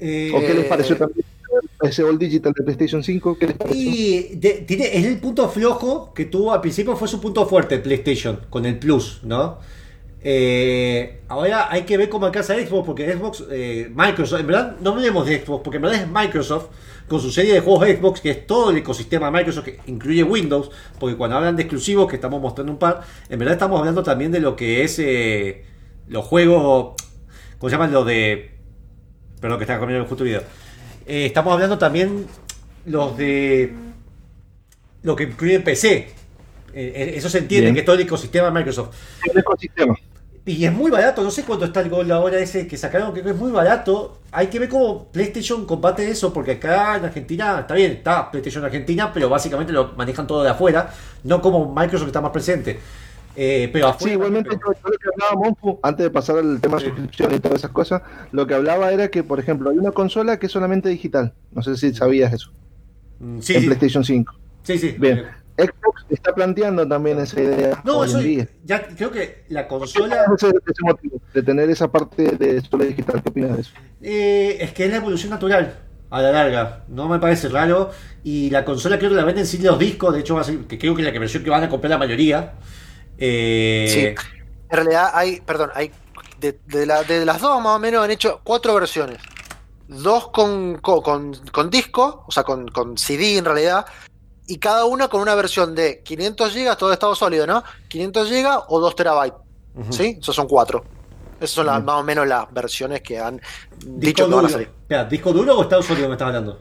Eh, 0.00 0.32
¿O 0.34 0.40
qué 0.40 0.54
les 0.54 0.64
pareció 0.64 0.96
también 0.96 1.24
ese 1.82 2.02
All 2.02 2.18
Digital 2.18 2.52
de 2.52 2.62
PlayStation 2.62 3.02
5, 3.02 3.38
¿qué 3.38 3.46
les? 3.46 3.56
Y 3.74 4.36
tiene, 4.36 4.96
es 4.96 5.04
el 5.06 5.18
punto 5.18 5.48
flojo 5.48 6.12
que 6.14 6.26
tuvo 6.26 6.52
al 6.52 6.60
principio, 6.60 6.96
fue 6.96 7.08
su 7.08 7.20
punto 7.20 7.46
fuerte 7.46 7.78
PlayStation, 7.78 8.40
con 8.50 8.66
el 8.66 8.78
Plus, 8.78 9.20
¿no? 9.22 9.58
Eh, 10.28 11.20
ahora 11.28 11.70
hay 11.70 11.82
que 11.82 11.96
ver 11.96 12.08
cómo 12.08 12.26
alcanza 12.26 12.54
Xbox, 12.54 12.84
porque 12.84 13.12
Xbox, 13.12 13.44
eh, 13.50 13.90
Microsoft, 13.94 14.40
en 14.40 14.46
verdad 14.48 14.76
no 14.80 14.90
hablemos 14.90 15.24
de 15.24 15.40
Xbox, 15.40 15.62
porque 15.62 15.76
en 15.76 15.82
verdad 15.82 16.02
es 16.02 16.08
Microsoft 16.08 16.66
con 17.06 17.20
su 17.20 17.30
serie 17.30 17.52
de 17.52 17.60
juegos 17.60 17.86
Xbox, 17.86 18.20
que 18.20 18.30
es 18.30 18.46
todo 18.46 18.70
el 18.70 18.78
ecosistema 18.78 19.26
de 19.26 19.32
Microsoft, 19.32 19.64
que 19.64 19.78
incluye 19.86 20.24
Windows, 20.24 20.70
porque 20.98 21.16
cuando 21.16 21.36
hablan 21.36 21.54
de 21.54 21.62
exclusivos, 21.62 22.08
que 22.08 22.16
estamos 22.16 22.40
mostrando 22.40 22.72
un 22.72 22.78
par, 22.78 23.02
en 23.28 23.38
verdad 23.38 23.54
estamos 23.54 23.78
hablando 23.78 24.02
también 24.02 24.32
de 24.32 24.40
lo 24.40 24.56
que 24.56 24.82
es 24.82 24.98
eh, 24.98 25.64
los 26.08 26.24
juegos, 26.24 26.94
¿cómo 27.58 27.70
se 27.70 27.76
llaman? 27.76 27.92
Lo 27.92 28.04
de... 28.04 28.50
Perdón 29.40 29.58
que 29.58 29.64
estaba 29.64 29.78
comiendo 29.78 30.06
justo 30.06 30.24
el 30.24 30.30
video. 30.30 30.42
Eh, 31.06 31.26
estamos 31.26 31.52
hablando 31.52 31.78
también 31.78 32.26
los 32.84 33.16
de 33.16 33.72
lo 35.02 35.14
que 35.14 35.24
incluye 35.24 35.60
PC. 35.60 35.94
Eh, 35.94 36.12
eh, 36.74 37.12
eso 37.16 37.30
se 37.30 37.38
entiende, 37.38 37.66
Bien. 37.66 37.74
que 37.74 37.80
es 37.80 37.86
todo 37.86 37.94
el 37.96 38.02
ecosistema 38.02 38.46
de 38.48 38.52
Microsoft. 38.52 38.94
El 39.32 39.38
ecosistema. 39.38 39.94
Y 40.44 40.64
es 40.64 40.72
muy 40.72 40.92
barato, 40.92 41.22
no 41.24 41.30
sé 41.30 41.42
cuánto 41.42 41.64
está 41.64 41.80
el 41.80 41.90
gol 41.90 42.10
ahora 42.12 42.38
ese 42.38 42.68
que 42.68 42.76
sacaron, 42.76 43.10
creo 43.10 43.24
que 43.24 43.30
es 43.30 43.36
muy 43.36 43.50
barato. 43.50 44.20
Hay 44.30 44.46
que 44.46 44.60
ver 44.60 44.68
cómo 44.68 45.08
PlayStation 45.10 45.64
combate 45.66 46.08
eso, 46.08 46.32
porque 46.32 46.52
acá 46.52 46.96
en 46.96 47.04
Argentina, 47.04 47.60
está 47.60 47.74
bien, 47.74 47.92
está 47.92 48.30
PlayStation 48.30 48.64
Argentina, 48.64 49.12
pero 49.12 49.28
básicamente 49.28 49.72
lo 49.72 49.94
manejan 49.94 50.26
todo 50.26 50.44
de 50.44 50.50
afuera, 50.50 50.92
no 51.24 51.40
como 51.40 51.74
Microsoft 51.74 52.06
que 52.06 52.10
está 52.10 52.20
más 52.20 52.30
presente. 52.30 52.78
Eh, 53.36 53.68
pero 53.72 53.88
afuera. 53.88 54.08
Sí, 54.08 54.14
igualmente 54.14 54.50
yo, 54.50 54.72
yo 54.72 54.88
lo 54.90 54.98
que 54.98 55.08
hablaba 55.12 55.34
Monfu, 55.44 55.78
antes 55.82 56.04
de 56.04 56.10
pasar 56.10 56.38
al 56.38 56.60
tema 56.60 56.78
de 56.78 56.86
suscripción 56.86 57.34
y 57.34 57.38
todas 57.38 57.58
esas 57.58 57.70
cosas, 57.70 58.02
lo 58.32 58.46
que 58.46 58.54
hablaba 58.54 58.90
era 58.92 59.08
que, 59.08 59.22
por 59.22 59.38
ejemplo, 59.38 59.70
hay 59.70 59.78
una 59.78 59.92
consola 59.92 60.38
que 60.38 60.46
es 60.46 60.52
solamente 60.52 60.88
digital. 60.88 61.34
No 61.52 61.62
sé 61.62 61.76
si 61.76 61.92
sabías 61.94 62.32
eso. 62.32 62.50
Mm, 63.20 63.40
Sí, 63.40 63.54
en 63.54 63.60
sí. 63.60 63.66
PlayStation 63.66 64.04
5. 64.04 64.34
Sí, 64.62 64.78
sí. 64.78 64.94
Bien. 64.98 65.24
Xbox 65.58 66.04
está 66.10 66.34
planteando 66.34 66.86
también 66.86 67.18
esa 67.18 67.40
idea 67.40 67.80
No, 67.82 67.98
hoy 68.00 68.08
eso 68.08 68.18
en 68.18 68.24
día. 68.24 68.48
ya 68.64 68.86
creo 68.88 69.10
que 69.10 69.44
la 69.48 69.66
consola. 69.66 70.24
Ese- 70.36 70.48
ese 70.48 70.82
motivo, 70.82 71.18
de 71.32 71.42
tener 71.42 71.70
esa 71.70 71.90
parte 71.90 72.36
de 72.36 72.60
solo 72.60 72.84
digital. 72.84 73.22
¿Qué 73.22 73.28
opinas 73.30 73.54
de 73.56 73.60
eso? 73.62 73.70
Eh, 74.02 74.58
es 74.60 74.72
que 74.72 74.84
es 74.84 74.90
la 74.90 74.96
evolución 74.98 75.30
natural 75.30 75.74
a 76.10 76.20
la 76.20 76.30
larga. 76.32 76.84
No 76.88 77.08
me 77.08 77.18
parece 77.18 77.48
raro. 77.48 77.90
Y 78.22 78.50
la 78.50 78.66
consola 78.66 78.98
creo 78.98 79.08
que 79.10 79.16
la 79.16 79.24
venden 79.24 79.46
sin 79.46 79.64
los 79.64 79.78
discos. 79.78 80.12
De 80.12 80.20
hecho, 80.20 80.34
va 80.34 80.42
a 80.42 80.44
ser, 80.44 80.58
que 80.66 80.78
creo 80.78 80.94
que 80.94 81.00
es 81.06 81.10
la 81.12 81.18
versión 81.18 81.42
que 81.42 81.48
van 81.50 81.64
a 81.64 81.70
comprar 81.70 81.88
la 81.90 81.98
mayoría. 81.98 82.52
Eh, 83.18 83.86
Sí. 84.16 84.26
En 84.68 84.76
realidad 84.76 85.10
hay, 85.14 85.40
perdón, 85.40 85.70
hay 85.74 85.92
de, 86.40 86.58
de 86.66 86.86
la- 86.86 87.02
de 87.04 87.24
las 87.24 87.40
dos 87.40 87.60
más 87.62 87.76
o 87.76 87.78
menos 87.78 88.04
han 88.04 88.10
hecho 88.10 88.40
cuatro 88.42 88.74
versiones. 88.74 89.18
Dos 89.88 90.28
con, 90.30 90.78
co- 90.78 91.02
con, 91.02 91.34
con 91.52 91.70
disco, 91.70 92.24
o 92.26 92.32
sea, 92.32 92.42
con, 92.42 92.66
con 92.68 92.98
CD 92.98 93.38
en 93.38 93.44
realidad, 93.44 93.86
y 94.48 94.58
cada 94.58 94.84
una 94.84 95.06
con 95.08 95.20
una 95.20 95.34
versión 95.36 95.74
de 95.74 96.02
500 96.02 96.52
GB, 96.54 96.76
todo 96.76 96.92
estado 96.92 97.14
sólido, 97.14 97.46
¿no? 97.46 97.62
500 97.88 98.28
GB 98.28 98.64
o 98.68 98.80
2 98.80 98.96
terabytes. 98.96 99.38
Ujú. 99.76 99.92
¿Sí? 99.92 100.18
Esos 100.20 100.34
son 100.34 100.48
cuatro. 100.48 100.84
Esas 101.38 101.50
son 101.50 101.66
las- 101.66 101.82
más 101.84 101.96
o 101.96 102.02
menos 102.02 102.26
las 102.26 102.52
versiones 102.52 103.02
que 103.02 103.18
han 103.20 103.36
¿Disco 103.76 103.96
dicho 104.00 104.28
que 104.28 104.34
van 104.34 104.46
a 104.46 104.48
salir. 104.48 104.70
¿Disco 105.08 105.32
duro 105.32 105.56
o 105.58 105.62
estado 105.62 105.82
sólido 105.82 106.08
me 106.08 106.14
estás 106.14 106.26
hablando? 106.28 106.60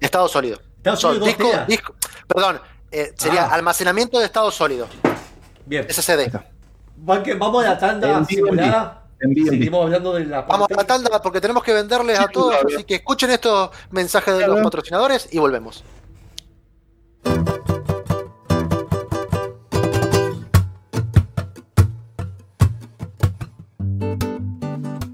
Estado 0.00 0.26
sólido. 0.28 0.58
Estado 0.78 0.96
sólido, 0.96 1.26
disco, 1.26 1.50
disco- 1.68 1.94
perdón, 2.26 2.60
eh, 2.90 3.12
sería 3.16 3.44
Ah. 3.44 3.54
almacenamiento 3.54 4.18
de 4.18 4.24
estado 4.26 4.50
sólido. 4.50 4.86
Bien. 5.66 5.86
SSD. 5.88 6.30
Va 7.08 7.22
que- 7.22 7.34
Vamos 7.34 7.64
a 7.64 7.68
la 7.70 7.78
tanda 7.78 8.24
simulada. 8.24 8.98
Seguimos 9.20 9.84
hablando 9.84 10.14
de 10.14 10.24
la 10.26 10.42
Vamos 10.42 10.66
a 10.68 10.72
la 10.72 10.76
parte- 10.76 10.84
tanda 11.04 11.22
porque 11.22 11.40
tenemos 11.40 11.62
que 11.62 11.72
venderles 11.72 12.18
a 12.18 12.26
todos, 12.28 12.56
así 12.66 12.82
que 12.84 12.96
escuchen 12.96 13.30
estos 13.30 13.70
mensajes 13.90 14.36
de 14.36 14.46
los 14.48 14.60
patrocinadores 14.60 15.28
y 15.32 15.38
volvemos. 15.38 15.84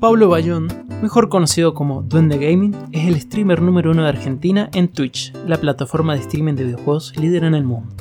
Pablo 0.00 0.28
Bayón, 0.28 0.68
mejor 1.02 1.28
conocido 1.28 1.74
como 1.74 2.02
Duende 2.02 2.38
Gaming, 2.38 2.74
es 2.92 3.06
el 3.08 3.20
streamer 3.20 3.60
número 3.62 3.90
uno 3.90 4.02
de 4.04 4.08
Argentina 4.08 4.70
en 4.74 4.88
Twitch, 4.88 5.32
la 5.46 5.56
plataforma 5.58 6.14
de 6.14 6.20
streaming 6.20 6.54
de 6.54 6.64
videojuegos 6.64 7.16
líder 7.16 7.44
en 7.44 7.54
el 7.54 7.64
mundo. 7.64 7.94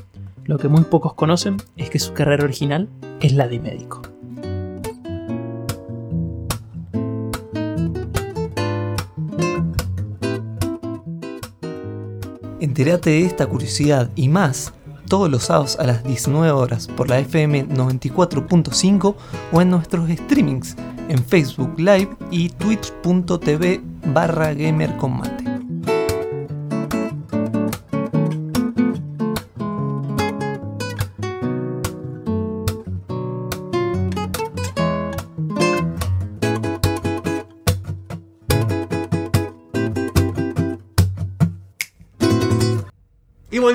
Lo 0.48 0.58
que 0.58 0.70
muy 0.70 0.84
pocos 0.84 1.14
conocen 1.14 1.58
es 1.76 1.90
que 1.90 2.00
su 2.00 2.14
carrera 2.14 2.46
original 2.46 2.88
es 3.20 3.34
la 3.34 3.50
de 3.50 3.60
médico. 3.60 4.02
Entérate 12.62 13.10
de 13.10 13.26
esta 13.26 13.46
curiosidad 13.46 14.10
y 14.16 14.30
más 14.30 14.74
todos 15.10 15.30
los 15.30 15.44
sábados 15.44 15.78
a 15.80 15.84
las 15.84 16.04
19 16.04 16.52
horas 16.52 16.88
por 16.88 17.10
la 17.10 17.20
FM 17.20 17.68
94.5 17.68 19.16
o 19.52 19.62
en 19.62 19.70
nuestros 19.70 20.10
streamings 20.10 20.76
en 21.10 21.24
Facebook 21.24 21.78
Live 21.78 22.10
y 22.32 22.50
twitch.tv 22.50 23.82
barra 24.14 24.54
gamercombate. 24.54 25.57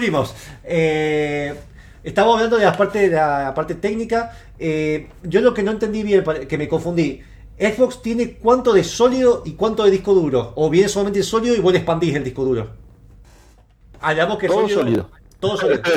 Volvimos. 0.02 0.34
Eh, 0.64 1.54
estamos 2.02 2.34
hablando 2.34 2.56
de 2.58 2.64
la 2.64 2.76
parte, 2.76 3.08
de 3.08 3.16
la 3.16 3.52
parte 3.54 3.76
técnica. 3.76 4.36
Eh, 4.58 5.08
yo 5.22 5.40
lo 5.40 5.54
que 5.54 5.62
no 5.62 5.70
entendí 5.70 6.02
bien, 6.02 6.24
que 6.48 6.58
me 6.58 6.68
confundí. 6.68 7.22
Xbox 7.58 8.02
tiene 8.02 8.32
cuánto 8.34 8.72
de 8.72 8.82
sólido 8.82 9.42
y 9.44 9.52
cuánto 9.52 9.84
de 9.84 9.92
disco 9.92 10.12
duro. 10.14 10.52
O 10.56 10.68
bien 10.70 10.88
solamente 10.88 11.22
sólido 11.22 11.54
y 11.54 11.60
vos 11.60 11.72
le 11.72 11.78
expandís 11.78 12.14
el 12.16 12.24
disco 12.24 12.44
duro. 12.44 12.70
Hablamos 14.00 14.38
que 14.38 14.48
Todo 14.48 14.68
sólido. 14.68 15.08
Todo 15.38 15.56
sólido. 15.56 15.82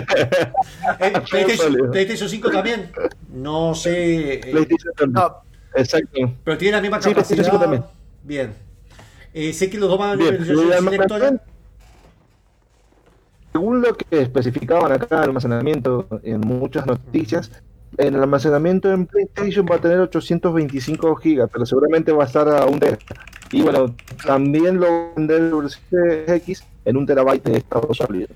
Eh, 1.00 1.12
PlayStation, 1.30 1.58
sólido. 1.58 1.92
PlayStation 1.92 2.30
5 2.30 2.52
también. 2.52 2.92
No 3.34 3.74
sé. 3.74 4.36
eh, 4.36 4.40
PlayStation 4.52 4.94
también. 4.96 5.14
No, 5.24 5.42
Exacto. 5.76 6.34
pero 6.44 6.58
tiene 6.58 6.78
la 6.78 6.82
misma 6.82 7.02
Sí, 7.02 7.12
PlayStation 7.14 7.46
capacidad. 7.46 7.52
5 7.52 7.60
también. 7.60 7.84
Bien. 8.24 8.54
Eh, 9.34 9.52
sé 9.54 9.70
que 9.70 9.78
los 9.78 9.90
dos 9.90 9.98
van 10.00 10.12
a 10.12 10.18
tener 10.18 10.34
y 10.34 10.38
el 10.38 10.40
resolución 10.40 10.86
lectora. 10.92 11.28
almacenamiento, 11.28 11.44
según 13.56 13.82
lo 13.82 13.96
que 13.96 14.20
especificaban 14.20 14.92
acá, 14.92 15.20
el 15.20 15.30
almacenamiento 15.30 16.10
en 16.24 16.42
muchas 16.42 16.86
noticias, 16.86 17.50
el 17.98 18.16
almacenamiento 18.18 18.92
en 18.92 19.06
PlayStation 19.06 19.66
va 19.66 19.78
a 19.78 19.80
tener 19.80 19.98
825 19.98 21.16
gigas, 21.16 21.50
pero 21.54 21.66
seguramente 21.66 22.12
va 22.12 22.24
a 22.24 22.28
estar 22.28 22.50
a 22.50 22.66
un 22.66 22.82
tera. 22.82 22.98
Y 23.54 23.62
bueno, 23.62 23.96
también 24.26 24.82
lo 24.82 25.14
vender 25.16 25.54
X 26.28 26.66
en 26.84 26.98
un 26.98 27.06
terabyte 27.06 27.46
de 27.46 27.58
estado 27.60 27.94
sólido. 27.94 28.28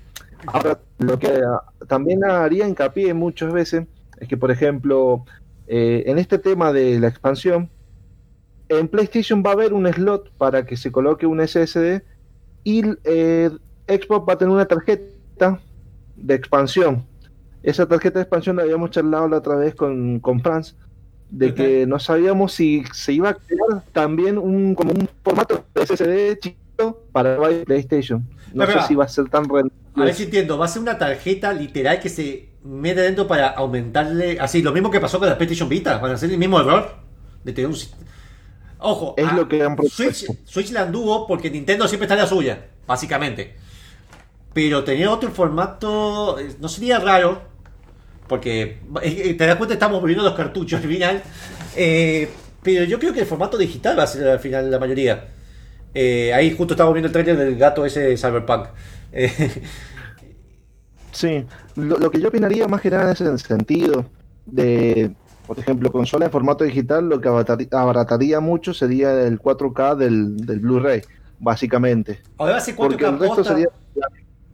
Ahora, 0.46 0.80
lo 0.96 1.18
que 1.18 1.26
ah, 1.26 1.64
también 1.86 2.24
haría 2.24 2.66
hincapié 2.66 3.12
muchas 3.12 3.52
veces 3.52 3.84
es 4.18 4.26
que, 4.26 4.38
por 4.38 4.50
ejemplo, 4.50 5.26
eh, 5.66 6.04
en 6.06 6.18
este 6.18 6.38
tema 6.38 6.72
de 6.72 6.98
la 6.98 7.08
expansión, 7.08 7.68
en 8.70 8.88
PlayStation 8.88 9.42
va 9.44 9.50
a 9.50 9.52
haber 9.52 9.74
un 9.74 9.86
slot 9.86 10.32
para 10.38 10.64
que 10.64 10.78
se 10.78 10.90
coloque 10.90 11.26
un 11.26 11.46
SSD 11.46 12.04
y 12.64 12.84
eh, 13.04 13.50
Xbox 13.90 14.28
va 14.28 14.34
a 14.34 14.38
tener 14.38 14.54
una 14.54 14.66
tarjeta 14.66 15.60
de 16.16 16.34
expansión. 16.34 17.04
Esa 17.62 17.86
tarjeta 17.86 18.18
de 18.18 18.22
expansión 18.22 18.56
la 18.56 18.62
habíamos 18.62 18.90
charlado 18.90 19.28
la 19.28 19.38
otra 19.38 19.56
vez 19.56 19.74
con, 19.74 20.20
con 20.20 20.40
Franz, 20.40 20.74
de 21.30 21.54
que 21.54 21.86
no 21.86 21.98
sabíamos 21.98 22.52
si 22.52 22.82
se 22.92 23.12
iba 23.12 23.30
a 23.30 23.34
crear 23.34 23.84
también 23.92 24.38
un 24.38 24.74
como 24.74 24.92
un 24.92 25.08
formato 25.22 25.64
de 25.74 25.86
SSD 25.86 26.38
chiquito 26.40 27.04
para 27.12 27.38
PlayStation. 27.64 28.26
No 28.52 28.66
sé 28.66 28.82
si 28.88 28.94
va 28.94 29.04
a 29.04 29.08
ser 29.08 29.28
tan 29.28 29.44
rentable. 29.44 29.72
A 29.94 30.04
ver 30.04 30.14
si 30.14 30.24
entiendo, 30.24 30.58
va 30.58 30.64
a 30.64 30.68
ser 30.68 30.82
una 30.82 30.98
tarjeta 30.98 31.52
literal 31.52 32.00
que 32.00 32.08
se 32.08 32.50
mete 32.64 33.00
dentro 33.00 33.26
para 33.26 33.48
aumentarle. 33.48 34.38
Así, 34.40 34.62
lo 34.62 34.72
mismo 34.72 34.90
que 34.90 35.00
pasó 35.00 35.18
con 35.18 35.28
la 35.28 35.36
PlayStation 35.36 35.68
Vita, 35.68 35.98
van 35.98 36.12
a 36.12 36.14
hacer 36.14 36.30
el 36.30 36.38
mismo 36.38 36.60
error 36.60 36.96
de 37.44 37.52
tener 37.52 37.70
un. 37.70 37.76
Ojo, 38.78 39.14
Es 39.18 39.26
ah, 39.28 39.36
lo 39.36 39.46
que 39.46 39.62
han 39.62 39.76
Switch, 39.88 40.26
Switch 40.44 40.70
la 40.70 40.82
anduvo 40.82 41.26
porque 41.26 41.50
Nintendo 41.50 41.86
siempre 41.86 42.06
está 42.06 42.14
en 42.14 42.20
la 42.20 42.26
suya, 42.26 42.66
básicamente. 42.86 43.56
Pero 44.52 44.84
tener 44.84 45.08
otro 45.08 45.30
formato 45.30 46.38
eh, 46.38 46.56
no 46.60 46.68
sería 46.68 46.98
raro, 46.98 47.40
porque 48.28 48.62
eh, 49.02 49.22
eh, 49.26 49.34
te 49.34 49.46
das 49.46 49.56
cuenta, 49.56 49.74
estamos 49.74 50.00
volviendo 50.00 50.24
los 50.24 50.34
cartuchos 50.34 50.80
al 50.82 50.88
final. 50.88 51.22
Eh, 51.76 52.28
pero 52.62 52.84
yo 52.84 52.98
creo 52.98 53.12
que 53.12 53.20
el 53.20 53.26
formato 53.26 53.56
digital 53.58 53.98
va 53.98 54.04
a 54.04 54.06
ser 54.06 54.28
al 54.28 54.40
final 54.40 54.70
la 54.70 54.78
mayoría. 54.78 55.28
Eh, 55.94 56.32
ahí 56.34 56.54
justo 56.56 56.74
estamos 56.74 56.94
viendo 56.94 57.08
el 57.08 57.12
trailer 57.12 57.36
del 57.36 57.56
gato 57.56 57.84
ese 57.86 58.00
de 58.00 58.16
Cyberpunk. 58.16 58.68
Eh, 59.12 59.62
Sí, 61.12 61.44
lo, 61.74 61.98
lo 61.98 62.10
que 62.10 62.20
yo 62.20 62.28
opinaría 62.28 62.68
más 62.68 62.80
que 62.80 62.90
nada 62.90 63.12
es 63.12 63.20
en 63.20 63.28
el 63.28 63.38
sentido 63.40 64.06
de, 64.44 65.16
por 65.46 65.58
ejemplo, 65.58 65.90
consola 65.90 66.26
en 66.26 66.30
formato 66.30 66.64
digital, 66.64 67.08
lo 67.08 67.20
que 67.20 67.28
abarataría 67.28 68.40
mucho 68.40 68.72
sería 68.74 69.22
el 69.26 69.38
4K 69.40 69.96
del, 69.96 70.36
del 70.36 70.60
Blu-ray. 70.60 71.02
básicamente. 71.38 72.20
Ahora 72.38 72.56
hace 72.58 72.76
4K 72.76 72.76
Porque 72.76 73.04
el 73.06 73.18
resto 73.18 73.42
posta. 73.42 73.44
sería. 73.44 73.68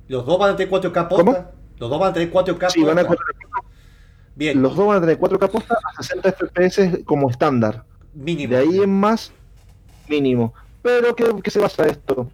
Los 0.09 0.25
dos 0.27 0.39
van 0.39 0.55
a 0.55 0.57
tener 0.57 0.73
4K 0.73 1.09
posta. 1.09 1.51
Los 1.79 1.91
dos 1.91 2.01
van 2.01 2.11
a 2.11 2.13
tener 2.13 2.33
4K 2.33 2.71
Sí, 2.71 2.83
van 2.83 2.99
a 2.99 3.07
posta. 3.07 3.25
Bien. 4.35 4.61
Los 4.61 4.77
dos 4.77 4.87
van 4.87 4.99
a 4.99 5.01
tener 5.01 5.19
4K 5.19 5.51
posta 5.51 5.77
a 5.99 6.03
60 6.03 6.33
FPS 6.33 7.05
como 7.05 7.31
estándar. 7.31 7.85
Mínimo. 8.15 8.55
De 8.55 8.59
ahí 8.59 8.79
en 8.81 8.91
más, 8.91 9.33
mínimo. 10.09 10.55
Pero 10.83 11.15
¿qué, 11.15 11.25
qué 11.43 11.51
se 11.51 11.59
basa 11.59 11.87
esto? 11.87 12.31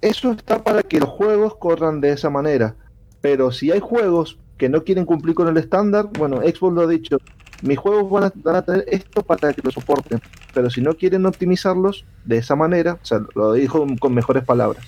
Eso 0.00 0.32
está 0.32 0.62
para 0.62 0.82
que 0.82 0.98
los 0.98 1.08
juegos 1.08 1.56
corran 1.56 2.00
de 2.00 2.12
esa 2.12 2.30
manera. 2.30 2.74
Pero 3.20 3.52
si 3.52 3.70
hay 3.70 3.80
juegos 3.80 4.38
que 4.56 4.68
no 4.68 4.82
quieren 4.84 5.04
cumplir 5.04 5.34
con 5.34 5.48
el 5.48 5.56
estándar, 5.56 6.08
bueno, 6.18 6.38
Xbox 6.38 6.74
lo 6.74 6.82
ha 6.82 6.86
dicho, 6.86 7.18
mis 7.62 7.78
juegos 7.78 8.10
van 8.10 8.24
a, 8.24 8.32
van 8.34 8.56
a 8.56 8.62
tener 8.62 8.84
esto 8.88 9.22
para 9.22 9.52
que 9.52 9.62
lo 9.62 9.70
soporten. 9.70 10.20
Pero 10.54 10.70
si 10.70 10.80
no 10.80 10.94
quieren 10.94 11.26
optimizarlos 11.26 12.04
de 12.24 12.38
esa 12.38 12.56
manera, 12.56 12.98
o 13.00 13.04
sea, 13.04 13.20
lo 13.34 13.52
dijo 13.52 13.86
con 14.00 14.14
mejores 14.14 14.44
palabras. 14.44 14.84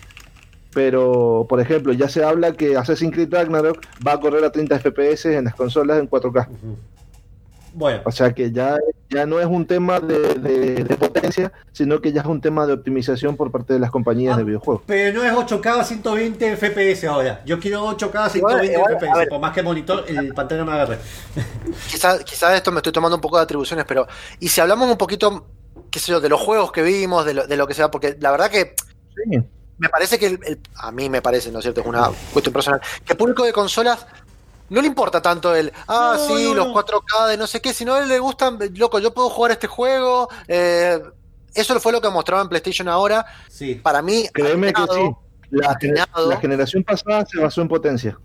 Pero, 0.74 1.46
por 1.48 1.60
ejemplo, 1.60 1.92
ya 1.92 2.08
se 2.08 2.24
habla 2.24 2.52
que 2.52 2.76
Assassin's 2.76 3.12
Creed 3.14 3.32
Ragnarok 3.32 3.78
va 4.06 4.12
a 4.14 4.20
correr 4.20 4.44
a 4.44 4.50
30 4.50 4.78
FPS 4.80 5.26
en 5.36 5.44
las 5.44 5.54
consolas 5.54 5.98
en 6.00 6.10
4K. 6.10 6.48
Bueno. 7.76 8.02
O 8.04 8.12
sea 8.12 8.32
que 8.32 8.52
ya, 8.52 8.76
ya 9.10 9.26
no 9.26 9.40
es 9.40 9.46
un 9.46 9.66
tema 9.66 9.98
de, 9.98 10.34
de- 10.34 10.84
de 10.84 10.96
potencia, 10.96 11.52
sino 11.72 12.00
que 12.00 12.12
ya 12.12 12.20
es 12.20 12.26
un 12.28 12.40
tema 12.40 12.66
de 12.68 12.72
optimización 12.72 13.36
por 13.36 13.50
parte 13.50 13.72
de 13.72 13.80
las 13.80 13.90
compañías 13.90 14.36
de 14.36 14.44
videojuegos. 14.44 14.84
Pero 14.86 15.12
no 15.12 15.24
es 15.24 15.32
8K 15.32 15.80
a 15.80 15.84
120 15.84 16.56
FPS 16.56 17.04
ahora. 17.08 17.42
Yo 17.44 17.58
quiero 17.58 17.84
8K 17.96 18.14
a 18.14 18.28
120 18.28 18.38
Igual- 18.38 18.64
igual, 18.72 18.94
a 18.94 18.98
FPS. 19.00 19.28
Por 19.28 19.40
más 19.40 19.52
que 19.52 19.62
monitor, 19.64 20.04
el 20.06 20.32
pantalla 20.34 20.60
no 20.64 20.66
me 20.70 20.72
agarre. 20.76 20.98
Quizás 21.90 22.22
quizá 22.22 22.50
de 22.50 22.58
esto 22.58 22.70
me 22.70 22.78
estoy 22.78 22.92
tomando 22.92 23.16
un 23.16 23.20
poco 23.20 23.38
de 23.38 23.42
atribuciones, 23.42 23.84
pero. 23.88 24.06
Y 24.38 24.46
si 24.48 24.60
hablamos 24.60 24.88
un 24.88 24.96
poquito, 24.96 25.44
qué 25.90 25.98
sé 25.98 26.12
yo, 26.12 26.20
de 26.20 26.28
los 26.28 26.40
juegos 26.40 26.70
que 26.70 26.82
vimos, 26.82 27.24
de 27.26 27.34
lo, 27.34 27.46
de 27.48 27.56
lo 27.56 27.66
que 27.66 27.74
sea, 27.74 27.90
porque 27.90 28.16
la 28.20 28.30
verdad 28.30 28.50
que. 28.52 28.74
Me 29.78 29.88
parece 29.88 30.18
que. 30.18 30.26
el- 30.26 30.40
el- 30.44 30.60
a 30.76 30.90
mí 30.92 31.08
me 31.10 31.20
parece, 31.22 31.50
¿no 31.50 31.58
es 31.58 31.64
cierto? 31.64 31.80
Es 31.80 31.86
una 31.86 32.10
cuestión 32.32 32.52
personal. 32.52 32.80
Que 33.04 33.12
el 33.14 33.16
público 33.18 33.44
de 33.44 33.52
consolas. 33.52 34.06
No 34.70 34.80
le 34.80 34.86
importa 34.86 35.20
tanto 35.20 35.54
el, 35.54 35.70
ah, 35.88 36.14
No, 36.16 36.26
sí, 36.26 36.44
no, 36.48 36.54
los 36.54 36.66
no. 36.68 36.72
4K 36.72 37.26
de 37.28 37.36
no 37.36 37.46
sé 37.46 37.60
qué, 37.60 37.74
sino 37.74 37.94
a 37.94 37.98
él 38.02 38.08
le 38.08 38.18
gustan, 38.18 38.58
loco, 38.76 38.98
yo 38.98 39.12
puedo 39.12 39.28
jugar 39.28 39.52
este 39.52 39.66
juego. 39.66 40.28
eh, 40.48 41.00
eso 41.54 41.78
fue 41.78 41.92
lo 41.92 42.00
que 42.00 42.08
mostraba 42.08 42.42
en 42.42 42.48
PlayStation 42.48 42.88
ahora. 42.88 43.24
Sí. 43.48 43.74
Para 43.76 44.00
mí, 44.02 44.26
Créeme 44.32 44.72
que 44.72 44.82
sí. 44.92 45.10
La, 45.50 45.70
atinado. 45.72 46.28
la 46.30 46.36
generación 46.38 46.82
pasada 46.82 47.24
se 47.26 47.38
basó 47.38 47.60
en 47.60 47.68
potencia. 47.68 48.18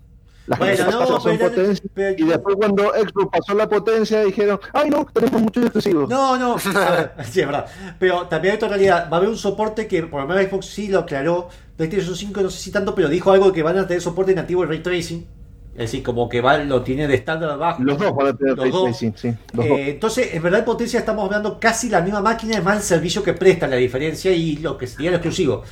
Bueno, 0.58 0.90
no, 0.90 1.20
pero-. 1.22 2.14
Y 2.16 2.24
después 2.24 2.56
cuando 2.56 2.92
Xbox 2.92 3.28
pasó 3.32 3.54
la 3.54 3.68
potencia 3.68 4.22
dijeron, 4.24 4.58
ay 4.72 4.90
no, 4.90 5.06
tenemos 5.12 5.42
muchos 5.42 5.64
exclusivos. 5.64 6.08
No, 6.08 6.36
no. 6.36 6.56
Ver, 6.56 7.12
sí, 7.30 7.40
es 7.40 7.46
verdad. 7.46 7.66
Pero 7.98 8.26
también 8.26 8.52
hay 8.52 8.56
otra 8.56 8.68
realidad. 8.68 9.08
Va 9.10 9.16
a 9.16 9.18
haber 9.18 9.28
un 9.28 9.36
soporte 9.38 9.86
que 9.86 10.02
por 10.04 10.22
lo 10.22 10.26
menos 10.28 10.44
Xbox 10.50 10.66
sí 10.66 10.88
lo 10.88 11.00
aclaró. 11.00 11.48
PlayStation 11.76 12.14
5 12.14 12.40
no 12.42 12.50
sé 12.50 12.58
si 12.58 12.70
tanto, 12.70 12.94
pero 12.94 13.08
dijo 13.08 13.32
algo 13.32 13.52
que 13.52 13.62
van 13.62 13.78
a 13.78 13.86
tener 13.86 14.02
soporte 14.02 14.34
nativo 14.34 14.62
de 14.62 14.68
Ray 14.68 14.82
Tracing. 14.82 15.26
Es 15.72 15.92
decir, 15.92 16.02
como 16.02 16.28
que 16.28 16.40
va, 16.40 16.58
lo 16.58 16.82
tiene 16.82 17.06
de 17.06 17.14
estándar 17.14 17.56
bajo. 17.56 17.82
Los 17.82 17.96
dos 17.96 18.14
van 18.14 18.26
a 18.26 18.36
tener 18.36 18.56
ray 18.58 18.70
tracing, 18.72 19.14
sí. 19.16 19.32
los 19.54 19.64
Eh, 19.64 19.68
dos. 19.68 19.78
entonces, 19.80 20.34
en 20.34 20.42
verdad, 20.42 20.58
en 20.58 20.64
potencia 20.66 20.98
estamos 20.98 21.24
hablando 21.24 21.58
casi 21.60 21.88
la 21.88 22.00
misma 22.02 22.20
máquina, 22.20 22.58
es 22.58 22.64
más 22.64 22.76
el 22.78 22.82
servicio 22.82 23.22
que 23.22 23.34
presta 23.34 23.66
la 23.68 23.76
diferencia 23.76 24.32
y 24.32 24.56
lo 24.56 24.76
que 24.76 24.86
sería 24.88 25.10
lo 25.10 25.18
exclusivo. 25.18 25.62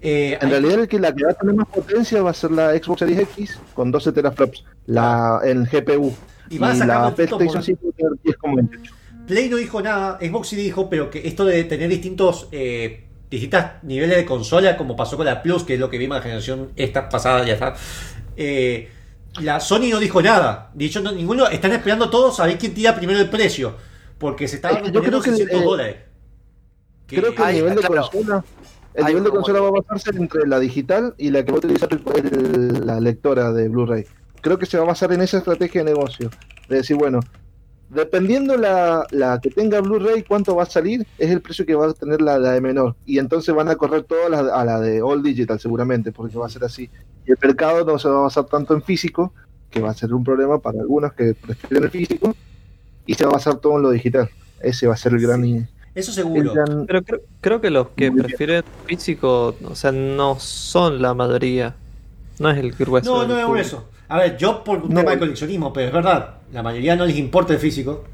Eh, 0.00 0.38
En 0.40 0.50
realidad 0.50 0.80
el 0.80 0.88
que 0.88 0.98
la 0.98 1.14
que 1.14 1.24
va 1.24 1.30
a 1.30 1.34
tener 1.34 1.54
más 1.54 1.66
potencia 1.68 2.22
va 2.22 2.30
a 2.30 2.34
ser 2.34 2.50
la 2.52 2.70
Xbox 2.72 3.00
Series 3.00 3.20
X 3.20 3.58
con 3.74 3.90
12 3.90 4.12
teraflops 4.12 4.64
la, 4.86 5.40
en 5.44 5.64
GPU. 5.64 6.14
Y 6.50 6.56
Y, 6.56 6.58
van 6.58 6.70
a 6.72 6.74
sacar 6.76 7.02
la 7.02 7.14
PlayStation 7.14 7.52
por- 7.54 7.62
5 7.64 7.80
va 7.86 7.90
a 7.90 7.92
tener 7.96 8.12
10,28. 8.22 8.90
Play 9.26 9.48
no 9.50 9.56
dijo 9.58 9.82
nada, 9.82 10.18
Xbox 10.20 10.48
sí 10.48 10.56
dijo, 10.56 10.88
pero 10.88 11.10
que 11.10 11.26
esto 11.28 11.44
de 11.44 11.64
tener 11.64 11.88
distintos 11.90 12.48
eh, 12.52 13.04
distintos 13.30 13.62
niveles 13.82 14.16
de 14.16 14.24
consola, 14.24 14.76
como 14.78 14.96
pasó 14.96 15.16
con 15.18 15.26
la 15.26 15.42
Plus, 15.42 15.64
que 15.64 15.74
es 15.74 15.80
lo 15.80 15.90
que 15.90 15.98
vimos 15.98 16.14
en 16.16 16.18
la 16.20 16.22
generación 16.22 16.68
esta 16.76 17.08
pasada, 17.10 17.44
ya 17.44 17.52
está. 17.54 17.74
eh, 18.36 18.88
la 19.40 19.60
Sony 19.60 19.90
no 19.90 19.98
dijo 20.00 20.22
nada. 20.22 20.70
Dicho, 20.74 21.00
no, 21.00 21.12
ninguno, 21.12 21.46
están 21.48 21.72
esperando 21.72 22.08
todos 22.08 22.40
a 22.40 22.46
ver 22.46 22.56
quién 22.58 22.72
tira 22.74 22.94
primero 22.96 23.20
el 23.20 23.28
precio. 23.28 23.74
Porque 24.18 24.48
se 24.48 24.56
estaban 24.56 24.78
Es 24.78 24.82
que 24.84 24.88
yo 24.88 24.94
poniendo 24.94 25.20
creo 25.20 25.32
que, 25.34 25.38
600 25.38 25.60
eh, 25.60 25.64
dólares. 25.64 25.96
Creo 27.06 27.34
que 27.34 27.42
el 27.42 27.48
Hay- 27.48 27.54
nivel 27.56 27.74
de 27.76 27.80
claro. 27.82 28.44
El 28.94 29.04
nivel 29.06 29.24
de 29.24 29.30
consola 29.30 29.60
va 29.60 29.68
a 29.68 29.72
basarse 29.72 30.10
entre 30.16 30.46
la 30.46 30.58
digital 30.58 31.14
y 31.18 31.30
la 31.30 31.44
que 31.44 31.52
va 31.52 31.56
a 31.56 31.58
utilizar 31.58 31.88
el- 31.92 32.86
la 32.86 33.00
lectora 33.00 33.52
de 33.52 33.68
Blu-ray. 33.68 34.04
Creo 34.40 34.58
que 34.58 34.66
se 34.66 34.76
va 34.78 34.84
a 34.84 34.86
basar 34.88 35.12
en 35.12 35.20
esa 35.20 35.38
estrategia 35.38 35.84
de 35.84 35.92
negocio. 35.92 36.30
De 36.68 36.76
decir, 36.76 36.96
bueno, 36.96 37.20
dependiendo 37.90 38.56
la, 38.56 39.06
la 39.10 39.40
que 39.40 39.50
tenga 39.50 39.80
Blu-ray, 39.80 40.22
cuánto 40.22 40.54
va 40.56 40.64
a 40.64 40.66
salir, 40.66 41.06
es 41.18 41.30
el 41.30 41.40
precio 41.40 41.64
que 41.64 41.74
va 41.74 41.86
a 41.86 41.92
tener 41.92 42.20
la, 42.20 42.38
la 42.38 42.52
de 42.52 42.60
menor. 42.60 42.96
Y 43.06 43.18
entonces 43.18 43.54
van 43.54 43.68
a 43.68 43.76
correr 43.76 44.02
todas 44.04 44.30
las 44.30 44.42
a 44.42 44.64
la 44.64 44.80
de 44.80 45.00
All 45.02 45.22
Digital 45.22 45.58
seguramente, 45.58 46.12
porque 46.12 46.36
va 46.36 46.46
a 46.46 46.50
ser 46.50 46.64
así. 46.64 46.90
Y 47.26 47.30
el 47.32 47.38
mercado 47.42 47.84
no 47.84 47.98
se 47.98 48.08
va 48.08 48.18
a 48.18 48.22
basar 48.22 48.44
tanto 48.46 48.74
en 48.74 48.82
físico, 48.82 49.32
que 49.70 49.80
va 49.80 49.90
a 49.90 49.94
ser 49.94 50.12
un 50.14 50.24
problema 50.24 50.58
para 50.58 50.80
algunos 50.80 51.12
que 51.12 51.34
prefieren 51.34 51.84
el 51.84 51.90
físico, 51.90 52.34
y 53.06 53.14
se 53.14 53.24
va 53.24 53.30
a 53.30 53.34
basar 53.34 53.56
todo 53.56 53.76
en 53.76 53.82
lo 53.82 53.90
digital. 53.90 54.28
Ese 54.60 54.86
va 54.86 54.94
a 54.94 54.96
ser 54.96 55.12
el 55.14 55.20
gran... 55.20 55.68
Eso 55.98 56.12
seguro. 56.12 56.60
Pero 56.86 57.02
creo, 57.04 57.20
creo 57.40 57.60
que 57.60 57.70
los 57.70 57.88
que 57.90 58.10
Muy 58.10 58.20
bien. 58.22 58.26
prefieren 58.26 58.62
físico, 58.86 59.56
o 59.64 59.74
sea, 59.74 59.92
no 59.92 60.38
son 60.38 61.02
la 61.02 61.14
mayoría. 61.14 61.74
No 62.38 62.50
es 62.50 62.58
el 62.58 62.72
grueso. 62.72 63.12
No, 63.12 63.26
no 63.26 63.38
es 63.38 63.46
por 63.46 63.46
público. 63.46 63.66
eso. 63.66 63.88
A 64.08 64.18
ver, 64.18 64.36
yo 64.38 64.62
por 64.64 64.82
un 64.82 64.94
No. 64.94 65.00
tema 65.00 65.12
de 65.12 65.18
coleccionismo, 65.18 65.72
pero 65.72 65.88
es 65.88 65.92
verdad, 65.92 66.36
la 66.52 66.62
mayoría 66.62 66.96
no 66.96 67.04
les 67.04 67.16
importa 67.16 67.52
el 67.52 67.58
físico, 67.58 68.04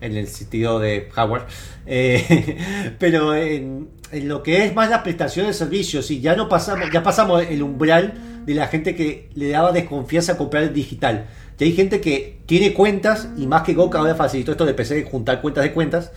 en 0.00 0.16
el 0.16 0.28
sentido 0.28 0.78
de 0.78 1.08
hardware, 1.12 1.42
eh, 1.86 2.94
pero 2.98 3.34
en, 3.34 3.88
en 4.10 4.28
lo 4.28 4.42
que 4.42 4.64
es 4.64 4.74
más 4.74 4.90
la 4.90 5.02
prestación 5.02 5.46
de 5.46 5.52
servicios, 5.54 6.06
sí, 6.06 6.20
ya 6.20 6.36
no 6.36 6.48
pasamos, 6.48 6.90
ya 6.92 7.02
pasamos 7.02 7.42
el 7.48 7.62
umbral 7.62 8.14
de 8.46 8.54
la 8.54 8.66
gente 8.68 8.94
que 8.94 9.30
le 9.34 9.48
daba 9.50 9.72
desconfianza 9.72 10.32
a 10.32 10.36
comprar 10.36 10.64
el 10.64 10.74
digital. 10.74 11.26
Ya 11.58 11.66
hay 11.66 11.72
gente 11.74 12.00
que 12.00 12.38
tiene 12.46 12.74
cuentas 12.74 13.28
y 13.36 13.46
más 13.46 13.62
que 13.62 13.74
Go 13.74 13.88
cada 13.90 14.04
vez 14.06 14.16
facilitó 14.16 14.52
esto 14.52 14.64
de 14.66 14.74
PC 14.74 15.04
juntar 15.04 15.40
cuentas 15.40 15.64
de 15.64 15.72
cuentas. 15.72 16.12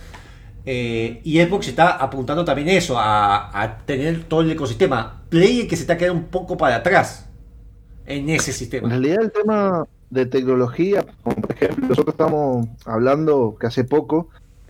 Eh, 0.68 1.20
y 1.22 1.40
Xbox 1.40 1.68
está 1.68 1.90
apuntando 1.90 2.44
también 2.44 2.68
eso, 2.68 2.98
a, 2.98 3.62
a 3.62 3.78
tener 3.78 4.24
todo 4.24 4.40
el 4.40 4.50
ecosistema. 4.50 5.22
Play 5.28 5.68
que 5.68 5.76
se 5.76 5.82
está 5.82 5.96
quedando 5.96 6.18
un 6.20 6.26
poco 6.26 6.56
para 6.56 6.76
atrás 6.76 7.28
en 8.04 8.28
ese 8.30 8.50
En 8.50 8.56
sistema. 8.56 8.88
realidad 8.88 9.22
el 9.22 9.30
tema 9.32 9.86
de 10.10 10.26
tecnología, 10.26 11.04
como 11.22 11.36
por 11.36 11.52
ejemplo, 11.52 11.88
nosotros 11.88 12.14
estamos 12.14 12.66
hablando 12.84 13.56
que 13.60 13.66
hace 13.68 13.84
poco, 13.84 14.28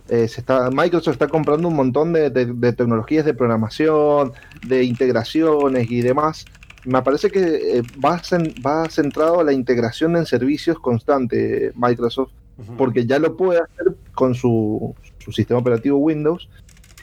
eh, 0.09 0.27
se 0.27 0.39
está, 0.41 0.69
Microsoft 0.71 1.13
está 1.13 1.27
comprando 1.27 1.67
un 1.67 1.75
montón 1.75 2.13
de, 2.13 2.29
de- 2.29 2.45
de 2.53 2.73
tecnologías 2.73 3.25
de 3.25 3.33
programación, 3.33 4.33
de 4.67 4.83
integraciones 4.83 5.89
y 5.91 6.01
demás. 6.01 6.45
Me 6.85 7.01
parece 7.01 7.29
que 7.29 7.39
eh, 7.79 7.81
va, 8.03 8.17
cen- 8.21 8.53
va 8.65 8.87
centrado 8.89 9.39
a 9.39 9.43
la 9.43 9.51
integración 9.51 10.15
en 10.15 10.25
servicios 10.25 10.79
constante 10.79 11.71
Microsoft, 11.75 12.31
porque 12.77 13.05
ya 13.05 13.19
lo 13.19 13.35
puede 13.35 13.59
hacer 13.61 13.95
con 14.15 14.33
su, 14.33 14.95
su 15.27 15.33
sistema 15.33 15.59
operativo 15.59 15.97
Windows 15.97 16.47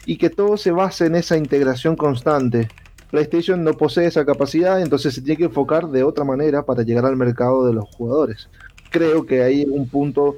y 0.07 0.17
que 0.17 0.31
todo 0.31 0.57
se 0.57 0.71
base 0.71 1.05
en 1.05 1.15
esa 1.15 1.37
integración 1.37 1.95
constante. 1.95 2.67
PlayStation 3.11 3.63
no 3.63 3.73
posee 3.73 4.07
esa 4.07 4.25
capacidad, 4.25 4.81
entonces 4.81 5.13
se 5.13 5.21
tiene 5.21 5.37
que 5.37 5.43
enfocar 5.45 5.87
de 5.87 6.03
otra 6.03 6.25
manera 6.25 6.65
para 6.65 6.81
llegar 6.81 7.05
al 7.05 7.15
mercado 7.15 7.65
de 7.65 7.73
los 7.73 7.85
jugadores. 7.95 8.49
Creo 8.89 9.25
que 9.25 9.43
hay 9.43 9.63
un 9.69 9.87
punto 9.87 10.37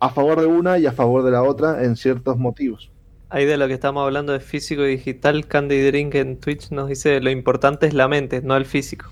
a 0.00 0.10
favor 0.10 0.40
de 0.40 0.46
una 0.46 0.78
y 0.78 0.86
a 0.86 0.92
favor 0.92 1.22
de 1.22 1.30
la 1.30 1.42
otra 1.42 1.84
en 1.84 1.96
ciertos 1.96 2.36
motivos. 2.36 2.90
Ahí 3.30 3.44
de 3.44 3.56
lo 3.56 3.68
que 3.68 3.74
estamos 3.74 4.02
hablando 4.02 4.32
de 4.32 4.40
físico 4.40 4.84
y 4.84 4.90
digital, 4.90 5.46
Candy 5.46 5.80
Drink 5.82 6.14
en 6.16 6.38
Twitch 6.38 6.70
nos 6.70 6.88
dice 6.88 7.20
lo 7.20 7.30
importante 7.30 7.86
es 7.86 7.94
la 7.94 8.08
mente, 8.08 8.42
no 8.42 8.56
el 8.56 8.64
físico. 8.64 9.06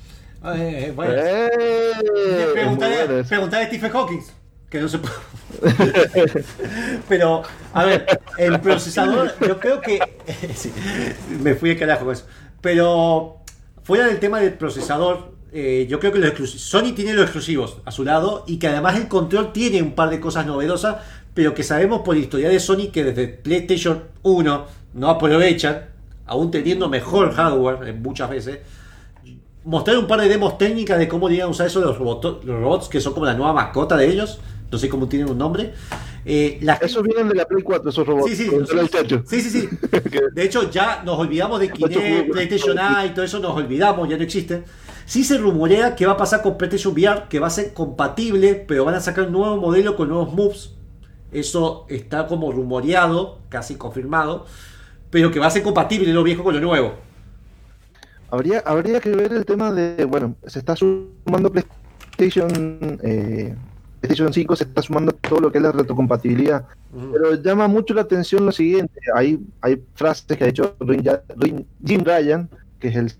Eh, 0.54 0.92
bueno. 0.94 1.14
¡Eh! 1.16 1.50
Preguntaré, 2.52 3.06
bueno 3.06 3.28
preguntaré 3.28 3.64
a 3.64 3.68
Stephen 3.68 3.90
Hawking, 3.90 4.20
que 4.70 4.80
no 4.80 4.88
se 4.88 4.98
puede. 4.98 5.14
Pero, 7.08 7.42
a 7.72 7.84
ver, 7.84 8.20
el 8.38 8.60
procesador, 8.60 9.32
yo 9.46 9.58
creo 9.60 9.80
que. 9.80 9.98
me 11.42 11.54
fui 11.54 11.70
de 11.70 11.76
carajo 11.76 12.04
con 12.04 12.14
eso. 12.14 12.26
Pero, 12.60 13.38
fuera 13.82 14.06
del 14.06 14.18
tema 14.18 14.40
del 14.40 14.54
procesador, 14.54 15.32
eh, 15.52 15.86
yo 15.88 16.00
creo 16.00 16.12
que 16.12 16.18
los 16.18 16.50
Sony 16.50 16.92
tiene 16.94 17.12
los 17.14 17.24
exclusivos 17.24 17.78
a 17.84 17.90
su 17.92 18.04
lado 18.04 18.44
y 18.46 18.58
que 18.58 18.68
además 18.68 18.96
el 18.96 19.08
control 19.08 19.52
tiene 19.52 19.80
un 19.82 19.92
par 19.92 20.10
de 20.10 20.20
cosas 20.20 20.46
novedosas, 20.46 20.96
pero 21.32 21.54
que 21.54 21.62
sabemos 21.62 22.02
por 22.02 22.14
la 22.16 22.22
historia 22.22 22.48
de 22.48 22.58
Sony 22.60 22.90
que 22.92 23.04
desde 23.04 23.28
PlayStation 23.28 24.04
1 24.22 24.66
no 24.94 25.08
aprovechan, 25.08 25.86
aún 26.26 26.50
teniendo 26.50 26.88
mejor 26.88 27.32
hardware 27.32 27.88
en 27.88 28.02
muchas 28.02 28.28
veces 28.28 28.58
mostrar 29.64 29.98
un 29.98 30.06
par 30.06 30.20
de 30.20 30.28
demos 30.28 30.58
técnicas 30.58 30.98
de 30.98 31.08
cómo 31.08 31.28
iban 31.28 31.48
a 31.48 31.50
usar 31.50 31.66
eso 31.66 31.80
los, 31.80 31.98
roboto- 31.98 32.40
los 32.44 32.60
robots, 32.60 32.88
que 32.88 33.00
son 33.00 33.12
como 33.14 33.26
la 33.26 33.34
nueva 33.34 33.52
mascota 33.52 33.96
de 33.96 34.06
ellos. 34.08 34.38
No 34.70 34.78
sé 34.78 34.88
cómo 34.88 35.08
tienen 35.08 35.30
un 35.30 35.38
nombre. 35.38 35.72
Eh, 36.24 36.58
Esos 36.80 37.04
vienen 37.04 37.28
de 37.28 37.36
la 37.36 37.46
Play 37.46 37.62
4, 37.62 37.88
esos 37.88 38.06
robots. 38.06 38.30
Sí, 38.30 38.36
sí. 38.36 38.50
Sí, 39.26 39.40
sí, 39.40 39.50
sí. 39.50 39.68
De 40.34 40.42
hecho, 40.42 40.70
ya 40.70 41.02
nos 41.04 41.18
olvidamos 41.18 41.60
de 41.60 41.70
Kinect, 41.70 42.30
PlayStation 42.32 42.76
Eye, 42.78 43.10
todo 43.10 43.24
eso 43.24 43.38
nos 43.38 43.54
olvidamos, 43.54 44.08
ya 44.08 44.16
no 44.16 44.24
existe. 44.24 44.64
Sí 45.04 45.22
se 45.22 45.38
rumorea 45.38 45.94
que 45.94 46.04
va 46.04 46.14
a 46.14 46.16
pasar 46.16 46.42
con 46.42 46.58
PlayStation 46.58 46.92
VR, 46.92 47.28
que 47.28 47.38
va 47.38 47.46
a 47.46 47.50
ser 47.50 47.72
compatible, 47.72 48.54
pero 48.66 48.84
van 48.84 48.96
a 48.96 49.00
sacar 49.00 49.26
un 49.26 49.32
nuevo 49.32 49.56
modelo 49.56 49.94
con 49.94 50.08
nuevos 50.08 50.34
moves. 50.34 50.72
Eso 51.30 51.86
está 51.88 52.26
como 52.26 52.50
rumoreado, 52.50 53.38
casi 53.48 53.76
confirmado, 53.76 54.46
pero 55.10 55.30
que 55.30 55.38
va 55.38 55.46
a 55.46 55.50
ser 55.50 55.62
compatible 55.62 56.12
lo 56.12 56.24
viejo 56.24 56.42
con 56.42 56.54
lo 56.54 56.60
nuevo. 56.60 56.94
Habría, 58.30 58.58
habría 58.66 59.00
que 59.00 59.10
ver 59.10 59.32
el 59.32 59.44
tema 59.44 59.72
de, 59.72 60.04
bueno, 60.04 60.34
se 60.44 60.58
está 60.58 60.74
sumando 60.74 61.52
PlayStation, 61.52 62.98
eh, 63.04 63.54
PlayStation 64.06 64.32
5, 64.32 64.56
se 64.56 64.64
está 64.64 64.82
sumando 64.82 65.12
todo 65.12 65.40
lo 65.40 65.50
que 65.52 65.58
es 65.58 65.62
la 65.64 65.72
retrocompatibilidad, 65.72 66.66
pero 67.12 67.34
llama 67.34 67.68
mucho 67.68 67.92
la 67.94 68.02
atención 68.02 68.46
lo 68.46 68.52
siguiente, 68.52 69.00
hay, 69.14 69.38
hay 69.60 69.82
frases 69.94 70.36
que 70.36 70.44
ha 70.44 70.48
Rin- 70.48 71.66
Jim 71.84 72.02
Ryan, 72.04 72.48
que 72.78 72.88
es 72.88 72.96
el 72.96 73.12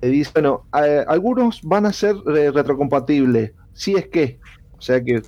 que 0.00 0.08
dice, 0.08 0.30
bueno, 0.34 0.64
eh, 0.82 1.04
algunos 1.08 1.60
van 1.62 1.86
a 1.86 1.92
ser 1.92 2.16
eh, 2.36 2.50
retrocompatibles, 2.52 3.52
si 3.72 3.94
es 3.94 4.06
que, 4.08 4.38
o 4.78 4.80
sea 4.82 5.02
que 5.02 5.22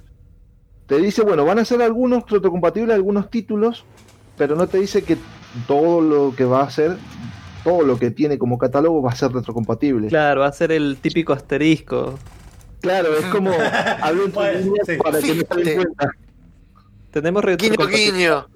te 0.87 0.99
dice, 0.99 1.23
bueno, 1.23 1.45
van 1.45 1.59
a 1.59 1.65
ser 1.65 1.83
algunos 1.83 2.25
retrocompatibles 2.31 2.95
algunos 2.95 3.29
títulos, 3.31 3.85
pero 4.39 4.55
no 4.55 4.67
te 4.69 4.79
dice 4.79 5.03
que 5.03 5.17
todo 5.67 6.01
lo 6.01 6.35
que 6.37 6.45
va 6.45 6.63
a 6.63 6.71
ser, 6.71 6.97
todo 7.65 7.83
lo 7.83 7.99
que 7.99 8.11
tiene 8.11 8.39
como 8.39 8.59
catálogo 8.59 9.03
va 9.03 9.11
a 9.11 9.17
ser 9.17 9.33
retrocompatible. 9.33 10.09
Claro, 10.09 10.43
va 10.43 10.47
a 10.49 10.53
ser 10.53 10.71
el 10.73 10.99
típico 11.01 11.33
asterisco. 11.33 12.15
Claro, 12.81 13.17
es 13.17 13.25
como 13.27 13.51
hablo 14.03 14.25
entre 14.25 14.61
líneas 14.63 14.87
para 15.03 15.21
que 15.21 15.35
no 15.35 15.45
se 15.55 15.65
den 15.65 15.77
cuenta. 15.77 16.11
Tenemos 17.11 17.43
Guiño, 17.43 17.87
guiño. 17.87 18.47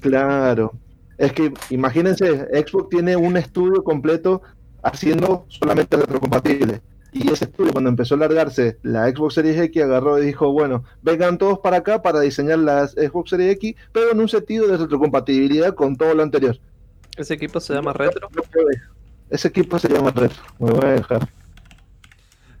Claro. 0.00 0.72
Es 1.18 1.32
que 1.32 1.52
imagínense, 1.68 2.46
Xbox 2.66 2.88
tiene 2.88 3.14
un 3.14 3.36
estudio 3.36 3.84
completo 3.84 4.42
haciendo 4.82 5.44
solamente 5.48 5.96
retrocompatible. 5.96 6.80
Y 7.12 7.30
ese 7.30 7.44
estudio, 7.44 7.72
cuando 7.72 7.90
empezó 7.90 8.14
a 8.14 8.18
largarse 8.18 8.78
la 8.82 9.08
Xbox 9.08 9.34
Series 9.34 9.60
X, 9.60 9.82
agarró 9.82 10.18
y 10.18 10.26
dijo, 10.26 10.50
bueno, 10.52 10.84
vengan 11.02 11.38
todos 11.38 11.58
para 11.58 11.78
acá 11.78 12.02
para 12.02 12.20
diseñar 12.20 12.60
la 12.60 12.86
Xbox 12.86 13.30
Series 13.30 13.52
X, 13.54 13.74
pero 13.92 14.12
en 14.12 14.20
un 14.20 14.28
sentido 14.28 14.66
de 14.66 14.76
retrocompatibilidad 14.76 15.74
con 15.74 15.96
todo 15.96 16.14
lo 16.14 16.22
anterior. 16.22 16.58
Ese 17.16 17.34
equipo 17.34 17.60
se 17.60 17.74
llama 17.74 17.92
Retro. 17.92 18.28
Ese 19.28 19.48
equipo 19.48 19.78
se 19.78 19.88
llama 19.88 20.10
Retro. 20.10 20.42
Me 20.58 20.70
voy 20.70 20.86
a 20.86 20.92
dejar. 20.92 21.28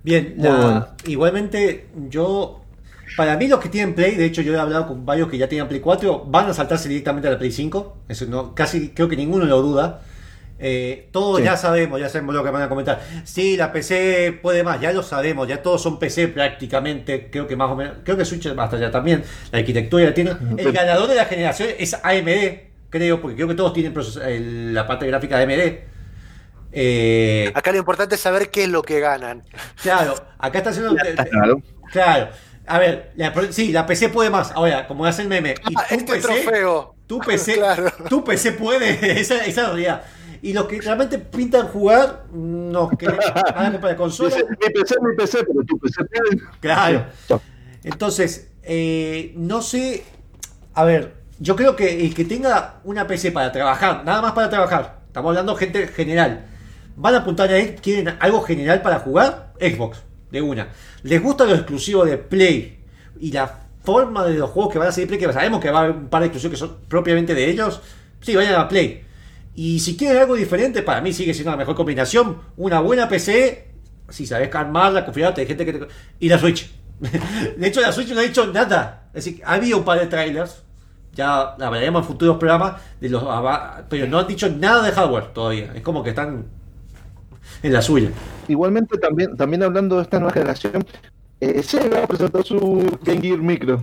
Bien, 0.02 0.34
la- 0.38 0.50
bueno. 0.56 0.88
igualmente 1.06 1.86
yo, 2.08 2.62
para 3.16 3.36
mí 3.36 3.48
los 3.48 3.60
que 3.60 3.68
tienen 3.68 3.94
Play, 3.94 4.14
de 4.16 4.24
hecho 4.24 4.40
yo 4.42 4.54
he 4.54 4.58
hablado 4.58 4.86
con 4.86 5.04
varios 5.04 5.28
que 5.28 5.36
ya 5.38 5.48
tenían 5.48 5.68
Play 5.68 5.80
4, 5.80 6.24
van 6.26 6.48
a 6.48 6.54
saltarse 6.54 6.88
directamente 6.88 7.28
a 7.28 7.32
la 7.32 7.38
Play 7.38 7.52
5, 7.52 7.96
eso 8.08 8.26
no, 8.26 8.54
casi 8.54 8.90
creo 8.90 9.08
que 9.08 9.16
ninguno 9.16 9.44
lo 9.44 9.60
duda. 9.62 10.02
Eh, 10.62 11.08
todos 11.10 11.38
Sí. 11.38 11.44
ya 11.44 11.56
sabemos, 11.56 11.98
ya 11.98 12.10
sabemos 12.10 12.34
lo 12.34 12.44
que 12.44 12.50
van 12.50 12.60
a 12.62 12.68
comentar. 12.68 13.00
Sí, 13.24 13.56
la 13.56 13.72
PC 13.72 14.38
puede 14.42 14.62
más, 14.62 14.78
ya 14.78 14.92
lo 14.92 15.02
sabemos, 15.02 15.48
ya 15.48 15.62
todos 15.62 15.82
son 15.82 15.98
PC 15.98 16.28
prácticamente, 16.28 17.28
creo 17.30 17.46
que 17.46 17.56
más 17.56 17.70
o 17.70 17.76
menos, 17.76 17.94
creo 18.04 18.16
que 18.18 18.26
Switch 18.26 18.46
hasta 18.46 18.78
ya 18.78 18.90
también, 18.90 19.22
la 19.52 19.58
arquitectura 19.60 20.04
ya 20.04 20.12
tiene. 20.14 20.32
El 20.58 20.70
ganador 20.72 21.08
de 21.08 21.14
la 21.14 21.24
generación 21.24 21.70
es 21.78 21.94
AMD, 22.02 22.60
creo, 22.90 23.22
porque 23.22 23.36
creo 23.36 23.48
que 23.48 23.54
todos 23.54 23.72
tienen 23.72 24.74
la 24.74 24.86
parte 24.86 25.06
gráfica 25.06 25.38
de 25.38 25.44
AMD. 25.44 25.78
Eh, 26.72 27.50
Acá 27.54 27.72
lo 27.72 27.78
importante 27.78 28.14
es 28.14 28.20
saber 28.20 28.50
qué 28.50 28.64
es 28.64 28.68
lo 28.68 28.82
que 28.82 29.00
ganan. 29.00 29.42
Claro, 29.82 30.14
acá 30.38 30.58
está 30.58 30.70
haciendo. 30.70 30.94
Claro. 30.94 31.62
Claro. 31.92 32.28
A 32.66 32.78
ver, 32.78 33.10
la, 33.16 33.32
sí, 33.50 33.72
la 33.72 33.84
PC 33.86 34.10
puede 34.10 34.30
más. 34.30 34.52
Ahora, 34.52 34.86
como 34.86 35.04
hace 35.04 35.22
el 35.22 35.28
meme. 35.28 35.54
Y 35.68 35.74
tu 35.74 35.80
este 35.90 36.12
PC, 36.12 36.20
trofeo. 36.20 36.94
Tu 37.06 37.18
PC, 37.18 37.54
Claro. 37.58 37.92
tu 38.08 38.22
PC 38.22 38.52
puede. 38.52 39.20
esa, 39.20 39.36
esa 39.38 39.48
es 39.48 39.56
la 39.56 39.66
realidad. 39.66 40.02
Y 40.42 40.52
los 40.52 40.66
que 40.66 40.80
realmente 40.80 41.18
pintan 41.18 41.66
jugar, 41.68 42.24
nos 42.32 42.90
que 42.96 43.06
van 43.08 43.66
a 43.66 43.72
comprar 43.72 43.96
consola. 43.96 44.36
Mi 44.48 44.72
PC, 44.72 44.94
mi 45.02 45.16
PC, 45.16 45.38
pero 45.44 45.64
tu 45.66 45.78
PC 45.78 46.04
puede. 46.04 46.42
Claro. 46.60 47.04
Entonces, 47.82 48.48
eh, 48.62 49.32
no 49.36 49.60
sé. 49.62 50.04
A 50.74 50.84
ver, 50.84 51.14
yo 51.40 51.56
creo 51.56 51.74
que 51.74 52.06
el 52.06 52.14
que 52.14 52.24
tenga 52.24 52.76
una 52.84 53.06
PC 53.06 53.32
para 53.32 53.50
trabajar, 53.50 54.04
nada 54.04 54.22
más 54.22 54.32
para 54.32 54.48
trabajar, 54.48 55.00
estamos 55.06 55.30
hablando 55.30 55.56
gente 55.56 55.88
general, 55.88 56.46
van 56.96 57.14
a 57.14 57.18
apuntar 57.18 57.50
ahí, 57.50 57.76
quieren 57.80 58.16
algo 58.20 58.42
general 58.42 58.82
para 58.82 59.00
jugar, 59.00 59.52
Xbox, 59.60 60.02
de 60.30 60.42
una. 60.42 60.68
Les 61.02 61.22
gusta 61.22 61.44
lo 61.44 61.54
exclusivo 61.54 62.04
de 62.04 62.18
Play 62.18 62.84
y 63.20 63.32
la 63.32 63.60
forma 63.82 64.24
de 64.24 64.34
los 64.34 64.50
juegos 64.50 64.72
que 64.72 64.78
van 64.78 64.88
a 64.88 64.92
salir 64.92 65.08
Play, 65.08 65.18
que 65.18 65.32
sabemos 65.32 65.60
que 65.60 65.70
va 65.70 65.80
a 65.80 65.82
haber 65.84 65.96
un 65.96 66.08
par 66.08 66.22
de 66.22 66.26
exclusivos 66.26 66.52
que 66.52 66.58
son 66.58 66.76
propiamente 66.88 67.34
de 67.34 67.48
ellos, 67.48 67.80
sí, 68.20 68.36
vayan 68.36 68.54
a 68.54 68.68
Play. 68.68 69.04
Y 69.54 69.80
si 69.80 69.96
quieren 69.96 70.18
algo 70.18 70.34
diferente, 70.36 70.82
para 70.82 71.00
mí 71.00 71.12
sigue 71.12 71.34
siendo 71.34 71.50
la 71.50 71.56
mejor 71.56 71.74
combinación. 71.74 72.38
Una 72.56 72.80
buena 72.80 73.08
PC, 73.08 73.68
si 74.08 74.26
sabes 74.26 74.54
armarla, 74.54 75.04
configurarte, 75.04 75.40
hay 75.42 75.46
gente 75.46 75.66
que 75.66 75.72
te... 75.72 75.86
Y 76.20 76.28
la 76.28 76.38
Switch. 76.38 76.70
De 77.56 77.66
hecho, 77.66 77.80
la 77.80 77.92
Switch 77.92 78.10
no 78.10 78.20
ha 78.20 78.22
dicho 78.22 78.46
nada. 78.46 79.08
Es 79.12 79.24
decir, 79.24 79.42
había 79.44 79.76
un 79.76 79.84
par 79.84 79.98
de 79.98 80.06
trailers. 80.06 80.62
Ya 81.12 81.40
hablaremos 81.40 82.02
en 82.02 82.06
futuros 82.06 82.36
programas 82.36 82.80
de 83.00 83.08
los 83.08 83.24
pero 83.88 84.06
no 84.06 84.20
han 84.20 84.28
dicho 84.28 84.48
nada 84.48 84.82
de 84.82 84.92
hardware 84.92 85.32
todavía. 85.32 85.72
Es 85.74 85.82
como 85.82 86.04
que 86.04 86.10
están 86.10 86.46
en 87.62 87.72
la 87.72 87.82
suya. 87.82 88.10
Igualmente, 88.48 88.98
también, 88.98 89.36
también 89.36 89.62
hablando 89.62 89.96
de 89.96 90.02
esta 90.02 90.18
nueva 90.18 90.32
generación, 90.32 90.84
eh, 91.40 91.62
Sega 91.62 92.06
presentó 92.06 92.42
su 92.42 92.98
Game 93.02 93.20
Gear 93.20 93.38
Micro, 93.38 93.82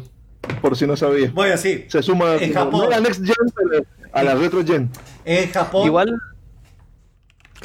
por 0.61 0.75
si 0.75 0.85
no 0.85 0.95
sabías. 0.95 1.33
Bueno, 1.33 1.57
sí. 1.57 1.85
Se 1.87 2.01
suma 2.03 2.35
En 2.35 2.53
como- 2.53 2.65
Japón. 2.65 2.79
no 2.81 2.85
a 2.87 2.89
la 2.89 2.99
Next 2.99 3.23
Gen, 3.25 3.35
pero 3.55 3.83
a 4.11 4.23
la 4.23 4.35
Retro 4.35 4.63
Gen. 4.65 4.89
En 5.25 5.49
Japón. 5.51 5.85
Igual, 5.85 6.19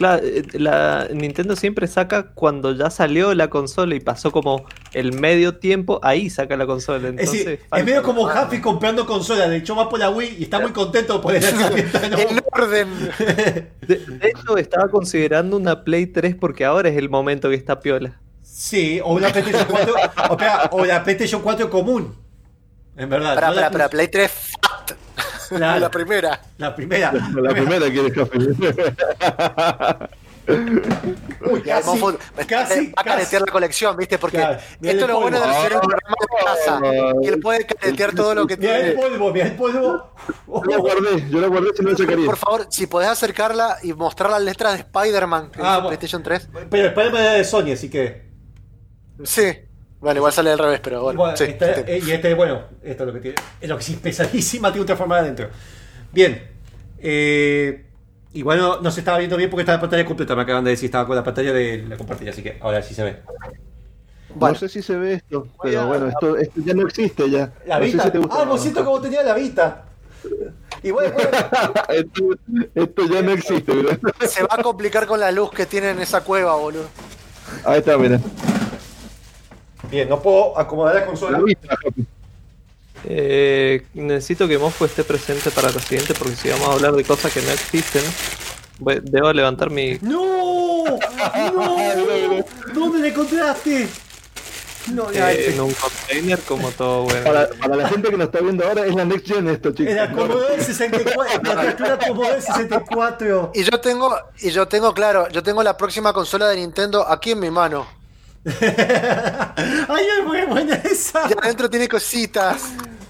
claro, 0.02 0.22
eh, 0.24 0.42
la 0.54 1.08
Nintendo 1.12 1.54
siempre 1.56 1.86
saca 1.86 2.32
cuando 2.34 2.74
ya 2.74 2.90
salió 2.90 3.34
la 3.34 3.48
consola 3.48 3.94
y 3.94 4.00
pasó 4.00 4.32
como 4.32 4.64
el 4.92 5.12
medio 5.12 5.56
tiempo, 5.56 6.00
ahí 6.02 6.28
saca 6.28 6.56
la 6.56 6.66
consola. 6.66 7.08
Es 7.08 7.10
Entonces, 7.10 7.44
decir, 7.44 7.60
es 7.72 7.84
medio 7.84 8.02
como 8.02 8.28
Happy 8.28 8.60
comprando 8.60 9.06
consola. 9.06 9.48
De 9.48 9.58
hecho, 9.58 9.76
va 9.76 9.88
por 9.88 9.98
la 9.98 10.10
Wii 10.10 10.36
y 10.38 10.42
está 10.44 10.58
muy 10.58 10.72
contento 10.72 11.20
por 11.20 11.34
el. 11.34 11.42
¿no? 12.10 12.18
En 12.18 12.40
orden. 12.50 12.88
de, 13.86 13.96
de 14.06 14.28
hecho, 14.28 14.56
estaba 14.56 14.88
considerando 14.88 15.56
una 15.56 15.84
Play 15.84 16.06
3 16.06 16.34
porque 16.34 16.64
ahora 16.64 16.88
es 16.88 16.96
el 16.96 17.08
momento 17.08 17.48
que 17.48 17.56
está 17.56 17.80
piola. 17.80 18.20
Sí, 18.42 19.00
o 19.02 19.14
una 19.14 19.28
PlayStation 19.28 19.66
4. 19.68 19.94
o, 19.94 20.32
espera, 20.32 20.68
o 20.72 20.84
la 20.84 21.04
PlayStation 21.04 21.42
4 21.42 21.70
común. 21.70 22.16
En 22.96 23.08
verdad. 23.08 23.34
Para, 23.34 23.48
no 23.48 23.54
la 23.54 23.60
para, 23.62 23.70
para, 23.70 23.88
Play 23.88 24.08
3 24.08 24.30
La 25.58 25.90
primera. 25.90 26.40
La 26.58 26.74
primera. 26.74 27.12
La 27.34 27.50
primera 27.50 27.90
que 27.90 28.00
eres 28.00 28.12
café. 28.12 28.38
Uy, 31.50 31.62
casi, 31.62 31.86
Monfort, 31.88 32.20
casi, 32.48 32.86
va 32.88 32.92
a 32.96 33.04
caretear 33.04 33.42
la 33.42 33.52
colección, 33.52 33.96
¿viste? 33.96 34.18
Porque 34.18 34.38
Claro, 34.38 34.58
esto 34.80 35.04
es 35.04 35.08
lo 35.08 35.20
bueno 35.20 35.38
de 35.38 35.44
hacer 35.46 35.74
un 35.74 35.80
programa 35.80 36.16
de 36.20 36.44
casa. 36.44 36.80
Que 37.22 37.28
él 37.28 37.40
puede 37.40 37.64
caretear 37.66 38.12
todo 38.12 38.34
lo 38.34 38.46
que 38.46 38.56
Mira 38.56 38.76
el 38.78 38.94
tiene. 38.94 39.00
polvo, 39.10 39.32
mira 39.32 39.46
el 39.46 39.54
polvo. 39.54 40.12
Yo 40.48 40.62
la 40.68 40.76
guardé, 40.78 41.30
yo 41.30 41.40
la 41.40 41.46
guardé 41.46 41.68
si 41.76 41.82
no 41.84 41.96
sacaría. 41.96 42.26
Por 42.26 42.36
favor, 42.36 42.66
si 42.70 42.86
podés 42.88 43.08
acercarla 43.10 43.78
y 43.84 43.92
mostrar 43.92 44.30
las 44.30 44.42
letras 44.42 44.72
de 44.74 44.78
Spider-Man 44.80 45.50
que 45.52 45.60
Ah. 45.62 45.80
PlayStation 45.86 46.22
3. 46.22 46.48
Pero 46.70 46.92
problema 46.94 47.20
era 47.20 47.32
de 47.34 47.44
Sony, 47.44 47.72
así 47.74 47.88
que. 47.88 48.28
Sí. 49.24 49.46
Bueno, 50.02 50.18
igual 50.18 50.32
sale 50.32 50.50
al 50.50 50.58
revés, 50.58 50.80
pero 50.82 51.00
bueno. 51.02 51.18
Bueno, 51.20 51.36
sí, 51.36 51.44
este- 51.44 51.74
sí. 51.76 51.82
eh, 51.86 52.02
y 52.04 52.10
este, 52.10 52.34
bueno, 52.34 52.62
esto 52.82 53.04
es 53.04 53.06
lo 53.06 53.12
que 53.14 53.20
tiene. 53.20 53.36
Es 53.60 53.68
lo 53.68 53.76
que 53.78 53.84
sí, 53.84 53.94
pesadísima, 53.96 54.70
tiene 54.72 54.82
otra 54.82 54.96
forma 54.96 55.18
adentro. 55.18 55.48
Bien. 56.12 56.42
Eh, 56.98 57.84
igual 58.34 58.58
no, 58.58 58.80
no 58.80 58.90
se 58.90 59.00
estaba 59.00 59.18
viendo 59.18 59.36
bien 59.36 59.48
porque 59.48 59.62
estaba 59.62 59.76
la 59.76 59.80
pantalla 59.80 60.04
completa. 60.04 60.34
Me 60.36 60.42
acaban 60.42 60.64
de 60.64 60.70
decir, 60.72 60.86
estaba 60.86 61.06
con 61.06 61.14
la 61.16 61.22
pantalla 61.24 61.52
de 61.52 61.84
la 61.88 61.96
compartida, 61.96 62.30
así 62.32 62.42
que 62.42 62.58
ahora 62.60 62.82
sí 62.82 62.94
se 62.94 63.04
ve. 63.04 63.16
Bueno. 64.34 64.54
No 64.54 64.58
sé 64.58 64.68
si 64.68 64.82
se 64.82 64.96
ve 64.96 65.14
esto, 65.14 65.46
pero 65.62 65.86
bueno, 65.86 66.08
esto, 66.08 66.36
esto 66.36 66.60
ya 66.64 66.74
no 66.74 66.82
existe 66.86 67.30
ya. 67.30 67.52
La 67.66 67.78
no 67.78 67.84
sé 67.84 67.90
vista. 67.92 68.04
si 68.04 68.10
te 68.10 68.18
gusta. 68.18 68.34
ah, 68.40 68.44
vos 68.44 68.60
siento 68.60 68.84
como 68.84 69.00
tenía 69.00 69.22
la 69.22 69.34
vista. 69.34 69.84
Igual, 70.82 71.12
bueno, 71.12 71.30
esto, 71.90 72.24
esto 72.74 73.06
ya 73.06 73.22
no 73.22 73.30
existe, 73.32 73.72
¿verdad? 73.74 73.98
Se 74.26 74.42
va 74.42 74.48
a 74.58 74.62
complicar 74.62 75.06
con 75.06 75.20
la 75.20 75.30
luz 75.30 75.50
que 75.52 75.66
tiene 75.66 75.90
en 75.90 76.00
esa 76.00 76.22
cueva, 76.22 76.56
boludo. 76.56 76.86
Ahí 77.64 77.78
está, 77.80 77.96
mira. 77.98 78.18
Bien, 79.90 80.08
no 80.08 80.20
puedo 80.20 80.58
acomodar 80.58 80.94
la 80.96 81.06
consola. 81.06 81.40
Eh, 83.04 83.84
necesito 83.94 84.46
que 84.46 84.58
Mofo 84.58 84.84
esté 84.84 85.02
presente 85.02 85.50
para 85.50 85.70
lo 85.70 85.80
siguiente 85.80 86.14
porque 86.14 86.36
si 86.36 86.48
vamos 86.50 86.68
a 86.68 86.72
hablar 86.74 86.92
de 86.92 87.02
cosas 87.04 87.32
que 87.32 87.42
no 87.42 87.50
existen, 87.50 88.02
voy- 88.78 89.00
debo 89.02 89.32
levantar 89.32 89.70
mi... 89.70 89.98
¡No! 90.02 90.84
¡No! 90.84 91.76
¿Dónde 92.72 92.98
la 93.00 93.08
encontraste? 93.08 93.88
No, 94.92 95.10
ya, 95.12 95.32
eh, 95.32 95.40
ese- 95.48 95.54
en 95.54 95.60
un 95.62 95.72
container 95.74 96.38
como 96.40 96.70
todo 96.70 97.02
bueno. 97.04 97.24
Para, 97.24 97.48
para 97.50 97.76
la 97.76 97.88
gente 97.88 98.08
que 98.10 98.16
nos 98.16 98.26
está 98.26 98.40
viendo 98.40 98.64
ahora 98.66 98.86
es 98.86 98.94
la 98.94 99.04
Next 99.04 99.26
Gen 99.26 99.48
esto, 99.48 99.70
chicos. 99.72 99.90
En 99.90 99.96
la 99.96 100.10
Commodore 100.12 100.62
64, 100.62 101.50
en 101.50 101.56
la 101.56 101.64
captura 101.64 101.98
Commodore 101.98 102.40
64. 102.40 103.50
Y 103.54 103.62
yo 103.64 103.80
tengo, 103.80 104.16
y 104.40 104.50
yo 104.50 104.66
tengo, 104.68 104.92
claro, 104.94 105.28
yo 105.28 105.42
tengo 105.42 105.62
la 105.64 105.76
próxima 105.76 106.12
consola 106.12 106.48
de 106.48 106.56
Nintendo 106.56 107.06
aquí 107.08 107.32
en 107.32 107.40
mi 107.40 107.50
mano. 107.50 107.86
Ay, 109.88 110.06
es 110.18 110.26
muy 110.26 110.42
buena 110.42 110.74
esa. 110.76 111.28
Y 111.28 111.32
adentro 111.40 111.70
tiene 111.70 111.88
cositas. 111.88 112.62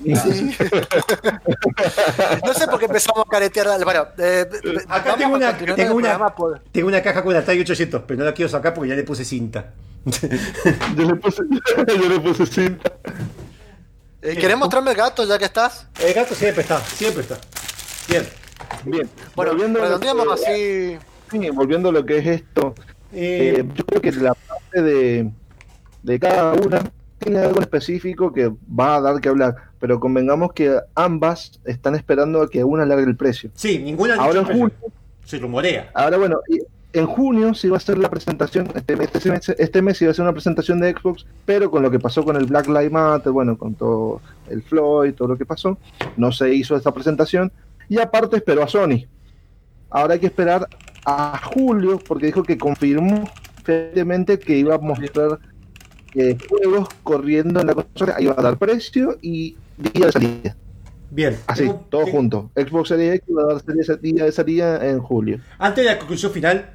Sí. 0.04 0.10
no 2.44 2.54
sé 2.54 2.66
por 2.66 2.78
qué 2.78 2.86
empezamos 2.86 3.24
a 3.26 3.30
caretear. 3.30 3.82
Bueno, 3.84 4.09
eh, 4.18 4.46
Acá 4.88 5.16
vamos 5.16 5.18
tengo 5.18 5.34
una, 5.36 5.56
tengo, 5.76 5.94
una, 5.94 6.34
por- 6.34 6.60
tengo 6.72 6.88
una 6.88 7.02
caja 7.02 7.22
con 7.22 7.34
Atari 7.36 7.60
800, 7.60 8.02
pero 8.06 8.18
no 8.18 8.24
la 8.24 8.34
quiero 8.34 8.48
sacar 8.50 8.74
porque 8.74 8.90
ya 8.90 8.96
le 8.96 9.04
puse 9.04 9.24
cinta. 9.24 9.72
Yo 10.96 11.04
le 11.06 11.14
puse, 11.14 11.42
yo 11.86 12.09
le 12.09 12.18
puse 12.18 12.44
cinta. 12.44 12.90
Eh, 14.20 14.36
¿Querés 14.36 14.56
mostrarme 14.56 14.90
el 14.90 14.96
gato 14.96 15.24
ya 15.24 15.38
que 15.38 15.44
estás? 15.44 15.86
El 16.00 16.12
gato 16.12 16.34
siempre 16.34 16.62
está, 16.62 16.80
siempre 16.80 17.22
está. 17.22 17.38
Bien. 18.09 18.28
Bien. 18.84 19.09
Bueno, 19.36 19.52
volviendo 19.52 19.78
a 19.78 19.82
lo 19.82 19.88
redondeamos 19.88 20.40
que- 20.40 20.98
así. 21.30 21.38
sí, 21.40 21.50
volviendo 21.50 21.90
a 21.90 21.92
lo 21.92 22.04
que 22.04 22.18
es 22.18 22.26
esto, 22.26 22.74
Eh, 23.12 23.56
eh, 23.59 23.64
yo 23.74 23.84
creo 23.84 24.01
que 24.01 24.12
la 24.12 24.34
parte 24.34 24.82
de, 24.82 25.30
de 26.02 26.18
cada 26.18 26.55
una 26.55 26.82
tiene 27.18 27.39
algo 27.39 27.60
específico 27.60 28.32
que 28.32 28.51
va 28.68 28.97
a 28.97 29.01
dar 29.01 29.20
que 29.20 29.28
hablar, 29.28 29.55
pero 29.78 30.01
convengamos 30.01 30.52
que 30.52 30.76
ambas 30.94 31.60
están 31.64 31.94
esperando 31.94 32.43
a 32.43 32.51
que 32.51 32.64
una 32.64 32.84
largue 32.84 33.05
el 33.05 33.16
precio. 33.16 33.51
sí, 33.55 33.78
ninguna 33.78 34.14
Ahora 34.16 34.40
en 34.40 34.47
precio. 34.47 34.72
Se 35.24 35.39
rumorea. 35.39 35.90
Ahora 35.94 36.18
bueno, 36.18 36.40
en 36.93 37.06
junio 37.06 37.55
sí 37.55 37.68
va 37.68 37.76
a 37.76 37.80
ser 37.80 37.98
la 37.98 38.10
presentación, 38.10 38.68
este, 38.74 38.94
este 39.02 39.30
mes, 39.30 39.48
este 39.48 39.82
mes 39.82 39.98
sí 39.98 40.05
va 40.05 40.10
a 40.10 40.14
ser 40.14 40.24
una 40.24 40.32
presentación 40.32 40.80
de 40.80 40.93
Xbox, 40.93 41.26
pero 41.44 41.70
con 41.70 41.82
lo 41.82 41.90
que 41.90 41.98
pasó 41.98 42.24
con 42.24 42.36
el 42.36 42.47
Black 42.47 42.66
Lives 42.66 42.90
Matter, 42.90 43.32
bueno, 43.32 43.56
con 43.56 43.74
todo 43.74 44.20
el 44.48 44.62
Floyd, 44.62 45.14
todo 45.14 45.28
lo 45.28 45.39
que 45.39 45.47
pasó, 45.47 45.78
no 46.16 46.32
se 46.32 46.52
hizo 46.52 46.76
esta 46.76 46.93
presentación, 46.93 47.52
y 47.89 47.98
aparte 47.98 48.36
esperó 48.36 48.62
a 48.62 48.68
Sony. 48.68 49.06
Ahora 49.90 50.14
hay 50.14 50.20
que 50.20 50.26
esperar 50.26 50.68
a 51.04 51.40
julio, 51.44 51.98
porque 52.06 52.26
dijo 52.26 52.42
que 52.42 52.56
confirmó 52.58 53.28
fehacientemente 53.64 54.38
que 54.38 54.56
iba 54.58 54.74
a 54.74 54.78
mostrar 54.78 55.38
eh, 56.14 56.36
juegos 56.48 56.88
corriendo 57.02 57.60
en 57.60 57.66
la 57.68 57.74
consola, 57.74 58.16
iba 58.20 58.34
a 58.36 58.42
dar 58.42 58.58
precio 58.58 59.18
y 59.22 59.56
día 59.78 60.06
de 60.06 60.12
salida. 60.12 60.56
Bien. 61.10 61.36
Así, 61.46 61.62
Tengo- 61.64 61.86
todo 61.90 62.04
tengo- 62.04 62.16
junto. 62.16 62.50
Xbox 62.56 62.88
Series 62.88 63.14
X 63.16 63.36
va 63.36 63.42
a 63.42 63.54
dar 63.54 64.00
día 64.00 64.24
de 64.24 64.32
salida 64.32 64.88
en 64.88 64.98
julio. 65.00 65.40
Antes 65.58 65.84
de 65.84 65.90
la 65.90 65.98
conclusión 65.98 66.32
final 66.32 66.70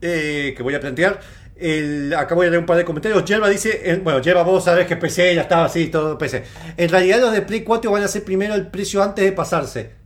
eh, 0.00 0.54
que 0.56 0.62
voy 0.62 0.74
a 0.74 0.80
plantear, 0.80 1.20
el, 1.56 2.12
acá 2.14 2.34
voy 2.34 2.46
a 2.46 2.50
leer 2.50 2.60
un 2.60 2.66
par 2.66 2.76
de 2.76 2.84
comentarios. 2.84 3.24
Yerba 3.24 3.48
dice, 3.48 3.80
eh, 3.84 4.00
bueno, 4.02 4.20
Yerba, 4.20 4.42
vos 4.42 4.64
sabés 4.64 4.86
que 4.86 4.96
PC 4.96 5.34
ya 5.34 5.42
estaba 5.42 5.66
así, 5.66 5.88
todo 5.88 6.18
PC. 6.18 6.42
En 6.76 6.88
realidad 6.88 7.20
los 7.20 7.32
de 7.32 7.42
Play 7.42 7.62
4 7.62 7.90
van 7.90 8.02
a 8.02 8.06
hacer 8.06 8.24
primero 8.24 8.54
el 8.54 8.66
precio 8.66 9.02
antes 9.02 9.24
de 9.24 9.32
pasarse. 9.32 10.01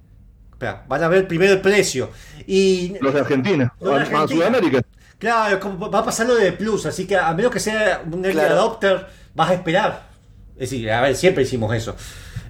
Espera, 0.56 0.84
van 0.88 1.02
a 1.04 1.08
ver 1.08 1.28
primero 1.28 1.52
el 1.52 1.60
precio. 1.60 2.08
Y 2.46 2.94
Los 3.02 3.12
de 3.12 3.20
Argentina, 3.20 3.74
Los 3.78 4.08
de 4.08 4.16
a-. 4.16 4.26
Sudamérica. 4.26 4.80
Claro, 5.18 5.60
como 5.60 5.90
va 5.90 5.98
a 5.98 6.04
pasar 6.04 6.26
lo 6.26 6.34
de 6.34 6.52
Plus, 6.52 6.86
así 6.86 7.06
que 7.06 7.14
a 7.14 7.32
menos 7.34 7.52
que 7.52 7.60
sea 7.60 8.02
un 8.10 8.24
early 8.24 8.32
Claro. 8.40 8.54
adopter, 8.54 9.06
vas 9.34 9.50
a 9.50 9.54
esperar. 9.54 10.06
Es 10.54 10.70
decir, 10.70 10.90
a 10.90 11.02
ver, 11.02 11.14
siempre 11.14 11.42
hicimos 11.42 11.74
eso. 11.74 11.94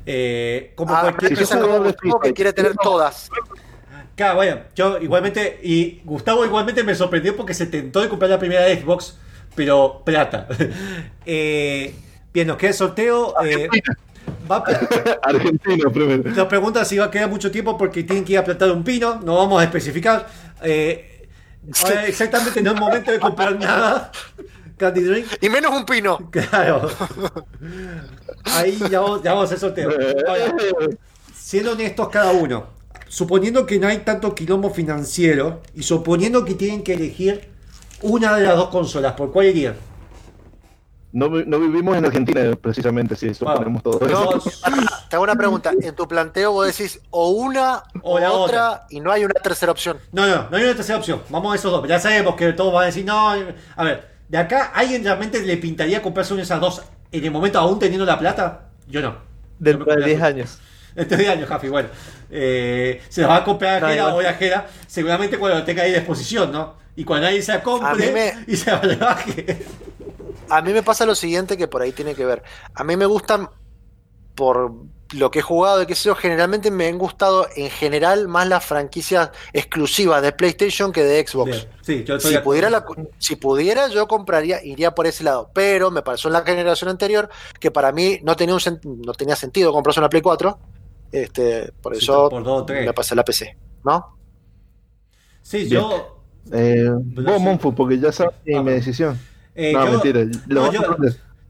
Eh, 0.04 0.72
como 0.76 0.94
Ah, 0.94 1.00
cualquier 1.02 1.32
empieza 1.32 1.58
como 1.58 2.20
que 2.20 2.32
quiere 2.32 2.52
tener 2.52 2.74
todas. 2.76 3.28
Claro, 4.14 4.36
bueno, 4.36 4.60
yo 4.76 4.98
igualmente, 4.98 5.58
y 5.64 6.00
Gustavo 6.04 6.44
igualmente 6.44 6.84
me 6.84 6.94
sorprendió 6.94 7.36
porque 7.36 7.54
se 7.54 7.66
tentó 7.66 8.00
de 8.00 8.08
comprar 8.08 8.30
la 8.30 8.38
primera 8.38 8.66
Xbox, 8.72 9.18
pero 9.56 10.02
plata. 10.04 10.46
Eh, 11.26 11.92
bien, 12.32 12.46
nos 12.46 12.56
queda 12.56 12.70
el 12.70 12.76
sorteo. 12.76 13.34
eh, 13.44 13.68
va 14.50 14.56
a- 14.58 15.18
Argentino 15.28 15.90
primero. 15.90 16.30
nos 16.30 16.46
preguntan 16.46 16.84
si 16.86 16.98
va 16.98 17.06
a 17.06 17.10
quedar 17.10 17.28
mucho 17.28 17.50
tiempo 17.50 17.76
porque 17.78 18.02
tienen 18.04 18.24
que 18.24 18.32
ir 18.34 18.38
a 18.38 18.44
plantar 18.44 18.70
un 18.70 18.82
pino, 18.84 19.20
no 19.24 19.36
vamos 19.36 19.60
a 19.60 19.64
especificar. 19.64 20.26
Eh, 20.62 21.28
ahora 21.82 22.06
exactamente 22.06 22.62
no 22.62 22.72
es 22.72 22.80
momento 22.80 23.10
de 23.10 23.18
comprar 23.18 23.58
nada. 23.58 24.10
Candy 24.76 25.00
Drink. 25.02 25.26
Y 25.40 25.48
menos 25.48 25.72
un 25.74 25.84
pino. 25.86 26.18
Claro. 26.30 26.88
Ahí 28.44 28.78
ya 28.90 29.00
vamos, 29.00 29.22
ya 29.22 29.32
vamos 29.32 29.44
a 29.50 29.54
hacer 29.54 29.58
sorteo. 29.58 29.90
Ahora, 30.28 30.54
siendo 31.34 31.72
honestos 31.72 32.08
cada 32.10 32.32
uno, 32.32 32.66
suponiendo 33.08 33.66
que 33.66 33.78
no 33.78 33.88
hay 33.88 33.98
tanto 33.98 34.34
quilombo 34.34 34.70
financiero 34.70 35.62
y 35.74 35.82
suponiendo 35.82 36.44
que 36.44 36.54
tienen 36.54 36.82
que 36.82 36.94
elegir 36.94 37.48
una 38.02 38.36
de 38.36 38.44
las 38.44 38.56
dos 38.56 38.68
consolas, 38.68 39.14
¿por 39.14 39.32
cuál 39.32 39.46
irían? 39.46 39.74
No, 41.16 41.28
no 41.30 41.58
vivimos 41.58 41.96
en 41.96 42.04
Argentina, 42.04 42.42
precisamente, 42.60 43.16
si 43.16 43.28
eso 43.28 43.46
Wow. 43.46 43.56
ponemos 43.56 43.82
todo 43.82 43.98
No, 44.06 44.36
eso. 44.36 44.50
te 45.08 45.16
hago 45.16 45.22
una 45.24 45.34
pregunta. 45.34 45.72
En 45.80 45.94
tu 45.94 46.06
planteo 46.06 46.52
vos 46.52 46.66
decís 46.66 47.00
o 47.08 47.30
una 47.30 47.84
o, 48.02 48.16
O 48.16 48.18
la 48.18 48.32
otra, 48.32 48.86
y 48.90 49.00
no 49.00 49.10
hay 49.10 49.24
una 49.24 49.32
tercera 49.42 49.72
opción. 49.72 49.96
No, 50.12 50.26
no, 50.26 50.50
no 50.50 50.56
hay 50.58 50.64
una 50.64 50.74
tercera 50.74 50.98
opción. 50.98 51.22
Vamos 51.30 51.52
a 51.52 51.56
esos 51.56 51.72
dos. 51.72 51.88
Ya 51.88 51.98
sabemos 51.98 52.34
que 52.36 52.52
todos 52.52 52.70
van 52.70 52.82
a 52.82 52.86
decir, 52.86 53.06
no. 53.06 53.30
A 53.30 53.84
ver, 53.84 54.10
de 54.28 54.36
acá, 54.36 54.72
¿alguien 54.74 55.02
realmente 55.02 55.40
le 55.40 55.56
pintaría 55.56 56.02
comprarse 56.02 56.34
una 56.34 56.40
de 56.40 56.44
esas 56.44 56.60
dos 56.60 56.82
en 57.10 57.24
el 57.24 57.30
momento 57.30 57.58
aún 57.58 57.78
teniendo 57.78 58.04
la 58.04 58.18
plata? 58.18 58.68
Yo 58.86 59.00
no. 59.00 59.16
Dentro 59.58 59.86
de 59.94 60.04
10 60.04 60.20
años. 60.22 60.58
Este 60.96 61.16
de 61.16 61.28
años, 61.28 61.48
Jafi, 61.48 61.68
bueno. 61.68 61.88
Eh, 62.30 63.02
se 63.08 63.20
las 63.22 63.30
va 63.30 63.36
a 63.36 63.44
comprar 63.44 63.84
a 63.84 63.88
Jera 63.88 64.14
o 64.14 64.20
la 64.22 64.32
Jera, 64.34 64.66
seguramente 64.86 65.38
cuando 65.38 65.58
lo 65.58 65.64
tenga 65.64 65.82
ahí 65.82 65.92
a 65.94 65.98
disposición, 65.98 66.50
¿no? 66.52 66.74
Y 66.96 67.04
cuando 67.04 67.26
nadie 67.26 67.40
se 67.42 67.52
la 67.52 67.58
A 67.58 67.62
compre 67.62 68.12
me- 68.12 68.44
y 68.52 68.56
se 68.56 68.70
la 68.70 68.80
rebaje. 68.80 69.66
A 70.48 70.62
mí 70.62 70.72
me 70.72 70.82
pasa 70.82 71.06
lo 71.06 71.14
siguiente 71.14 71.56
que 71.56 71.68
por 71.68 71.82
ahí 71.82 71.92
tiene 71.92 72.14
que 72.14 72.24
ver. 72.24 72.42
A 72.74 72.84
mí 72.84 72.96
me 72.96 73.06
gustan 73.06 73.48
por 74.34 74.72
lo 75.14 75.30
que 75.30 75.38
he 75.38 75.42
jugado 75.42 75.82
y 75.82 75.86
qué 75.86 75.94
sé 75.94 76.08
yo, 76.08 76.14
generalmente 76.16 76.70
me 76.70 76.88
han 76.88 76.98
gustado 76.98 77.46
en 77.54 77.70
general 77.70 78.26
más 78.28 78.46
las 78.48 78.64
franquicias 78.64 79.30
exclusivas 79.52 80.20
de 80.20 80.32
PlayStation 80.32 80.92
que 80.92 81.04
de 81.04 81.24
Xbox. 81.26 81.50
Bien, 81.50 81.68
Sí, 81.82 82.04
yo 82.04 82.16
estoy 82.16 82.32
Si 82.34 82.38
pudiera, 82.40 82.68
la- 82.70 82.84
si 83.18 83.36
pudiera, 83.36 83.88
yo 83.88 84.08
compraría, 84.08 84.62
iría 84.64 84.94
por 84.94 85.06
ese 85.06 85.22
lado. 85.24 85.50
Pero 85.54 85.90
me 85.92 86.02
pasó 86.02 86.28
en 86.28 86.32
la 86.34 86.42
generación 86.42 86.90
anterior 86.90 87.28
que 87.60 87.70
para 87.70 87.92
mí 87.92 88.18
no 88.24 88.34
tenía, 88.36 88.54
un 88.54 88.60
sen- 88.60 88.80
no 88.82 89.12
tenía 89.14 89.36
sentido 89.36 89.72
comprarse 89.72 90.00
una 90.00 90.08
Play 90.08 90.22
4. 90.22 90.58
Este, 91.12 91.72
por 91.80 91.94
Sí, 91.96 92.02
eso 92.02 92.28
por 92.28 92.42
dos 92.42 92.62
o 92.62 92.64
tres. 92.66 92.84
me 92.84 92.92
pasé 92.92 93.14
a 93.14 93.16
la 93.16 93.24
PC. 93.24 93.56
¿No? 93.84 94.18
Sí, 95.42 95.58
Bien. 95.58 95.70
yo. 95.70 96.24
Eh, 96.52 96.90
vos. 96.90 97.40
Monfu, 97.40 97.74
porque 97.74 97.98
ya 97.98 98.10
sabes 98.12 98.34
mi 98.44 98.54
Ah, 98.56 98.62
decisión. 98.62 99.18
Eh, 99.56 99.72
no, 99.72 99.84
yo- 99.86 99.92
mentira. 99.92 100.40
Lo 100.48 100.60
no, 100.62 100.66
a 100.68 100.72
yo-. 100.72 100.96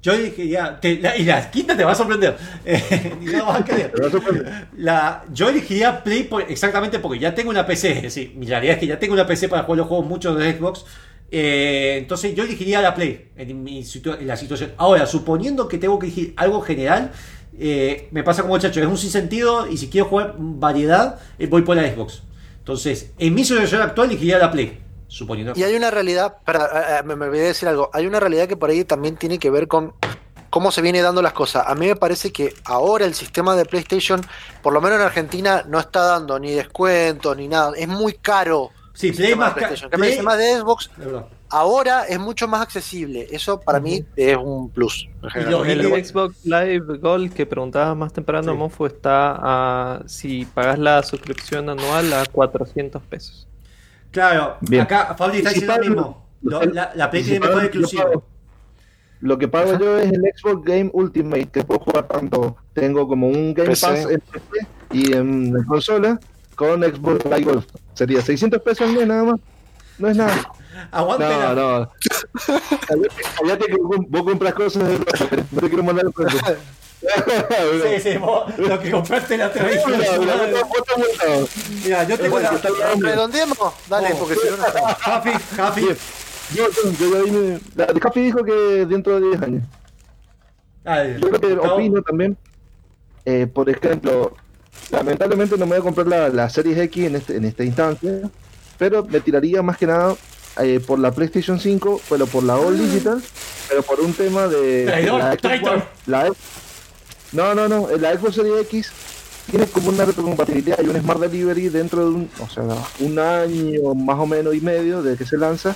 Yo 0.03 0.17
dije 0.17 0.47
ya, 0.47 0.79
te- 0.79 1.01
la- 1.01 1.17
y 1.17 1.25
la 1.25 1.51
quinta 1.51 1.77
te 1.77 1.83
va 1.85 1.91
a 1.93 1.95
sorprender. 1.95 2.37
Eh, 2.65 3.13
y 3.21 3.25
no 3.27 3.47
vas 3.47 3.61
a 3.61 3.65
creer. 3.65 3.91
Te 3.93 4.01
vas 4.01 4.09
a 4.09 4.11
sorprender. 4.13 4.69
La, 4.77 5.25
yo 5.33 5.49
elegiría 5.49 6.03
Play 6.05 6.25
por- 6.25 6.43
exactamente 6.43 6.99
porque 7.01 7.19
ya 7.19 7.35
tengo 7.35 7.51
una 7.51 7.67
PC. 7.67 7.93
Es 7.93 8.03
decir, 8.03 8.33
mi 8.37 8.47
realidad 8.47 8.75
es 8.75 8.81
que 8.81 8.87
ya 8.87 8.99
tengo 8.99 9.15
una 9.15 9.27
PC 9.27 9.49
para 9.49 9.65
jugar 9.65 9.79
los 9.79 9.87
juegos 9.89 10.07
muchos 10.07 10.39
de 10.39 10.53
Xbox. 10.53 10.85
Eh, 11.31 11.97
entonces 11.99 12.37
yo 12.37 12.45
elegiría 12.45 12.81
la 12.81 12.95
Play 12.95 13.31
en, 13.37 13.65
mi 13.65 13.83
situa- 13.83 14.19
en 14.21 14.29
la 14.29 14.37
situación. 14.37 14.73
Ahora, 14.77 15.07
suponiendo 15.07 15.67
que 15.67 15.79
tengo 15.79 15.99
que 15.99 16.07
elegir 16.07 16.35
algo 16.37 16.61
general, 16.61 17.11
eh, 17.59 18.07
me 18.13 18.23
pasa 18.23 18.43
como 18.43 18.55
muchacho, 18.55 18.81
es 18.81 18.87
un 18.87 18.99
sinsentido 18.99 19.67
y 19.69 19.77
si 19.77 19.89
quiero 19.89 20.07
jugar 20.09 20.35
variedad, 20.39 21.19
eh, 21.41 21.49
voy 21.49 21.63
por 21.63 21.75
la 21.77 21.83
Xbox. 21.91 22.23
Entonces, 22.59 23.13
en 23.19 23.35
mi 23.35 23.45
situación 23.45 23.83
actual 23.83 24.09
elegiría 24.09 24.39
la 24.39 24.53
Play. 24.53 24.79
Suponiendo 25.17 25.53
Y 25.57 25.63
hay 25.63 25.75
una 25.77 25.91
realidad, 25.91 26.35
espera, 26.39 26.65
eh, 26.75 26.97
eh, 27.01 27.03
me, 27.05 27.17
me 27.17 27.27
olvidé 27.27 27.43
de 27.43 27.49
decir 27.49 27.69
algo, 27.69 27.89
hay 27.93 28.07
una 28.07 28.21
realidad 28.21 28.47
que 28.49 28.57
por 28.57 28.69
ahí 28.71 28.85
también 28.85 29.17
tiene 29.17 29.39
que 29.39 29.49
ver 29.51 29.67
con 29.67 29.95
cómo 30.51 30.71
se 30.71 30.83
viene 30.83 31.01
dando 31.03 31.23
las 31.23 31.33
cosas. 31.33 31.65
A 31.67 31.75
mí 31.75 31.87
me 31.87 31.97
parece 31.97 32.33
que 32.33 32.55
ahora 32.65 33.05
el 33.07 33.15
sistema 33.15 33.57
de 33.57 33.65
PlayStation, 33.65 34.21
por 34.63 34.73
lo 34.73 34.81
menos 34.81 34.99
en 35.01 35.07
Argentina, 35.07 35.65
no 35.69 35.79
está 35.81 36.01
dando 36.03 36.39
ni 36.39 36.53
descuentos 36.53 37.37
ni 37.37 37.49
nada. 37.49 37.73
Es 37.77 37.89
muy 37.89 38.13
caro. 38.15 38.71
Sí, 38.95 39.13
Play 39.13 39.35
más 39.35 39.51
ca- 39.51 39.55
PlayStation. 39.57 39.87
En 39.87 39.91
cambio, 39.91 40.07
el 40.07 40.13
sistema 40.13 40.37
de 40.37 40.59
Xbox 40.61 40.91
ahora 41.51 42.05
es 42.07 42.19
mucho 42.19 42.49
más 42.49 42.63
accesible. 42.63 43.27
Eso 43.31 43.61
para 43.61 43.79
mí 43.81 44.05
es 44.17 44.37
un 44.37 44.71
plus. 44.71 45.09
lo- 45.47 45.65
El 45.65 46.05
Xbox 46.05 46.45
Live 46.45 46.99
Gold 46.99 47.33
que 47.35 47.45
preguntaba 47.47 47.95
más 47.95 48.13
temprano, 48.13 48.53
Sí. 48.53 48.59
Monfo, 48.59 48.87
está 48.87 49.37
a. 49.39 50.03
Si 50.07 50.45
pagas 50.47 50.79
la 50.79 51.03
suscripción 51.03 51.69
anual 51.69 52.13
a 52.15 52.25
400 52.27 53.03
pesos. 53.03 53.46
Claro, 54.11 54.57
Bien. 54.61 54.83
acá 54.83 55.15
Fabri 55.17 55.39
está 55.39 55.51
diciendo 55.51 55.75
lo 55.77 55.81
mismo. 55.85 56.27
Lo- 56.43 56.63
la, 56.63 56.93
la 56.95 57.11
Play 57.11 57.23
tiene 57.25 57.41
mejor 57.41 57.65
exclusivo. 57.65 58.25
Lo 59.21 59.39
que 59.39 59.49
pago 59.49 59.79
yo 59.79 59.99
es 59.99 60.13
el 60.13 60.21
Xbox 60.37 60.65
Game 60.65 60.91
Ultimate, 60.93 61.47
que 61.47 61.65
puedo 61.65 61.81
jugar 61.81 62.07
tanto. 62.07 62.57
Tengo 62.75 63.09
como 63.09 63.29
un 63.29 63.55
Game 63.55 63.71
PC. 63.71 63.87
Pass 63.87 64.07
en 64.11 64.21
PC 64.21 64.67
y 64.93 65.13
en 65.15 65.55
la 65.55 65.65
consola 65.65 66.21
con 66.55 66.83
Xbox 66.83 67.25
Live 67.25 67.43
Gold. 67.45 67.65
Sería 67.95 68.21
600 68.21 68.61
pesos 68.63 68.87
al 68.89 68.95
mes 68.95 69.07
nada 69.07 69.25
más. 69.25 69.41
No 69.99 70.09
es 70.09 70.17
nada. 70.17 70.35
Aguante 70.91 71.25
No, 71.25 71.55
no. 71.55 71.91
Cállate 73.41 73.67
que 73.67 73.77
vos 73.81 74.23
compras 74.23 74.53
cosas 74.55 74.87
de 74.87 74.99
No 75.51 75.61
te 75.61 75.69
quiero 75.69 75.83
mandar 75.83 76.05
el. 76.07 76.13
Sí, 77.83 78.01
sí, 78.13 78.19
vos 78.19 78.57
lo 78.59 78.79
que 78.81 78.91
compraste 78.91 79.37
la 79.39 79.47
otra 79.49 79.65
vez. 79.65 79.81
Mira, 79.87 79.99
te- 79.99 80.07
te 82.07 82.11
yo 82.11 82.19
tengo 82.19 82.31
Bueno, 82.31 82.51
la. 82.51 82.57
está 82.57 82.69
grande. 82.79 83.09
redondeemos, 83.09 83.59
dale, 83.89 84.09
Oh. 84.13 84.19
porque 84.19 84.35
si 84.37 84.49
no, 84.51 84.57
no 84.57 84.67
estamos. 84.67 84.93
Jafi. 85.57 85.81
Bien. 85.83 85.97
Yo, 86.55 86.67
yo, 86.71 86.93
yo 87.11 87.59
la 87.75 87.87
de 87.87 88.01
Capi 88.01 88.21
dijo 88.21 88.45
que 88.45 88.53
dentro 88.87 89.19
de 89.21 89.29
10 89.31 89.43
años. 89.43 89.63
Ay, 90.85 91.17
Yo 91.21 91.29
lo 91.29 91.41
que 91.41 91.55
Gustavo. 91.55 91.75
opino 91.75 92.03
también, 92.03 92.37
eh, 93.25 93.49
por 93.53 93.69
ejemplo, 93.69 94.33
lamentablemente 94.91 95.57
no 95.59 95.67
me 95.67 95.71
voy 95.73 95.79
a 95.79 95.83
comprar 95.83 96.07
la, 96.07 96.29
la 96.29 96.49
Series 96.49 96.79
X 96.79 97.07
en, 97.07 97.17
este, 97.17 97.37
en 97.37 97.45
esta 97.47 97.65
instancia, 97.65 98.31
pero 98.79 99.05
me 99.05 99.19
tiraría 99.21 99.61
más 99.63 99.77
que 99.77 99.87
nada 99.89 100.15
eh, 100.63 100.79
por 100.87 101.01
la 101.01 101.11
PlayStation 101.11 101.59
5, 101.59 102.01
pero 102.09 102.27
por 102.27 102.45
la 102.45 102.57
All 102.57 102.79
Digital, 102.79 103.21
pero 103.69 103.83
por 103.83 103.99
un 104.01 104.13
tema 104.15 104.47
de 104.47 104.85
Traidor, 104.87 105.19
la 105.21 105.33
Xbox 105.33 105.83
la 106.07 106.33
no, 107.33 107.55
no, 107.55 107.69
no, 107.69 107.89
la 107.99 108.17
Xbox 108.17 108.37
Series 108.37 108.61
X 108.67 108.93
tiene 109.51 109.67
como 109.67 109.91
una 109.91 110.05
retrocompatibilidad 110.05 110.79
y 110.83 110.89
un 110.89 111.01
Smart 111.01 111.21
Delivery 111.21 111.69
dentro 111.69 112.09
de 112.09 112.15
un, 112.15 112.31
o 112.41 112.49
sea, 112.49 112.65
un 113.01 113.19
año 113.19 113.95
más 113.95 114.19
o 114.19 114.27
menos 114.27 114.55
y 114.55 114.61
medio 114.61 115.03
de 115.03 115.17
que 115.17 115.25
se 115.25 115.37
lanza, 115.37 115.75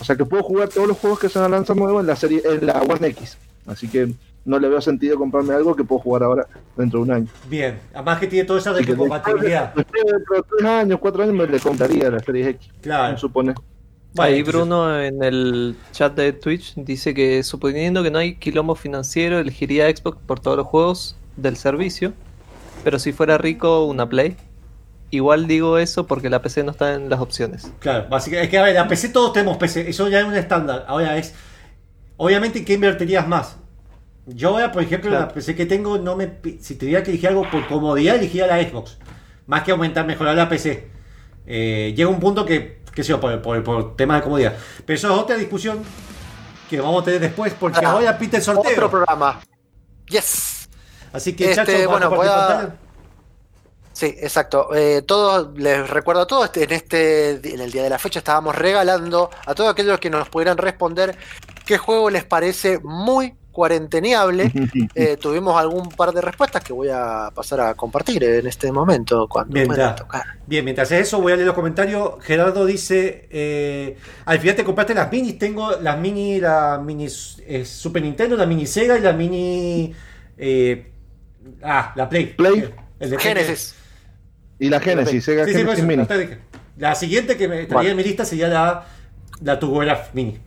o 0.00 0.04
sea 0.04 0.16
que 0.16 0.24
puedo 0.24 0.42
jugar 0.42 0.68
todos 0.68 0.88
los 0.88 0.98
juegos 0.98 1.20
que 1.20 1.28
se 1.28 1.38
van 1.38 1.52
a 1.52 1.56
lanzar 1.56 1.76
nuevos 1.76 2.00
en 2.00 2.06
la 2.06 2.16
serie, 2.16 2.42
en 2.44 2.66
la 2.66 2.82
One 2.82 3.08
X, 3.08 3.38
así 3.66 3.88
que 3.88 4.12
no 4.44 4.58
le 4.58 4.68
veo 4.68 4.80
sentido 4.80 5.16
comprarme 5.16 5.54
algo 5.54 5.74
que 5.74 5.84
puedo 5.84 6.00
jugar 6.00 6.22
ahora 6.22 6.46
dentro 6.76 6.98
de 6.98 7.04
un 7.04 7.10
año. 7.12 7.26
Bien, 7.48 7.80
además 7.94 8.18
que 8.18 8.26
tiene 8.26 8.44
toda 8.44 8.58
esa 8.58 8.72
retrocompatibilidad. 8.72 9.74
Dentro 9.74 10.36
de 10.36 10.42
tres 10.56 10.68
años, 10.68 10.98
cuatro 11.00 11.22
años, 11.22 11.34
me 11.34 11.46
le 11.46 11.60
compraría 11.60 12.10
la 12.10 12.20
Series 12.20 12.48
X. 12.48 12.68
Claro. 12.82 13.16
Supone. 13.16 13.54
Ahí 14.18 14.42
Bruno 14.42 15.00
en 15.02 15.22
el 15.22 15.76
chat 15.92 16.14
de 16.14 16.32
Twitch 16.32 16.74
dice 16.76 17.14
que 17.14 17.42
suponiendo 17.42 18.02
que 18.02 18.10
no 18.10 18.18
hay 18.18 18.36
quilombo 18.36 18.74
financiero, 18.76 19.38
elegiría 19.40 19.88
Xbox 19.94 20.18
por 20.26 20.38
todos 20.40 20.56
los 20.56 20.66
juegos 20.66 21.16
del 21.36 21.56
servicio. 21.56 22.12
Pero 22.84 22.98
si 22.98 23.12
fuera 23.12 23.38
rico, 23.38 23.84
una 23.86 24.08
Play. 24.08 24.36
Igual 25.10 25.46
digo 25.46 25.78
eso 25.78 26.06
porque 26.06 26.28
la 26.28 26.42
PC 26.42 26.64
no 26.64 26.70
está 26.72 26.94
en 26.94 27.08
las 27.08 27.20
opciones. 27.20 27.70
Claro, 27.78 28.06
básicamente, 28.08 28.44
es 28.44 28.50
que 28.50 28.58
a 28.58 28.62
ver, 28.62 28.74
la 28.74 28.88
PC 28.88 29.08
todos 29.10 29.32
tenemos 29.32 29.56
PC, 29.56 29.88
eso 29.88 30.08
ya 30.08 30.20
es 30.20 30.26
un 30.26 30.34
estándar. 30.34 30.84
Ahora 30.88 31.16
es, 31.16 31.34
obviamente, 32.16 32.64
¿qué 32.64 32.74
invertirías 32.74 33.26
más? 33.26 33.56
Yo 34.26 34.50
ahora, 34.50 34.72
por 34.72 34.82
ejemplo, 34.82 35.10
Claro. 35.10 35.26
la 35.26 35.32
PC 35.32 35.54
que 35.54 35.66
tengo, 35.66 35.98
no 35.98 36.16
me, 36.16 36.38
si 36.60 36.76
tuviera 36.76 37.02
que 37.02 37.10
elegir 37.10 37.28
algo 37.28 37.48
por 37.50 37.66
comodidad, 37.68 38.16
elegiría 38.16 38.46
la 38.46 38.60
Xbox. 38.62 38.98
Más 39.46 39.62
que 39.62 39.70
aumentar, 39.72 40.06
mejorar 40.06 40.34
la 40.36 40.48
PC. 40.48 40.88
Eh, 41.46 41.92
llega 41.96 42.08
un 42.08 42.20
punto 42.20 42.44
que, 42.46 42.78
qué 42.94 43.02
sé 43.02 43.10
yo, 43.10 43.20
por, 43.20 43.40
por, 43.42 43.62
por 43.64 43.96
temas 43.96 44.18
de 44.18 44.22
comodidad. 44.24 44.56
Pero 44.84 44.96
eso 44.96 45.12
es 45.12 45.18
otra 45.18 45.36
discusión 45.36 45.82
que 46.70 46.80
vamos 46.80 47.02
a 47.02 47.04
tener 47.04 47.20
después, 47.20 47.52
porque 47.58 47.84
Ah, 47.84 47.90
ahora 47.90 48.16
pita 48.18 48.36
el 48.38 48.42
sorteo. 48.42 48.72
Otro 48.72 48.90
programa. 48.90 49.40
Yes. 50.08 50.68
Así 51.12 51.34
que, 51.34 51.50
Este, 51.50 51.56
chacho, 51.56 51.72
¿vas 51.72 51.82
a 51.82 51.86
bueno, 51.88 52.10
voy 52.10 52.26
a-? 52.28 52.74
Sí, 53.92 54.06
exacto. 54.18 54.74
Eh, 54.74 55.02
todos, 55.02 55.56
les 55.56 55.88
recuerdo 55.88 56.22
a 56.22 56.26
todos, 56.26 56.50
en 56.56 56.72
este, 56.72 57.30
en 57.54 57.60
el 57.60 57.70
día 57.70 57.84
de 57.84 57.90
la 57.90 57.98
fecha 57.98 58.18
estábamos 58.18 58.56
regalando 58.56 59.30
a 59.46 59.54
todos 59.54 59.70
aquellos 59.70 60.00
que 60.00 60.10
nos 60.10 60.28
pudieran 60.28 60.58
responder 60.58 61.16
qué 61.64 61.78
juego 61.78 62.10
les 62.10 62.24
parece 62.24 62.80
muy 62.82 63.36
cuarenteneable. 63.54 64.52
Eh, 64.96 65.16
tuvimos 65.16 65.56
algún 65.58 65.88
par 65.88 66.12
de 66.12 66.20
respuestas 66.20 66.62
que 66.62 66.72
voy 66.72 66.88
a 66.92 67.30
pasar 67.34 67.60
a 67.60 67.74
compartir 67.74 68.22
en 68.22 68.46
este 68.46 68.70
momento 68.70 69.26
cuando 69.28 69.52
Mientras, 69.52 69.96
tocar. 69.96 70.22
bien, 70.46 70.64
mientras 70.64 70.88
haces 70.88 71.08
eso, 71.08 71.20
voy 71.20 71.32
a 71.32 71.36
leer 71.36 71.46
los 71.46 71.54
comentarios. 71.54 72.22
Gerardo 72.22 72.64
dice: 72.66 73.26
eh, 73.30 73.96
Al 74.24 74.38
final 74.38 74.56
te 74.56 74.64
compraste 74.64 74.94
las 74.94 75.10
minis. 75.10 75.38
Tengo 75.38 75.72
las 75.80 75.98
mini, 75.98 76.38
la 76.40 76.80
mini 76.84 77.06
eh, 77.46 77.64
Super 77.64 78.02
Nintendo, 78.02 78.36
la 78.36 78.46
mini 78.46 78.66
Sega 78.66 78.98
y 78.98 79.00
la 79.00 79.12
mini. 79.12 79.94
eh, 80.36 80.92
ah, 81.62 81.92
la 81.96 82.08
Play. 82.08 82.26
Play. 82.26 82.72
El 83.00 83.10
de 83.10 83.18
Genesis. 83.18 83.74
Y 84.58 84.68
la 84.68 84.80
Genesis, 84.80 85.24
Sega 85.24 85.44
Sí, 85.44 85.54
sí, 85.54 85.64
por 85.64 85.76
Genesis 85.76 86.08
eso, 86.08 86.18
Mini. 86.18 86.36
La 86.76 86.94
siguiente 86.94 87.36
que 87.36 87.48
me 87.48 87.64
traía 87.66 87.90
en 87.90 87.96
mi 87.96 88.02
lista 88.04 88.24
sería 88.24 88.48
la, 88.48 88.86
la 89.40 90.08
Mini. 90.12 90.38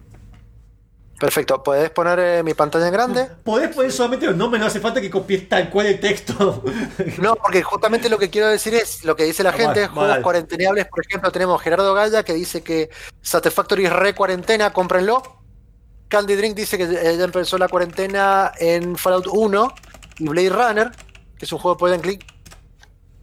Perfecto. 1.19 1.63
¿Podés 1.63 1.89
poner 1.89 2.19
eh, 2.19 2.43
mi 2.43 2.53
pantalla 2.53 2.85
en 2.87 2.93
grande? 2.93 3.27
Podés 3.43 3.73
poner 3.73 3.91
solamente 3.91 4.27
los 4.27 4.35
nombres, 4.35 4.61
no 4.61 4.67
hace 4.67 4.79
falta 4.79 5.01
que 5.01 5.09
copies 5.09 5.49
tal 5.49 5.69
cual 5.69 5.87
el 5.87 5.99
texto. 5.99 6.63
No, 7.19 7.35
porque 7.35 7.63
justamente 7.63 8.07
lo 8.09 8.19
que 8.19 8.29
quiero 8.29 8.47
decir 8.47 8.75
es 8.75 9.03
lo 9.03 9.15
que 9.15 9.23
dice 9.23 9.41
la 9.43 9.49
Ah, 9.49 9.53
gente, 9.53 9.87
juegos 9.87 10.09
vale. 10.09 10.21
cuarenteneables, 10.21 10.85
por 10.87 11.03
ejemplo, 11.05 11.31
tenemos 11.31 11.59
Gerardo 11.61 11.93
Gaya 11.95 12.23
que 12.23 12.33
dice 12.33 12.61
que 12.61 12.89
Satisfactory 13.21 13.85
es 13.85 13.93
re 13.93 14.13
cuarentena, 14.13 14.71
cómprenlo. 14.71 15.23
Candy 16.09 16.35
Drink 16.35 16.55
dice 16.55 16.77
que 16.77 16.87
ya 16.87 17.23
empezó 17.23 17.57
la 17.57 17.67
cuarentena 17.67 18.51
en 18.59 18.95
Fallout 18.95 19.27
1 19.31 19.73
y 20.19 20.27
Blade 20.29 20.49
Runner, 20.49 20.91
que 21.37 21.45
es 21.45 21.51
un 21.51 21.59
juego 21.59 21.75
de 21.75 21.79
point 21.79 21.95
and 21.95 22.03
click. 22.03 22.25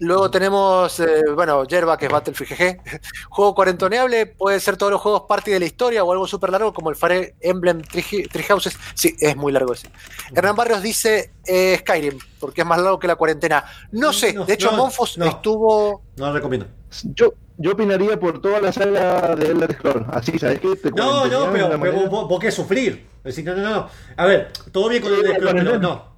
Luego 0.04 0.30
tenemos, 0.30 1.00
eh, 1.00 1.22
bueno, 1.34 1.64
Yerba, 1.64 1.96
que 1.96 2.06
es 2.06 2.12
Battlefield 2.12 2.50
GG. 2.52 3.00
Juego 3.30 3.54
cuarentoneable, 3.54 4.26
puede 4.26 4.60
ser 4.60 4.76
todos 4.76 4.92
los 4.92 5.00
juegos 5.00 5.22
party 5.28 5.50
de 5.52 5.60
la 5.60 5.64
historia 5.66 6.04
o 6.04 6.12
algo 6.12 6.26
súper 6.26 6.50
largo 6.50 6.72
como 6.72 6.90
el 6.90 6.96
Fire 6.96 7.34
Emblem 7.40 7.80
Three, 7.82 8.28
Three 8.30 8.44
Houses. 8.44 8.76
Sí, 8.94 9.16
es 9.18 9.36
muy 9.36 9.52
largo 9.52 9.72
ese. 9.72 9.90
Hernán 10.34 10.56
Barrios 10.56 10.82
dice 10.82 11.32
eh, 11.46 11.76
Skyrim, 11.80 12.18
porque 12.38 12.60
es 12.60 12.66
más 12.66 12.78
largo 12.78 12.98
que 12.98 13.06
la 13.06 13.16
cuarentena. 13.16 13.64
No 13.92 14.12
sé, 14.12 14.32
No, 14.34 14.44
de 14.44 14.54
hecho 14.54 14.70
no, 14.72 14.76
Monfos 14.76 15.16
no. 15.18 15.24
estuvo... 15.26 16.02
No 16.16 16.26
lo 16.26 16.32
recomiendo. 16.34 16.66
Yo, 17.14 17.32
yo 17.56 17.72
opinaría 17.72 18.18
por 18.20 18.40
toda 18.40 18.60
la 18.60 18.72
saga 18.72 19.34
de 19.34 19.46
Elder 19.48 19.72
Scrolls. 19.74 20.06
Así, 20.12 20.38
¿sabes 20.38 20.60
qué? 20.60 20.76
Te 20.76 20.90
No, 20.90 21.26
no, 21.26 21.50
pero, 21.52 21.68
pero 21.68 21.78
manera- 21.78 22.08
vos, 22.08 22.28
vos 22.28 22.38
querés 22.38 22.54
sufrir. 22.54 23.06
Es 23.24 23.34
decir, 23.36 23.44
no, 23.44 23.54
no, 23.56 23.70
no. 23.70 23.88
A 24.16 24.26
ver, 24.26 24.50
todo 24.70 24.88
bien 24.90 25.02
con 25.02 25.12
el 25.12 25.20
Sí, 25.20 25.26
de 25.26 25.34
pero 25.34 25.78
no. 25.78 26.14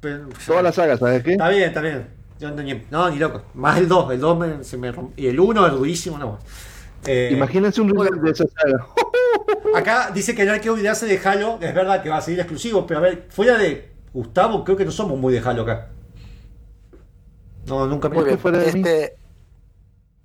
Pero- 0.00 0.28
Toda 0.46 0.62
la 0.62 0.72
saga, 0.72 0.98
¿sabes 0.98 1.22
qué? 1.22 1.32
Está 1.32 1.48
bien, 1.48 1.62
está 1.62 1.80
bien. 1.80 2.23
Yo 2.40 2.50
no, 2.50 2.62
ni, 2.62 2.82
no, 2.90 3.10
ni 3.10 3.18
loco. 3.18 3.42
Más 3.54 3.78
el 3.78 3.88
2. 3.88 4.12
El 4.12 4.20
2 4.20 4.38
me, 4.38 4.64
se 4.64 4.76
me 4.76 4.92
romp- 4.92 5.12
Y 5.16 5.26
el 5.28 5.38
1 5.38 5.66
es 5.66 5.72
durísimo, 5.72 6.18
no. 6.18 6.38
Eh, 7.06 7.30
Imagínense 7.32 7.80
un 7.80 7.88
remake 7.90 8.20
de 8.20 8.30
esa 8.30 8.44
saga. 8.48 8.86
acá 9.74 10.10
dice 10.12 10.34
que 10.34 10.44
no 10.44 10.52
hay 10.52 10.60
que 10.60 10.70
olvidarse 10.70 11.06
de 11.06 11.18
Halo. 11.18 11.58
Es 11.60 11.74
verdad 11.74 12.02
que 12.02 12.08
va 12.08 12.16
a 12.16 12.20
seguir 12.20 12.40
exclusivo, 12.40 12.86
pero 12.86 12.98
a 13.00 13.02
ver, 13.02 13.26
fuera 13.30 13.56
de 13.58 13.92
Gustavo, 14.12 14.64
creo 14.64 14.76
que 14.76 14.84
no 14.84 14.90
somos 14.90 15.18
muy 15.18 15.32
de 15.32 15.40
Halo 15.40 15.62
acá. 15.62 15.88
No, 17.66 17.86
nunca 17.86 18.08
me 18.08 18.22
bien. 18.22 18.38
fuera 18.38 18.58
de. 18.58 18.66
Este, 18.68 19.16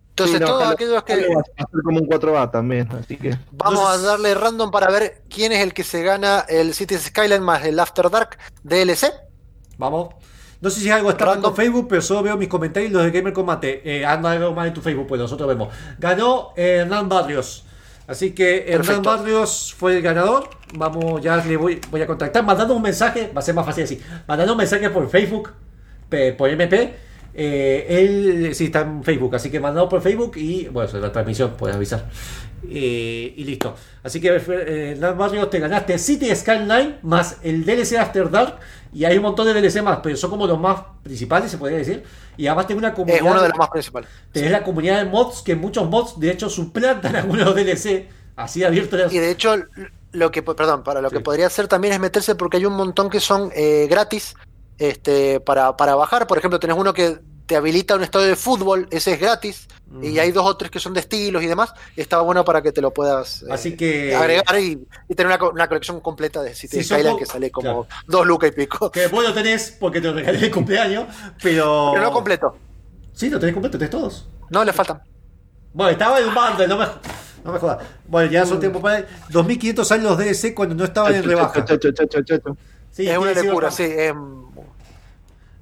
entonces, 0.10 0.38
Sí, 0.38 0.42
no, 0.42 0.48
todos 0.48 0.64
Halo- 0.64 0.74
aquellos 0.74 1.04
que... 1.04 1.14
Halo 1.14 1.28
va 1.36 1.42
a 1.42 1.70
ser 1.72 1.82
como 1.84 2.00
un 2.00 2.08
4A 2.08 2.52
también, 2.52 2.90
así 2.92 3.16
que. 3.18 3.38
Vamos 3.52 3.90
a 3.90 3.98
darle 3.98 4.34
random 4.34 4.70
para 4.72 4.90
ver 4.92 5.22
quién 5.30 5.52
es 5.54 5.62
el 5.64 5.74
que 5.74 5.84
se 5.84 6.04
gana 6.04 6.46
el 6.50 6.74
Cities 6.74 7.04
Skyline 7.06 7.42
más 7.42 7.64
el 7.66 7.80
After 7.80 8.10
Dark 8.10 8.38
DLC. 8.64 9.14
Vamos. 9.78 10.10
No 10.62 10.70
sé 10.70 10.82
si 10.82 10.90
algo 10.90 11.10
está 11.10 11.34
en 11.34 11.56
Facebook, 11.56 11.88
pero 11.90 12.02
solo 12.02 12.24
veo 12.24 12.36
mis 12.36 12.50
comentarios 12.50 12.92
y 12.92 12.94
los 12.94 13.04
de 13.04 13.12
Gamer 13.12 13.32
Combate. 13.32 13.82
Eh, 13.86 14.06
anda 14.06 14.32
algo 14.32 14.54
mal 14.54 14.68
en 14.68 14.74
tu 14.74 14.82
Facebook, 14.82 15.08
pues 15.08 15.22
nosotros 15.22 15.48
vemos. 15.48 15.74
Ganó 15.98 16.50
eh, 16.58 16.80
Hernán 16.82 17.08
Barrios. 17.08 17.66
Así 18.08 18.32
que 18.32 18.64
Hernán 18.68 18.78
Perfecto. 18.78 19.10
Barrios 19.10 19.74
fue 19.78 19.98
el 19.98 20.02
ganador. 20.02 20.50
Vamos, 20.74 21.22
ya 21.22 21.38
le 21.38 21.56
voy, 21.56 21.80
voy 21.90 22.02
a 22.02 22.08
contactar. 22.08 22.44
Mandando 22.44 22.76
un 22.76 22.82
mensaje, 22.82 23.32
va 23.36 23.40
a 23.40 23.42
ser 23.42 23.56
más 23.56 23.66
fácil 23.66 23.86
así. 23.86 24.02
Mandando 24.28 24.54
un 24.54 24.58
mensaje 24.58 24.90
por 24.90 25.10
Facebook, 25.10 25.54
por 26.38 26.50
MP. 26.50 26.94
Eh, 27.34 27.86
él 27.88 28.56
sí 28.56 28.66
está 28.66 28.82
en 28.82 29.04
Facebook, 29.04 29.36
así 29.36 29.50
que 29.50 29.60
mandado 29.60 29.88
por 29.88 30.02
Facebook 30.02 30.34
y 30.36 30.68
bueno, 30.68 31.00
la 31.00 31.12
transmisión, 31.12 31.52
puedes 31.58 31.76
avisar. 31.76 32.06
Eh, 32.68 33.34
y 33.38 33.44
listo. 33.44 33.76
Así 34.04 34.20
que 34.20 34.36
eh, 34.36 34.92
Hernán 34.92 35.18
Barrios 35.18 35.50
te 35.50 35.60
ganaste 35.60 35.98
City 35.98 36.36
Skyline 36.36 36.98
más 37.04 37.38
el 37.44 37.64
DLC 37.64 37.98
After 37.98 38.30
Dark. 38.30 38.58
Y 38.92 39.06
hay 39.06 39.18
un 39.18 39.24
montón 39.24 39.46
de 39.46 39.54
DLC 39.54 39.84
más, 39.84 40.00
pero 40.02 40.16
son 40.18 40.30
como 40.32 40.48
los 40.48 40.60
más 40.60 40.82
principales, 41.04 41.52
se 41.52 41.58
podría 41.58 41.78
decir. 41.78 42.04
Y 42.38 42.48
además 42.48 42.68
tengo 42.68 42.80
una 42.80 42.94
comunidad. 42.94 43.18
Es 43.18 43.32
uno 43.32 43.42
de 43.42 43.50
los 43.50 43.58
más 43.58 43.70
principales. 43.70 44.10
Tenés 44.32 44.52
la 44.52 44.64
comunidad 44.64 45.04
de 45.04 45.06
mods, 45.06 45.42
que 45.42 45.56
muchos 45.56 45.90
mods 45.90 46.20
de 46.20 46.32
hecho 46.32 46.50
suplantan 46.50 47.16
algunos 47.16 47.54
DLC. 47.56 48.08
Así 48.36 48.64
abiertos. 48.64 49.12
Y 49.14 49.20
de 49.20 49.32
hecho, 49.32 49.56
lo 50.12 50.32
que, 50.32 50.42
perdón, 50.42 50.84
para 50.84 51.02
lo 51.02 51.12
que 51.12 51.20
podría 51.20 51.48
hacer 51.48 51.68
también 51.68 51.94
es 51.94 52.00
meterse 52.00 52.36
porque 52.36 52.58
hay 52.58 52.66
un 52.66 52.74
montón 52.74 53.10
que 53.10 53.20
son 53.20 53.52
eh, 53.54 53.88
gratis 53.90 54.36
este, 54.78 55.40
para, 55.42 55.76
para 55.76 55.96
bajar. 55.96 56.26
Por 56.26 56.38
ejemplo, 56.38 56.60
tenés 56.60 56.78
uno 56.78 56.94
que 56.94 57.20
te 57.50 57.56
habilita 57.56 57.96
un 57.96 58.04
estadio 58.04 58.28
de 58.28 58.36
fútbol, 58.36 58.88
ese 58.92 59.14
es 59.14 59.20
gratis. 59.20 59.68
Y 60.04 60.20
hay 60.20 60.32
dos 60.32 60.46
o 60.46 60.56
tres 60.56 60.70
que 60.70 60.80
son 60.80 60.94
de 60.94 61.00
estilos 61.00 61.42
y 61.42 61.48
demás. 61.48 61.74
y 61.96 62.02
Está 62.02 62.20
bueno 62.22 62.46
para 62.46 62.62
que 62.62 62.72
te 62.72 62.80
lo 62.80 62.92
puedas 62.94 63.42
eh, 63.42 63.48
Así 63.50 63.76
que. 63.76 64.14
agregar 64.16 64.60
y, 64.60 64.86
y 65.08 65.16
tener 65.16 65.26
una, 65.26 65.40
co- 65.40 65.50
una 65.50 65.68
colección 65.68 66.00
completa 66.00 66.44
de 66.44 66.54
City 66.54 66.84
son 66.84 67.00
Skyline 67.00 67.18
que 67.18 67.26
sale 67.26 67.50
como 67.50 67.86
claro. 67.88 68.04
dos 68.06 68.28
lucas 68.28 68.52
y 68.52 68.54
pico. 68.56 68.92
Que 68.92 69.08
vos 69.08 69.24
lo 69.24 69.34
tenés 69.34 69.76
porque 69.80 70.00
te 70.00 70.10
lo 70.10 70.14
regalé 70.14 70.38
de 70.38 70.52
cumpleaños, 70.52 71.06
pero. 71.42 71.90
Pero 71.92 72.04
no 72.06 72.12
completo. 72.12 72.56
Sí, 73.14 73.32
lo 73.32 73.40
tenés 73.40 73.54
completo, 73.56 73.80
tenés 73.80 73.90
todos. 73.90 74.30
No, 74.52 74.64
le 74.64 74.72
faltan. 74.74 75.02
Bueno, 75.74 75.90
estaba 75.90 76.20
en 76.20 76.28
un 76.28 76.36
bundle, 76.36 76.68
no 76.68 76.78
me, 76.78 76.86
no 77.44 77.52
me 77.54 77.58
jodas. 77.58 77.80
Bueno, 78.08 78.30
ya 78.32 78.46
son 78.46 78.60
tiempo 78.60 78.80
para. 78.80 79.08
2500 79.30 79.88
salen 79.88 80.04
los 80.06 80.20
DLC 80.20 80.54
cuando 80.54 80.76
no 80.76 80.84
estaban 80.84 81.16
en 81.16 81.24
rebaja. 81.24 81.66
Sí, 82.92 83.08
es 83.10 83.18
una 83.18 83.34
locura, 83.34 83.72
sí. 83.72 83.84
es- 83.84 84.14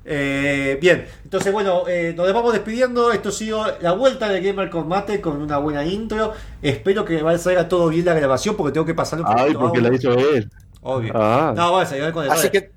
Eh, 0.09 0.77
bien, 0.79 1.05
entonces 1.25 1.51
bueno, 1.51 1.83
eh, 1.87 2.13
nos 2.15 2.31
vamos 2.33 2.53
despidiendo. 2.53 3.11
Esto 3.11 3.29
ha 3.29 3.31
sido 3.33 3.65
la 3.81 3.91
vuelta 3.91 4.29
de 4.29 4.41
Gamer 4.41 4.69
Combate 4.69 5.19
con 5.19 5.41
una 5.41 5.57
buena 5.57 5.85
intro. 5.85 6.33
Espero 6.61 7.03
que 7.03 7.21
vaya 7.21 7.35
a 7.35 7.39
salga 7.39 7.67
todo 7.67 7.89
bien 7.89 8.05
la 8.05 8.13
grabación 8.13 8.55
porque 8.55 8.71
tengo 8.71 8.85
que 8.85 8.93
pasar 8.93 9.19
un 9.19 9.25
Ay, 9.27 9.53
porque 9.53 9.81
la 9.81 9.93
hizo 9.93 10.13
él. 10.13 10.49
Obvio. 10.81 11.11
Ah. 11.13 11.53
No, 11.55 11.73
va 11.73 11.81
a 11.81 11.85
salir 11.85 12.11
con 12.13 12.23
el 12.23 12.31
Así 12.31 12.49
que 12.49 12.71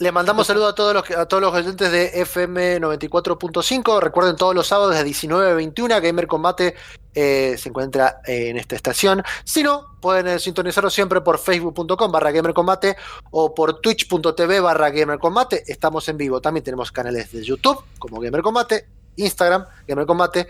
le 0.00 0.12
mandamos 0.12 0.46
saludos 0.46 0.72
a 0.72 0.74
todos 0.74 0.94
los 0.94 1.10
a 1.10 1.26
todos 1.26 1.42
los 1.42 1.52
oyentes 1.52 1.92
de 1.92 2.22
FM 2.22 2.80
94.5. 2.80 4.00
Recuerden 4.00 4.34
todos 4.34 4.54
los 4.54 4.66
sábados 4.66 4.94
de 4.94 5.04
19 5.04 5.50
a 5.50 5.54
21 5.54 6.00
Gamer 6.00 6.26
Combate 6.26 6.74
eh, 7.14 7.56
se 7.58 7.68
encuentra 7.68 8.22
en 8.24 8.56
esta 8.56 8.76
estación. 8.76 9.22
Si 9.44 9.62
no, 9.62 9.98
pueden 10.00 10.26
eh, 10.26 10.38
sintonizarlo 10.38 10.88
siempre 10.88 11.20
por 11.20 11.38
facebook.com 11.38 12.10
barra 12.10 12.30
Gamer 12.30 12.54
Combate 12.54 12.96
o 13.30 13.54
por 13.54 13.80
twitch.tv 13.82 14.60
barra 14.60 14.88
Gamer 14.88 15.18
Combate. 15.18 15.64
Estamos 15.66 16.08
en 16.08 16.16
vivo. 16.16 16.40
También 16.40 16.64
tenemos 16.64 16.90
canales 16.90 17.30
de 17.32 17.44
YouTube 17.44 17.84
como 17.98 18.20
Gamer 18.20 18.40
Combate, 18.40 18.86
Instagram 19.16 19.66
Gamer 19.86 20.06
Combate, 20.06 20.48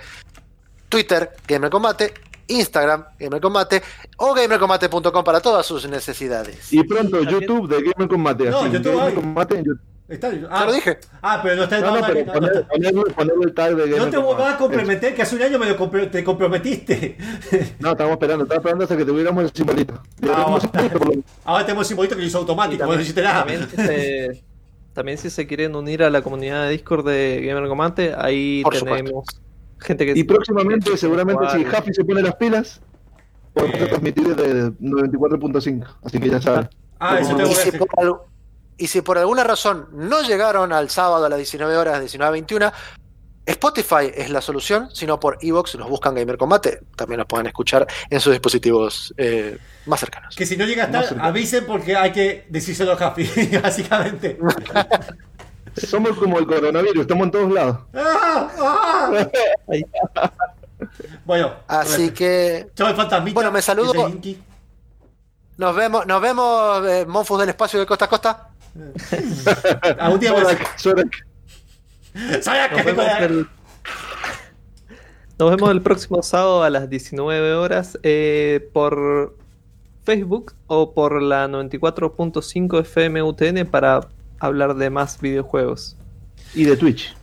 Twitter 0.89 1.32
Gamer 1.48 1.70
Combate, 1.70 2.14
Instagram 2.51 3.05
Gamer 3.18 3.40
Combate 3.40 3.82
o 4.16 4.35
gamercombate.com 4.35 5.24
para 5.24 5.40
todas 5.40 5.64
sus 5.66 5.89
necesidades. 5.89 6.72
Y 6.72 6.82
pronto 6.85 7.22
YouTube 7.22 7.68
de 7.68 7.82
Gamer 7.90 8.09
Combate. 8.09 8.51
No, 8.51 8.60
así, 8.60 8.72
YouTube 8.72 8.97
Gamer. 8.97 9.14
Combate 9.14 9.59
en, 9.59 9.64
Está, 10.10 10.32
Ya 10.35 10.48
ah, 10.51 10.64
lo 10.66 10.72
dije. 10.72 10.98
Ah, 11.22 11.39
pero 11.40 11.55
no 11.55 11.62
está 11.62 11.78
No, 11.78 11.86
no, 11.86 12.01
no, 12.01 12.06
pero 12.06 12.24
no, 12.24 12.32
no 12.32 12.32
poner, 12.35 12.52
está- 13.09 13.32
el 13.44 13.55
tag 13.55 13.77
de 13.77 13.86
No 13.86 13.97
Gamer 13.97 14.10
te 14.10 14.16
Command. 14.16 14.39
vas 14.40 14.55
a 14.55 14.59
comprometer, 14.59 15.14
que 15.14 15.22
hace 15.22 15.36
un 15.36 15.43
año 15.43 15.59
me 15.60 15.66
lo 15.66 15.90
te 16.10 16.24
comprometiste. 16.24 17.16
No, 17.78 17.93
estamos 17.93 18.12
esperando, 18.14 18.43
estamos 18.43 18.56
esperando 18.60 18.85
hasta 18.85 18.97
que 18.97 19.05
tuviéramos 19.05 19.44
el 19.44 19.52
simbolito. 19.52 20.02
Ah, 20.28 20.59
menos. 20.74 21.24
Ahora 21.44 21.64
tenemos 21.64 21.86
un 21.86 21.89
simbolito 21.89 22.16
que 22.16 22.22
lo 22.22 22.27
hizo 22.27 22.39
automático, 22.39 22.85
no 22.85 23.01
hiciste 23.01 23.22
nada. 23.22 23.44
también, 23.44 23.68
si 23.70 23.77
se, 23.77 24.44
también 24.93 25.18
si 25.18 25.31
se 25.31 25.47
quieren 25.47 25.77
unir 25.77 26.02
a 26.02 26.10
la 26.10 26.22
comunidad 26.22 26.64
de 26.64 26.70
Discord 26.70 27.06
de 27.06 27.43
Gamer 27.47 27.68
Comate, 27.68 28.12
ahí 28.18 28.62
Por 28.64 28.72
tenemos 28.74 29.24
gente 29.81 30.07
que 30.07 30.19
Y 30.19 30.24
próximamente, 30.24 30.97
seguramente, 30.97 31.44
si. 31.51 31.65
Jaffy 31.65 31.93
se 31.94 32.05
pone 32.05 32.23
las 32.23 32.35
pilas, 32.36 32.81
podemos 33.55 33.77
Eh. 33.81 33.86
transmitir 33.86 34.35
desde 34.36 34.70
94.5. 34.81 35.86
Así 36.05 36.19
que 36.20 36.28
ya 36.31 36.40
saben. 36.40 36.69
Ah, 36.98 37.19
eso 37.19 37.35
tengo 37.36 37.51
Y 37.51 37.55
que 37.55 37.61
si, 37.61 37.70
decir. 37.70 37.86
y 38.78 38.86
si 38.86 39.01
por 39.02 39.19
alguna 39.19 39.43
razón 39.44 39.89
no 39.93 40.23
llegaron 40.23 40.73
al 40.73 40.90
sábado 40.90 41.24
a 41.24 41.28
las 41.28 41.39
19 41.39 41.77
horas, 41.77 42.01
19 42.01 42.28
a 42.28 42.32
21, 42.32 42.73
Spotify 43.47 44.12
es 44.15 44.31
la 44.31 44.40
solución, 44.43 44.89
sino 44.93 45.19
por 45.19 45.39
Evox 45.40 45.74
nos 45.77 45.89
buscan 45.89 46.15
Gamer 46.15 46.36
Combate. 46.36 46.81
También 46.94 47.19
nos 47.19 47.27
pueden 47.27 47.47
escuchar 47.47 47.86
en 48.09 48.20
sus 48.20 48.32
dispositivos 48.32 49.12
eh, 49.16 49.59
más 49.86 49.98
cercanos. 49.98 50.36
Que 50.36 50.47
si 50.47 50.57
no 50.57 50.66
llega 50.66 50.85
a 50.85 50.86
estar, 50.86 51.19
avisen 51.20 51.65
porque 51.66 51.97
hay 51.97 52.12
que 52.12 52.47
decírselo 52.48 52.93
a 52.93 52.97
Jafi, 52.97 53.24
básicamente. 53.62 54.39
Somos 55.76 56.16
como 56.18 56.38
el 56.38 56.47
coronavirus, 56.47 57.02
estamos 57.02 57.24
en 57.26 57.30
todos 57.30 57.52
lados. 57.52 57.78
¡Ah! 57.94 58.51
¡Ah! 60.16 60.32
Bueno, 61.24 61.52
Así 61.68 62.10
que 62.10 62.70
fantasmita. 62.76 63.34
Bueno, 63.34 63.52
me 63.52 63.62
saludo. 63.62 64.10
nos 65.56 65.76
vemos, 65.76 66.06
nos 66.06 66.22
vemos, 66.22 66.86
eh, 66.88 67.05
Monfus 67.06 67.38
del 67.40 67.51
espacio 67.51 67.78
de 67.78 67.86
costa 67.86 68.06
a 68.06 68.09
costa. 68.09 68.48
Algún 69.98 70.20
día 70.20 70.32
voy 70.32 70.42
a 70.42 70.44
Zorak, 70.47 70.78
Zorak. 70.78 71.26
¿Sabes 72.42 72.72
Nos 72.72 72.82
qué? 72.82 72.92
vemos, 72.92 73.06
el, 73.20 73.48
nos 75.38 75.51
vemos 75.51 75.70
el 75.70 75.82
próximo 75.82 76.22
sábado 76.22 76.62
a 76.62 76.70
las 76.70 76.88
19 76.90 77.55
horas 77.55 77.98
eh, 78.02 78.68
por 78.72 79.36
Facebook 80.05 80.55
o 80.66 80.92
por 80.92 81.22
la 81.22 81.47
94.5 81.48 82.80
FM 82.80 83.22
UTN 83.22 83.66
para 83.66 84.09
hablar 84.40 84.74
de 84.74 84.90
más 84.90 85.20
videojuegos. 85.20 85.96
Y 86.54 86.64
de 86.64 86.76
Twitch. 86.76 87.14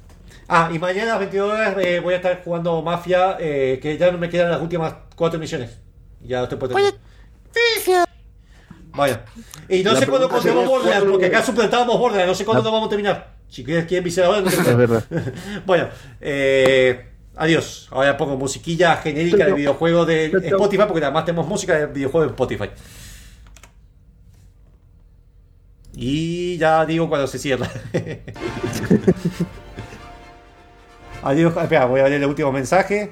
Ah, 0.47 0.69
y 0.73 0.79
mañana 0.79 1.15
a 1.15 1.19
las 1.19 1.19
22 1.19 1.51
horas 1.53 1.75
eh, 1.79 1.99
voy 1.99 2.13
a 2.13 2.17
estar 2.17 2.41
jugando 2.43 2.81
Mafia, 2.81 3.35
eh, 3.39 3.79
que 3.81 3.97
ya 3.97 4.11
no 4.11 4.17
me 4.17 4.29
quedan 4.29 4.49
las 4.51 4.61
últimas 4.61 4.93
4 5.15 5.37
misiones. 5.39 5.77
Ya 6.21 6.43
estoy 6.43 6.57
por 6.57 6.69
terminar. 6.69 6.93
Vaya. 8.95 9.25
Y 9.69 9.83
no 9.83 9.93
La 9.93 9.99
sé 9.99 10.07
cuándo 10.07 10.29
continuamos 10.29 10.67
Borderlands, 10.69 11.01
¿cuál- 11.03 11.11
porque 11.11 11.25
acá 11.27 11.43
suplantábamos 11.43 11.99
Borderlands, 11.99 12.29
no 12.29 12.35
sé 12.35 12.45
cuándo 12.45 12.61
La- 12.61 12.65
nos 12.65 12.73
vamos 12.73 12.87
a 12.87 12.89
terminar. 12.89 13.33
Si 13.49 13.63
quieres, 13.63 13.85
quieren 13.85 14.03
visitar 14.03 14.25
ahora, 14.25 14.41
no 14.41 14.47
Es 14.49 14.77
verdad. 14.77 15.03
Bueno, 15.65 15.89
eh, 16.21 17.05
adiós. 17.35 17.87
Ahora 17.91 18.17
pongo 18.17 18.37
musiquilla 18.37 18.95
genérica 18.97 19.45
de 19.45 19.53
videojuego 19.53 20.05
de. 20.05 20.25
Spotify, 20.45 20.83
porque 20.87 21.03
además 21.03 21.25
tenemos 21.25 21.47
música 21.47 21.75
de 21.75 21.85
videojuego 21.87 22.25
de 22.25 22.31
Spotify. 22.31 22.69
Y 25.99 26.57
ya 26.59 26.85
digo 26.85 27.09
cuando 27.09 27.25
se 27.25 27.39
cierra. 27.39 27.67
Adiós, 31.23 31.57
espera, 31.57 31.85
voy 31.85 32.01
a 32.01 32.07
leer 32.07 32.21
el 32.21 32.29
último 32.29 32.51
mensaje. 32.51 33.11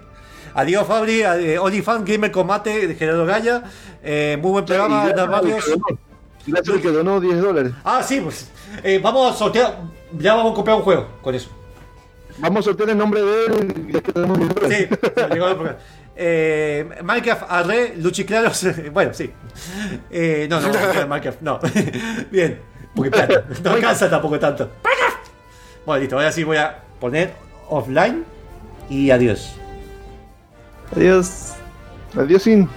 Adiós 0.54 0.86
Fabri, 0.88 1.22
eh, 1.24 1.58
OnlyFans 1.58 2.06
Gamer 2.06 2.32
Combate 2.32 2.88
de 2.88 2.94
Gerardo 2.94 3.26
Gaya. 3.26 3.64
Eh, 4.04 4.38
muy 4.40 4.52
buen 4.52 4.66
programa, 4.66 5.10
Hernán 5.10 5.30
gracias 5.32 5.66
que 5.66 5.72
donó. 5.72 5.86
Gracias 6.46 6.76
al 6.76 6.82
que 6.82 6.92
donó 6.92 7.20
10 7.20 7.42
dólares. 7.42 7.74
Ah, 7.84 8.04
sí, 8.04 8.22
pues. 8.22 8.52
eh, 8.84 9.00
vamos 9.02 9.34
a 9.34 9.36
sortear. 9.36 9.80
Ya 10.20 10.36
vamos 10.36 10.52
a 10.52 10.56
comprar 10.56 10.78
un 10.78 10.84
juego 10.84 11.08
con 11.24 11.34
eso. 11.34 11.50
Vamos 12.38 12.60
a 12.60 12.64
sortear 12.70 12.92
el 12.92 12.98
nombre 13.00 13.24
de 13.24 13.46
él. 13.48 13.88
Ya 13.94 14.02
que 14.02 14.12
tenemos 14.12 14.38
10 14.38 14.52
Sí, 14.62 14.88
llegó 15.34 15.48
el 15.48 15.56
programa. 15.56 15.78
Eh, 16.16 16.88
Minecraft 17.04 17.44
Arre, 17.50 17.96
Luchiclaros. 17.98 18.66
Bueno, 18.94 19.14
sí. 19.14 19.32
Eh, 20.12 20.48
no, 20.50 20.62
no, 20.62 20.68
no, 20.68 21.08
Minecraft, 21.08 21.42
no. 21.42 21.60
Bien, 22.32 22.60
porque 22.96 23.12
plata. 23.12 23.44
No 23.64 23.72
alcanza 23.72 24.10
tampoco 24.10 24.40
tanto. 24.40 24.70
Bueno, 25.86 26.02
listo, 26.02 26.16
ahora 26.16 26.32
sí 26.32 26.44
voy 26.44 26.58
a 26.58 26.82
poner 27.00 27.34
offline 27.70 28.26
y 28.90 29.12
adiós. 29.12 29.56
Adiós. 30.96 31.54
Adiós, 32.18 32.44
sin. 32.44 32.70